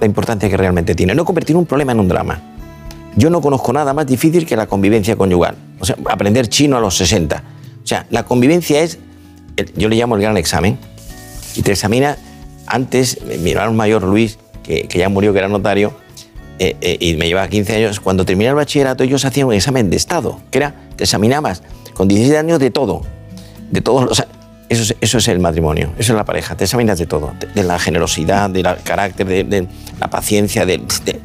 la 0.00 0.06
importancia 0.06 0.48
que 0.48 0.56
realmente 0.56 0.94
tiene. 0.94 1.14
No 1.14 1.24
convertir 1.24 1.56
un 1.56 1.66
problema 1.66 1.92
en 1.92 2.00
un 2.00 2.08
drama. 2.08 2.42
Yo 3.16 3.30
no 3.30 3.40
conozco 3.40 3.72
nada 3.72 3.94
más 3.94 4.06
difícil 4.06 4.44
que 4.44 4.56
la 4.56 4.66
convivencia 4.66 5.16
conyugal. 5.16 5.56
O 5.80 5.86
sea, 5.86 5.96
aprender 6.10 6.48
chino 6.48 6.76
a 6.76 6.80
los 6.80 6.96
60. 6.98 7.42
O 7.82 7.86
sea, 7.86 8.06
la 8.10 8.24
convivencia 8.24 8.82
es, 8.82 8.98
yo 9.74 9.88
le 9.88 9.96
llamo 9.96 10.16
el 10.16 10.22
gran 10.22 10.36
examen. 10.36 10.78
Y 11.54 11.62
te 11.62 11.72
examina, 11.72 12.18
antes, 12.66 13.18
mi 13.40 13.52
hermano 13.52 13.72
mayor 13.72 14.02
Luis, 14.02 14.38
que, 14.62 14.86
que 14.86 14.98
ya 14.98 15.08
murió, 15.08 15.32
que 15.32 15.38
era 15.38 15.48
notario, 15.48 15.94
eh, 16.58 16.76
eh, 16.80 16.96
y 17.00 17.16
me 17.16 17.26
llevaba 17.26 17.48
15 17.48 17.76
años, 17.76 18.00
cuando 18.00 18.24
terminé 18.24 18.48
el 18.48 18.54
bachillerato 18.54 19.04
ellos 19.04 19.24
hacían 19.24 19.46
un 19.46 19.52
examen 19.52 19.90
de 19.90 19.96
estado, 19.96 20.40
que 20.50 20.58
era, 20.58 20.74
te 20.96 21.04
examinabas 21.04 21.62
con 21.94 22.08
17 22.08 22.38
años 22.38 22.58
de 22.58 22.70
todo, 22.70 23.02
de 23.70 23.80
todos 23.80 24.04
los... 24.04 24.24
Eso 24.68 24.82
es, 24.82 24.96
eso 25.00 25.18
es 25.18 25.28
el 25.28 25.38
matrimonio, 25.38 25.92
eso 25.96 26.12
es 26.12 26.16
la 26.16 26.24
pareja, 26.24 26.56
te 26.56 26.64
examinas 26.64 26.98
de 26.98 27.06
todo, 27.06 27.32
de, 27.38 27.46
de 27.46 27.62
la 27.62 27.78
generosidad, 27.78 28.50
del 28.50 28.66
carácter, 28.82 29.26
de, 29.26 29.44
de 29.44 29.68
la 30.00 30.10
paciencia, 30.10 30.66
de, 30.66 30.78
de- 31.04 31.20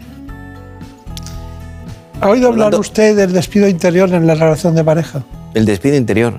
¿Ha 2.20 2.30
oído 2.30 2.50
hablar 2.50 2.76
usted 2.76 3.16
del 3.16 3.34
despido 3.34 3.68
interior 3.68 4.14
en 4.14 4.28
la 4.28 4.36
relación 4.36 4.76
de 4.76 4.84
pareja? 4.84 5.24
el 5.54 5.66
despido 5.66 5.98
interior. 5.98 6.34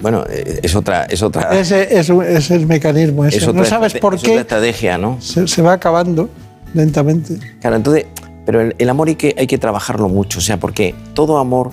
Bueno, 0.00 0.24
eh, 0.28 0.60
es 0.62 0.74
otra... 0.74 1.04
Es 1.04 1.22
otra 1.22 1.56
Ese 1.56 1.96
es, 1.98 2.08
es 2.10 2.50
el 2.50 2.66
mecanismo 2.66 3.24
ese. 3.26 3.36
es 3.36 3.46
otra 3.46 3.60
no 3.60 3.64
sabes 3.66 3.94
por 3.94 4.14
es 4.16 4.22
qué 4.22 4.36
estrategia, 4.36 4.98
¿no? 4.98 5.20
se, 5.20 5.46
se 5.46 5.62
va 5.62 5.74
acabando 5.74 6.28
lentamente. 6.72 7.38
Claro, 7.60 7.76
entonces, 7.76 8.06
pero 8.44 8.60
el, 8.62 8.74
el 8.78 8.88
amor 8.90 9.08
hay 9.08 9.14
que, 9.14 9.34
hay 9.38 9.46
que 9.46 9.56
trabajarlo 9.58 10.08
mucho, 10.08 10.38
o 10.40 10.42
sea, 10.42 10.58
porque 10.58 10.94
todo 11.14 11.38
amor 11.38 11.70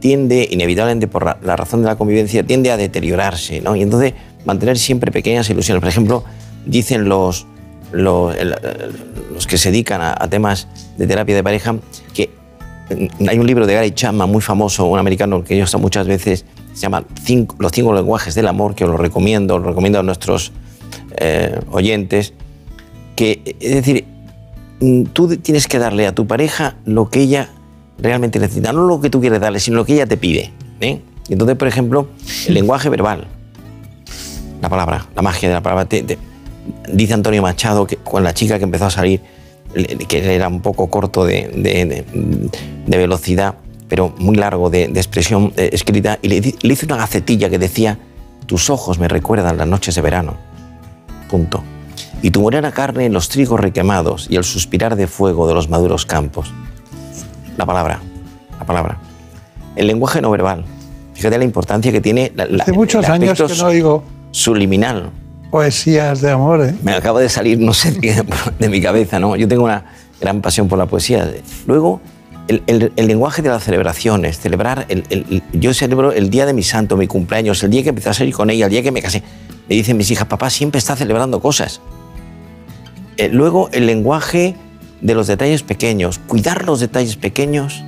tiende, 0.00 0.46
inevitablemente 0.50 1.08
por 1.08 1.24
la, 1.24 1.56
razón 1.56 1.82
de 1.82 1.86
la 1.88 1.96
convivencia, 1.96 2.44
tiende 2.44 2.70
a 2.70 2.76
deteriorarse, 2.76 3.60
¿no? 3.60 3.76
Y 3.76 3.82
entonces 3.82 4.14
mantener 4.44 4.78
siempre 4.78 5.10
pequeñas 5.10 5.48
ilusiones. 5.50 5.80
Por 5.80 5.88
ejemplo, 5.88 6.24
dicen 6.66 7.08
los, 7.08 7.46
los, 7.92 8.34
los 9.32 9.46
que 9.46 9.58
se 9.58 9.70
dedican 9.70 10.00
a, 10.00 10.28
temas 10.28 10.68
de 10.96 11.06
terapia 11.06 11.34
de 11.34 11.42
pareja 11.42 11.76
que 12.14 12.30
mm, 12.90 13.28
hay 13.28 13.38
un 13.38 13.46
libro 13.46 13.66
de 13.66 13.74
Gary 13.74 13.92
Chapman 13.92 14.30
muy 14.30 14.40
famoso, 14.40 14.86
un 14.86 14.98
americano 14.98 15.42
que 15.42 15.56
yo 15.56 15.64
está 15.64 15.78
muchas 15.78 16.06
veces, 16.06 16.44
se 16.74 16.82
llama 16.82 17.04
Los 17.58 17.72
cinco 17.72 17.92
lenguajes 17.92 18.34
del 18.34 18.46
amor, 18.46 18.74
que 18.74 18.84
os 18.84 18.90
lo 18.90 18.96
recomiendo, 18.96 19.58
lo 19.58 19.68
recomiendo 19.68 19.98
a 19.98 20.02
nuestros 20.02 20.52
eh, 21.16 21.58
oyentes, 21.70 22.34
que, 23.16 23.56
es 23.60 23.74
decir, 23.74 24.04
mm, 24.80 25.04
tú 25.12 25.36
tienes 25.38 25.66
que 25.66 25.78
darle 25.78 26.06
a 26.06 26.14
tu 26.14 26.26
pareja 26.28 26.76
lo 26.84 27.10
que 27.10 27.22
ella 27.22 27.50
realmente 27.98 28.38
necesita, 28.38 28.72
no 28.72 28.84
lo 28.84 29.00
que 29.00 29.10
tú 29.10 29.20
quieres 29.20 29.40
darle, 29.40 29.60
sino 29.60 29.76
lo 29.76 29.84
que 29.84 29.94
ella 29.94 30.06
te 30.06 30.16
pide. 30.16 30.52
¿eh? 30.80 31.00
Entonces, 31.28 31.56
por 31.56 31.68
ejemplo, 31.68 32.08
el 32.46 32.54
lenguaje 32.54 32.88
verbal, 32.88 33.26
la 34.62 34.68
palabra, 34.68 35.06
la 35.14 35.22
magia 35.22 35.48
de 35.48 35.54
la 35.54 35.62
palabra. 35.62 35.88
dice 36.92 37.14
Antonio 37.14 37.42
Machado 37.42 37.86
que 37.86 37.96
con 37.96 38.24
la 38.24 38.32
chica 38.34 38.58
que 38.58 38.64
empezó 38.64 38.86
a 38.86 38.90
salir, 38.90 39.20
que 40.08 40.34
era 40.34 40.48
un 40.48 40.60
poco 40.60 40.88
corto 40.88 41.24
de, 41.24 42.04
velocidad, 42.86 43.56
pero 43.88 44.14
muy 44.18 44.36
largo 44.36 44.70
de, 44.70 44.84
expresión 44.84 45.52
eh, 45.56 45.70
escrita, 45.72 46.18
y 46.22 46.28
le, 46.28 46.40
le 46.40 46.72
hizo 46.72 46.86
una 46.86 46.96
gacetilla 46.96 47.50
que 47.50 47.58
decía, 47.58 47.98
tus 48.46 48.70
ojos 48.70 48.98
me 48.98 49.08
recuerdan 49.08 49.56
las 49.58 49.66
noches 49.66 49.94
de 49.94 50.00
verano. 50.00 50.36
Punto. 51.28 51.62
Y 52.22 52.30
tu 52.30 52.40
morena 52.40 52.72
carne 52.72 53.04
en 53.04 53.12
los 53.12 53.28
trigos 53.28 53.60
requemados 53.60 54.26
y 54.30 54.36
el 54.36 54.44
suspirar 54.44 54.96
de 54.96 55.06
fuego 55.06 55.46
de 55.46 55.54
los 55.54 55.68
maduros 55.68 56.06
campos. 56.06 56.52
La 57.58 57.66
palabra, 57.66 58.00
la 58.58 58.64
palabra. 58.64 58.98
El 59.76 59.86
lenguaje 59.88 60.22
no 60.22 60.30
verbal. 60.30 60.64
Fíjate 61.14 61.36
la 61.36 61.44
importancia 61.44 61.92
que 61.92 62.00
tiene 62.00 62.32
la, 62.34 62.46
la- 62.46 62.62
Hace 62.62 62.72
muchos 62.72 63.06
años 63.08 63.36
que 63.36 63.54
no 63.54 63.66
oigo 63.66 64.04
subliminal. 64.30 65.10
poesías 65.50 66.20
de 66.22 66.30
amor. 66.30 66.62
¿eh? 66.64 66.74
Me 66.82 66.94
acaba 66.94 67.20
de 67.20 67.28
salir, 67.28 67.58
no 67.58 67.74
sé, 67.74 67.90
de 67.92 68.68
mi 68.68 68.80
cabeza, 68.80 69.18
¿no? 69.18 69.36
Yo 69.36 69.46
tengo 69.48 69.64
una 69.64 69.84
gran 70.20 70.40
pasión 70.40 70.68
por 70.68 70.78
la 70.78 70.86
poesía. 70.86 71.28
Luego, 71.66 72.00
el, 72.46 72.62
el- 72.66 72.92
el 72.96 73.06
lenguaje 73.08 73.42
de 73.42 73.48
las 73.50 73.64
celebraciones, 73.64 74.38
celebrar, 74.38 74.86
el, 74.88 75.04
el- 75.10 75.26
el- 75.52 75.60
yo 75.60 75.74
celebro 75.74 76.12
el 76.12 76.30
día 76.30 76.46
de 76.46 76.52
mi 76.54 76.62
santo, 76.62 76.96
mi 76.96 77.06
cumpleaños, 77.08 77.62
el 77.64 77.70
día 77.70 77.82
que 77.82 77.88
empecé 77.90 78.08
a 78.10 78.14
salir 78.14 78.34
con 78.34 78.48
ella, 78.50 78.66
el 78.66 78.70
día 78.70 78.82
que 78.82 78.92
me 78.92 79.02
casé. 79.02 79.22
Me 79.68 79.74
dicen 79.74 79.96
mis 79.96 80.10
hijas, 80.10 80.26
papá 80.28 80.48
siempre 80.48 80.78
está 80.78 80.94
celebrando 80.96 81.40
cosas. 81.40 81.80
Eh, 83.16 83.28
luego, 83.32 83.68
el 83.72 83.86
lenguaje 83.86 84.54
de 85.00 85.14
los 85.14 85.26
detalles 85.26 85.62
pequeños, 85.62 86.18
cuidar 86.26 86.64
los 86.64 86.80
detalles 86.80 87.16
pequeños 87.16 87.82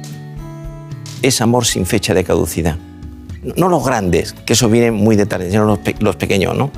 es 1.22 1.40
amor 1.40 1.66
sin 1.66 1.86
fecha 1.86 2.14
de 2.14 2.24
caducidad. 2.24 2.76
No 3.56 3.68
los 3.68 3.84
grandes, 3.84 4.32
que 4.32 4.52
eso 4.52 4.68
viene 4.68 4.90
muy 4.90 5.16
de 5.16 5.26
tarde, 5.26 5.50
sino 5.50 5.64
los, 5.64 5.78
pe- 5.78 5.96
los 6.00 6.16
pequeños, 6.16 6.56
¿no? 6.56 6.70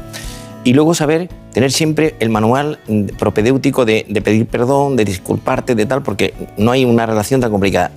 Y 0.64 0.74
luego 0.74 0.94
saber 0.94 1.28
tener 1.52 1.72
siempre 1.72 2.14
el 2.20 2.30
manual 2.30 2.78
mm, 2.88 3.06
propedéutico 3.18 3.84
de, 3.84 4.06
pedir 4.24 4.46
perdón, 4.46 4.94
de 4.96 5.04
disculparte, 5.04 5.74
de 5.74 5.86
tal, 5.86 6.02
porque 6.02 6.34
no 6.56 6.70
hay 6.70 6.84
una 6.84 7.04
relación 7.04 7.40
tan 7.40 7.50
complicada. 7.50 7.90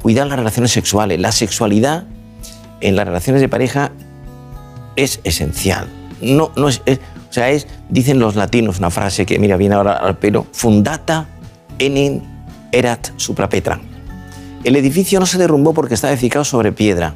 Cuidar 0.00 0.26
las 0.26 0.38
relaciones 0.38 0.70
sexuales. 0.72 1.20
La 1.20 1.30
sexualidad 1.30 2.04
en 2.80 2.96
las 2.96 3.06
relaciones 3.06 3.42
de 3.42 3.48
pareja 3.48 3.92
es 4.96 5.20
esencial. 5.24 5.88
No, 6.22 6.52
no 6.56 6.68
es, 6.70 6.80
es- 6.86 7.00
o 7.28 7.32
sea, 7.36 7.50
es, 7.50 7.66
dicen 7.90 8.18
los 8.18 8.34
latinos 8.34 8.78
una 8.78 8.90
frase 8.90 9.26
que, 9.26 9.38
mira, 9.38 9.58
viene 9.58 9.74
ahora 9.74 9.94
al 9.96 10.16
pelo, 10.16 10.46
fundata 10.52 11.28
enim 11.78 12.20
erat 12.72 13.08
suprapetra. 13.16 13.80
El 14.64 14.76
edificio 14.76 15.20
no 15.20 15.26
se 15.26 15.38
derrumbó 15.38 15.72
porque 15.74 15.94
estaba 15.94 16.12
edificado 16.12 16.44
sobre 16.44 16.72
piedra. 16.72 17.14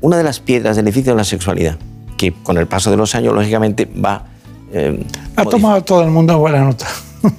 Una 0.00 0.16
de 0.16 0.24
las 0.24 0.40
piedras 0.40 0.76
del 0.76 0.86
edificio 0.86 1.12
es 1.12 1.16
la 1.16 1.24
sexualidad, 1.24 1.76
que 2.16 2.32
con 2.32 2.58
el 2.58 2.66
paso 2.66 2.90
de 2.90 2.96
los 2.96 3.14
años, 3.14 3.34
lógicamente, 3.34 3.86
va... 3.86 4.24
eh, 4.72 5.04
Ha 5.36 5.44
tomado 5.44 5.82
todo 5.82 6.02
el 6.02 6.10
mundo 6.10 6.38
buena 6.38 6.60
nota. 6.64 6.86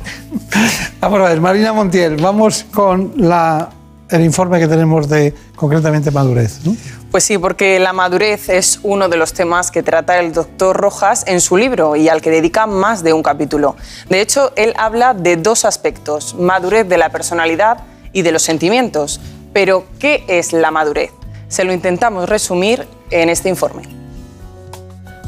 Vamos 1.01 1.19
a 1.19 1.23
ver, 1.29 1.41
Marina 1.41 1.73
Montiel, 1.73 2.15
vamos 2.17 2.65
con 2.73 3.13
la, 3.17 3.69
el 4.09 4.23
informe 4.23 4.59
que 4.59 4.67
tenemos 4.67 5.09
de 5.09 5.33
concretamente 5.55 6.11
madurez. 6.11 6.59
¿no? 6.65 6.75
Pues 7.11 7.23
sí, 7.23 7.37
porque 7.37 7.79
la 7.79 7.93
madurez 7.93 8.49
es 8.49 8.79
uno 8.83 9.09
de 9.09 9.17
los 9.17 9.33
temas 9.33 9.71
que 9.71 9.83
trata 9.83 10.19
el 10.19 10.33
doctor 10.33 10.77
Rojas 10.77 11.23
en 11.27 11.41
su 11.41 11.57
libro 11.57 11.95
y 11.95 12.09
al 12.09 12.21
que 12.21 12.29
dedica 12.29 12.67
más 12.67 13.03
de 13.03 13.13
un 13.13 13.23
capítulo. 13.23 13.75
De 14.09 14.21
hecho, 14.21 14.51
él 14.55 14.73
habla 14.77 15.13
de 15.13 15.37
dos 15.37 15.65
aspectos, 15.65 16.35
madurez 16.35 16.87
de 16.87 16.97
la 16.97 17.09
personalidad 17.09 17.79
y 18.13 18.21
de 18.21 18.31
los 18.31 18.43
sentimientos. 18.43 19.19
Pero, 19.53 19.85
¿qué 19.99 20.23
es 20.27 20.51
la 20.53 20.71
madurez? 20.71 21.11
Se 21.47 21.63
lo 21.63 21.73
intentamos 21.73 22.27
resumir 22.27 22.87
en 23.09 23.29
este 23.29 23.49
informe. 23.49 24.04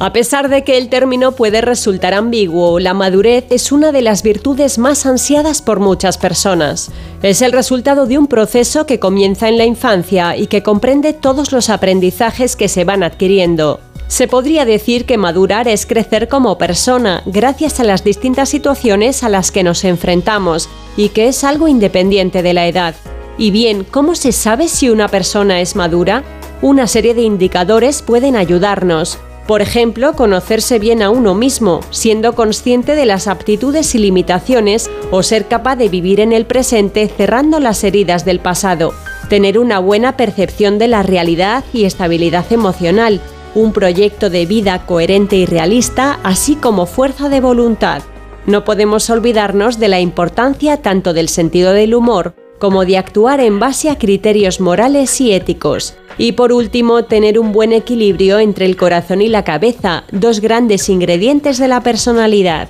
A 0.00 0.12
pesar 0.12 0.48
de 0.48 0.62
que 0.62 0.78
el 0.78 0.90
término 0.90 1.32
puede 1.32 1.60
resultar 1.60 2.14
ambiguo, 2.14 2.78
la 2.78 2.94
madurez 2.94 3.46
es 3.50 3.72
una 3.72 3.90
de 3.90 4.00
las 4.00 4.22
virtudes 4.22 4.78
más 4.78 5.04
ansiadas 5.06 5.60
por 5.60 5.80
muchas 5.80 6.18
personas. 6.18 6.92
Es 7.20 7.42
el 7.42 7.50
resultado 7.50 8.06
de 8.06 8.16
un 8.16 8.28
proceso 8.28 8.86
que 8.86 9.00
comienza 9.00 9.48
en 9.48 9.58
la 9.58 9.64
infancia 9.64 10.36
y 10.36 10.46
que 10.46 10.62
comprende 10.62 11.14
todos 11.14 11.50
los 11.50 11.68
aprendizajes 11.68 12.54
que 12.54 12.68
se 12.68 12.84
van 12.84 13.02
adquiriendo. 13.02 13.80
Se 14.06 14.28
podría 14.28 14.64
decir 14.64 15.04
que 15.04 15.18
madurar 15.18 15.66
es 15.66 15.84
crecer 15.84 16.28
como 16.28 16.58
persona 16.58 17.24
gracias 17.26 17.80
a 17.80 17.84
las 17.84 18.04
distintas 18.04 18.50
situaciones 18.50 19.24
a 19.24 19.28
las 19.28 19.50
que 19.50 19.64
nos 19.64 19.82
enfrentamos 19.84 20.68
y 20.96 21.08
que 21.08 21.26
es 21.26 21.42
algo 21.42 21.66
independiente 21.66 22.44
de 22.44 22.54
la 22.54 22.68
edad. 22.68 22.94
Y 23.36 23.50
bien, 23.50 23.84
¿cómo 23.90 24.14
se 24.14 24.30
sabe 24.30 24.68
si 24.68 24.90
una 24.90 25.08
persona 25.08 25.60
es 25.60 25.74
madura? 25.74 26.22
Una 26.62 26.86
serie 26.86 27.14
de 27.14 27.22
indicadores 27.22 28.02
pueden 28.02 28.36
ayudarnos. 28.36 29.18
Por 29.48 29.62
ejemplo, 29.62 30.12
conocerse 30.12 30.78
bien 30.78 31.00
a 31.00 31.08
uno 31.08 31.34
mismo, 31.34 31.80
siendo 31.88 32.34
consciente 32.34 32.94
de 32.94 33.06
las 33.06 33.26
aptitudes 33.26 33.94
y 33.94 33.98
limitaciones, 33.98 34.90
o 35.10 35.22
ser 35.22 35.48
capaz 35.48 35.76
de 35.76 35.88
vivir 35.88 36.20
en 36.20 36.34
el 36.34 36.44
presente 36.44 37.08
cerrando 37.08 37.58
las 37.58 37.82
heridas 37.82 38.26
del 38.26 38.40
pasado. 38.40 38.92
Tener 39.30 39.58
una 39.58 39.78
buena 39.78 40.18
percepción 40.18 40.78
de 40.78 40.88
la 40.88 41.02
realidad 41.02 41.64
y 41.72 41.84
estabilidad 41.84 42.44
emocional, 42.52 43.22
un 43.54 43.72
proyecto 43.72 44.28
de 44.28 44.44
vida 44.44 44.84
coherente 44.84 45.36
y 45.36 45.46
realista, 45.46 46.18
así 46.24 46.54
como 46.54 46.84
fuerza 46.84 47.30
de 47.30 47.40
voluntad. 47.40 48.02
No 48.44 48.64
podemos 48.64 49.08
olvidarnos 49.08 49.78
de 49.78 49.88
la 49.88 49.98
importancia 49.98 50.82
tanto 50.82 51.14
del 51.14 51.30
sentido 51.30 51.72
del 51.72 51.94
humor 51.94 52.34
como 52.58 52.84
de 52.84 52.98
actuar 52.98 53.40
en 53.40 53.58
base 53.58 53.90
a 53.90 53.98
criterios 53.98 54.60
morales 54.60 55.20
y 55.20 55.32
éticos. 55.32 55.94
Y 56.16 56.32
por 56.32 56.52
último, 56.52 57.04
tener 57.04 57.38
un 57.38 57.52
buen 57.52 57.72
equilibrio 57.72 58.38
entre 58.38 58.66
el 58.66 58.76
corazón 58.76 59.22
y 59.22 59.28
la 59.28 59.44
cabeza, 59.44 60.04
dos 60.10 60.40
grandes 60.40 60.88
ingredientes 60.88 61.58
de 61.58 61.68
la 61.68 61.80
personalidad. 61.80 62.68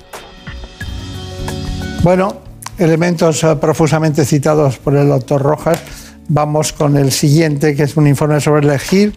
Bueno, 2.03 2.37
elementos 2.77 3.43
eh, 3.43 3.55
profusamente 3.55 4.25
citados 4.25 4.77
por 4.77 4.95
el 4.95 5.07
doctor 5.09 5.41
Rojas. 5.41 5.79
Vamos 6.27 6.73
con 6.73 6.95
el 6.95 7.11
siguiente, 7.11 7.75
que 7.75 7.83
es 7.83 7.97
un 7.97 8.07
informe 8.07 8.39
sobre 8.39 8.67
elegir 8.67 9.15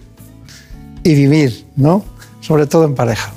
y 1.05 1.15
vivir, 1.15 1.66
¿no? 1.77 2.05
Sobre 2.40 2.66
todo 2.66 2.85
en 2.85 2.94
pareja. 2.94 3.32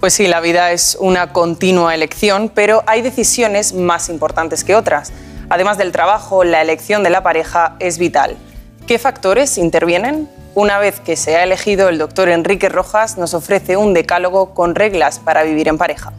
Pues 0.00 0.14
sí, 0.14 0.26
la 0.26 0.40
vida 0.40 0.72
es 0.72 0.96
una 1.00 1.32
continua 1.32 1.94
elección, 1.94 2.50
pero 2.54 2.82
hay 2.86 3.02
decisiones 3.02 3.74
más 3.74 4.08
importantes 4.08 4.64
que 4.64 4.74
otras. 4.74 5.12
Además 5.50 5.78
del 5.78 5.90
trabajo, 5.90 6.44
la 6.44 6.62
elección 6.62 7.02
de 7.02 7.10
la 7.10 7.24
pareja 7.24 7.74
es 7.80 7.98
vital. 7.98 8.36
¿Qué 8.86 8.98
factores 8.98 9.58
intervienen? 9.58 10.28
Una 10.54 10.78
vez 10.78 11.00
que 11.00 11.16
se 11.16 11.36
ha 11.36 11.42
elegido, 11.42 11.88
el 11.88 11.98
doctor 11.98 12.28
Enrique 12.28 12.68
Rojas 12.68 13.18
nos 13.18 13.34
ofrece 13.34 13.76
un 13.76 13.92
decálogo 13.92 14.54
con 14.54 14.76
reglas 14.76 15.18
para 15.18 15.42
vivir 15.42 15.66
en 15.66 15.76
pareja. 15.76 16.12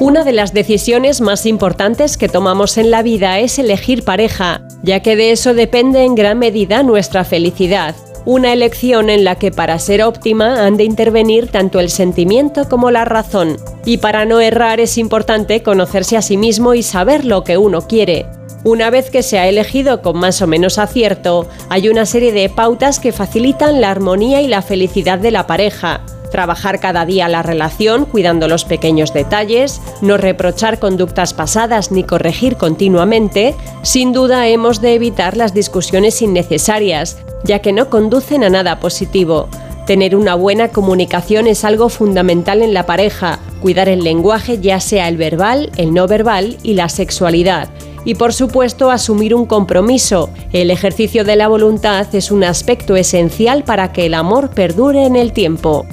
Una 0.00 0.24
de 0.24 0.32
las 0.32 0.54
decisiones 0.54 1.20
más 1.20 1.44
importantes 1.44 2.16
que 2.16 2.28
tomamos 2.28 2.78
en 2.78 2.90
la 2.90 3.02
vida 3.02 3.40
es 3.40 3.58
elegir 3.58 4.04
pareja, 4.04 4.62
ya 4.82 5.00
que 5.00 5.14
de 5.14 5.32
eso 5.32 5.52
depende 5.52 6.04
en 6.04 6.14
gran 6.14 6.38
medida 6.38 6.82
nuestra 6.82 7.24
felicidad. 7.24 7.94
Una 8.28 8.52
elección 8.52 9.08
en 9.08 9.24
la 9.24 9.36
que 9.36 9.50
para 9.50 9.78
ser 9.78 10.02
óptima 10.02 10.66
han 10.66 10.76
de 10.76 10.84
intervenir 10.84 11.46
tanto 11.46 11.80
el 11.80 11.88
sentimiento 11.88 12.68
como 12.68 12.90
la 12.90 13.06
razón. 13.06 13.56
Y 13.86 13.96
para 13.96 14.26
no 14.26 14.38
errar 14.38 14.80
es 14.80 14.98
importante 14.98 15.62
conocerse 15.62 16.14
a 16.14 16.20
sí 16.20 16.36
mismo 16.36 16.74
y 16.74 16.82
saber 16.82 17.24
lo 17.24 17.42
que 17.42 17.56
uno 17.56 17.88
quiere. 17.88 18.26
Una 18.64 18.90
vez 18.90 19.08
que 19.08 19.22
se 19.22 19.38
ha 19.38 19.48
elegido 19.48 20.02
con 20.02 20.18
más 20.18 20.42
o 20.42 20.46
menos 20.46 20.76
acierto, 20.76 21.48
hay 21.70 21.88
una 21.88 22.04
serie 22.04 22.32
de 22.32 22.50
pautas 22.50 23.00
que 23.00 23.12
facilitan 23.12 23.80
la 23.80 23.90
armonía 23.90 24.42
y 24.42 24.46
la 24.46 24.60
felicidad 24.60 25.18
de 25.18 25.30
la 25.30 25.46
pareja. 25.46 26.02
Trabajar 26.30 26.78
cada 26.78 27.06
día 27.06 27.28
la 27.28 27.42
relación 27.42 28.04
cuidando 28.04 28.48
los 28.48 28.64
pequeños 28.64 29.14
detalles, 29.14 29.80
no 30.02 30.16
reprochar 30.16 30.78
conductas 30.78 31.32
pasadas 31.32 31.90
ni 31.90 32.04
corregir 32.04 32.56
continuamente, 32.56 33.54
sin 33.82 34.12
duda 34.12 34.46
hemos 34.46 34.80
de 34.80 34.94
evitar 34.94 35.36
las 35.36 35.54
discusiones 35.54 36.20
innecesarias, 36.20 37.18
ya 37.44 37.60
que 37.60 37.72
no 37.72 37.88
conducen 37.88 38.44
a 38.44 38.50
nada 38.50 38.78
positivo. 38.78 39.48
Tener 39.86 40.14
una 40.14 40.34
buena 40.34 40.68
comunicación 40.68 41.46
es 41.46 41.64
algo 41.64 41.88
fundamental 41.88 42.60
en 42.60 42.74
la 42.74 42.84
pareja, 42.84 43.38
cuidar 43.62 43.88
el 43.88 44.04
lenguaje 44.04 44.58
ya 44.60 44.80
sea 44.80 45.08
el 45.08 45.16
verbal, 45.16 45.72
el 45.78 45.94
no 45.94 46.06
verbal 46.06 46.58
y 46.62 46.74
la 46.74 46.90
sexualidad. 46.90 47.70
Y 48.04 48.14
por 48.14 48.34
supuesto 48.34 48.90
asumir 48.90 49.34
un 49.34 49.46
compromiso. 49.46 50.28
El 50.52 50.70
ejercicio 50.70 51.24
de 51.24 51.36
la 51.36 51.48
voluntad 51.48 52.06
es 52.14 52.30
un 52.30 52.44
aspecto 52.44 52.96
esencial 52.96 53.64
para 53.64 53.92
que 53.92 54.06
el 54.06 54.14
amor 54.14 54.50
perdure 54.50 55.06
en 55.06 55.16
el 55.16 55.32
tiempo 55.32 55.86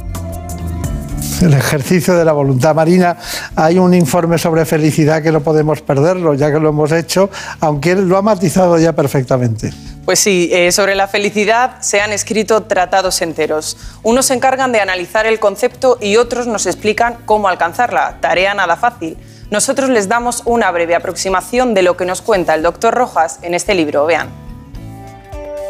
el 1.41 1.53
ejercicio 1.53 2.15
de 2.15 2.25
la 2.25 2.31
voluntad 2.31 2.75
marina. 2.75 3.17
Hay 3.55 3.77
un 3.77 3.93
informe 3.93 4.37
sobre 4.37 4.65
felicidad 4.65 5.21
que 5.21 5.31
no 5.31 5.41
podemos 5.41 5.81
perderlo, 5.81 6.33
ya 6.33 6.51
que 6.51 6.59
lo 6.59 6.69
hemos 6.69 6.91
hecho, 6.91 7.29
aunque 7.59 7.91
él 7.91 8.07
lo 8.07 8.17
ha 8.17 8.21
matizado 8.21 8.77
ya 8.77 8.93
perfectamente. 8.93 9.71
Pues 10.05 10.19
sí, 10.19 10.49
eh, 10.53 10.71
sobre 10.71 10.93
la 10.93 11.07
felicidad 11.07 11.77
se 11.81 11.99
han 11.99 12.11
escrito 12.11 12.63
tratados 12.63 13.21
enteros. 13.21 13.75
Unos 14.03 14.27
se 14.27 14.35
encargan 14.35 14.71
de 14.71 14.79
analizar 14.79 15.25
el 15.25 15.39
concepto 15.39 15.97
y 15.99 16.17
otros 16.17 16.45
nos 16.45 16.67
explican 16.67 17.17
cómo 17.25 17.47
alcanzarla. 17.47 18.17
Tarea 18.21 18.53
nada 18.53 18.75
fácil. 18.75 19.17
Nosotros 19.49 19.89
les 19.89 20.07
damos 20.07 20.43
una 20.45 20.69
breve 20.71 20.95
aproximación 20.95 21.73
de 21.73 21.81
lo 21.81 21.97
que 21.97 22.05
nos 22.05 22.21
cuenta 22.21 22.53
el 22.53 22.61
doctor 22.61 22.93
Rojas 22.93 23.39
en 23.41 23.55
este 23.55 23.73
libro. 23.73 24.05
Vean. 24.05 24.44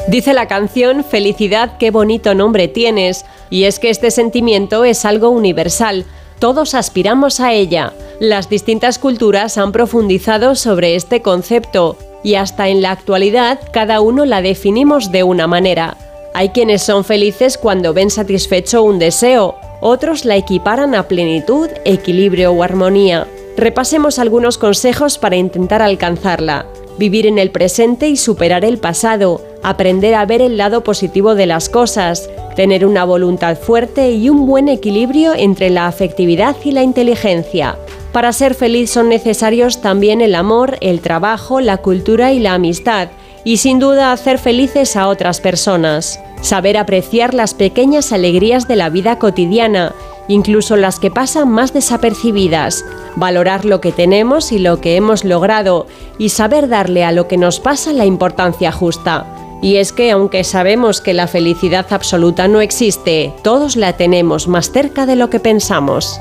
Dice 0.08 0.34
la 0.34 0.48
canción 0.48 1.04
Felicidad, 1.04 1.78
qué 1.80 1.90
bonito 1.90 2.36
nombre 2.36 2.68
tienes. 2.68 3.26
Y 3.50 3.64
es 3.64 3.80
que 3.80 3.90
este 3.90 4.12
sentimiento 4.12 4.86
es 4.86 5.04
algo 5.04 5.30
universal. 5.30 6.06
Todos 6.40 6.76
aspiramos 6.76 7.40
a 7.40 7.54
ella. 7.54 7.94
Las 8.20 8.50
distintas 8.50 9.00
culturas 9.00 9.58
han 9.58 9.72
profundizado 9.72 10.56
sobre 10.56 10.96
este 10.96 11.22
concepto 11.22 11.98
y 12.24 12.36
hasta 12.36 12.70
en 12.70 12.82
la 12.82 12.92
actualidad 12.92 13.60
cada 13.72 14.02
uno 14.02 14.26
la 14.26 14.42
definimos 14.42 15.12
de 15.12 15.24
una 15.24 15.48
manera. 15.48 15.98
Hay 16.34 16.50
quienes 16.50 16.84
son 16.84 17.04
felices 17.04 17.58
cuando 17.58 17.94
ven 17.94 18.10
satisfecho 18.10 18.84
un 18.84 19.00
deseo, 19.00 19.56
otros 19.80 20.26
la 20.26 20.36
equiparan 20.36 20.94
a 20.96 21.08
plenitud, 21.08 21.70
equilibrio 21.86 22.52
o 22.52 22.64
armonía. 22.64 23.28
Repasemos 23.58 24.20
algunos 24.20 24.58
consejos 24.58 25.18
para 25.18 25.36
intentar 25.36 25.82
alcanzarla. 25.82 26.66
Vivir 26.98 27.28
en 27.28 27.38
el 27.38 27.52
presente 27.52 28.08
y 28.10 28.16
superar 28.16 28.64
el 28.64 28.78
pasado, 28.78 29.42
aprender 29.64 30.16
a 30.16 30.26
ver 30.26 30.42
el 30.42 30.58
lado 30.58 30.84
positivo 30.84 31.36
de 31.36 31.46
las 31.46 31.70
cosas, 31.70 32.30
tener 32.56 32.86
una 32.86 33.04
voluntad 33.04 33.58
fuerte 33.58 34.12
y 34.12 34.30
un 34.30 34.46
buen 34.48 34.70
equilibrio 34.70 35.34
entre 35.36 35.70
la 35.70 35.88
afectividad 35.88 36.56
y 36.64 36.72
la 36.72 36.84
inteligencia, 36.84 37.78
para 38.16 38.32
ser 38.32 38.54
feliz 38.54 38.92
son 38.92 39.10
necesarios 39.10 39.82
también 39.82 40.22
el 40.22 40.36
amor, 40.36 40.78
el 40.80 41.02
trabajo, 41.02 41.60
la 41.60 41.76
cultura 41.80 42.32
y 42.32 42.40
la 42.40 42.54
amistad, 42.54 43.10
y 43.44 43.58
sin 43.58 43.78
duda 43.78 44.14
hacer 44.14 44.38
felices 44.38 44.96
a 44.96 45.10
otras 45.10 45.42
personas. 45.42 46.18
Saber 46.40 46.78
apreciar 46.78 47.34
las 47.34 47.54
pequeñas 47.54 48.14
alegrías 48.14 48.70
de 48.70 48.78
la 48.78 48.88
vida 48.88 49.20
cotidiana, 49.20 49.94
incluso 50.28 50.76
las 50.76 51.00
que 51.00 51.12
pasan 51.12 51.50
más 51.50 51.74
desapercibidas, 51.74 52.86
valorar 53.16 53.66
lo 53.66 53.82
que 53.82 53.92
tenemos 53.92 54.52
y 54.52 54.60
lo 54.60 54.82
que 54.82 54.96
hemos 54.96 55.24
logrado, 55.24 55.88
y 56.18 56.30
saber 56.30 56.68
darle 56.68 57.04
a 57.04 57.12
lo 57.12 57.28
que 57.28 57.38
nos 57.38 57.60
pasa 57.60 57.94
la 57.94 58.06
importancia 58.06 58.72
justa. 58.72 59.26
Y 59.62 59.78
es 59.78 59.94
que 59.94 60.12
aunque 60.12 60.44
sabemos 60.44 61.02
que 61.02 61.14
la 61.14 61.28
felicidad 61.28 61.86
absoluta 61.92 62.48
no 62.48 62.62
existe, 62.62 63.34
todos 63.44 63.76
la 63.76 63.94
tenemos 63.94 64.48
más 64.48 64.72
cerca 64.72 65.06
de 65.06 65.16
lo 65.16 65.30
que 65.30 65.40
pensamos. 65.40 66.20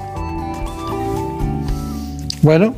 Bueno, 2.43 2.75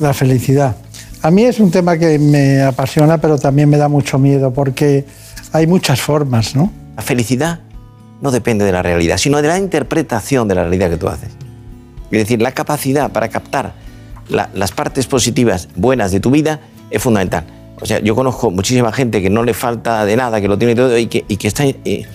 la 0.00 0.14
felicidad. 0.14 0.76
A 1.22 1.30
mí 1.30 1.44
es 1.44 1.58
un 1.58 1.70
tema 1.70 1.96
que 1.96 2.18
me 2.18 2.62
apasiona, 2.62 3.18
pero 3.18 3.38
también 3.38 3.68
me 3.68 3.76
da 3.76 3.88
mucho 3.88 4.18
miedo, 4.18 4.52
porque 4.52 5.04
hay 5.52 5.66
muchas 5.66 6.00
formas, 6.00 6.54
¿no? 6.54 6.70
La 6.96 7.02
felicidad 7.02 7.60
no 8.24 8.30
depende 8.30 8.64
de 8.64 8.72
la 8.72 8.82
realidad, 8.82 9.18
sino 9.18 9.40
de 9.42 9.48
la 9.48 9.58
interpretación 9.58 10.48
de 10.48 10.54
la 10.54 10.62
realidad 10.62 10.88
que 10.88 10.96
tú 10.96 11.08
haces. 11.08 11.28
Es 12.10 12.18
decir, 12.18 12.40
la 12.40 12.52
capacidad 12.52 13.12
para 13.12 13.28
captar 13.28 13.74
las 14.30 14.72
partes 14.72 15.06
positivas, 15.06 15.68
buenas 15.76 16.10
de 16.10 16.20
tu 16.20 16.30
vida, 16.30 16.60
es 16.90 17.02
fundamental. 17.02 17.44
O 17.82 17.84
sea, 17.84 18.00
yo 18.00 18.14
conozco 18.14 18.50
muchísima 18.50 18.92
gente 18.92 19.20
que 19.20 19.28
no 19.28 19.42
le 19.42 19.52
falta 19.52 20.06
de 20.06 20.16
nada, 20.16 20.40
que 20.40 20.48
lo 20.48 20.56
tiene 20.56 20.74
todo 20.74 20.96
y 20.96 21.06
que, 21.06 21.24
está... 21.46 21.66
Eh, 21.66 21.76
eh, 21.84 22.06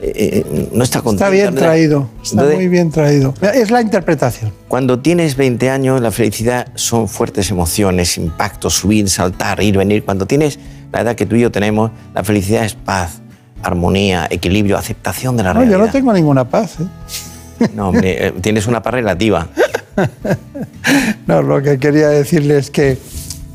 eh, 0.00 0.68
no 0.72 0.84
está 0.84 1.02
contenta. 1.02 1.26
Está 1.26 1.50
bien 1.50 1.54
traído, 1.54 2.08
está 2.22 2.44
muy 2.44 2.68
bien 2.68 2.90
traído. 2.90 3.34
Es 3.52 3.70
la 3.70 3.82
interpretación. 3.82 4.54
Cuando 4.68 5.00
tienes 5.00 5.36
20 5.36 5.68
años, 5.68 6.00
la 6.00 6.12
felicidad 6.12 6.68
son 6.76 7.08
fuertes 7.08 7.50
emociones, 7.50 8.16
impactos, 8.16 8.74
subir, 8.74 9.10
saltar, 9.10 9.62
ir, 9.62 9.76
venir. 9.76 10.02
Cuando 10.02 10.24
tienes 10.24 10.58
la 10.92 11.02
edad 11.02 11.14
que 11.14 11.26
tú 11.26 11.36
y 11.36 11.40
yo 11.40 11.50
tenemos, 11.50 11.90
la 12.14 12.24
felicidad 12.24 12.64
es 12.64 12.74
paz, 12.74 13.20
armonía, 13.62 14.26
equilibrio, 14.30 14.76
aceptación 14.76 15.36
de 15.36 15.42
la 15.42 15.54
no, 15.54 15.60
realidad. 15.60 15.78
Yo 15.78 15.86
no 15.86 15.92
tengo 15.92 16.12
ninguna 16.12 16.48
paz. 16.48 16.76
¿eh? 16.80 17.68
No, 17.74 17.88
hombre, 17.88 18.34
tienes 18.40 18.66
una 18.66 18.82
paz 18.82 18.94
relativa. 18.94 19.48
no, 21.26 21.42
lo 21.42 21.62
que 21.62 21.78
quería 21.78 22.08
decirle 22.08 22.58
es 22.58 22.70
que, 22.70 22.98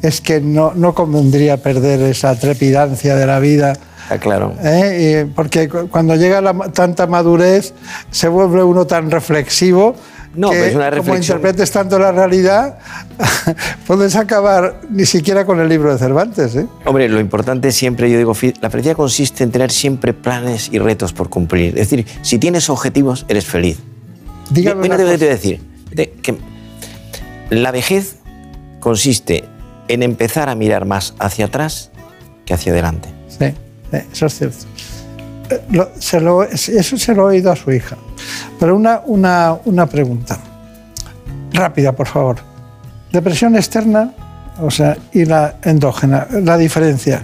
es 0.01 0.21
que 0.21 0.41
no, 0.41 0.73
no 0.75 0.93
convendría 0.93 1.57
perder 1.57 2.01
esa 2.01 2.35
trepidancia 2.37 3.15
de 3.15 3.25
la 3.25 3.39
vida 3.39 3.77
Ah, 4.09 4.17
claro. 4.17 4.53
¿Eh? 4.61 5.27
porque 5.33 5.69
cuando 5.69 6.15
llega 6.15 6.41
la, 6.41 6.53
tanta 6.73 7.07
madurez 7.07 7.73
se 8.11 8.27
vuelve 8.27 8.63
uno 8.63 8.85
tan 8.85 9.09
reflexivo 9.09 9.95
no, 10.35 10.49
que 10.49 10.67
es 10.67 10.75
una 10.75 10.89
como 10.91 11.15
interpretes 11.15 11.71
tanto 11.71 11.99
la 11.99 12.11
realidad, 12.11 12.79
puedes 13.87 14.15
acabar 14.15 14.81
ni 14.89 15.05
siquiera 15.05 15.45
con 15.45 15.59
el 15.59 15.69
libro 15.69 15.91
de 15.91 15.99
Cervantes. 15.99 16.55
¿eh? 16.55 16.67
Hombre, 16.85 17.07
lo 17.09 17.19
importante 17.19 17.71
siempre, 17.71 18.09
yo 18.09 18.17
digo, 18.17 18.33
la 18.61 18.69
felicidad 18.69 18.95
consiste 18.95 19.43
en 19.43 19.51
tener 19.51 19.71
siempre 19.71 20.13
planes 20.13 20.69
y 20.71 20.79
retos 20.79 21.13
por 21.13 21.29
cumplir. 21.29 21.77
Es 21.77 21.89
decir, 21.89 22.07
si 22.21 22.39
tienes 22.39 22.69
objetivos, 22.69 23.25
eres 23.27 23.45
feliz. 23.45 23.77
Dígame 24.49 24.83
Mira, 24.83 24.97
te 24.97 25.03
decir 25.03 25.61
que 25.95 26.37
la 27.49 27.71
vejez 27.71 28.17
consiste 28.79 29.45
en 29.87 30.03
empezar 30.03 30.49
a 30.49 30.55
mirar 30.55 30.85
más 30.85 31.13
hacia 31.19 31.45
atrás 31.45 31.91
que 32.45 32.53
hacia 32.53 32.71
adelante. 32.71 33.09
Sí. 33.27 33.45
Eh, 33.91 34.05
eso 34.11 34.25
es 34.25 34.37
cierto. 34.37 34.65
Eh, 35.49 35.61
eso 35.99 36.97
se 36.97 37.13
lo 37.13 37.29
he 37.29 37.35
oído 37.35 37.51
a 37.51 37.55
su 37.55 37.71
hija. 37.71 37.97
Pero 38.59 38.75
una, 38.75 39.01
una, 39.05 39.57
una 39.65 39.85
pregunta. 39.85 40.39
Rápida, 41.51 41.91
por 41.93 42.07
favor. 42.07 42.37
Depresión 43.11 43.55
externa, 43.55 44.13
o 44.59 44.71
sea, 44.71 44.97
y 45.11 45.25
la 45.25 45.55
endógena, 45.63 46.27
la 46.31 46.57
diferencia 46.57 47.23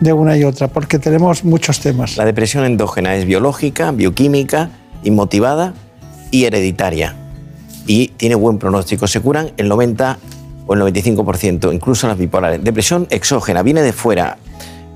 de 0.00 0.12
una 0.12 0.36
y 0.36 0.44
otra, 0.44 0.68
porque 0.68 0.98
tenemos 0.98 1.44
muchos 1.44 1.80
temas. 1.80 2.16
La 2.16 2.24
depresión 2.24 2.64
endógena 2.64 3.14
es 3.14 3.24
biológica, 3.24 3.90
bioquímica, 3.92 4.70
inmotivada 5.04 5.74
y 6.30 6.44
hereditaria. 6.44 7.14
Y 7.86 8.08
tiene 8.08 8.34
buen 8.34 8.58
pronóstico. 8.58 9.06
Se 9.06 9.20
curan 9.20 9.52
el 9.56 9.68
90 9.68 10.18
o 10.66 10.74
el 10.74 10.80
95%, 10.80 11.72
incluso 11.72 12.06
las 12.06 12.18
bipolares. 12.18 12.62
Depresión 12.62 13.06
exógena 13.10 13.62
viene 13.62 13.82
de 13.82 13.92
fuera, 13.92 14.36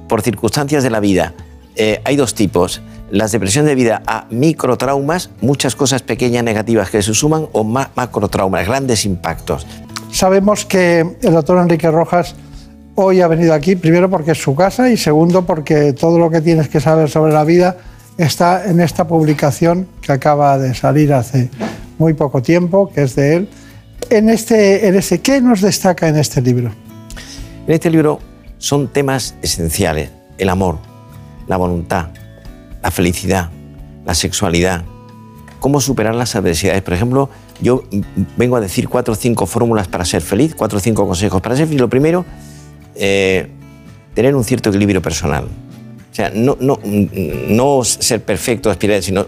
por 0.08 0.22
circunstancias 0.22 0.82
de 0.82 0.90
la 0.90 1.00
vida. 1.00 1.32
Eh, 1.76 2.00
hay 2.04 2.16
dos 2.16 2.34
tipos. 2.34 2.82
Las 3.10 3.32
depresiones 3.32 3.68
de 3.68 3.74
vida 3.74 4.02
a 4.06 4.26
microtraumas, 4.30 5.30
muchas 5.40 5.76
cosas 5.76 6.02
pequeñas 6.02 6.44
negativas 6.44 6.90
que 6.90 7.02
se 7.02 7.12
suman, 7.12 7.46
o 7.52 7.62
macrotraumas, 7.64 8.66
grandes 8.66 9.04
impactos. 9.04 9.66
Sabemos 10.10 10.64
que 10.64 11.00
el 11.22 11.32
doctor 11.32 11.58
Enrique 11.58 11.90
Rojas 11.90 12.34
hoy 12.94 13.20
ha 13.20 13.28
venido 13.28 13.54
aquí, 13.54 13.76
primero 13.76 14.10
porque 14.10 14.32
es 14.32 14.38
su 14.38 14.54
casa 14.54 14.90
y 14.90 14.96
segundo 14.96 15.44
porque 15.44 15.92
todo 15.92 16.18
lo 16.18 16.30
que 16.30 16.40
tienes 16.40 16.68
que 16.68 16.80
saber 16.80 17.10
sobre 17.10 17.32
la 17.32 17.44
vida 17.44 17.76
está 18.18 18.68
en 18.68 18.80
esta 18.80 19.06
publicación 19.06 19.88
que 20.00 20.12
acaba 20.12 20.58
de 20.58 20.74
salir 20.74 21.12
hace 21.12 21.50
muy 21.98 22.14
poco 22.14 22.42
tiempo, 22.42 22.90
que 22.92 23.02
es 23.02 23.14
de 23.14 23.36
él. 23.36 23.48
En 24.10 24.28
este, 24.28 24.86
en 24.88 24.96
ese, 24.96 25.20
¿Qué 25.20 25.40
nos 25.40 25.60
destaca 25.60 26.08
en 26.08 26.16
este 26.16 26.42
libro? 26.42 26.72
En 27.66 27.74
este 27.74 27.90
libro 27.90 28.18
son 28.58 28.88
temas 28.88 29.34
esenciales. 29.42 30.10
El 30.38 30.48
amor, 30.48 30.78
la 31.52 31.58
voluntad, 31.58 32.06
la 32.82 32.90
felicidad, 32.90 33.50
la 34.06 34.14
sexualidad, 34.14 34.84
cómo 35.60 35.82
superar 35.82 36.14
las 36.14 36.34
adversidades. 36.34 36.80
Por 36.80 36.94
ejemplo, 36.94 37.28
yo 37.60 37.84
vengo 38.38 38.56
a 38.56 38.60
decir 38.60 38.88
cuatro 38.88 39.12
o 39.12 39.16
cinco 39.16 39.44
fórmulas 39.44 39.86
para 39.86 40.06
ser 40.06 40.22
feliz, 40.22 40.54
cuatro 40.54 40.78
o 40.78 40.80
cinco 40.80 41.06
consejos 41.06 41.42
para 41.42 41.54
ser 41.54 41.66
feliz. 41.66 41.82
Lo 41.82 41.90
primero, 41.90 42.24
eh, 42.94 43.50
tener 44.14 44.34
un 44.34 44.44
cierto 44.44 44.70
equilibrio 44.70 45.02
personal. 45.02 45.44
O 45.44 46.14
sea, 46.14 46.30
no, 46.34 46.56
no, 46.58 46.78
no 47.48 47.84
ser 47.84 48.22
perfecto, 48.22 48.70
aspirar, 48.70 49.02
sino 49.02 49.26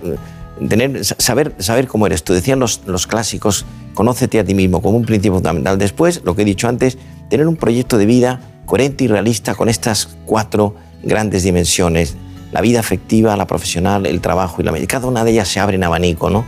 tener, 0.67 1.05
saber, 1.05 1.55
saber 1.59 1.87
cómo 1.87 2.07
eres 2.07 2.25
tú. 2.25 2.33
Decían 2.33 2.59
los, 2.59 2.81
los 2.87 3.07
clásicos, 3.07 3.67
conócete 3.93 4.39
a 4.39 4.45
ti 4.45 4.55
mismo 4.55 4.81
como 4.81 4.97
un 4.97 5.05
principio 5.05 5.35
fundamental. 5.35 5.77
Después, 5.77 6.23
lo 6.25 6.35
que 6.35 6.41
he 6.41 6.47
dicho 6.47 6.69
antes, 6.69 6.97
tener 7.29 7.47
un 7.47 7.57
proyecto 7.57 7.99
de 7.99 8.07
vida 8.07 8.41
coherente 8.65 9.05
y 9.05 9.09
realista 9.09 9.55
con 9.55 9.69
estas 9.69 10.17
cuatro 10.25 10.75
grandes 11.07 11.43
dimensiones. 11.43 12.17
La 12.53 12.61
vida 12.61 12.81
afectiva, 12.81 13.37
la 13.37 13.47
profesional, 13.47 14.07
el 14.07 14.21
trabajo 14.21 14.63
y 14.63 14.65
la 14.65 14.71
medicina. 14.73 14.91
Cada 15.01 15.09
una 15.09 15.25
de 15.25 15.33
ellas 15.33 15.49
se 15.49 15.61
abre 15.61 15.77
en 15.77 15.85
abanico, 15.85 16.31
¿no? 16.31 16.45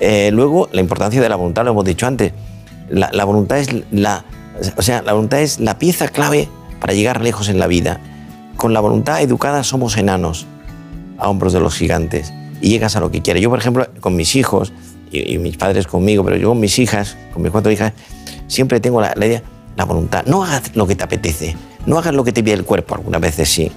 Eh, 0.00 0.30
luego, 0.32 0.68
la 0.72 0.80
importancia 0.80 1.20
de 1.20 1.28
la 1.28 1.36
voluntad, 1.36 1.64
lo 1.64 1.72
hemos 1.72 1.84
dicho 1.84 2.06
antes. 2.06 2.32
La, 2.88 3.10
la 3.12 3.24
voluntad 3.24 3.58
es 3.58 3.68
la, 3.90 4.24
o 4.76 4.82
sea, 4.82 5.02
la 5.02 5.12
voluntad 5.12 5.40
es 5.40 5.60
la 5.60 5.78
pieza 5.78 6.08
clave 6.08 6.48
para 6.80 6.92
llegar 6.92 7.22
lejos 7.22 7.48
en 7.48 7.58
la 7.58 7.66
vida. 7.66 8.00
Con 8.56 8.72
la 8.72 8.80
voluntad 8.80 9.20
educada 9.20 9.64
somos 9.64 9.96
enanos 9.96 10.46
a 11.18 11.28
hombros 11.28 11.52
de 11.52 11.60
los 11.60 11.74
gigantes 11.74 12.32
y 12.60 12.70
llegas 12.70 12.96
a 12.96 13.00
lo 13.00 13.10
que 13.10 13.20
quieres. 13.20 13.42
Yo, 13.42 13.50
por 13.50 13.58
ejemplo, 13.58 13.86
con 14.00 14.16
mis 14.16 14.36
hijos 14.36 14.72
y, 15.10 15.34
y 15.34 15.38
mis 15.38 15.56
padres 15.56 15.86
conmigo, 15.86 16.24
pero 16.24 16.36
yo 16.36 16.48
con 16.48 16.60
mis 16.60 16.78
hijas, 16.78 17.16
con 17.32 17.42
mis 17.42 17.52
cuatro 17.52 17.70
hijas, 17.70 17.92
siempre 18.46 18.80
tengo 18.80 19.00
la, 19.00 19.12
la 19.16 19.26
idea, 19.26 19.42
la 19.76 19.84
voluntad. 19.84 20.24
No 20.26 20.44
hagas 20.44 20.74
lo 20.74 20.86
que 20.86 20.94
te 20.94 21.04
apetece, 21.04 21.56
no 21.86 21.98
hagas 21.98 22.14
lo 22.14 22.24
que 22.24 22.32
te 22.32 22.42
pide 22.42 22.54
el 22.54 22.64
cuerpo, 22.64 22.94
algunas 22.94 23.20
veces 23.20 23.48
sí. 23.48 23.70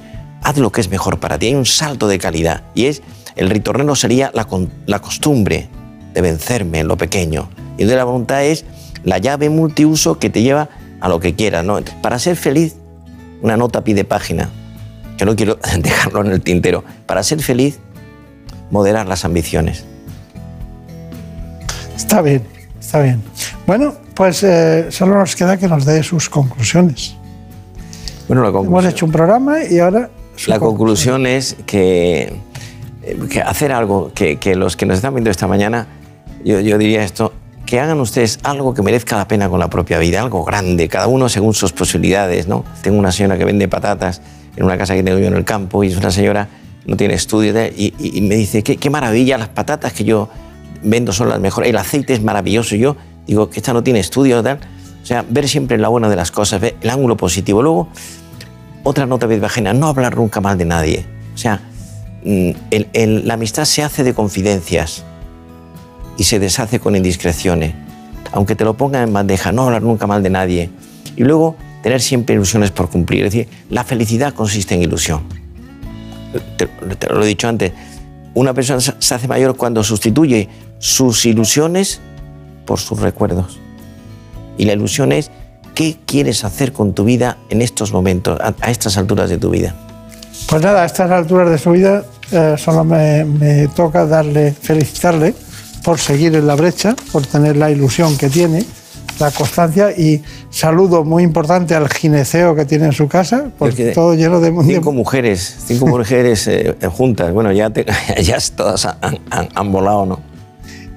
Haz 0.47 0.55
lo 0.55 0.71
que 0.71 0.79
es 0.79 0.89
mejor 0.89 1.19
para 1.19 1.37
ti. 1.37 1.47
Hay 1.47 1.55
un 1.55 1.65
salto 1.65 2.07
de 2.07 2.19
calidad 2.19 2.63
y 2.73 2.85
es 2.85 3.01
el 3.35 3.49
ritornelo 3.49 3.97
sería 3.97 4.31
la, 4.33 4.47
la 4.85 4.99
costumbre 4.99 5.67
de 6.13 6.21
vencerme 6.21 6.79
en 6.79 6.87
lo 6.87 6.95
pequeño. 6.95 7.49
Y 7.77 7.81
entonces 7.81 7.97
la 7.97 8.05
voluntad 8.05 8.45
es 8.45 8.63
la 9.03 9.17
llave 9.17 9.49
multiuso 9.49 10.19
que 10.19 10.29
te 10.29 10.41
lleva 10.43 10.69
a 11.01 11.09
lo 11.09 11.19
que 11.19 11.35
quieras. 11.35 11.65
¿no? 11.65 11.81
Para 12.01 12.17
ser 12.17 12.37
feliz, 12.37 12.77
una 13.41 13.57
nota 13.57 13.83
pide 13.83 14.05
página, 14.05 14.49
que 15.17 15.25
no 15.25 15.35
quiero 15.35 15.59
dejarlo 15.79 16.21
en 16.21 16.31
el 16.31 16.39
tintero. 16.39 16.81
Para 17.05 17.23
ser 17.23 17.41
feliz, 17.41 17.81
moderar 18.71 19.05
las 19.05 19.25
ambiciones. 19.25 19.83
Está 21.93 22.21
bien, 22.21 22.47
está 22.79 23.01
bien. 23.01 23.21
Bueno, 23.65 23.95
pues 24.13 24.43
eh, 24.43 24.87
solo 24.91 25.19
nos 25.19 25.35
queda 25.35 25.57
que 25.57 25.67
nos 25.67 25.83
dé 25.83 26.03
sus 26.03 26.29
conclusiones. 26.29 27.17
Bueno, 28.29 28.43
la 28.43 28.47
Hemos 28.47 28.63
conclusión, 28.63 28.91
hecho 28.93 29.05
un 29.05 29.11
programa 29.11 29.65
y 29.65 29.79
ahora 29.79 30.09
la 30.47 30.59
conclusión. 30.59 31.26
es 31.26 31.55
que, 31.65 32.34
eh, 33.03 33.18
que 33.30 33.41
hacer 33.41 33.72
algo, 33.72 34.11
que, 34.14 34.38
que 34.38 34.55
los 34.55 34.76
que 34.76 34.85
nos 34.85 34.97
están 34.97 35.14
viendo 35.15 35.30
esta 35.31 35.47
mañana, 35.47 35.88
yo, 36.43 36.59
yo 36.59 36.77
diría 36.77 37.03
esto, 37.03 37.34
que 37.65 37.80
hagan 37.80 37.99
ustedes 37.99 38.39
algo 38.43 38.73
que 38.73 38.81
merezca 38.81 39.18
la 39.18 39.27
pena 39.27 39.49
con 39.49 39.59
la 39.59 39.69
propia 39.69 39.99
vida, 39.99 40.22
algo 40.22 40.43
grande, 40.45 40.88
cada 40.88 41.07
uno 41.07 41.27
según 41.27 41.53
sus 41.53 41.73
posibilidades. 41.73 42.47
¿no? 42.47 42.64
Tengo 42.81 42.97
una 42.97 43.11
señora 43.11 43.38
que 43.38 43.43
vende 43.45 43.68
patatas 43.68 44.22
en 44.55 44.64
una 44.64 44.77
casa 44.77 44.95
que 44.95 45.03
tengo 45.03 45.19
yo 45.19 45.27
en 45.27 45.34
el 45.35 45.43
campo 45.43 45.84
y 45.84 45.88
es 45.88 45.97
una 45.97 46.11
señora, 46.11 46.47
no 46.85 46.95
tiene 46.95 47.15
estudio 47.15 47.53
tal, 47.53 47.73
y, 47.76 47.93
y- 47.99 48.18
y 48.18 48.22
me 48.22 48.35
dice, 48.35 48.64
qué, 48.64 48.77
qué 48.77 48.89
maravilla, 48.89 49.38
las 49.38 49.49
patatas 49.49 49.91
que 49.93 50.03
yo 50.05 50.30
vendo 50.81 51.11
son 51.11 51.27
las 51.30 51.39
mejores, 51.41 51.69
el 51.69 51.77
aceite 51.77 52.14
es 52.14 52.23
maravilloso. 52.23 52.76
Y 52.76 52.80
yo 52.80 52.95
digo 53.26 53.49
que 53.49 53.59
esta 53.59 53.73
no 53.73 53.84
tiene 53.84 53.99
estudio 53.99 54.41
tal. 54.41 54.59
O 55.03 55.05
sea, 55.05 55.26
ver 55.30 55.47
siempre 55.49 55.77
la 55.77 55.88
buena 55.89 56.09
de 56.09 56.15
las 56.15 56.31
cosas, 56.31 56.59
ver 56.61 56.76
el 56.81 56.89
ángulo 56.89 57.18
positivo. 57.18 57.61
Luego, 57.61 57.89
otra 58.88 59.05
nota 59.05 59.27
bajena, 59.27 59.73
no 59.73 59.88
hablar 59.88 60.15
nunca 60.15 60.39
mal 60.39 60.57
de 60.57 60.64
nadie. 60.64 61.05
O 61.35 61.38
sea, 61.38 61.59
mm, 62.23 62.51
la 63.26 63.34
amistad 63.34 63.65
se 63.65 63.84
hace 63.84 64.03
de 64.05 64.14
confidencias 64.14 65.03
y 66.18 66.23
se 66.23 66.39
deshace 66.39 66.80
con 66.80 66.95
indiscreciones. 66.95 67.73
Aunque 68.31 68.55
te 68.55 68.64
lo 68.64 68.77
pongan 68.77 69.03
en 69.03 69.14
bandeja, 69.14 69.51
no 69.51 69.64
hablar 69.64 69.81
nunca 69.81 70.07
mal 70.07 70.23
de 70.23 70.30
nadie. 70.30 70.69
Y 71.18 71.23
luego, 71.23 71.57
tener 71.84 72.01
siempre 72.01 72.35
ilusiones 72.35 72.72
por 72.72 72.89
cumplir. 72.89 73.26
Es 73.26 73.34
decir, 73.34 73.49
la 73.69 73.84
felicidad 73.84 74.34
consiste 74.34 74.76
en 74.76 74.84
ilusión. 74.84 75.23
Te, 76.57 76.69
lo 77.09 77.23
he 77.23 77.27
dicho 77.27 77.49
antes, 77.49 77.73
una 78.35 78.53
persona 78.53 78.80
se 78.80 79.15
hace 79.15 79.27
mayor 79.27 79.57
cuando 79.57 79.84
sustituye 79.84 80.47
sus 80.80 81.26
ilusiones 81.26 81.99
por 82.65 82.80
sus 82.80 83.01
recuerdos. 83.01 83.59
Y 84.57 84.64
la 84.64 84.73
ilusión 84.73 85.11
es 85.11 85.30
qué 85.77 85.95
quieres 86.07 86.43
hacer 86.43 86.73
con 86.73 86.93
tu 86.93 87.03
vida 87.03 87.37
en 87.51 87.61
estos 87.61 87.93
momentos, 87.93 88.39
a, 88.41 88.55
a 88.61 88.71
estas 88.71 88.97
alturas 88.97 89.29
de 89.29 89.37
tu 89.37 89.51
vida. 89.51 89.75
Pues 90.49 90.61
nada, 90.63 90.81
a 90.81 90.85
estas 90.85 91.11
alturas 91.11 91.49
de 91.51 91.57
su 91.59 91.69
vida 91.71 92.03
eh, 92.31 92.55
solo 92.57 92.83
me, 92.83 93.23
me 93.25 93.67
toca 93.69 94.05
darle, 94.07 94.51
felicitarle 94.59 95.35
por 95.83 95.99
seguir 95.99 96.35
en 96.35 96.47
la 96.47 96.55
brecha, 96.55 96.95
por 97.11 97.27
tener 97.27 97.57
la 97.57 97.69
ilusión 97.69 98.17
que 98.17 98.27
tiene, 98.29 98.65
la 99.19 99.29
constancia 99.31 99.91
y 99.91 100.23
saludo 100.49 101.03
muy 101.03 101.21
importante 101.23 101.75
al 101.75 101.87
gineceo 101.89 102.55
que 102.55 102.65
tiene 102.65 102.85
en 102.85 102.91
su 102.93 103.07
casa, 103.07 103.51
porque 103.59 103.91
todo 103.91 104.15
lleno 104.15 104.39
de... 104.39 104.51
de- 104.51 104.63
Cinco 104.75 104.91
mujeres, 104.91 105.57
cinco 105.67 105.85
mujeres 105.97 106.47
eh, 106.47 106.75
juntas. 106.91 107.31
Bueno, 107.33 107.51
ya, 107.51 107.69
te- 107.69 107.85
ya 108.23 108.37
todas 108.55 108.85
han, 108.85 109.19
han- 109.29 109.49
han 109.53 109.71
volado, 109.71 110.05
¿no? 110.07 110.19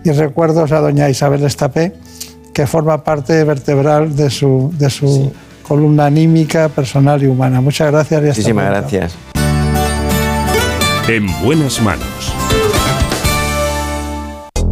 y 0.02 0.10
recuerdos 0.12 0.72
a 0.72 0.80
doña 0.80 1.10
Isabel 1.10 1.44
Estapé, 1.44 1.92
que 2.52 2.66
forma 2.66 3.02
parte 3.02 3.42
vertebral 3.44 4.14
de 4.16 4.30
su, 4.30 4.72
de 4.76 4.90
su 4.90 5.32
columna 5.62 6.06
anímica, 6.06 6.68
personal 6.68 7.22
y 7.22 7.26
humana. 7.26 7.60
Muchas 7.60 7.90
gracias 7.90 8.22
y 8.22 8.28
hasta 8.28 8.40
Muchísimas 8.40 8.66
pronto. 8.70 8.80
gracias. 8.80 9.14
En 11.08 11.26
buenas 11.42 11.80
manos. 11.80 12.34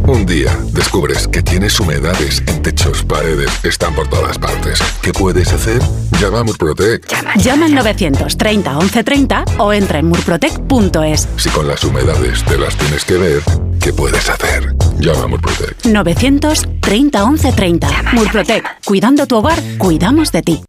Un 0.07 0.25
día 0.25 0.57
descubres 0.73 1.27
que 1.27 1.43
tienes 1.43 1.79
humedades 1.79 2.41
en 2.47 2.63
techos, 2.63 3.03
paredes, 3.03 3.51
están 3.63 3.93
por 3.93 4.07
todas 4.07 4.39
partes. 4.39 4.79
¿Qué 5.03 5.13
puedes 5.13 5.53
hacer? 5.53 5.79
Llama 6.19 6.39
a 6.39 6.43
Murprotec. 6.43 7.05
Llama 7.37 7.65
al 7.67 7.75
930 7.75 8.71
1130 8.73 9.45
o 9.59 9.71
entra 9.71 9.99
en 9.99 10.07
murprotec.es. 10.07 11.27
Si 11.37 11.49
con 11.49 11.67
las 11.67 11.83
humedades 11.83 12.43
te 12.43 12.57
las 12.57 12.75
tienes 12.75 13.05
que 13.05 13.17
ver, 13.17 13.43
¿qué 13.79 13.93
puedes 13.93 14.29
hacer? 14.29 14.75
Llama 14.99 15.23
a 15.23 15.27
Murprotec. 15.27 15.85
930 15.85 17.25
1130. 17.25 17.87
Murprotec. 18.13 18.63
Cuidando 18.85 19.25
tu 19.27 19.37
hogar, 19.37 19.59
cuidamos 19.77 20.31
de 20.31 20.41
ti. 20.41 20.68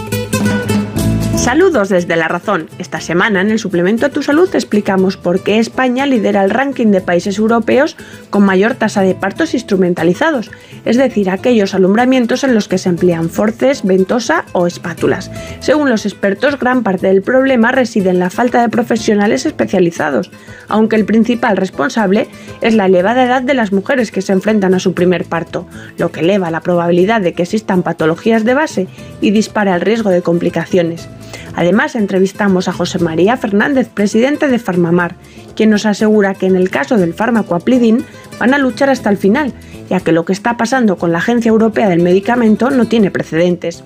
Saludos 1.41 1.89
desde 1.89 2.15
La 2.17 2.27
Razón. 2.27 2.69
Esta 2.77 3.01
semana 3.01 3.41
en 3.41 3.49
el 3.49 3.57
suplemento 3.57 4.05
a 4.05 4.09
tu 4.09 4.21
salud 4.21 4.47
explicamos 4.53 5.17
por 5.17 5.41
qué 5.41 5.57
España 5.57 6.05
lidera 6.05 6.43
el 6.43 6.51
ranking 6.51 6.91
de 6.91 7.01
países 7.01 7.39
europeos 7.39 7.97
con 8.29 8.43
mayor 8.43 8.75
tasa 8.75 9.01
de 9.01 9.15
partos 9.15 9.55
instrumentalizados, 9.55 10.51
es 10.85 10.97
decir, 10.97 11.31
aquellos 11.31 11.73
alumbramientos 11.73 12.43
en 12.43 12.53
los 12.53 12.67
que 12.67 12.77
se 12.77 12.89
emplean 12.89 13.31
forces, 13.31 13.83
ventosa 13.83 14.45
o 14.51 14.67
espátulas. 14.67 15.31
Según 15.61 15.89
los 15.89 16.05
expertos, 16.05 16.59
gran 16.59 16.83
parte 16.83 17.07
del 17.07 17.23
problema 17.23 17.71
reside 17.71 18.11
en 18.11 18.19
la 18.19 18.29
falta 18.29 18.61
de 18.61 18.69
profesionales 18.69 19.47
especializados, 19.47 20.29
aunque 20.67 20.95
el 20.95 21.05
principal 21.05 21.57
responsable 21.57 22.27
es 22.61 22.75
la 22.75 22.85
elevada 22.85 23.25
edad 23.25 23.41
de 23.41 23.55
las 23.55 23.71
mujeres 23.71 24.11
que 24.11 24.21
se 24.21 24.31
enfrentan 24.31 24.75
a 24.75 24.79
su 24.79 24.93
primer 24.93 25.25
parto, 25.25 25.65
lo 25.97 26.11
que 26.11 26.19
eleva 26.19 26.51
la 26.51 26.61
probabilidad 26.61 27.19
de 27.19 27.33
que 27.33 27.43
existan 27.43 27.81
patologías 27.81 28.45
de 28.45 28.53
base 28.53 28.87
y 29.21 29.31
dispara 29.31 29.73
el 29.73 29.81
riesgo 29.81 30.11
de 30.11 30.21
complicaciones. 30.21 31.09
Además, 31.55 31.95
entrevistamos 31.95 32.67
a 32.67 32.73
José 32.73 32.99
María 32.99 33.37
Fernández, 33.37 33.87
presidente 33.87 34.47
de 34.47 34.59
Farmamar, 34.59 35.15
quien 35.55 35.69
nos 35.69 35.85
asegura 35.85 36.33
que 36.33 36.47
en 36.47 36.55
el 36.55 36.69
caso 36.69 36.97
del 36.97 37.13
fármaco 37.13 37.55
Aplidin 37.55 38.05
van 38.39 38.53
a 38.53 38.57
luchar 38.57 38.89
hasta 38.89 39.09
el 39.09 39.17
final, 39.17 39.53
ya 39.89 39.99
que 39.99 40.11
lo 40.11 40.25
que 40.25 40.33
está 40.33 40.57
pasando 40.57 40.97
con 40.97 41.11
la 41.11 41.19
Agencia 41.19 41.49
Europea 41.49 41.89
del 41.89 42.01
Medicamento 42.01 42.69
no 42.69 42.85
tiene 42.85 43.11
precedentes. 43.11 43.83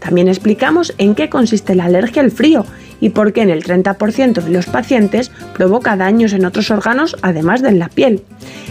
También 0.00 0.28
explicamos 0.28 0.94
en 0.98 1.14
qué 1.14 1.28
consiste 1.28 1.74
la 1.74 1.84
alergia 1.86 2.22
al 2.22 2.30
frío 2.30 2.64
y 3.00 3.10
por 3.10 3.32
qué 3.32 3.42
en 3.42 3.50
el 3.50 3.64
30% 3.64 4.42
de 4.42 4.50
los 4.50 4.66
pacientes 4.66 5.30
provoca 5.54 5.96
daños 5.96 6.32
en 6.32 6.44
otros 6.44 6.70
órganos 6.70 7.16
además 7.22 7.62
de 7.62 7.68
en 7.68 7.78
la 7.78 7.88
piel. 7.88 8.22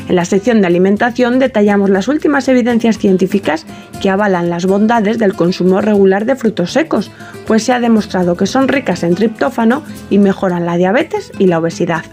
En 0.10 0.16
la 0.16 0.26
sección 0.26 0.62
de 0.62 0.68
alimentación 0.68 1.40
detallamos 1.40 1.90
las 1.90 2.08
últimas 2.08 2.48
evidencias 2.48 2.98
científicas 2.98 3.66
que 4.02 4.10
avalan 4.10 4.50
las 4.50 4.66
bondades 4.66 5.20
del 5.20 5.34
consumo 5.34 5.82
regular 5.82 6.26
de 6.26 6.36
frutos 6.36 6.74
secos, 6.74 7.12
pues 7.46 7.64
se 7.64 7.74
ha 7.74 7.80
demostrado 7.80 8.36
que 8.36 8.46
son 8.46 8.68
ricas 8.68 9.04
en 9.04 9.16
triptófano 9.16 9.84
y 10.10 10.18
mejoran 10.18 10.66
la 10.66 10.78
diabetes 10.78 11.32
y 11.40 11.48
la 11.48 11.60
obesidad. 11.60 12.04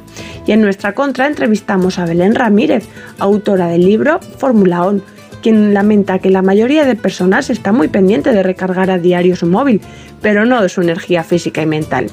Y 0.46 0.52
en 0.52 0.60
nuestra 0.60 0.94
contra 0.94 1.26
entrevistamos 1.26 1.98
a 1.98 2.04
Belén 2.04 2.34
Ramírez, 2.34 2.86
autora 3.18 3.68
del 3.68 3.84
libro 3.84 4.20
Fórmula 4.38 4.84
On, 4.84 5.02
quien 5.44 5.72
lamenta 5.74 6.18
que 6.20 6.30
la 6.30 6.40
mayoría 6.40 6.86
de 6.86 6.96
personas 6.96 7.50
está 7.50 7.70
muy 7.70 7.88
pendiente 7.88 8.32
de 8.32 8.42
recargar 8.42 8.90
a 8.90 8.96
diario 8.96 9.36
su 9.36 9.46
móvil, 9.46 9.82
pero 10.22 10.46
no 10.46 10.62
de 10.62 10.70
su 10.70 10.80
energía 10.80 11.22
física 11.22 11.60
y 11.60 11.66
mental. 11.66 12.06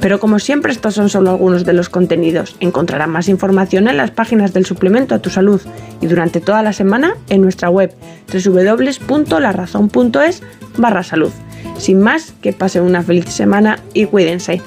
Pero 0.00 0.18
como 0.18 0.38
siempre 0.38 0.72
estos 0.72 0.94
son 0.94 1.10
solo 1.10 1.28
algunos 1.28 1.66
de 1.66 1.74
los 1.74 1.90
contenidos. 1.90 2.56
Encontrarán 2.60 3.10
más 3.10 3.28
información 3.28 3.88
en 3.88 3.98
las 3.98 4.10
páginas 4.10 4.54
del 4.54 4.64
suplemento 4.64 5.14
a 5.14 5.18
tu 5.18 5.28
salud 5.28 5.60
y 6.00 6.06
durante 6.06 6.40
toda 6.40 6.62
la 6.62 6.72
semana 6.72 7.14
en 7.28 7.42
nuestra 7.42 7.68
web 7.68 7.92
www.larazón.es 8.32 10.42
barra 10.78 11.02
salud. 11.02 11.32
Sin 11.76 12.00
más, 12.00 12.32
que 12.40 12.54
pasen 12.54 12.84
una 12.84 13.02
feliz 13.02 13.26
semana 13.26 13.80
y 13.92 14.06
cuídense. 14.06 14.62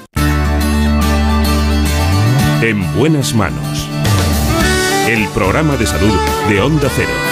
En 2.62 2.96
buenas 2.96 3.34
manos. 3.34 3.88
El 5.08 5.26
programa 5.34 5.76
de 5.76 5.86
salud 5.86 6.14
de 6.48 6.60
Onda 6.60 6.88
Cero. 6.94 7.31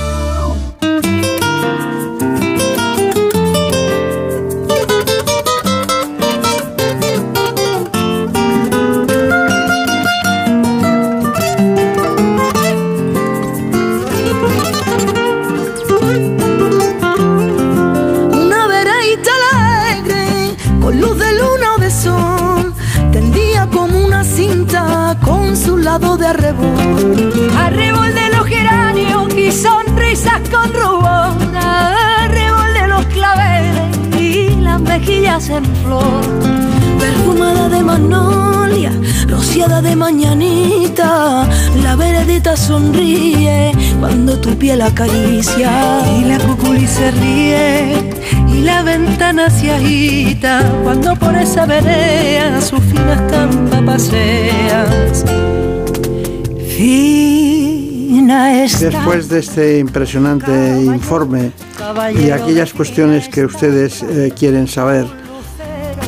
Mejillas 35.31 35.49
en 35.49 35.65
flor. 35.83 36.21
Perfumada 36.99 37.69
de 37.69 37.83
magnolia, 37.83 38.91
rociada 39.27 39.81
de 39.81 39.95
mañanita, 39.95 41.47
la 41.83 41.95
veredita 41.95 42.55
sonríe 42.55 43.71
cuando 43.99 44.39
tu 44.39 44.55
piel 44.57 44.81
acaricia. 44.81 46.01
Y 46.19 46.25
la 46.25 46.37
cuculi 46.39 46.87
se 46.87 47.11
ríe 47.11 48.11
y 48.47 48.61
la 48.61 48.83
ventana 48.83 49.49
se 49.49 49.71
agita 49.71 50.63
cuando 50.83 51.15
por 51.15 51.35
esa 51.35 51.65
vereda 51.65 52.61
su 52.61 52.77
fina 52.77 53.13
estampa 53.13 53.81
paseas. 53.85 55.25
Fina 56.77 58.63
está. 58.63 58.89
Después 58.89 59.29
de 59.29 59.39
este 59.39 59.79
impresionante 59.79 60.83
informe 60.83 61.51
y 62.19 62.29
aquellas 62.29 62.73
cuestiones 62.73 63.27
que 63.27 63.45
ustedes 63.45 64.03
eh, 64.03 64.31
quieren 64.37 64.67
saber 64.67 65.20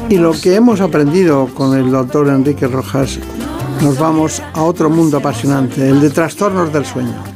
y 0.09 0.17
lo 0.17 0.31
que 0.33 0.55
hemos 0.55 0.81
aprendido 0.81 1.47
con 1.53 1.77
el 1.77 1.91
doctor 1.91 2.27
Enrique 2.27 2.67
Rojas, 2.67 3.19
nos 3.81 3.97
vamos 3.97 4.41
a 4.53 4.63
otro 4.63 4.89
mundo 4.89 5.17
apasionante, 5.17 5.87
el 5.87 5.99
de 5.99 6.09
trastornos 6.09 6.71
del 6.71 6.85
sueño. 6.85 7.33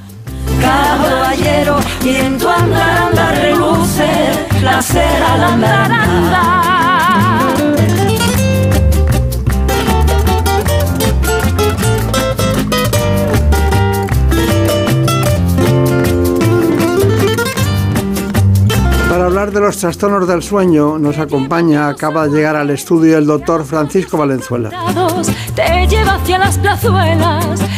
Hablar 19.38 19.54
de 19.54 19.60
los 19.60 19.78
trastornos 19.78 20.28
del 20.28 20.42
sueño, 20.42 20.98
nos 20.98 21.20
acompaña, 21.20 21.90
acaba 21.90 22.28
de 22.28 22.36
llegar 22.36 22.56
al 22.56 22.72
estudio 22.72 23.20
el 23.20 23.28
doctor 23.28 23.64
Francisco 23.66 24.18
Valenzuela. 24.18 24.72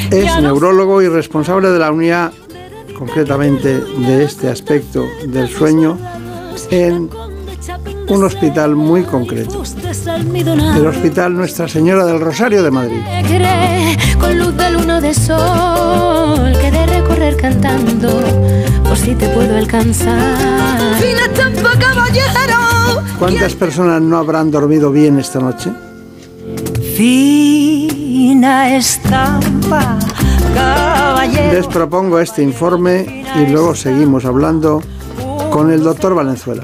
Es 0.10 0.42
neurólogo 0.42 1.02
y 1.02 1.10
responsable 1.10 1.68
de 1.68 1.80
la 1.80 1.92
unidad, 1.92 2.32
concretamente 2.98 3.78
de 3.78 4.24
este 4.24 4.50
aspecto 4.50 5.04
del 5.28 5.50
sueño, 5.50 5.98
en 6.72 7.10
un 8.10 8.24
hospital 8.24 8.76
muy 8.76 9.04
concreto, 9.04 9.62
el 10.76 10.88
Hospital 10.88 11.36
Nuestra 11.36 11.68
Señora 11.68 12.06
del 12.06 12.20
Rosario 12.20 12.64
de 12.64 12.72
Madrid. 12.72 13.00
Cree 13.28 13.96
con 14.20 14.38
luz 14.38 14.56
de 14.58 14.72
luna 14.72 15.00
de 15.00 15.14
sol 15.14 16.52
que 16.60 16.72
de 16.72 16.86
recorrer 16.88 17.38
cantando 17.38 18.10
por 18.84 18.98
si 18.98 19.14
te 19.14 19.30
puedo 19.30 19.56
alcanzar. 19.56 20.38
Fina 21.00 21.26
estampa, 21.26 21.78
caballero. 21.78 23.04
¿Cuántas 23.20 23.54
personas 23.54 24.02
no 24.02 24.18
habrán 24.18 24.50
dormido 24.50 24.92
bien 24.92 25.20
esta 25.20 25.40
noche? 25.40 25.72
Fina 26.96 28.76
estampa, 28.76 30.00
caballero. 30.56 31.54
Les 31.54 31.68
propongo 31.68 32.20
este 32.20 32.42
informe 32.42 33.24
y 33.36 33.52
luego 33.52 33.76
seguimos 33.76 34.26
hablando 34.26 34.82
con 35.52 35.72
el 35.72 35.84
doctor 35.84 36.16
Valenzuela. 36.16 36.64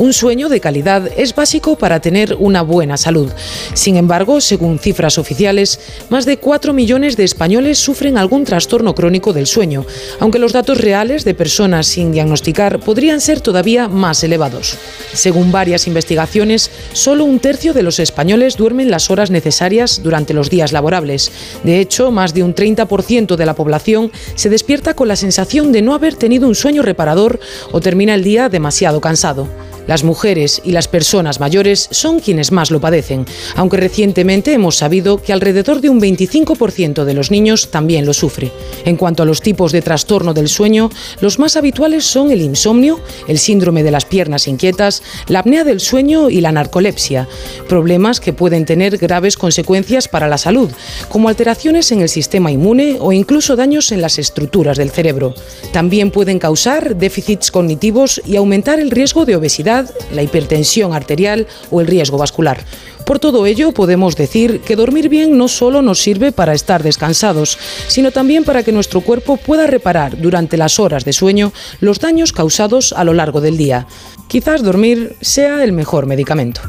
Un 0.00 0.14
sueño 0.14 0.48
de 0.48 0.60
calidad 0.60 1.10
es 1.18 1.34
básico 1.34 1.76
para 1.76 2.00
tener 2.00 2.34
una 2.38 2.62
buena 2.62 2.96
salud. 2.96 3.30
Sin 3.74 3.98
embargo, 3.98 4.40
según 4.40 4.78
cifras 4.78 5.18
oficiales, 5.18 5.78
más 6.08 6.24
de 6.24 6.38
4 6.38 6.72
millones 6.72 7.18
de 7.18 7.24
españoles 7.24 7.78
sufren 7.78 8.16
algún 8.16 8.44
trastorno 8.44 8.94
crónico 8.94 9.34
del 9.34 9.46
sueño, 9.46 9.84
aunque 10.18 10.38
los 10.38 10.54
datos 10.54 10.78
reales 10.78 11.26
de 11.26 11.34
personas 11.34 11.86
sin 11.86 12.12
diagnosticar 12.12 12.80
podrían 12.80 13.20
ser 13.20 13.42
todavía 13.42 13.88
más 13.88 14.24
elevados. 14.24 14.78
Según 15.12 15.52
varias 15.52 15.86
investigaciones, 15.86 16.70
solo 16.94 17.26
un 17.26 17.38
tercio 17.38 17.74
de 17.74 17.82
los 17.82 17.98
españoles 17.98 18.56
duermen 18.56 18.90
las 18.90 19.10
horas 19.10 19.30
necesarias 19.30 20.00
durante 20.02 20.32
los 20.32 20.48
días 20.48 20.72
laborables. 20.72 21.30
De 21.62 21.78
hecho, 21.78 22.10
más 22.10 22.32
de 22.32 22.42
un 22.42 22.54
30% 22.54 23.36
de 23.36 23.44
la 23.44 23.54
población 23.54 24.10
se 24.34 24.48
despierta 24.48 24.94
con 24.94 25.08
la 25.08 25.16
sensación 25.16 25.72
de 25.72 25.82
no 25.82 25.92
haber 25.92 26.14
tenido 26.14 26.48
un 26.48 26.54
sueño 26.54 26.80
reparador 26.80 27.38
o 27.70 27.82
termina 27.82 28.14
el 28.14 28.24
día 28.24 28.48
demasiado 28.48 29.02
cansado. 29.02 29.46
Las 29.90 30.04
mujeres 30.04 30.62
y 30.64 30.70
las 30.70 30.86
personas 30.86 31.40
mayores 31.40 31.88
son 31.90 32.20
quienes 32.20 32.52
más 32.52 32.70
lo 32.70 32.80
padecen, 32.80 33.26
aunque 33.56 33.76
recientemente 33.76 34.52
hemos 34.52 34.76
sabido 34.76 35.20
que 35.20 35.32
alrededor 35.32 35.80
de 35.80 35.88
un 35.88 36.00
25% 36.00 37.02
de 37.02 37.12
los 37.12 37.32
niños 37.32 37.72
también 37.72 38.06
lo 38.06 38.14
sufre. 38.14 38.52
En 38.84 38.96
cuanto 38.96 39.24
a 39.24 39.26
los 39.26 39.42
tipos 39.42 39.72
de 39.72 39.82
trastorno 39.82 40.32
del 40.32 40.48
sueño, 40.48 40.90
los 41.20 41.40
más 41.40 41.56
habituales 41.56 42.04
son 42.04 42.30
el 42.30 42.40
insomnio, 42.40 43.00
el 43.26 43.40
síndrome 43.40 43.82
de 43.82 43.90
las 43.90 44.04
piernas 44.04 44.46
inquietas, 44.46 45.02
la 45.26 45.40
apnea 45.40 45.64
del 45.64 45.80
sueño 45.80 46.30
y 46.30 46.40
la 46.40 46.52
narcolepsia, 46.52 47.26
problemas 47.68 48.20
que 48.20 48.32
pueden 48.32 48.66
tener 48.66 48.96
graves 48.96 49.36
consecuencias 49.36 50.06
para 50.06 50.28
la 50.28 50.38
salud, 50.38 50.70
como 51.08 51.28
alteraciones 51.28 51.90
en 51.90 52.00
el 52.00 52.08
sistema 52.08 52.52
inmune 52.52 52.98
o 53.00 53.10
incluso 53.10 53.56
daños 53.56 53.90
en 53.90 54.02
las 54.02 54.20
estructuras 54.20 54.78
del 54.78 54.90
cerebro. 54.90 55.34
También 55.72 56.12
pueden 56.12 56.38
causar 56.38 56.94
déficits 56.94 57.50
cognitivos 57.50 58.22
y 58.24 58.36
aumentar 58.36 58.78
el 58.78 58.92
riesgo 58.92 59.24
de 59.24 59.34
obesidad, 59.34 59.79
la 60.12 60.22
hipertensión 60.22 60.92
arterial 60.92 61.46
o 61.70 61.80
el 61.80 61.86
riesgo 61.86 62.18
vascular. 62.18 62.64
Por 63.04 63.18
todo 63.18 63.46
ello, 63.46 63.72
podemos 63.72 64.14
decir 64.14 64.60
que 64.60 64.76
dormir 64.76 65.08
bien 65.08 65.36
no 65.36 65.48
solo 65.48 65.82
nos 65.82 66.00
sirve 66.00 66.32
para 66.32 66.54
estar 66.54 66.82
descansados, 66.82 67.58
sino 67.88 68.12
también 68.12 68.44
para 68.44 68.62
que 68.62 68.72
nuestro 68.72 69.00
cuerpo 69.00 69.36
pueda 69.36 69.66
reparar 69.66 70.16
durante 70.20 70.56
las 70.56 70.78
horas 70.78 71.04
de 71.04 71.12
sueño 71.12 71.52
los 71.80 71.98
daños 71.98 72.32
causados 72.32 72.92
a 72.92 73.04
lo 73.04 73.12
largo 73.12 73.40
del 73.40 73.56
día. 73.56 73.86
Quizás 74.28 74.62
dormir 74.62 75.16
sea 75.20 75.64
el 75.64 75.72
mejor 75.72 76.06
medicamento. 76.06 76.60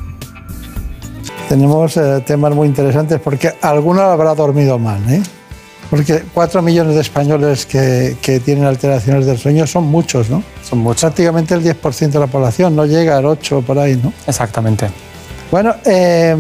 Tenemos 1.47 1.97
eh, 1.97 2.23
temas 2.25 2.55
muy 2.55 2.67
interesantes 2.67 3.19
porque 3.19 3.53
alguno 3.61 4.01
habrá 4.01 4.33
dormido 4.33 4.79
mal, 4.79 5.01
¿eh? 5.11 5.21
Porque 5.91 6.23
4 6.34 6.61
millones 6.61 6.95
de 6.95 7.01
españoles 7.01 7.65
que, 7.65 8.15
que 8.22 8.39
tienen 8.39 8.63
alteraciones 8.63 9.26
del 9.26 9.38
sueño 9.38 9.68
son 9.68 9.84
muchos, 9.84 10.30
¿no? 10.30 10.41
Son 10.63 10.80
muchos. 10.80 11.01
Prácticamente 11.01 11.53
el 11.53 11.61
10% 11.61 12.11
de 12.11 12.19
la 12.19 12.27
población, 12.27 12.73
no 12.77 12.85
llega 12.85 13.18
al 13.18 13.26
8 13.26 13.61
por 13.61 13.77
ahí, 13.77 13.99
¿no? 14.01 14.13
Exactamente. 14.26 14.89
Bueno, 15.51 15.76
eh, 15.84 16.34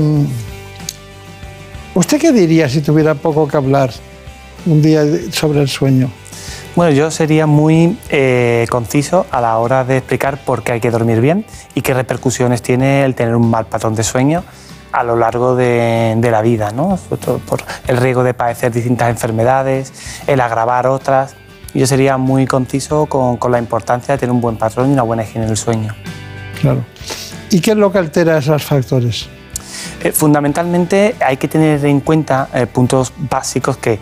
¿usted 1.93 2.17
qué 2.17 2.31
diría 2.31 2.69
si 2.69 2.79
tuviera 2.79 3.13
poco 3.13 3.45
que 3.45 3.57
hablar 3.57 3.91
un 4.65 4.81
día 4.81 5.03
sobre 5.31 5.59
el 5.59 5.67
sueño? 5.67 6.09
Bueno, 6.73 6.93
yo 6.93 7.11
sería 7.11 7.45
muy 7.45 7.97
eh, 8.09 8.65
conciso 8.69 9.25
a 9.31 9.41
la 9.41 9.57
hora 9.57 9.83
de 9.83 9.97
explicar 9.97 10.37
por 10.45 10.63
qué 10.63 10.71
hay 10.71 10.79
que 10.79 10.89
dormir 10.91 11.19
bien 11.19 11.43
y 11.75 11.81
qué 11.81 11.93
repercusiones 11.93 12.61
tiene 12.61 13.03
el 13.03 13.15
tener 13.15 13.35
un 13.35 13.49
mal 13.49 13.65
patrón 13.65 13.95
de 13.95 14.03
sueño 14.03 14.45
a 14.91 15.03
lo 15.03 15.15
largo 15.15 15.55
de, 15.55 16.15
de 16.17 16.31
la 16.31 16.41
vida, 16.41 16.71
¿no? 16.71 16.97
Sobre 16.97 17.21
todo 17.21 17.37
por 17.39 17.63
el 17.87 17.97
riesgo 17.97 18.23
de 18.23 18.33
padecer 18.33 18.71
distintas 18.71 19.09
enfermedades, 19.09 19.93
el 20.27 20.41
agravar 20.41 20.87
otras. 20.87 21.35
Yo 21.73 21.87
sería 21.87 22.17
muy 22.17 22.45
conciso 22.47 23.05
con, 23.05 23.37
con 23.37 23.51
la 23.51 23.59
importancia 23.59 24.13
de 24.13 24.19
tener 24.19 24.33
un 24.33 24.41
buen 24.41 24.57
patrón 24.57 24.89
y 24.89 24.93
una 24.93 25.03
buena 25.03 25.23
higiene 25.23 25.47
del 25.47 25.57
sueño. 25.57 25.95
Claro. 26.59 26.83
¿Y 27.49 27.61
qué 27.61 27.71
es 27.71 27.77
lo 27.77 27.91
que 27.91 27.97
altera 27.97 28.37
esos 28.37 28.63
factores? 28.63 29.27
Eh, 30.03 30.11
fundamentalmente 30.11 31.15
hay 31.25 31.37
que 31.37 31.47
tener 31.47 31.85
en 31.85 32.01
cuenta 32.01 32.49
eh, 32.53 32.65
puntos 32.65 33.13
básicos 33.17 33.77
que 33.77 33.99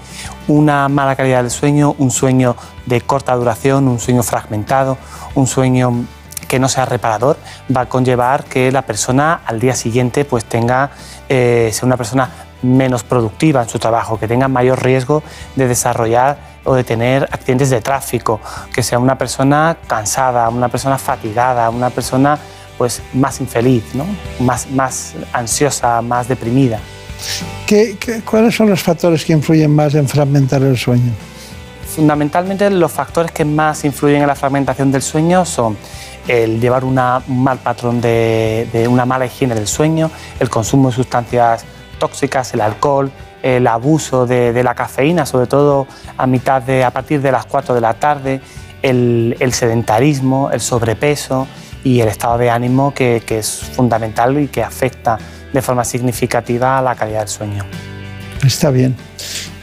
una 0.47 0.87
mala 0.87 1.15
calidad 1.15 1.41
del 1.41 1.51
sueño, 1.51 1.95
un 1.97 2.09
sueño 2.09 2.55
de 2.85 3.01
corta 3.01 3.35
duración, 3.35 3.87
un 3.87 3.99
sueño 3.99 4.23
fragmentado, 4.23 4.97
un 5.35 5.45
sueño 5.45 6.05
que 6.49 6.59
no 6.59 6.67
sea 6.67 6.85
reparador, 6.85 7.37
va 7.73 7.81
a 7.81 7.85
conllevar 7.85 8.43
que 8.43 8.71
la 8.71 8.81
persona 8.81 9.41
al 9.45 9.59
día 9.59 9.75
siguiente 9.75 10.25
pues 10.25 10.43
tenga, 10.43 10.89
eh, 11.29 11.69
sea 11.71 11.85
una 11.85 11.95
persona 11.95 12.29
menos 12.63 13.03
productiva 13.03 13.61
en 13.61 13.69
su 13.69 13.79
trabajo, 13.79 14.19
que 14.19 14.27
tenga 14.27 14.49
mayor 14.49 14.83
riesgo 14.83 15.23
de 15.55 15.67
desarrollar 15.67 16.59
o 16.65 16.75
de 16.75 16.83
tener 16.83 17.23
accidentes 17.31 17.69
de 17.69 17.79
tráfico, 17.81 18.41
que 18.73 18.83
sea 18.83 18.99
una 18.99 19.17
persona 19.17 19.77
cansada, 19.87 20.49
una 20.49 20.67
persona 20.67 20.97
fatigada, 20.97 21.69
una 21.69 21.89
persona 21.89 22.37
pues 22.77 23.01
más 23.13 23.39
infeliz, 23.39 23.83
¿no? 23.93 24.05
más, 24.39 24.69
más 24.71 25.13
ansiosa, 25.31 26.01
más 26.01 26.27
deprimida. 26.27 26.79
¿Qué, 27.67 27.97
cuáles 28.25 28.55
son 28.55 28.69
los 28.69 28.81
factores 28.81 29.23
que 29.23 29.33
influyen 29.33 29.73
más 29.73 29.93
en 29.93 30.07
fragmentar 30.07 30.63
el 30.63 30.77
sueño? 30.77 31.11
Fundamentalmente 31.95 32.69
los 32.69 32.91
factores 32.91 33.31
que 33.31 33.43
más 33.45 33.83
influyen 33.83 34.21
en 34.21 34.27
la 34.27 34.35
fragmentación 34.35 34.91
del 34.91 35.01
sueño 35.01 35.43
son 35.43 35.75
el 36.27 36.61
llevar 36.61 36.83
un 36.85 36.93
mal 36.93 37.57
patrón 37.63 37.99
de, 37.99 38.87
una 38.89 39.05
mala 39.05 39.25
higiene 39.25 39.55
del 39.55 39.67
sueño, 39.67 40.11
el 40.39 40.49
consumo 40.49 40.89
de 40.89 40.95
sustancias 40.95 41.65
tóxicas, 41.97 42.53
el 42.53 42.61
alcohol, 42.61 43.11
el 43.41 43.65
abuso 43.65 44.27
de, 44.27 44.63
la 44.63 44.75
cafeína, 44.75 45.25
sobre 45.25 45.47
todo 45.47 45.87
a, 46.15 46.27
mitad 46.27 46.61
de, 46.61 46.83
a 46.83 46.91
partir 46.91 47.21
de 47.21 47.31
las 47.31 47.47
4 47.47 47.73
de 47.73 47.81
la 47.81 47.95
tarde, 47.95 48.41
el, 48.83 49.51
sedentarismo, 49.51 50.51
el 50.51 50.61
sobrepeso 50.61 51.47
y 51.83 52.01
el 52.01 52.09
estado 52.09 52.37
de 52.37 52.51
ánimo 52.51 52.93
que, 52.93 53.23
es 53.27 53.49
fundamental 53.49 54.39
y 54.39 54.47
que 54.47 54.63
afecta 54.63 55.17
de 55.51 55.61
forma 55.61 55.83
significativa 55.83 56.77
a 56.77 56.81
la 56.81 56.95
calidad 56.95 57.21
del 57.21 57.29
sueño. 57.29 57.65
Está 58.45 58.69
bien. 58.69 58.95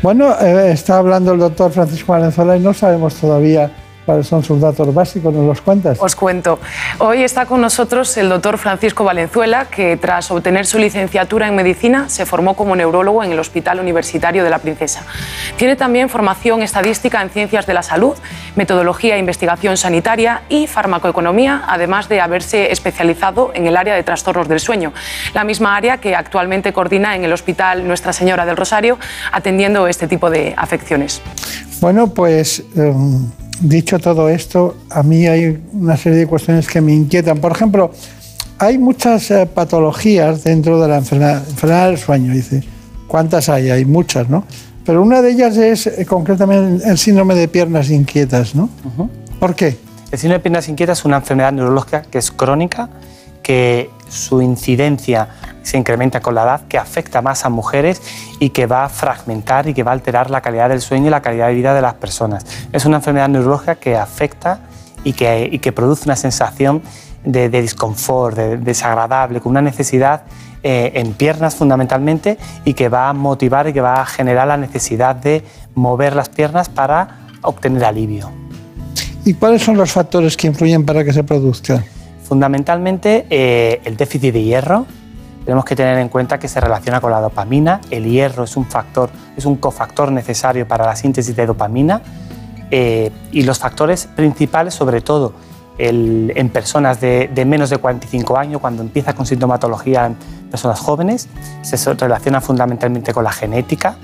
Bueno, 0.06 0.40
eh, 0.40 0.70
está 0.70 0.98
hablando 0.98 1.32
el 1.32 1.40
doctor 1.40 1.72
Francisco 1.72 2.12
Valenzuela 2.12 2.56
y 2.56 2.60
no 2.60 2.72
sabemos 2.72 3.16
todavía 3.16 3.72
¿Cuáles 4.06 4.28
son 4.28 4.44
sus 4.44 4.60
datos 4.60 4.94
básicos? 4.94 5.34
¿Nos 5.34 5.44
los 5.44 5.60
cuentas? 5.60 5.98
Os 6.00 6.14
cuento. 6.14 6.60
Hoy 7.00 7.24
está 7.24 7.44
con 7.44 7.60
nosotros 7.60 8.16
el 8.16 8.28
doctor 8.28 8.56
Francisco 8.56 9.02
Valenzuela, 9.02 9.64
que 9.64 9.96
tras 9.96 10.30
obtener 10.30 10.64
su 10.64 10.78
licenciatura 10.78 11.48
en 11.48 11.56
medicina 11.56 12.08
se 12.08 12.24
formó 12.24 12.54
como 12.54 12.76
neurólogo 12.76 13.24
en 13.24 13.32
el 13.32 13.40
Hospital 13.40 13.80
Universitario 13.80 14.44
de 14.44 14.50
la 14.50 14.60
Princesa. 14.60 15.02
Tiene 15.56 15.74
también 15.74 16.08
formación 16.08 16.62
estadística 16.62 17.20
en 17.20 17.30
ciencias 17.30 17.66
de 17.66 17.74
la 17.74 17.82
salud, 17.82 18.14
metodología 18.54 19.16
e 19.16 19.18
investigación 19.18 19.76
sanitaria 19.76 20.42
y 20.48 20.68
farmacoeconomía, 20.68 21.64
además 21.66 22.08
de 22.08 22.20
haberse 22.20 22.70
especializado 22.70 23.50
en 23.54 23.66
el 23.66 23.76
área 23.76 23.96
de 23.96 24.04
trastornos 24.04 24.46
del 24.46 24.60
sueño, 24.60 24.92
la 25.34 25.42
misma 25.42 25.74
área 25.74 25.98
que 25.98 26.14
actualmente 26.14 26.72
coordina 26.72 27.16
en 27.16 27.24
el 27.24 27.32
Hospital 27.32 27.88
Nuestra 27.88 28.12
Señora 28.12 28.46
del 28.46 28.56
Rosario, 28.56 29.00
atendiendo 29.32 29.88
este 29.88 30.06
tipo 30.06 30.30
de 30.30 30.54
afecciones. 30.56 31.20
Bueno, 31.80 32.06
pues... 32.06 32.62
Em, 32.76 33.32
dicho 33.60 33.98
todo 33.98 34.28
esto, 34.28 34.76
a 34.90 35.02
mí 35.02 35.26
hay 35.26 35.62
una 35.72 35.96
serie 35.96 36.18
de 36.18 36.26
cuestiones 36.26 36.68
que 36.68 36.80
me 36.80 36.92
inquietan. 36.92 37.38
Por 37.38 37.52
ejemplo, 37.52 37.90
hay 38.58 38.78
muchas 38.78 39.30
eh, 39.30 39.46
patologías 39.46 40.44
dentro 40.44 40.80
de 40.80 40.88
la 40.88 40.98
enfermedad, 40.98 41.88
del 41.88 41.98
sueño. 41.98 42.32
Dice, 42.32 42.62
¿cuántas 43.06 43.48
hay? 43.48 43.70
Hay 43.70 43.84
muchas, 43.84 44.28
¿no? 44.28 44.44
Pero 44.84 45.02
una 45.02 45.20
de 45.20 45.32
ellas 45.32 45.56
es 45.56 45.86
eh, 45.86 46.06
concretamente 46.06 46.88
el 46.88 46.98
síndrome 46.98 47.34
de 47.34 47.48
piernas 47.48 47.90
inquietas, 47.90 48.54
¿no? 48.54 48.68
¿Por 49.40 49.54
qué? 49.54 49.76
El 50.10 50.18
síndrome 50.18 50.38
de 50.38 50.42
piernas 50.42 50.68
inquietas 50.68 51.00
es 51.00 51.04
una 51.04 51.16
enfermedad 51.16 51.52
neurológica 51.52 52.02
que 52.02 52.18
es 52.18 52.30
crónica, 52.30 52.88
que 53.42 53.90
su 54.08 54.40
incidencia 54.40 55.28
se 55.66 55.76
incrementa 55.76 56.20
con 56.20 56.36
la 56.36 56.44
edad, 56.44 56.60
que 56.68 56.78
afecta 56.78 57.22
más 57.22 57.44
a 57.44 57.48
mujeres 57.48 58.00
y 58.38 58.50
que 58.50 58.66
va 58.66 58.84
a 58.84 58.88
fragmentar 58.88 59.68
y 59.68 59.74
que 59.74 59.82
va 59.82 59.90
a 59.90 59.94
alterar 59.94 60.30
la 60.30 60.40
calidad 60.40 60.68
del 60.68 60.80
sueño 60.80 61.08
y 61.08 61.10
la 61.10 61.22
calidad 61.22 61.48
de 61.48 61.54
vida 61.54 61.74
de 61.74 61.82
las 61.82 61.94
personas. 61.94 62.46
Es 62.72 62.84
una 62.84 62.98
enfermedad 62.98 63.28
neurológica 63.28 63.74
que 63.74 63.96
afecta 63.96 64.60
y 65.02 65.12
que, 65.12 65.58
que 65.60 65.72
produce 65.72 66.04
una 66.04 66.14
sensación 66.14 66.82
de, 67.24 67.48
de 67.48 67.62
disconfort, 67.62 68.36
de, 68.36 68.58
desagradable, 68.58 69.40
con 69.40 69.50
una 69.50 69.60
necesidad 69.60 70.22
eh, 70.62 70.92
en 70.94 71.14
piernas 71.14 71.56
fundamentalmente 71.56 72.38
y 72.64 72.74
que 72.74 72.88
va 72.88 73.08
a 73.08 73.12
motivar 73.12 73.66
y 73.66 73.72
que 73.72 73.80
va 73.80 74.00
a 74.00 74.06
generar 74.06 74.46
la 74.46 74.56
necesidad 74.56 75.16
de 75.16 75.42
mover 75.74 76.14
las 76.14 76.28
piernas 76.28 76.68
para 76.68 77.26
obtener 77.42 77.84
alivio. 77.84 78.30
¿Y 79.24 79.34
cuáles 79.34 79.62
son 79.62 79.76
los 79.76 79.90
factores 79.90 80.36
que 80.36 80.46
influyen 80.46 80.86
para 80.86 81.02
que 81.02 81.12
se 81.12 81.24
produzca? 81.24 81.82
Fundamentalmente 82.22 83.26
eh, 83.30 83.80
el 83.84 83.96
déficit 83.96 84.32
de 84.32 84.44
hierro, 84.44 84.86
tenemos 85.46 85.64
que 85.64 85.76
tener 85.76 85.96
en 85.98 86.08
cuenta 86.08 86.40
que 86.40 86.48
se 86.48 86.60
relaciona 86.60 87.00
con 87.00 87.12
la 87.12 87.20
dopamina. 87.20 87.80
El 87.88 88.04
hierro 88.04 88.42
es 88.42 88.56
un 88.56 88.66
factor, 88.66 89.10
es 89.36 89.46
un 89.46 89.56
cofactor 89.56 90.10
necesario 90.10 90.66
para 90.66 90.84
la 90.84 90.96
síntesis 90.96 91.36
de 91.36 91.46
dopamina. 91.46 92.02
Eh, 92.72 93.12
y 93.30 93.42
los 93.44 93.60
factores 93.60 94.08
principales, 94.08 94.74
sobre 94.74 95.00
todo 95.02 95.34
en 95.78 96.48
personas 96.48 97.00
de, 97.00 97.44
menos 97.46 97.70
de 97.70 97.78
45 97.78 98.36
años, 98.36 98.60
cuando 98.60 98.82
empieza 98.82 99.14
con 99.14 99.24
sintomatología 99.24 100.06
en 100.06 100.16
personas 100.50 100.80
jóvenes, 100.80 101.28
se 101.62 101.94
relaciona 101.94 102.40
fundamentalmente 102.40 103.14
con 103.14 103.22
la 103.22 103.30
genética. 103.30 103.96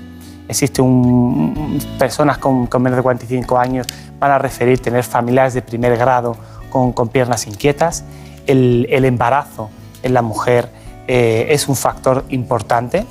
Existen 0.47 1.83
personas 1.99 2.37
con, 2.37 2.69
menos 2.79 2.95
de 2.95 3.03
45 3.03 3.57
años 3.57 3.87
van 4.17 4.31
a 4.31 4.37
referir 4.37 4.79
tener 4.79 5.03
familiares 5.03 5.55
de 5.55 5.61
primer 5.61 5.97
grado 5.97 6.37
con, 6.69 6.93
piernas 7.09 7.47
inquietas. 7.47 8.05
El, 8.47 8.87
el 8.89 9.03
embarazo 9.03 9.69
en 10.03 10.13
la 10.13 10.21
mujer 10.21 10.82
eh, 11.07 11.47
es 11.49 11.67
un 11.67 11.75
factor 11.75 12.25
importante 12.29 13.05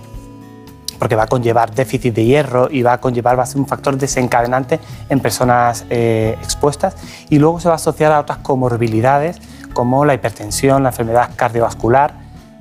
porque 0.99 1.17
va 1.17 1.25
a 1.25 1.27
conllevar 1.27 1.75
déficit 1.75 2.15
de 2.15 2.25
hierro 2.25 2.69
y 2.71 2.83
va 2.83 2.93
a 2.93 3.01
conllevar, 3.01 3.37
va 3.37 3.43
a 3.43 3.47
ser 3.47 3.59
un 3.59 3.67
factor 3.67 3.97
desencadenante 3.97 4.79
en 5.09 5.19
personas 5.19 5.85
eh, 5.91 6.37
expuestas 6.41 6.95
y 7.29 7.39
luego 7.39 7.59
se 7.59 7.67
va 7.67 7.75
a 7.75 7.77
asociar 7.77 8.13
a 8.13 8.21
otras 8.21 8.39
comorbilidades 8.39 9.39
como 9.75 10.05
la 10.05 10.15
hipertensión, 10.15 10.85
la 10.85 10.91
enfermedad 10.91 11.31
cardiovascular, 11.35 12.15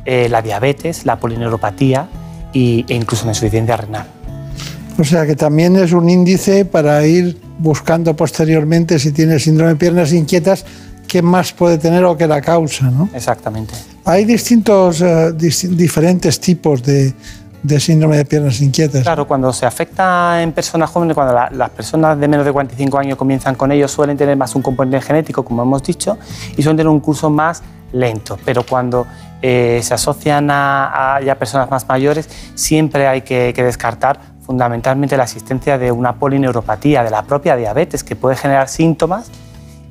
eh, 0.05 0.27
la 0.27 0.41
diabetes, 0.41 1.05
la 1.05 1.19
polineuropatía 1.19 2.07
e 2.53 2.83
incluso 2.89 3.25
la 3.25 3.31
insuficiencia 3.31 3.77
renal. 3.77 4.07
O 4.97 5.03
sea 5.03 5.25
que 5.25 5.35
también 5.35 5.75
es 5.75 5.93
un 5.93 6.09
índice 6.09 6.65
para 6.65 7.05
ir 7.05 7.39
buscando 7.59 8.15
posteriormente 8.15 8.97
si 8.97 9.11
tiene 9.11 9.39
síndrome 9.39 9.73
de 9.73 9.75
piernas 9.77 10.13
inquietas, 10.13 10.65
qué 11.11 11.21
más 11.21 11.51
puede 11.51 11.77
tener 11.77 12.05
o 12.05 12.15
qué 12.15 12.25
la 12.25 12.39
causa, 12.39 12.89
¿no? 12.89 13.09
Exactamente. 13.13 13.73
Hay 14.05 14.23
distintos, 14.23 15.01
eh, 15.01 15.33
diferentes 15.33 16.39
tipos 16.39 16.81
de, 16.81 17.13
síndrome 17.81 18.15
de 18.15 18.23
piernas 18.23 18.61
inquietas. 18.61 19.03
Claro, 19.03 19.27
cuando 19.27 19.51
se 19.51 19.65
afecta 19.65 20.41
en 20.41 20.53
personas 20.53 20.89
jóvenes, 20.89 21.13
cuando 21.13 21.33
las 21.33 21.69
personas 21.71 22.17
de 22.17 22.29
menos 22.29 22.45
de 22.45 22.53
45 22.53 22.97
años 22.97 23.17
comienzan 23.17 23.55
con 23.55 23.73
ello, 23.73 23.89
suelen 23.89 24.15
tener 24.15 24.37
más 24.37 24.55
un 24.55 24.61
componente 24.61 25.01
genético, 25.05 25.43
como 25.43 25.63
hemos 25.63 25.83
dicho, 25.83 26.17
y 26.55 26.63
suelen 26.63 26.77
tener 26.77 26.87
un 26.87 27.01
curso 27.01 27.29
más 27.29 27.61
lento. 27.91 28.39
Pero 28.45 28.65
cuando 28.65 29.05
eh, 29.41 29.81
se 29.83 29.93
asocian 29.93 30.47
a, 30.49 31.19
ya 31.25 31.35
personas 31.35 31.69
más 31.69 31.89
mayores, 31.89 32.29
siempre 32.55 33.09
hay 33.09 33.23
que, 33.23 33.51
que 33.53 33.63
descartar 33.65 34.17
fundamentalmente 34.39 35.17
la 35.17 35.23
existencia 35.23 35.77
de 35.77 35.91
una 35.91 36.15
polineuropatía, 36.15 37.03
de 37.03 37.09
la 37.09 37.23
propia 37.23 37.57
diabetes, 37.57 38.01
que 38.01 38.15
puede 38.15 38.37
generar 38.37 38.69
síntomas 38.69 39.29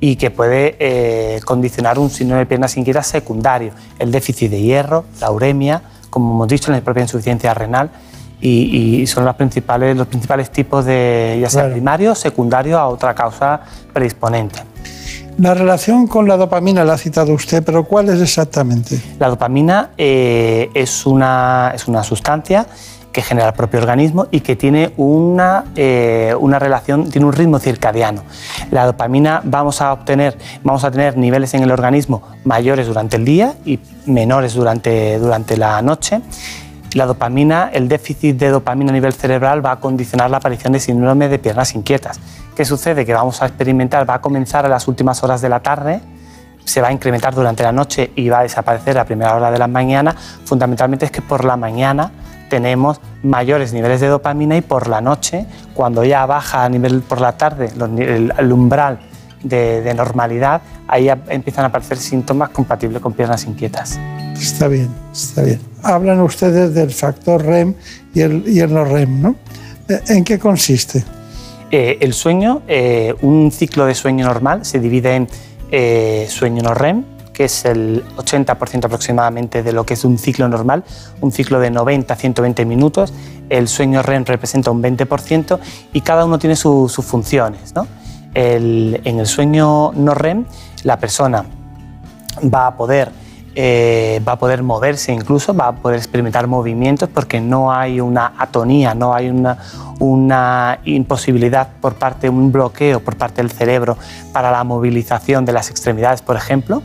y 0.03 0.15
que 0.15 0.31
puede 0.31 0.75
eh, 0.79 1.39
condicionar 1.45 1.99
un 1.99 2.09
síndrome 2.09 2.39
de 2.39 2.45
piernas 2.47 2.75
inquietas 2.75 3.05
secundario, 3.05 3.71
el 3.99 4.11
déficit 4.11 4.49
de 4.49 4.61
hierro, 4.61 5.05
la 5.21 5.31
uremia, 5.31 5.83
como 6.09 6.33
hemos 6.33 6.47
dicho, 6.47 6.71
la 6.71 6.81
propia 6.81 7.03
insuficiencia 7.03 7.53
renal, 7.53 7.91
y, 8.41 9.05
son 9.05 9.23
los 9.23 9.35
principales, 9.35 9.95
los 9.95 10.07
principales 10.07 10.49
tipos 10.49 10.83
de, 10.83 11.37
ya 11.39 11.47
sea 11.47 11.69
primario 11.69 12.13
o 12.13 12.15
secundario 12.15 12.79
a 12.79 12.87
otra 12.87 13.13
causa 13.13 13.61
predisponente. 13.93 14.63
La 15.37 15.53
relación 15.53 16.07
con 16.07 16.27
la 16.27 16.37
dopamina 16.37 16.83
la 16.83 16.93
ha 16.93 16.97
citado 16.97 17.33
usted, 17.33 17.63
pero 17.63 17.83
¿cuál 17.83 18.09
es 18.09 18.19
exactamente? 18.19 18.99
La 19.19 19.29
dopamina 19.29 19.91
eh, 19.95 20.71
es, 20.73 21.05
una, 21.05 21.71
es 21.75 21.87
una 21.87 22.03
sustancia 22.03 22.65
que 23.11 23.21
genera 23.21 23.49
el 23.49 23.53
propio 23.53 23.79
organismo 23.79 24.27
y 24.31 24.41
que 24.41 24.55
tiene 24.55 24.93
una, 24.97 25.65
eh, 25.75 26.35
una 26.39 26.59
relación, 26.59 27.09
tiene 27.09 27.27
un 27.27 27.33
ritmo 27.33 27.59
circadiano. 27.59 28.23
La 28.71 28.85
dopamina 28.85 29.41
vamos 29.43 29.81
a 29.81 29.93
obtener, 29.93 30.37
vamos 30.63 30.83
a 30.83 30.91
tener 30.91 31.17
niveles 31.17 31.53
en 31.53 31.63
el 31.63 31.71
organismo 31.71 32.21
mayores 32.43 32.87
durante 32.87 33.17
el 33.17 33.25
día 33.25 33.55
y 33.65 33.79
menores 34.05 34.53
durante, 34.53 35.19
durante 35.19 35.57
la 35.57 35.81
noche. 35.81 36.21
La 36.93 37.05
dopamina, 37.05 37.69
el 37.71 37.87
déficit 37.87 38.37
de 38.37 38.49
dopamina 38.49 38.91
a 38.91 38.93
nivel 38.93 39.13
cerebral 39.13 39.65
va 39.65 39.71
a 39.71 39.79
condicionar 39.79 40.29
la 40.29 40.37
aparición 40.37 40.73
de 40.73 40.79
síndrome 40.79 41.29
de 41.29 41.39
piernas 41.39 41.73
inquietas. 41.73 42.19
¿Qué 42.55 42.65
sucede? 42.65 43.05
Que 43.05 43.13
vamos 43.13 43.41
a 43.41 43.45
experimentar, 43.45 44.09
va 44.09 44.15
a 44.15 44.21
comenzar 44.21 44.65
a 44.65 44.69
las 44.69 44.87
últimas 44.89 45.23
horas 45.23 45.41
de 45.41 45.47
la 45.47 45.61
tarde, 45.61 46.01
se 46.65 46.81
va 46.81 46.89
a 46.89 46.91
incrementar 46.91 47.33
durante 47.33 47.63
la 47.63 47.71
noche 47.71 48.11
y 48.15 48.27
va 48.27 48.39
a 48.39 48.43
desaparecer 48.43 48.97
a 48.97 49.05
primera 49.05 49.35
hora 49.35 49.51
de 49.51 49.57
la 49.57 49.67
mañana. 49.67 50.15
Fundamentalmente 50.43 51.05
es 51.05 51.11
que 51.11 51.21
por 51.21 51.45
la 51.45 51.55
mañana 51.55 52.11
tenemos 52.51 52.99
mayores 53.23 53.71
niveles 53.71 54.01
de 54.01 54.07
dopamina 54.07 54.57
y 54.57 54.61
por 54.61 54.89
la 54.89 54.99
noche, 54.99 55.45
cuando 55.73 56.03
ya 56.03 56.25
baja 56.25 56.65
a 56.65 56.69
nivel 56.69 56.99
por 56.99 57.21
la 57.21 57.37
tarde 57.37 57.69
el, 58.37 58.51
umbral 58.51 58.99
de, 59.41 59.93
normalidad, 59.95 60.61
ahí 60.85 61.07
empiezan 61.29 61.63
a 61.63 61.67
aparecer 61.67 61.97
síntomas 61.97 62.49
compatibles 62.49 63.01
con 63.01 63.13
piernas 63.13 63.45
inquietas. 63.45 63.97
Está 64.37 64.67
bien, 64.67 64.89
está 65.13 65.43
bien. 65.43 65.61
Hablan 65.81 66.19
ustedes 66.19 66.73
del 66.73 66.91
factor 66.91 67.41
REM 67.41 67.73
y 68.13 68.19
el, 68.19 68.43
y 68.45 68.59
el 68.59 68.73
no 68.73 68.83
REM, 68.83 69.21
¿no? 69.21 69.35
¿En 69.87 70.25
qué 70.25 70.37
consiste? 70.37 71.05
Eh, 71.71 71.99
el 72.01 72.11
sueño, 72.11 72.63
eh, 72.67 73.15
un 73.21 73.49
ciclo 73.49 73.85
de 73.85 73.95
sueño 73.95 74.25
normal 74.25 74.65
se 74.65 74.79
divide 74.79 75.15
en 75.15 75.29
eh, 75.71 76.27
sueño 76.29 76.63
no 76.63 76.73
REM, 76.73 77.05
es 77.43 77.65
el 77.65 78.03
80% 78.17 78.85
aproximadamente 78.85 79.63
de 79.63 79.71
lo 79.71 79.85
que 79.85 79.93
es 79.95 80.05
un 80.05 80.17
ciclo 80.17 80.47
normal, 80.47 80.83
un 81.21 81.31
ciclo 81.31 81.59
de 81.59 81.71
90 81.71 82.13
a 82.13 82.17
120 82.17 82.65
minutos. 82.65 83.13
El 83.49 83.67
sueño 83.67 84.01
REM 84.01 84.25
representa 84.25 84.71
un 84.71 84.81
20% 84.81 85.59
y 85.93 86.01
cada 86.01 86.25
uno 86.25 86.39
tiene 86.39 86.55
sus 86.55 86.93
funciones. 86.93 87.73
en 88.33 89.19
el 89.19 89.27
sueño 89.27 89.91
no 89.93 90.13
REM, 90.13 90.45
la 90.83 90.97
persona 90.97 91.45
va 92.43 92.67
a 92.67 92.77
poder 92.77 93.11
eh, 93.53 94.21
va 94.25 94.33
a 94.33 94.39
poder 94.39 94.63
moverse 94.63 95.11
incluso, 95.11 95.53
va 95.53 95.67
a 95.67 95.71
poder 95.73 95.97
experimentar 95.97 96.47
movimientos 96.47 97.09
porque 97.09 97.41
no 97.41 97.73
hay 97.73 97.99
una 97.99 98.31
atonía, 98.37 98.95
no 98.95 99.13
hay 99.13 99.29
una, 99.29 99.57
una 99.99 100.79
imposibilidad 100.85 101.67
por 101.81 101.95
parte, 101.95 102.29
un 102.29 102.53
bloqueo 102.53 103.01
por 103.01 103.17
parte 103.17 103.41
del 103.41 103.51
cerebro 103.51 103.97
para 104.31 104.51
la 104.51 104.63
movilización 104.63 105.43
de 105.43 105.51
las 105.51 105.69
extremidades, 105.69 106.21
por 106.21 106.37
ejemplo. 106.37 106.81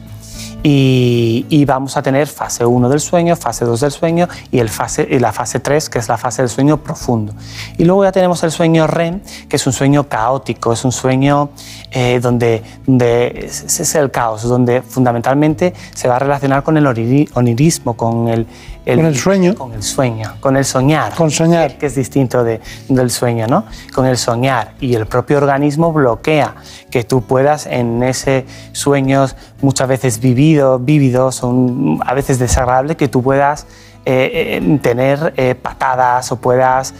Y, 0.62 1.64
vamos 1.64 1.96
a 1.96 2.02
tener 2.02 2.26
fase 2.26 2.64
1 2.64 2.88
del 2.88 3.00
sueño, 3.00 3.36
fase 3.36 3.64
2 3.64 3.80
del 3.80 3.90
sueño 3.90 4.28
y, 4.50 4.58
el 4.58 4.68
fase, 4.68 5.06
y 5.08 5.18
la 5.18 5.32
fase 5.32 5.60
3, 5.60 5.88
que 5.90 5.98
es 5.98 6.08
la 6.08 6.16
fase 6.16 6.42
del 6.42 6.48
sueño 6.48 6.78
profundo. 6.78 7.34
Y 7.78 7.84
luego 7.84 8.04
ya 8.04 8.12
tenemos 8.12 8.42
el 8.42 8.50
sueño 8.50 8.86
REM, 8.86 9.20
que 9.48 9.56
es 9.56 9.66
un 9.66 9.72
sueño 9.72 10.08
caótico, 10.08 10.72
es 10.72 10.84
un 10.84 10.92
sueño 10.92 11.50
eh, 11.90 12.20
donde, 12.20 12.62
donde 12.86 13.46
es 13.46 13.94
el 13.94 14.10
caos, 14.10 14.42
donde 14.42 14.82
fundamentalmente 14.82 15.74
se 15.94 16.08
va 16.08 16.16
a 16.16 16.18
relacionar 16.18 16.62
con 16.62 16.76
el 16.76 16.86
onirismo, 16.86 17.96
con 17.96 18.28
el, 18.28 18.46
con 18.94 19.04
el 19.04 19.16
sueño. 19.16 19.54
Con 19.56 19.72
el 19.72 19.82
sueño, 19.82 20.36
con 20.40 20.56
el 20.56 20.64
soñar. 20.64 21.14
Con 21.14 21.30
soñar. 21.30 21.76
Que 21.76 21.86
es 21.86 21.96
distinto 21.96 22.44
de, 22.44 22.60
del 22.88 23.10
sueño, 23.10 23.46
¿no? 23.46 23.64
Con 23.92 24.06
el 24.06 24.16
soñar. 24.16 24.74
Y 24.80 24.94
el 24.94 25.06
propio 25.06 25.38
organismo 25.38 25.92
bloquea 25.92 26.54
que 26.90 27.02
tú 27.02 27.22
puedas 27.22 27.66
en 27.66 28.02
ese 28.02 28.46
sueños 28.72 29.36
muchas 29.60 29.88
veces 29.88 30.20
vividos, 30.20 30.84
vívidos, 30.84 31.34
son 31.34 31.98
a 32.04 32.14
veces 32.14 32.38
desagradables, 32.38 32.96
que 32.96 33.08
tú 33.08 33.22
puedas 33.22 33.66
eh, 34.08 34.60
eh, 34.62 34.78
tener 34.80 35.34
eh, 35.36 35.56
patadas 35.56 36.30
o 36.30 36.36
puedas 36.36 36.94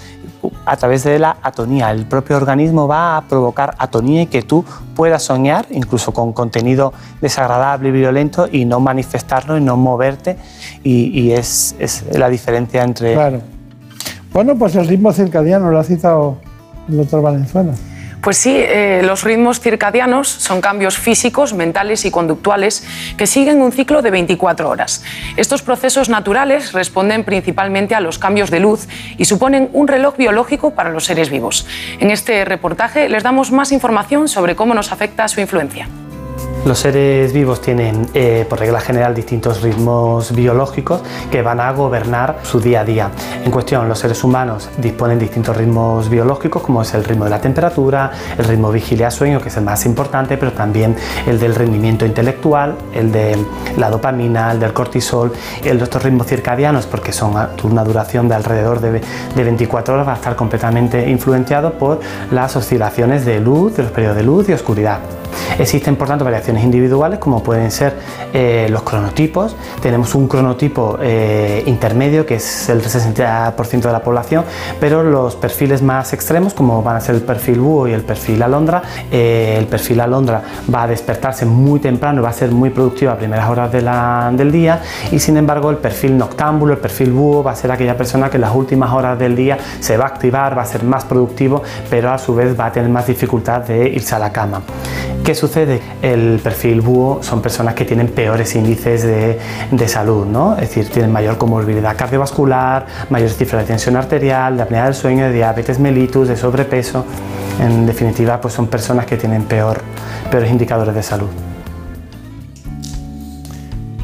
a 0.64 0.76
través 0.76 1.04
de 1.04 1.18
la 1.18 1.36
atonía. 1.42 1.90
El 1.90 2.06
propio 2.06 2.36
organismo 2.36 2.86
va 2.86 3.16
a 3.16 3.22
provocar 3.22 3.74
atonía 3.78 4.22
y 4.22 4.26
que 4.26 4.42
tú 4.42 4.64
puedas 4.94 5.22
soñar, 5.22 5.66
incluso 5.70 6.12
con 6.12 6.32
contenido 6.32 6.92
desagradable 7.20 7.88
y 7.88 7.92
violento, 7.92 8.48
y 8.50 8.64
no 8.64 8.80
manifestarlo 8.80 9.56
y 9.56 9.60
no 9.60 9.76
moverte. 9.76 10.36
Y, 10.82 11.30
es, 11.32 11.74
es, 11.78 12.04
la 12.12 12.28
diferencia 12.28 12.82
entre... 12.82 13.14
Claro. 13.14 13.40
Bueno, 14.32 14.56
pues 14.56 14.74
el 14.76 14.86
ritmo 14.86 15.12
circadiano 15.12 15.70
lo 15.70 15.78
ha 15.78 15.84
citado 15.84 16.36
el 16.88 16.98
doctor 16.98 17.22
Valenzuela. 17.22 17.72
Pues 18.26 18.38
sí, 18.38 18.56
eh, 18.56 19.02
los 19.04 19.22
ritmos 19.22 19.60
circadianos 19.60 20.26
son 20.26 20.60
cambios 20.60 20.98
físicos, 20.98 21.54
mentales 21.54 22.04
y 22.04 22.10
conductuales 22.10 22.84
que 23.16 23.24
siguen 23.24 23.62
un 23.62 23.70
ciclo 23.70 24.02
de 24.02 24.10
24 24.10 24.68
horas. 24.68 25.04
Estos 25.36 25.62
procesos 25.62 26.08
naturales 26.08 26.72
responden 26.72 27.22
principalmente 27.22 27.94
a 27.94 28.00
los 28.00 28.18
cambios 28.18 28.50
de 28.50 28.58
luz 28.58 28.88
y 29.16 29.26
suponen 29.26 29.70
un 29.72 29.86
reloj 29.86 30.16
biológico 30.16 30.72
para 30.72 30.90
los 30.90 31.04
seres 31.04 31.30
vivos. 31.30 31.68
En 32.00 32.10
este 32.10 32.44
reportaje 32.44 33.08
les 33.08 33.22
damos 33.22 33.52
más 33.52 33.70
información 33.70 34.26
sobre 34.26 34.56
cómo 34.56 34.74
nos 34.74 34.90
afecta 34.90 35.28
su 35.28 35.40
influencia. 35.40 35.88
Los 36.66 36.80
seres 36.80 37.32
vivos 37.32 37.60
tienen, 37.60 38.08
eh, 38.12 38.44
por 38.48 38.58
regla 38.58 38.80
general, 38.80 39.14
distintos 39.14 39.62
ritmos 39.62 40.34
biológicos 40.34 41.00
que 41.30 41.40
van 41.40 41.60
a 41.60 41.70
gobernar 41.70 42.40
su 42.42 42.58
día 42.58 42.80
a 42.80 42.84
día. 42.84 43.10
En 43.44 43.52
cuestión, 43.52 43.88
los 43.88 44.00
seres 44.00 44.24
humanos 44.24 44.68
disponen 44.76 45.16
de 45.20 45.26
distintos 45.26 45.56
ritmos 45.56 46.08
biológicos, 46.08 46.62
como 46.62 46.82
es 46.82 46.92
el 46.94 47.04
ritmo 47.04 47.22
de 47.22 47.30
la 47.30 47.40
temperatura, 47.40 48.10
el 48.36 48.46
ritmo 48.46 48.72
vigilia-sueño, 48.72 49.40
que 49.40 49.48
es 49.48 49.56
el 49.56 49.62
más 49.62 49.86
importante, 49.86 50.36
pero 50.38 50.50
también 50.52 50.96
el 51.28 51.38
del 51.38 51.54
rendimiento 51.54 52.04
intelectual, 52.04 52.74
el 52.92 53.12
de 53.12 53.38
la 53.76 53.88
dopamina, 53.88 54.50
el 54.50 54.58
del 54.58 54.72
cortisol, 54.72 55.32
el 55.62 55.78
de 55.78 55.84
estos 55.84 56.02
ritmos 56.02 56.26
circadianos, 56.26 56.86
porque 56.86 57.12
son 57.12 57.34
una 57.62 57.84
duración 57.84 58.28
de 58.28 58.34
alrededor 58.34 58.80
de, 58.80 59.00
de 59.36 59.44
24 59.44 59.94
horas, 59.94 60.08
va 60.08 60.14
a 60.14 60.16
estar 60.16 60.34
completamente 60.34 61.08
influenciado 61.08 61.74
por 61.74 62.00
las 62.32 62.56
oscilaciones 62.56 63.24
de 63.24 63.38
luz, 63.38 63.76
de 63.76 63.84
los 63.84 63.92
periodos 63.92 64.16
de 64.16 64.24
luz 64.24 64.48
y 64.48 64.52
oscuridad. 64.52 64.98
Existen, 65.58 65.96
por 65.96 66.08
tanto, 66.08 66.24
variaciones 66.24 66.64
individuales 66.64 67.18
como 67.18 67.42
pueden 67.42 67.70
ser 67.70 67.94
eh, 68.32 68.66
los 68.70 68.82
cronotipos. 68.82 69.56
Tenemos 69.80 70.14
un 70.14 70.28
cronotipo 70.28 70.98
eh, 71.00 71.62
intermedio 71.66 72.26
que 72.26 72.36
es 72.36 72.68
el 72.68 72.82
60% 72.82 73.80
de 73.80 73.92
la 73.92 74.02
población, 74.02 74.44
pero 74.80 75.02
los 75.02 75.36
perfiles 75.36 75.82
más 75.82 76.12
extremos, 76.12 76.54
como 76.54 76.82
van 76.82 76.96
a 76.96 77.00
ser 77.00 77.14
el 77.14 77.22
perfil 77.22 77.60
búho 77.60 77.88
y 77.88 77.92
el 77.92 78.02
perfil 78.02 78.42
alondra, 78.42 78.82
eh, 79.10 79.56
el 79.58 79.66
perfil 79.66 80.00
alondra 80.00 80.42
va 80.72 80.84
a 80.84 80.86
despertarse 80.86 81.46
muy 81.46 81.80
temprano, 81.80 82.22
va 82.22 82.30
a 82.30 82.32
ser 82.32 82.50
muy 82.50 82.70
productivo 82.70 83.10
a 83.10 83.16
primeras 83.16 83.48
horas 83.48 83.72
del 83.72 84.52
día 84.52 84.82
y 85.10 85.18
sin 85.18 85.36
embargo 85.36 85.70
el 85.70 85.76
perfil 85.78 86.16
noctámbulo, 86.16 86.72
el 86.72 86.78
perfil 86.78 87.12
búho 87.12 87.42
va 87.42 87.52
a 87.52 87.56
ser 87.56 87.70
aquella 87.70 87.96
persona 87.96 88.30
que 88.30 88.36
en 88.36 88.42
las 88.42 88.54
últimas 88.54 88.92
horas 88.92 89.18
del 89.18 89.34
día 89.34 89.58
se 89.80 89.96
va 89.96 90.04
a 90.04 90.08
activar, 90.08 90.56
va 90.56 90.62
a 90.62 90.66
ser 90.66 90.84
más 90.84 91.04
productivo, 91.04 91.62
pero 91.90 92.10
a 92.10 92.18
su 92.18 92.34
vez 92.34 92.58
va 92.58 92.66
a 92.66 92.72
tener 92.72 92.90
más 92.90 93.06
dificultad 93.06 93.62
de 93.62 93.88
irse 93.88 94.14
a 94.14 94.18
la 94.18 94.32
cama. 94.32 94.62
¿Qué 95.26 95.34
sucede? 95.34 95.80
El 96.02 96.38
perfil 96.38 96.80
búho 96.80 97.20
son 97.20 97.42
personas 97.42 97.74
que 97.74 97.84
tienen 97.84 98.06
peores 98.06 98.54
índices 98.54 99.02
de, 99.02 99.88
salud, 99.88 100.24
¿no? 100.24 100.52
Es 100.54 100.68
decir, 100.68 100.88
tienen 100.88 101.10
mayor 101.10 101.36
comorbilidad 101.36 101.96
cardiovascular, 101.96 102.86
mayor 103.10 103.30
cifra 103.30 103.58
de 103.58 103.64
tensión 103.64 103.96
arterial, 103.96 104.56
de 104.56 104.62
apnea 104.62 104.84
del 104.84 104.94
sueño, 104.94 105.24
de 105.24 105.32
diabetes 105.32 105.80
mellitus, 105.80 106.28
de 106.28 106.36
sobrepeso. 106.36 107.04
En 107.60 107.86
definitiva, 107.86 108.40
pues 108.40 108.54
son 108.54 108.68
personas 108.68 109.04
que 109.04 109.16
tienen 109.16 109.42
peor, 109.42 109.80
peores 110.30 110.48
indicadores 110.48 110.94
de 110.94 111.02
salud. 111.02 111.30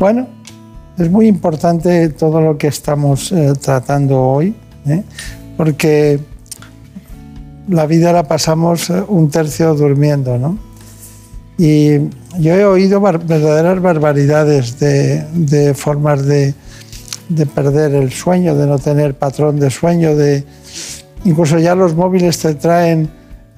Bueno, 0.00 0.26
es 0.98 1.08
muy 1.08 1.28
importante 1.28 2.08
todo 2.08 2.40
lo 2.40 2.58
que 2.58 2.66
estamos 2.66 3.30
eh, 3.30 3.52
tratando 3.62 4.20
hoy, 4.20 4.56
¿eh? 4.88 5.04
porque 5.56 6.18
la 7.68 7.86
vida 7.86 8.12
la 8.12 8.24
pasamos 8.24 8.90
eh, 8.90 9.00
un 9.06 9.30
tercio 9.30 9.72
durmiendo, 9.76 10.36
¿no? 10.36 10.71
Y 11.64 12.10
yo 12.40 12.56
he 12.56 12.64
oído 12.64 13.00
verdaderas 13.00 13.80
barbaridades 13.80 14.80
de, 14.80 15.74
formas 15.76 16.26
de, 16.26 16.54
perder 17.54 17.94
el 17.94 18.10
sueño, 18.10 18.56
de 18.56 18.66
no 18.66 18.80
tener 18.80 19.14
patrón 19.14 19.60
de 19.60 19.70
sueño, 19.70 20.16
de 20.16 20.42
incluso 21.24 21.60
ya 21.60 21.76
los 21.76 21.94
móviles 21.94 22.36
te 22.40 22.56
traen 22.56 23.08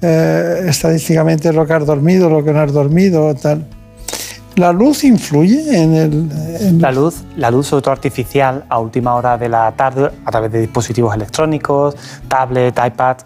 eh, 0.03 0.67
estadísticamente 0.67 1.51
lo 1.51 1.65
que 1.65 1.73
has 1.73 1.83
dormido, 1.87 2.29
lo 2.29 2.43
que 2.43 2.53
no 2.53 2.61
has 2.61 2.71
dormido, 2.71 3.33
tal. 3.33 3.65
¿La 4.55 4.71
luz 4.71 5.03
influye 5.03 5.83
en 5.83 5.95
el...? 5.95 6.79
La, 6.79 6.89
luz, 6.89 7.25
la 7.35 7.51
luz, 7.51 7.67
sobre 7.67 7.81
todo 7.81 7.91
artificial, 7.91 8.63
a 8.69 8.79
última 8.79 9.13
hora 9.15 9.37
de 9.37 9.49
la 9.49 9.69
tarde, 9.73 10.09
a 10.23 10.31
través 10.31 10.49
de 10.49 10.61
dispositivos 10.61 11.13
electrónicos, 11.13 11.95
tablet, 12.29 12.73
iPad, 12.73 13.17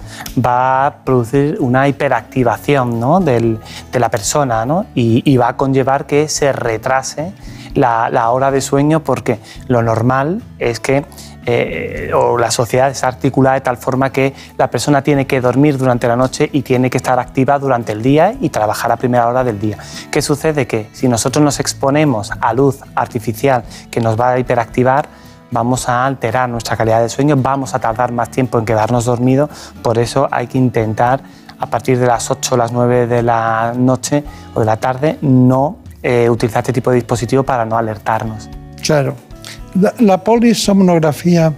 va 0.43 0.88
a 0.88 0.95
producir 1.03 1.57
una 1.60 1.88
hiperactivación 1.88 2.99
¿no? 2.99 3.19
de 3.19 3.60
la 3.93 4.10
persona 4.10 4.65
¿no? 4.65 4.88
y, 4.95 5.38
va 5.38 5.49
a 5.49 5.56
conllevar 5.56 6.07
que 6.07 6.27
se 6.27 6.51
retrase 6.51 7.31
la, 7.76 8.10
la 8.10 8.31
hora 8.31 8.49
de 8.49 8.61
sueño 8.61 9.03
porque 9.03 9.39
lo 9.68 9.84
normal 9.84 10.41
es 10.57 10.80
que 10.80 11.06
eh, 11.49 12.13
o 12.13 12.38
la 12.38 12.51
sociedad 12.51 12.89
es 12.89 13.03
articulada 13.03 13.55
de 13.55 13.61
tal 13.61 13.77
forma 13.77 14.11
que 14.11 14.34
la 14.57 14.69
persona 14.69 15.01
tiene 15.01 15.27
que 15.27 15.41
dormir 15.41 15.77
durante 15.77 16.07
la 16.07 16.15
noche 16.15 16.49
y 16.51 16.61
tiene 16.61 16.89
que 16.89 16.97
estar 16.97 17.19
activa 17.19 17.59
durante 17.59 17.91
el 17.91 18.01
día 18.01 18.35
y 18.39 18.49
trabajar 18.49 18.91
a 18.91 18.97
primera 18.97 19.27
hora 19.27 19.43
del 19.43 19.59
día. 19.59 19.77
¿Qué 20.11 20.21
sucede? 20.21 20.67
Que 20.67 20.89
si 20.93 21.07
nosotros 21.07 21.43
nos 21.43 21.59
exponemos 21.59 22.31
a 22.39 22.53
luz 22.53 22.80
artificial 22.95 23.63
que 23.89 24.01
nos 24.01 24.19
va 24.19 24.31
a 24.31 24.39
hiperactivar, 24.39 25.07
vamos 25.51 25.89
a 25.89 26.05
alterar 26.05 26.49
nuestra 26.49 26.77
calidad 26.77 27.01
de 27.01 27.09
sueño, 27.09 27.35
vamos 27.38 27.73
a 27.73 27.80
tardar 27.80 28.11
más 28.11 28.30
tiempo 28.30 28.59
en 28.59 28.65
quedarnos 28.65 29.05
dormidos, 29.05 29.49
por 29.81 29.97
eso 29.97 30.27
hay 30.31 30.47
que 30.47 30.57
intentar 30.57 31.21
a 31.59 31.65
partir 31.65 31.99
de 31.99 32.07
las 32.07 32.30
8 32.31 32.55
o 32.55 32.57
las 32.57 32.71
9 32.71 33.07
de 33.07 33.23
la 33.23 33.73
noche 33.76 34.23
o 34.53 34.59
de 34.59 34.65
la 34.65 34.77
tarde 34.77 35.17
no 35.21 35.77
eh, 36.01 36.30
utilizar 36.30 36.61
este 36.61 36.73
tipo 36.73 36.89
de 36.91 36.95
dispositivo 36.95 37.43
para 37.43 37.65
no 37.65 37.77
alertarnos. 37.77 38.49
Claro. 38.81 39.15
La, 39.99 40.23
polisomnografía 40.23 41.53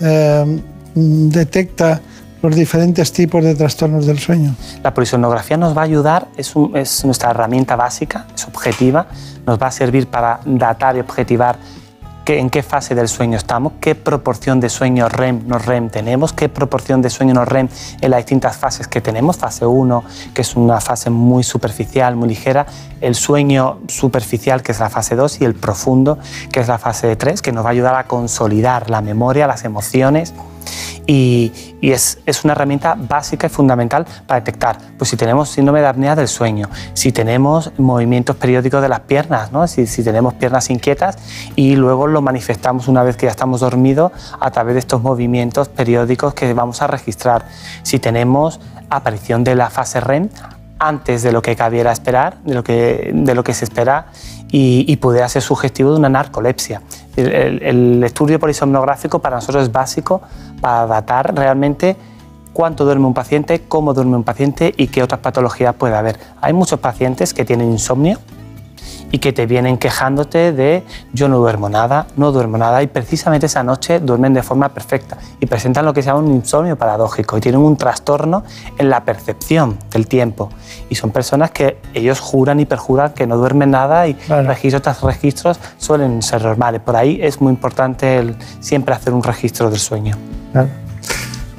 eh, 0.00 0.60
detecta 0.94 2.00
los 2.42 2.54
diferentes 2.54 3.12
tipos 3.12 3.42
de 3.42 3.54
trastornos 3.54 4.06
del 4.06 4.18
sueño. 4.18 4.54
La 4.82 4.92
polisomnografía 4.92 5.56
nos 5.56 5.76
va 5.76 5.82
a 5.82 5.84
ayudar, 5.84 6.28
es, 6.36 6.52
es, 6.74 7.04
nuestra 7.04 7.30
herramienta 7.30 7.76
básica, 7.76 8.26
es 8.34 8.46
objetiva, 8.46 9.06
nos 9.46 9.60
va 9.60 9.68
a 9.68 9.70
servir 9.70 10.08
para 10.08 10.40
datar 10.44 10.96
y 10.96 11.00
objetivar 11.00 11.56
en 12.26 12.50
qué 12.50 12.62
fase 12.62 12.94
del 12.94 13.08
sueño 13.08 13.36
estamos, 13.36 13.74
qué 13.80 13.94
proporción 13.94 14.58
de 14.58 14.70
sueño 14.70 15.08
REM 15.08 15.46
no 15.46 15.58
REM 15.58 15.90
tenemos, 15.90 16.32
qué 16.32 16.48
proporción 16.48 17.02
de 17.02 17.10
sueño 17.10 17.34
no 17.34 17.44
REM 17.44 17.68
en 18.00 18.10
las 18.10 18.18
distintas 18.18 18.56
fases 18.56 18.88
que 18.88 19.00
tenemos. 19.00 19.36
Fase 19.36 19.66
1, 19.66 20.04
que 20.32 20.42
es 20.42 20.56
una 20.56 20.80
fase 20.80 21.10
muy 21.10 21.44
superficial, 21.44 22.16
muy 22.16 22.28
ligera, 22.28 22.66
el 23.00 23.14
sueño 23.14 23.80
superficial, 23.88 24.62
que 24.62 24.72
es 24.72 24.80
la 24.80 24.88
fase 24.88 25.16
2, 25.16 25.42
y 25.42 25.44
el 25.44 25.54
profundo, 25.54 26.18
que 26.50 26.60
es 26.60 26.68
la 26.68 26.78
fase 26.78 27.14
3, 27.14 27.42
que 27.42 27.52
nos 27.52 27.64
va 27.64 27.68
a 27.68 27.72
ayudar 27.72 27.94
a 27.94 28.04
consolidar 28.04 28.88
la 28.88 29.02
memoria, 29.02 29.46
las 29.46 29.64
emociones 29.64 30.32
y, 31.06 31.52
es, 31.82 32.18
una 32.44 32.52
herramienta 32.52 32.94
básica 32.96 33.46
y 33.46 33.50
fundamental 33.50 34.06
para 34.26 34.40
detectar 34.40 34.78
pues, 34.96 35.10
si 35.10 35.16
tenemos 35.16 35.50
síndrome 35.50 35.80
de 35.80 35.86
apnea 35.86 36.16
del 36.16 36.28
sueño, 36.28 36.68
si 36.94 37.12
tenemos 37.12 37.72
movimientos 37.78 38.36
periódicos 38.36 38.80
de 38.80 38.88
las 38.88 39.00
piernas, 39.00 39.52
¿no? 39.52 39.66
si, 39.66 39.86
si 39.86 40.02
tenemos 40.02 40.34
piernas 40.34 40.70
inquietas 40.70 41.18
y 41.56 41.76
luego 41.76 42.06
lo 42.06 42.22
manifestamos 42.22 42.88
una 42.88 43.02
vez 43.02 43.16
que 43.16 43.26
ya 43.26 43.30
estamos 43.30 43.60
dormidos 43.60 44.12
a 44.40 44.50
través 44.50 44.74
de 44.74 44.80
estos 44.80 45.02
movimientos 45.02 45.68
periódicos 45.68 46.34
que 46.34 46.54
vamos 46.54 46.82
a 46.82 46.86
registrar. 46.86 47.46
Si 47.82 47.98
tenemos 47.98 48.60
aparición 48.90 49.44
de 49.44 49.54
la 49.54 49.70
fase 49.70 50.00
REM 50.00 50.28
antes 50.78 51.22
de 51.22 51.32
lo 51.32 51.42
que 51.42 51.56
cabiera 51.56 51.92
esperar, 51.92 52.38
de 52.44 52.54
lo 52.54 52.64
que, 52.64 53.10
de 53.14 53.34
lo 53.34 53.44
que 53.44 53.54
se 53.54 53.64
espera 53.64 54.06
y, 54.50 54.84
y 54.86 54.96
pudiera 54.96 55.28
ser 55.28 55.42
sugestivo 55.42 55.92
de 55.92 55.98
una 55.98 56.08
narcolepsia. 56.08 56.82
El, 57.16 57.62
el, 57.62 58.04
estudio 58.04 58.38
polisomnográfico 58.38 59.20
para 59.20 59.36
nosotros 59.36 59.64
es 59.64 59.72
básico 59.72 60.22
para 60.60 60.86
datar 60.86 61.34
realmente 61.34 61.96
cuánto 62.52 62.84
duerme 62.84 63.06
un 63.06 63.14
paciente, 63.14 63.62
cómo 63.68 63.92
duerme 63.92 64.16
un 64.16 64.24
paciente 64.24 64.72
y 64.76 64.86
qué 64.86 65.02
otras 65.02 65.20
patologías 65.20 65.74
puede 65.74 65.96
haber. 65.96 66.18
Hay 66.40 66.52
muchos 66.52 66.80
pacientes 66.80 67.34
que 67.34 67.44
tienen 67.44 67.70
insomnio, 67.72 68.18
y 69.14 69.20
que 69.20 69.32
te 69.32 69.46
vienen 69.46 69.78
quejándote 69.78 70.52
de 70.52 70.82
yo 71.12 71.28
no 71.28 71.38
duermo 71.38 71.68
nada, 71.68 72.08
no 72.16 72.32
duermo 72.32 72.58
nada 72.58 72.82
y 72.82 72.88
precisamente 72.88 73.46
esa 73.46 73.62
noche 73.62 74.00
duermen 74.00 74.34
de 74.34 74.42
forma 74.42 74.70
perfecta 74.70 75.18
y 75.38 75.46
presentan 75.46 75.84
lo 75.84 75.94
que 75.94 76.02
se 76.02 76.08
llama 76.08 76.18
un 76.18 76.34
insomnio 76.34 76.76
paradójico 76.76 77.38
y 77.38 77.40
tienen 77.40 77.60
un 77.60 77.76
trastorno 77.76 78.42
en 78.76 78.90
la 78.90 79.04
percepción 79.04 79.78
del 79.92 80.08
tiempo 80.08 80.48
y 80.90 80.96
son 80.96 81.12
personas 81.12 81.52
que 81.52 81.78
ellos 81.94 82.18
juran 82.18 82.58
y 82.58 82.64
perjuran 82.64 83.12
que 83.12 83.24
no 83.24 83.36
duermen 83.36 83.70
nada 83.70 84.08
y 84.08 84.14
registros 84.14 84.82
tras 84.82 85.00
registros 85.00 85.60
suelen 85.78 86.20
ser 86.20 86.42
normales. 86.42 86.80
Por 86.80 86.96
ahí 86.96 87.20
es 87.22 87.40
muy 87.40 87.52
importante 87.52 88.34
siempre 88.58 88.96
hacer 88.96 89.12
un 89.12 89.22
registro 89.22 89.70
del 89.70 89.78
sueño. 89.78 90.16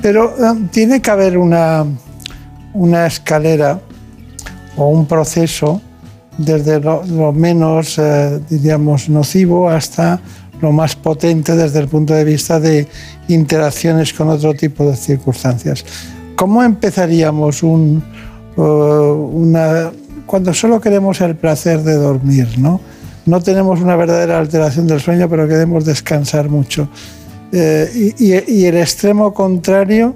Pero 0.02 0.32
eh, 0.32 0.68
tiene 0.72 1.02
que 1.02 1.10
haber 1.10 1.38
una, 1.38 1.86
una 2.74 3.06
escalera 3.06 3.80
o 4.76 4.90
un 4.90 5.06
proceso 5.06 5.82
desde 6.38 6.80
lo, 6.80 7.32
menos, 7.32 7.98
eh, 7.98 8.40
diríamos, 8.50 9.10
nocivo 9.10 9.70
hasta 9.70 10.20
lo 10.62 10.72
más 10.72 10.96
potente 10.96 11.56
desde 11.56 11.80
el 11.80 11.88
punto 11.88 12.14
de 12.14 12.24
vista 12.24 12.60
de 12.60 12.88
interacciones 13.28 14.14
con 14.14 14.30
otro 14.30 14.54
tipo 14.54 14.86
de 14.90 14.96
circunstancias. 14.96 15.86
¿Cómo 16.36 16.64
empezaríamos 16.64 17.64
un, 17.64 18.04
eh, 18.58 18.62
una, 18.62 19.92
cuando 20.26 20.54
solo 20.54 20.80
queremos 20.82 21.22
el 21.22 21.36
placer 21.36 21.82
de 21.84 21.96
dormir? 21.96 22.48
¿no? 22.58 22.82
no 23.26 23.42
tenemos 23.42 23.82
una 23.82 23.96
verdadera 23.96 24.40
alteración 24.40 24.88
del 24.88 25.00
sueño, 25.00 25.30
pero 25.30 25.48
queremos 25.48 25.86
descansar 25.86 26.50
mucho. 26.50 26.90
Eh, 27.52 28.14
y 28.18 28.66
el 28.66 28.78
extremo 28.78 29.34
contrario 29.34 30.16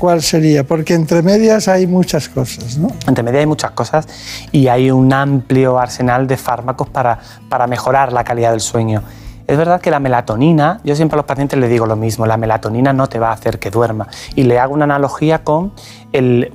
¿cuál 0.00 0.22
sería? 0.22 0.64
Porque 0.64 0.94
entre 0.94 1.20
medias 1.20 1.68
hay 1.68 1.86
muchas 1.86 2.30
cosas, 2.30 2.78
¿no? 2.78 2.88
Entre 3.06 3.22
medias 3.22 3.40
hay 3.40 3.46
muchas 3.46 3.72
cosas 3.72 4.08
y 4.50 4.68
hay 4.68 4.90
un 4.90 5.12
amplio 5.12 5.78
arsenal 5.78 6.26
de 6.26 6.38
fármacos 6.38 6.88
para, 6.88 7.18
para 7.50 7.66
mejorar 7.66 8.10
la 8.10 8.24
calidad 8.24 8.52
del 8.52 8.62
sueño. 8.62 9.02
Es 9.46 9.58
verdad 9.58 9.78
que 9.78 9.90
la 9.90 10.00
melatonina, 10.00 10.80
yo 10.84 10.96
siempre 10.96 11.16
a 11.16 11.18
los 11.18 11.26
pacientes 11.26 11.58
les 11.58 11.68
digo 11.68 11.84
lo 11.84 11.96
mismo, 11.96 12.24
la 12.24 12.38
melatonina 12.38 12.94
no 12.94 13.08
te 13.08 13.18
va 13.18 13.28
a 13.28 13.32
hacer 13.32 13.58
que 13.58 13.70
duerma. 13.70 14.08
Y 14.34 14.44
le 14.44 14.58
hago 14.58 14.72
una 14.72 14.84
analogía 14.84 15.44
con 15.44 15.72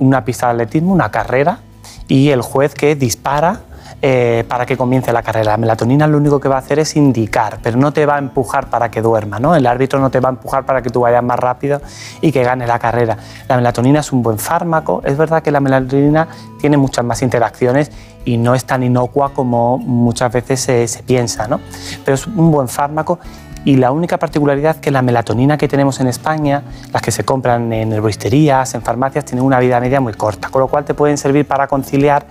una 0.00 0.24
pista 0.24 0.46
de 0.46 0.52
atletismo, 0.54 0.92
una 0.92 1.12
carrera, 1.12 1.60
y 2.08 2.30
el 2.30 2.42
juez 2.42 2.74
que 2.74 2.96
dispara 2.96 3.60
eh, 4.02 4.44
para 4.46 4.66
que 4.66 4.76
comience 4.76 5.10
la 5.10 5.22
carrera. 5.22 5.52
La 5.52 5.56
melatonina 5.56 6.06
lo 6.06 6.18
único 6.18 6.38
que 6.38 6.48
va 6.48 6.56
a 6.56 6.58
hacer 6.58 6.78
es 6.78 6.96
indicar, 6.96 7.60
pero 7.62 7.78
no 7.78 7.94
te 7.94 8.04
va 8.04 8.16
a 8.16 8.18
empujar 8.18 8.68
para 8.68 8.90
que 8.90 9.00
duerma, 9.00 9.38
¿no? 9.38 9.56
El 9.56 9.66
árbitro 9.66 9.98
no 9.98 10.10
te 10.10 10.20
va 10.20 10.28
a 10.28 10.32
empujar 10.32 10.66
para 10.66 10.82
que 10.82 10.90
tú 10.90 11.00
vayas 11.00 11.24
más 11.24 11.38
rápido 11.38 11.80
y 12.20 12.30
que 12.30 12.44
gane 12.44 12.66
la 12.66 12.78
carrera. 12.78 13.16
La 13.48 13.56
melatonina 13.56 14.00
es 14.00 14.12
un 14.12 14.22
buen 14.22 14.38
fármaco, 14.38 15.00
es 15.02 15.16
verdad 15.16 15.42
que 15.42 15.50
la 15.50 15.60
melatonina 15.60 16.28
tiene 16.60 16.76
muchas 16.76 17.06
más 17.06 17.22
interacciones 17.22 17.90
y 18.26 18.36
no 18.36 18.54
es 18.54 18.66
tan 18.66 18.82
inocua 18.82 19.32
como 19.32 19.78
muchas 19.78 20.30
veces 20.30 20.60
se, 20.60 21.02
piensa, 21.02 21.48
¿no? 21.48 21.60
Pero 22.04 22.16
es 22.16 22.26
un 22.26 22.50
buen 22.50 22.68
fármaco 22.68 23.18
y 23.64 23.76
la 23.76 23.92
única 23.92 24.18
particularidad 24.18 24.76
es 24.76 24.80
que 24.82 24.90
la 24.90 25.00
melatonina 25.00 25.56
que 25.56 25.68
tenemos 25.68 26.00
en 26.00 26.08
España, 26.08 26.62
las 26.92 27.00
que 27.00 27.10
se 27.10 27.24
compran 27.24 27.72
en 27.72 27.94
herboristerías, 27.94 28.74
en 28.74 28.82
farmacias, 28.82 29.24
tienen 29.24 29.44
una 29.44 29.58
vida 29.58 29.80
media 29.80 30.00
muy 30.00 30.12
corta, 30.12 30.50
con 30.50 30.60
lo 30.60 30.68
cual 30.68 30.84
te 30.84 30.92
pueden 30.92 31.16
servir 31.16 31.46
para 31.46 31.66
conciliar 31.66 32.26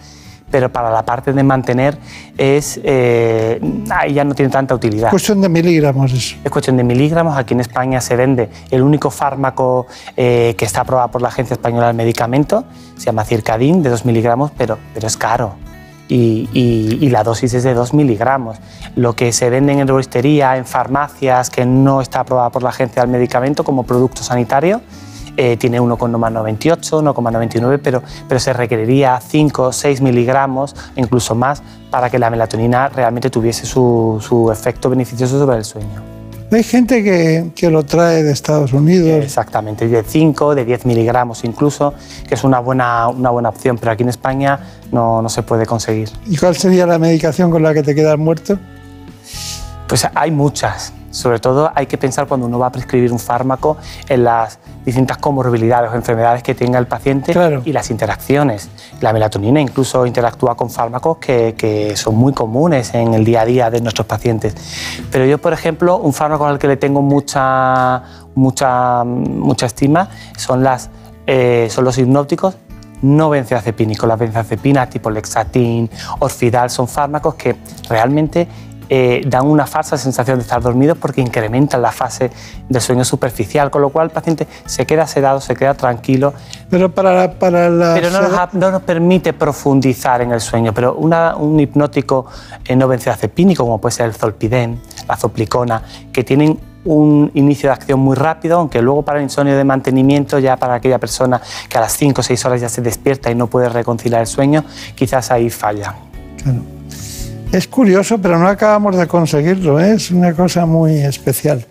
pero 0.55 0.71
para 0.71 0.89
la 0.89 1.03
parte 1.03 1.33
de 1.33 1.43
mantener 1.43 1.97
es 2.37 2.79
eh, 2.81 3.59
ya 4.13 4.23
no 4.23 4.33
tiene 4.33 4.49
tanta 4.49 4.73
utilidad. 4.73 5.09
Cuestión 5.09 5.41
de 5.41 5.49
miligramos 5.49 6.13
eso. 6.13 6.37
Es 6.45 6.49
cuestión 6.49 6.77
de 6.77 6.85
miligramos. 6.85 7.37
Aquí 7.37 7.53
en 7.53 7.59
España 7.59 7.99
se 7.99 8.15
vende 8.15 8.49
el 8.71 8.81
único 8.81 9.09
fármaco 9.09 9.85
eh, 10.15 10.55
que 10.57 10.63
está 10.63 10.79
aprobado 10.79 11.11
por 11.11 11.21
la 11.21 11.27
Agencia 11.27 11.55
Española 11.55 11.87
del 11.87 11.97
Medicamento, 11.97 12.63
se 12.95 13.07
llama 13.07 13.25
Circadin, 13.25 13.83
de 13.83 13.89
2 13.89 14.05
miligramos, 14.05 14.51
pero, 14.57 14.77
pero 14.93 15.07
es 15.07 15.17
caro. 15.17 15.55
Y, 16.07 16.47
y, 16.53 17.09
la 17.09 17.23
dosis 17.25 17.53
es 17.53 17.63
de 17.63 17.73
2 17.73 17.93
miligramos. 17.93 18.57
Lo 18.95 19.13
que 19.13 19.33
se 19.33 19.49
vende 19.49 19.73
en 19.73 19.79
herboristería, 19.79 20.55
en 20.55 20.65
farmacias, 20.65 21.49
que 21.49 21.65
no 21.65 21.99
está 21.99 22.21
aprobada 22.21 22.49
por 22.49 22.63
la 22.63 22.69
Agencia 22.69 23.01
del 23.01 23.11
Medicamento 23.11 23.65
como 23.65 23.83
producto 23.83 24.23
sanitario, 24.23 24.79
eh, 25.37 25.57
tiene 25.57 25.79
1,98, 25.79 26.79
1,99, 26.79 27.79
pero, 27.83 28.01
pero 28.27 28.39
se 28.39 28.53
requeriría 28.53 29.19
5 29.19 29.63
o 29.63 29.71
6 29.71 30.01
miligramos, 30.01 30.75
incluso 30.95 31.35
más, 31.35 31.61
para 31.89 32.09
que 32.09 32.19
la 32.19 32.29
melatonina 32.29 32.89
realmente 32.89 33.29
tuviese 33.29 33.65
su, 33.65 34.23
su 34.25 34.51
efecto 34.51 34.89
beneficioso 34.89 35.39
sobre 35.39 35.57
el 35.57 35.65
sueño. 35.65 36.15
Hay 36.51 36.63
gente 36.63 37.03
que, 37.03 37.51
que, 37.55 37.69
lo 37.69 37.83
trae 37.83 38.23
de 38.23 38.31
Estados 38.31 38.71
Unidos. 38.71 39.23
Exactamente, 39.23 39.87
de 39.87 40.03
5, 40.03 40.55
de 40.55 40.63
10 40.63 40.85
miligramos 40.85 41.43
incluso, 41.43 41.93
que 42.27 42.35
es 42.35 42.43
una 42.43 42.59
buena, 42.59 43.09
una 43.09 43.31
buena 43.31 43.49
opción, 43.49 43.77
pero 43.77 43.91
aquí 43.91 44.03
en 44.03 44.09
España 44.09 44.59
no, 44.91 45.21
no 45.21 45.27
se 45.27 45.43
puede 45.43 45.65
conseguir. 45.65 46.09
¿Y 46.27 46.37
cuál 46.37 46.55
sería 46.55 46.85
la 46.85 46.99
medicación 46.99 47.51
con 47.51 47.63
la 47.63 47.73
que 47.73 47.83
te 47.83 47.95
quedas 47.95 48.17
muerto? 48.17 48.57
Pues 49.87 50.07
hay 50.13 50.31
muchas. 50.31 50.93
Sobre 51.11 51.39
todo 51.39 51.71
hay 51.73 51.85
que 51.85 51.97
pensar 51.97 52.27
cuando 52.27 52.45
uno 52.45 52.59
va 52.59 52.67
a 52.67 52.71
prescribir 52.71 53.13
un 53.13 53.19
fármaco 53.19 53.77
en 54.09 54.25
las 54.25 54.59
distintas 54.83 55.17
comorbilidades 55.17 55.89
o 55.91 55.95
enfermedades 55.95 56.43
que 56.43 56.53
tenga 56.53 56.77
el 56.77 56.87
paciente 56.87 57.33
y 57.63 57.71
las 57.71 57.89
interacciones. 57.89 58.69
La 58.99 59.13
melatonina 59.13 59.61
incluso 59.61 60.05
interactúa 60.05 60.57
con 60.57 60.69
fármacos 60.69 61.17
que, 61.17 61.55
que, 61.57 61.95
son 61.95 62.15
muy 62.15 62.33
comunes 62.33 62.93
en 62.93 63.13
el 63.13 63.23
día 63.23 63.41
a 63.41 63.45
día 63.45 63.69
de 63.69 63.79
nuestros 63.79 64.05
pacientes. 64.07 64.55
Pero 65.09 65.25
yo, 65.25 65.37
por 65.37 65.53
ejemplo, 65.53 65.97
un 65.97 66.11
fármaco 66.11 66.45
al 66.47 66.59
que 66.59 66.67
le 66.67 66.75
tengo 66.75 67.01
mucha, 67.01 68.03
mucha, 68.35 69.05
mucha 69.05 69.67
estima 69.67 70.09
son, 70.35 70.63
las, 70.63 70.89
eh, 71.27 71.67
son 71.69 71.85
los 71.85 71.97
hipnópticos 71.97 72.57
no 73.01 73.29
benzodiazepínicos. 73.29 74.07
Las 74.07 74.19
benzodiazepinas 74.19 74.89
tipo 74.89 75.09
Lexatin, 75.09 75.89
Orfidal 76.19 76.69
son 76.69 76.87
fármacos 76.87 77.35
que 77.35 77.55
realmente 77.89 78.47
eh, 78.89 79.21
dan 79.27 79.47
una 79.47 79.65
falsa 79.65 79.97
sensación 79.97 80.37
de 80.37 80.43
estar 80.43 80.61
dormidos 80.61 80.97
porque 80.97 81.21
incrementan 81.21 81.81
la 81.81 81.91
fase 81.91 82.31
del 82.69 82.81
sueño 82.81 83.05
superficial, 83.05 83.69
con 83.71 83.81
lo 83.81 83.89
cual 83.89 84.07
el 84.07 84.11
paciente 84.11 84.47
se 84.65 84.85
queda 84.85 85.07
sedado, 85.07 85.41
se 85.41 85.55
queda 85.55 85.73
tranquilo. 85.73 86.33
Pero 86.69 86.93
para 86.93 87.31
para 87.33 87.69
Pero 87.93 88.09
no 88.09 88.71
nos, 88.71 88.81
permite 88.83 89.33
profundizar 89.33 90.21
en 90.21 90.31
el 90.31 90.41
sueño. 90.41 90.73
Pero 90.73 90.95
un 90.95 91.59
hipnótico 91.59 92.25
eh, 92.65 92.75
no 92.75 92.87
benzodiazepínico, 92.87 93.63
como 93.63 93.79
puede 93.79 93.93
ser 93.93 94.07
el 94.07 94.13
zolpidem, 94.13 94.77
la 95.07 95.15
zoplicona, 95.15 95.81
que 96.11 96.23
tienen 96.23 96.59
un 96.85 97.31
inicio 97.33 97.69
de 97.69 97.73
acción 97.73 97.99
muy 97.99 98.15
rápido, 98.15 98.59
aunque 98.59 98.81
luego 98.81 99.01
para 99.01 99.17
el 99.17 99.23
insomnio 99.23 99.57
de 99.57 99.63
mantenimiento, 99.63 100.39
ya 100.39 100.55
para 100.55 100.75
aquella 100.75 100.99
persona 100.99 101.41
que 101.67 101.77
a 101.77 101.81
las 101.81 101.93
5 101.97 102.21
o 102.21 102.23
6 102.23 102.45
horas 102.45 102.61
ya 102.61 102.69
se 102.69 102.81
despierta 102.81 103.31
y 103.31 103.35
no 103.35 103.47
puede 103.47 103.69
reconciliar 103.69 104.21
el 104.21 104.27
sueño, 104.27 104.63
quizás 104.93 105.31
ahí 105.31 105.49
falla. 105.49 105.95
Claro. 106.41 106.74
Es 107.51 107.67
curioso, 107.67 108.17
pero 108.17 108.37
no 108.37 108.47
acabamos 108.47 108.97
de 108.97 109.07
conseguirlo, 109.07 109.79
¿eh? 109.79 109.93
es 109.93 110.11
una 110.11 110.33
cosa 110.33 110.65
muy 110.65 110.97
especial. 110.97 111.65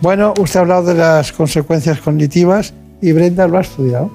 Bueno, 0.00 0.34
usted 0.40 0.58
ha 0.58 0.62
hablado 0.62 0.84
de 0.84 0.94
las 0.94 1.32
consecuencias 1.32 2.00
cognitivas 2.00 2.74
y 3.00 3.12
Brenda 3.12 3.46
lo 3.46 3.58
ha 3.58 3.60
estudiado. 3.60 4.10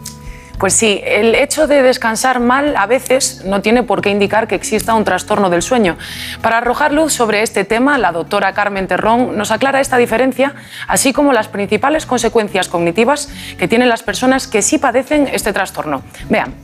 Pues 0.57 0.73
sí, 0.73 1.01
el 1.05 1.35
hecho 1.35 1.67
de 1.67 1.83
descansar 1.83 2.39
mal 2.39 2.75
a 2.75 2.87
veces 2.87 3.43
no 3.45 3.61
tiene 3.61 3.83
por 3.83 4.01
qué 4.01 4.09
indicar 4.09 4.47
que 4.47 4.55
exista 4.55 4.95
un 4.95 5.03
trastorno 5.03 5.51
del 5.51 5.61
sueño. 5.61 5.97
Para 6.41 6.57
arrojar 6.57 6.93
luz 6.93 7.13
sobre 7.13 7.43
este 7.43 7.63
tema, 7.63 7.97
la 7.99 8.11
doctora 8.11 8.53
Carmen 8.53 8.87
Terrón 8.87 9.37
nos 9.37 9.51
aclara 9.51 9.81
esta 9.81 9.97
diferencia, 9.97 10.55
así 10.87 11.13
como 11.13 11.31
las 11.31 11.47
principales 11.47 12.07
consecuencias 12.07 12.69
cognitivas 12.69 13.29
que 13.59 13.67
tienen 13.67 13.87
las 13.87 14.01
personas 14.01 14.47
que 14.47 14.63
sí 14.63 14.79
padecen 14.79 15.27
este 15.31 15.53
trastorno. 15.53 16.01
Vean. 16.27 16.55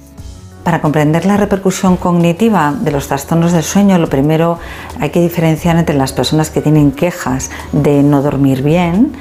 Para 0.63 0.79
comprender 0.79 1.25
la 1.25 1.35
repercusión 1.35 1.97
cognitiva 1.97 2.73
de 2.79 2.91
los 2.91 3.09
trastornos 3.09 3.51
del 3.51 3.63
sueño, 3.63 3.97
lo 3.97 4.07
primero 4.07 4.59
hay 4.97 5.09
que 5.09 5.19
diferenciar 5.19 5.75
entre 5.75 5.95
las 5.95 6.13
personas 6.13 6.49
que 6.49 6.61
tienen 6.61 6.93
quejas 6.93 7.51
de 7.73 8.01
no 8.01 8.21
dormir 8.21 8.63
bien 8.63 9.11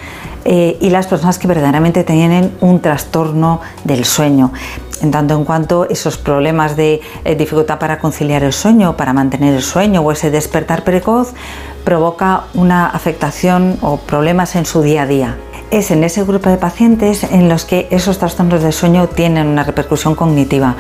eh, 0.45 0.79
y 0.81 0.91
las 0.91 1.09
personas 1.09 1.41
que 1.41 1.49
verdaderamente 1.49 2.05
tienen 2.05 2.53
un 2.61 2.81
trastorno 2.81 3.61
del 3.83 4.05
sueño. 4.05 4.53
En 5.01 5.11
tanto 5.11 5.35
en 5.35 5.45
cuanto 5.45 5.89
esos 5.89 6.17
problemas 6.17 6.77
de 6.77 7.01
eh, 7.25 7.35
dificultad 7.35 7.81
para 7.81 7.99
conciliar 7.99 8.45
el 8.45 8.53
sueño, 8.53 8.97
para 8.97 9.13
mantener 9.13 9.53
el 9.53 9.63
sueño 9.63 10.01
o 10.03 10.13
ese 10.13 10.31
despertar 10.31 10.85
precoz, 10.85 11.35
provoca 11.83 12.45
una 12.55 12.87
afectación 12.87 13.79
o 13.81 13.97
problemas 13.97 14.55
en 14.55 14.65
su 14.65 14.81
día 14.81 15.03
a 15.03 15.07
día 15.07 15.37
es 15.73 15.91
en 15.91 16.05
ese 16.05 16.23
grupo 16.23 16.51
de 16.51 16.59
pacientes 16.59 17.25
en 17.25 17.49
los 17.49 17.65
que 17.65 17.89
esos 17.91 18.19
trastornos 18.19 18.63
del 18.63 18.75
sueño 18.75 19.09
tienen 19.09 19.47
una 19.47 19.65
repercusión 19.65 20.15
cognitiva. 20.15 20.77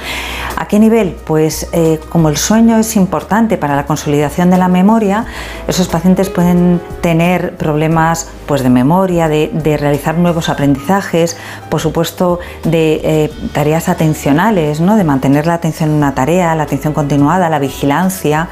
¿A 0.54 0.68
qué 0.68 0.78
nivel? 0.78 1.16
Pues 1.24 1.66
eh, 1.72 1.98
como 2.10 2.28
el 2.28 2.36
sueño 2.36 2.76
es 2.76 2.94
importante 2.94 3.56
para 3.56 3.74
la 3.74 3.86
consolidación 3.86 4.50
de 4.50 4.58
la 4.58 4.68
memoria, 4.68 5.24
esos 5.66 5.88
pacientes 5.88 6.28
pueden 6.28 6.78
tener 7.00 7.56
problemas 7.56 8.28
pues, 8.46 8.62
de 8.62 8.68
memoria, 8.68 9.28
de, 9.28 9.50
realizar 9.80 10.18
nuevos 10.18 10.50
aprendizajes, 10.50 11.38
por 11.70 11.80
supuesto 11.80 12.38
de 12.64 13.00
eh, 13.02 13.32
tareas 13.54 13.88
atencionales, 13.88 14.80
¿no? 14.80 14.96
de 14.96 15.04
mantener 15.04 15.46
la 15.46 15.54
atención 15.54 15.88
en 15.88 15.96
una 15.96 16.14
tarea, 16.14 16.54
la 16.54 16.64
atención 16.64 16.92
continuada, 16.92 17.48
la 17.48 17.58
vigilancia, 17.58 18.50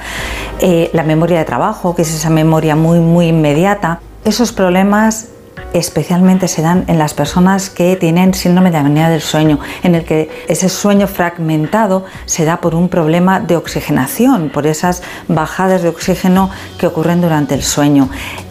eh, 0.60 0.88
la 0.94 1.02
memoria 1.02 1.38
de 1.38 1.44
trabajo, 1.44 1.94
que 1.94 2.00
es 2.00 2.14
esa 2.14 2.30
memoria 2.30 2.76
muy, 2.76 2.98
muy 2.98 3.28
inmediata. 3.28 4.00
Esos 4.24 4.52
problemas 4.52 5.28
especialmente 5.72 6.48
se 6.48 6.62
dan 6.62 6.84
en 6.86 6.98
las 6.98 7.14
personas 7.14 7.70
que 7.70 7.96
tienen 7.96 8.34
síndrome 8.34 8.70
de 8.70 8.78
apnea 8.78 9.08
del 9.10 9.20
sueño, 9.20 9.58
en 9.82 9.94
el 9.94 10.04
que 10.04 10.28
ese 10.48 10.68
sueño 10.68 11.06
fragmentado 11.06 12.04
se 12.26 12.44
da 12.44 12.60
por 12.60 12.74
un 12.74 12.88
problema 12.88 13.40
de 13.40 13.56
oxigenación, 13.56 14.50
por 14.50 14.66
esas 14.66 15.02
bajadas 15.28 15.82
de 15.82 15.88
oxígeno 15.88 16.50
que 16.78 16.86
ocurren 16.86 17.20
durante 17.20 17.54
el 17.54 17.62
sueño. 17.62 18.08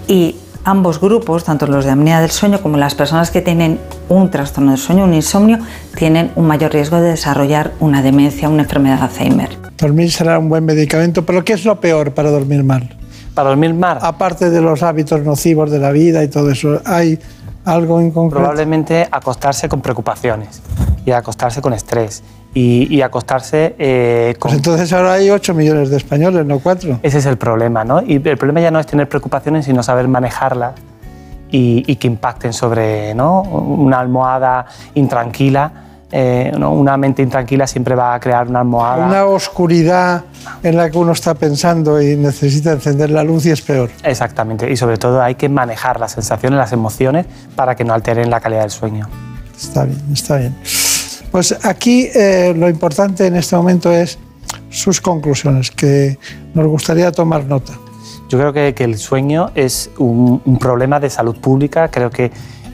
Y 0.08 0.36
ambos 0.64 1.00
grupos, 1.00 1.44
tanto 1.44 1.68
los 1.68 1.86
de 1.86 1.92
apnea 1.92 2.22
del 2.22 2.32
sueño 2.32 2.62
como 2.62 2.78
las 2.78 2.96
personas 2.96 3.32
que 3.32 3.42
tienen 3.42 3.80
un 4.08 4.30
trastorno 4.30 4.72
del 4.72 4.80
sueño, 4.80 5.04
un 5.04 5.14
insomnio, 5.14 5.60
tienen 5.96 6.32
un 6.36 6.48
mayor 6.48 6.72
riesgo 6.72 6.98
de 7.02 7.10
desarrollar 7.10 7.74
una 7.80 8.02
demencia, 8.02 8.50
una 8.50 8.64
enfermedad 8.64 8.98
de 8.98 9.04
Alzheimer. 9.04 9.50
Dormir 9.78 10.12
será 10.12 10.38
un 10.38 10.50
buen 10.50 10.66
medicamento, 10.66 11.26
pero 11.26 11.44
¿qué 11.44 11.54
es 11.54 11.66
lo 11.66 11.80
peor 11.80 12.14
para 12.14 12.30
dormir 12.30 12.64
mal? 12.64 12.99
Para 13.40 13.52
dormir 13.52 13.74
mal. 13.74 14.00
Aparte 14.02 14.50
de 14.50 14.60
los 14.60 14.84
hábitos 14.84 15.22
nocivos 15.22 15.72
de 15.72 15.80
la 15.80 15.92
vida 15.92 16.22
y 16.24 16.28
todo 16.28 16.52
eso, 16.52 16.82
¿hay 16.86 17.18
algo 17.64 18.02
en 18.02 18.12
concreto? 18.12 18.42
Probablemente 18.42 19.08
acostarse 19.10 19.70
con 19.70 19.80
preocupaciones 19.80 20.62
y 21.06 21.12
acostarse 21.12 21.62
con 21.62 21.72
estrés 21.72 22.22
y, 22.54 23.02
acostarse 23.02 23.76
eh, 23.80 24.36
con... 24.40 24.50
Pues 24.50 24.58
entonces 24.58 24.92
ahora 24.92 25.14
hay 25.14 25.30
8 25.30 25.54
millones 25.54 25.90
de 25.90 25.96
españoles, 25.96 26.46
no 26.46 26.60
4. 26.60 27.00
Ese 27.02 27.20
es 27.20 27.26
el 27.26 27.38
problema, 27.38 27.86
¿no? 27.86 28.02
Y 28.02 28.16
el 28.16 28.38
problema 28.38 28.60
ya 28.60 28.72
no 28.72 28.80
es 28.80 28.88
tener 28.88 29.08
preocupaciones, 29.08 29.64
sino 29.66 29.84
saber 29.84 30.10
manejarlas 30.10 30.74
y, 31.50 31.86
y 31.88 31.96
que 31.96 32.08
impacten 32.08 32.52
sobre 32.52 33.14
¿no? 33.16 33.44
una 33.44 34.00
almohada 34.02 34.66
intranquila 34.96 35.89
eh, 36.12 36.52
una 36.56 36.98
mente 36.98 37.22
intranquila 37.22 37.68
siempre 37.68 37.94
va 37.94 38.16
a 38.16 38.20
crear 38.20 38.48
una 38.48 38.62
almohada. 38.62 39.06
Una 39.06 39.26
oscuridad 39.26 40.24
en 40.64 40.76
la 40.76 40.90
que 40.90 40.98
uno 40.98 41.12
está 41.12 41.36
pensando 41.36 42.02
y 42.02 42.16
necesita 42.16 42.72
encender 42.72 43.12
la 43.12 43.24
luz 43.24 43.46
y 43.46 43.52
es 43.52 43.62
peor. 43.62 43.92
Exactamente, 44.04 44.72
y 44.72 44.76
sobre 44.76 44.98
todo 44.98 45.22
hay 45.22 45.36
que 45.36 45.50
manejar 45.50 46.00
las 46.00 46.14
sensaciones, 46.14 46.58
las 46.58 46.74
emociones 46.74 47.28
para 47.56 47.76
que 47.76 47.84
no 47.84 47.94
alteren 47.94 48.30
la 48.30 48.40
calidad 48.40 48.62
del 48.62 48.72
sueño. 48.72 49.08
Está 49.56 49.84
bien, 49.84 50.02
está 50.12 50.38
bien. 50.38 50.56
Pues 51.32 51.64
aquí 51.64 52.10
eh, 52.16 52.54
lo 52.58 52.70
importante 52.70 53.28
en 53.28 53.36
este 53.36 53.56
momento 53.56 53.92
es 53.92 54.18
sus 54.70 55.02
conclusiones, 55.02 55.70
que 55.70 56.18
nos 56.56 56.66
gustaría 56.68 57.12
tomar 57.12 57.46
nota. 57.46 57.74
Yo 58.30 58.38
creo 58.38 58.54
que, 58.54 58.84
el 58.84 58.98
sueño 58.98 59.52
es 59.56 59.90
un, 59.98 60.42
un 60.46 60.58
problema 60.58 61.00
de 61.00 61.10
salud 61.10 61.36
pública, 61.38 61.90
creo 61.90 62.10
que 62.10 62.32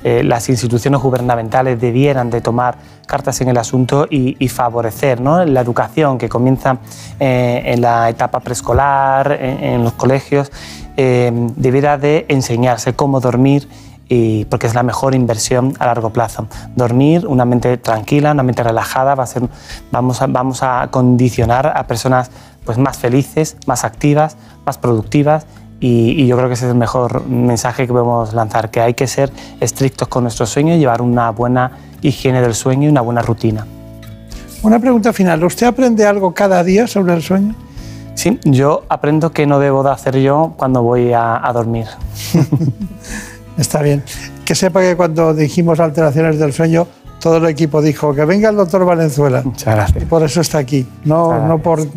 eh, 0.08 0.24
las 0.24 0.50
instituciones 0.50 1.02
gubernamentales 1.02 1.82
debieran 1.82 2.30
de 2.30 2.40
tomar 2.40 2.78
cartas 3.08 3.42
en 3.42 3.48
el 3.48 3.58
asunto 3.58 4.06
y, 4.08 4.48
favorecer 4.50 5.20
la 5.20 5.62
educación 5.62 6.20
que 6.20 6.30
comienza 6.30 6.78
eh, 7.20 7.64
en 7.66 7.82
la 7.82 8.08
etapa 8.08 8.40
preescolar, 8.40 9.32
en, 9.42 9.84
los 9.84 9.94
colegios, 9.94 10.52
eh, 10.96 11.32
debiera 11.56 11.98
de 11.98 12.28
enseñarse 12.30 12.94
cómo 12.94 13.20
dormir 13.20 13.68
y 14.08 14.46
porque 14.46 14.68
es 14.68 14.76
la 14.76 14.84
mejor 14.84 15.16
inversión 15.16 15.74
a 15.80 15.88
largo 15.88 16.12
plazo. 16.12 16.48
Dormir, 16.76 17.26
una 17.26 17.46
mente 17.46 17.76
tranquila, 17.78 18.34
una 18.34 18.44
mente 18.44 18.62
relajada, 18.62 19.16
va 19.16 19.24
a 19.24 19.28
ser, 19.28 19.42
vamos, 19.92 20.22
a, 20.22 20.28
vamos 20.28 20.62
a 20.62 20.88
condicionar 20.92 21.74
a 21.76 21.88
personas 21.88 22.30
pues, 22.64 22.78
más 22.78 23.00
felices, 23.00 23.58
más 23.66 23.84
activas, 23.84 24.38
más 24.68 24.78
productivas 24.78 25.48
y, 25.88 26.26
yo 26.26 26.36
creo 26.36 26.48
que 26.48 26.56
ese 26.56 26.66
es 26.66 26.72
el 26.72 26.78
mejor 26.78 27.28
mensaje 27.28 27.86
que 27.86 27.94
podemos 27.94 28.34
lanzar, 28.34 28.72
que 28.72 28.82
hay 28.82 28.96
que 28.96 29.06
ser 29.06 29.32
estrictos 29.60 30.08
con 30.08 30.24
nuestro 30.24 30.48
sueño 30.48 30.74
y 30.74 30.80
llevar 30.80 31.04
una 31.04 31.30
buena 31.30 31.78
higiene 32.02 32.42
del 32.42 32.56
sueño 32.56 32.88
y 32.88 32.92
una 32.92 33.02
buena 33.02 33.22
rutina. 33.22 33.68
Una 34.64 34.80
pregunta 34.80 35.14
final, 35.14 35.44
¿usted 35.44 35.68
aprende 35.68 36.08
algo 36.08 36.34
cada 36.34 36.64
día 36.64 36.88
sobre 36.88 37.14
el 37.14 37.22
sueño? 37.22 37.54
Sí, 38.16 38.40
yo 38.46 38.84
aprendo 38.90 39.32
que 39.32 39.46
no 39.46 39.60
debo 39.60 39.84
de 39.84 39.92
hacer 39.92 40.18
yo 40.18 40.56
cuando 40.58 40.82
voy 40.82 41.12
a, 41.14 41.52
dormir. 41.54 41.86
Está 43.58 43.84
bien. 43.84 44.02
Que 44.44 44.56
sepa 44.56 44.82
que 44.82 44.96
cuando 44.96 45.36
dijimos 45.36 45.80
alteraciones 45.80 46.40
del 46.40 46.52
sueño, 46.52 46.88
todo 47.20 47.38
el 47.38 47.46
equipo 47.46 47.84
dijo 47.84 48.12
que 48.16 48.26
venga 48.26 48.50
el 48.50 48.56
doctor 48.56 48.86
Valenzuela. 48.86 49.44
Muchas 49.46 49.76
gracias. 49.76 50.04
Y 50.04 50.06
por 50.08 50.24
eso 50.24 50.42
está 50.42 50.58
aquí, 50.58 50.88
no, 51.04 51.48
no 51.48 51.60
por 51.60 51.88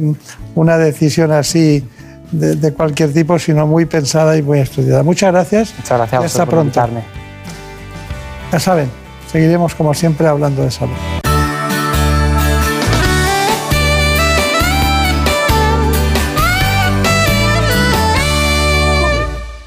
una 0.55 0.77
decisión 0.77 1.33
así 1.33 1.89
de, 2.31 2.73
cualquier 2.73 3.13
tipo, 3.13 3.39
sino 3.39 3.67
muy 3.67 3.87
pensada 3.87 4.37
y 4.37 4.43
muy 4.43 4.61
estudiada. 4.61 5.03
Muchas 5.03 5.33
gracias. 5.33 5.75
Muchas 5.77 5.99
gracias. 5.99 6.23
Y 6.23 6.25
hasta 6.27 6.47
pronto. 6.47 6.81
Ya 8.53 8.61
saben, 8.61 8.91
seguiremos 9.31 9.75
como 9.75 9.93
siempre 9.95 10.27
hablando 10.27 10.63
de 10.63 10.71
salud. 10.71 10.95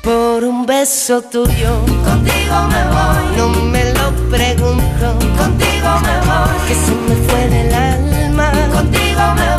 Por 0.02 0.44
un 0.44 0.66
beso 0.66 1.22
tuyo, 1.22 1.80
contigo 2.04 2.56
me 2.70 2.84
voy. 2.90 3.38
No 3.38 3.50
me 3.50 3.94
lo 3.94 4.12
pregunto, 4.32 5.20
contigo 5.38 5.90
me 6.02 6.18
voy. 6.28 6.68
Que 6.68 6.74
se 6.74 6.92
me 6.92 7.16
fue 7.28 7.50
del 7.50 7.74
alma, 7.74 8.52
contigo 8.74 9.22
me 9.36 9.36
voy 9.36 9.42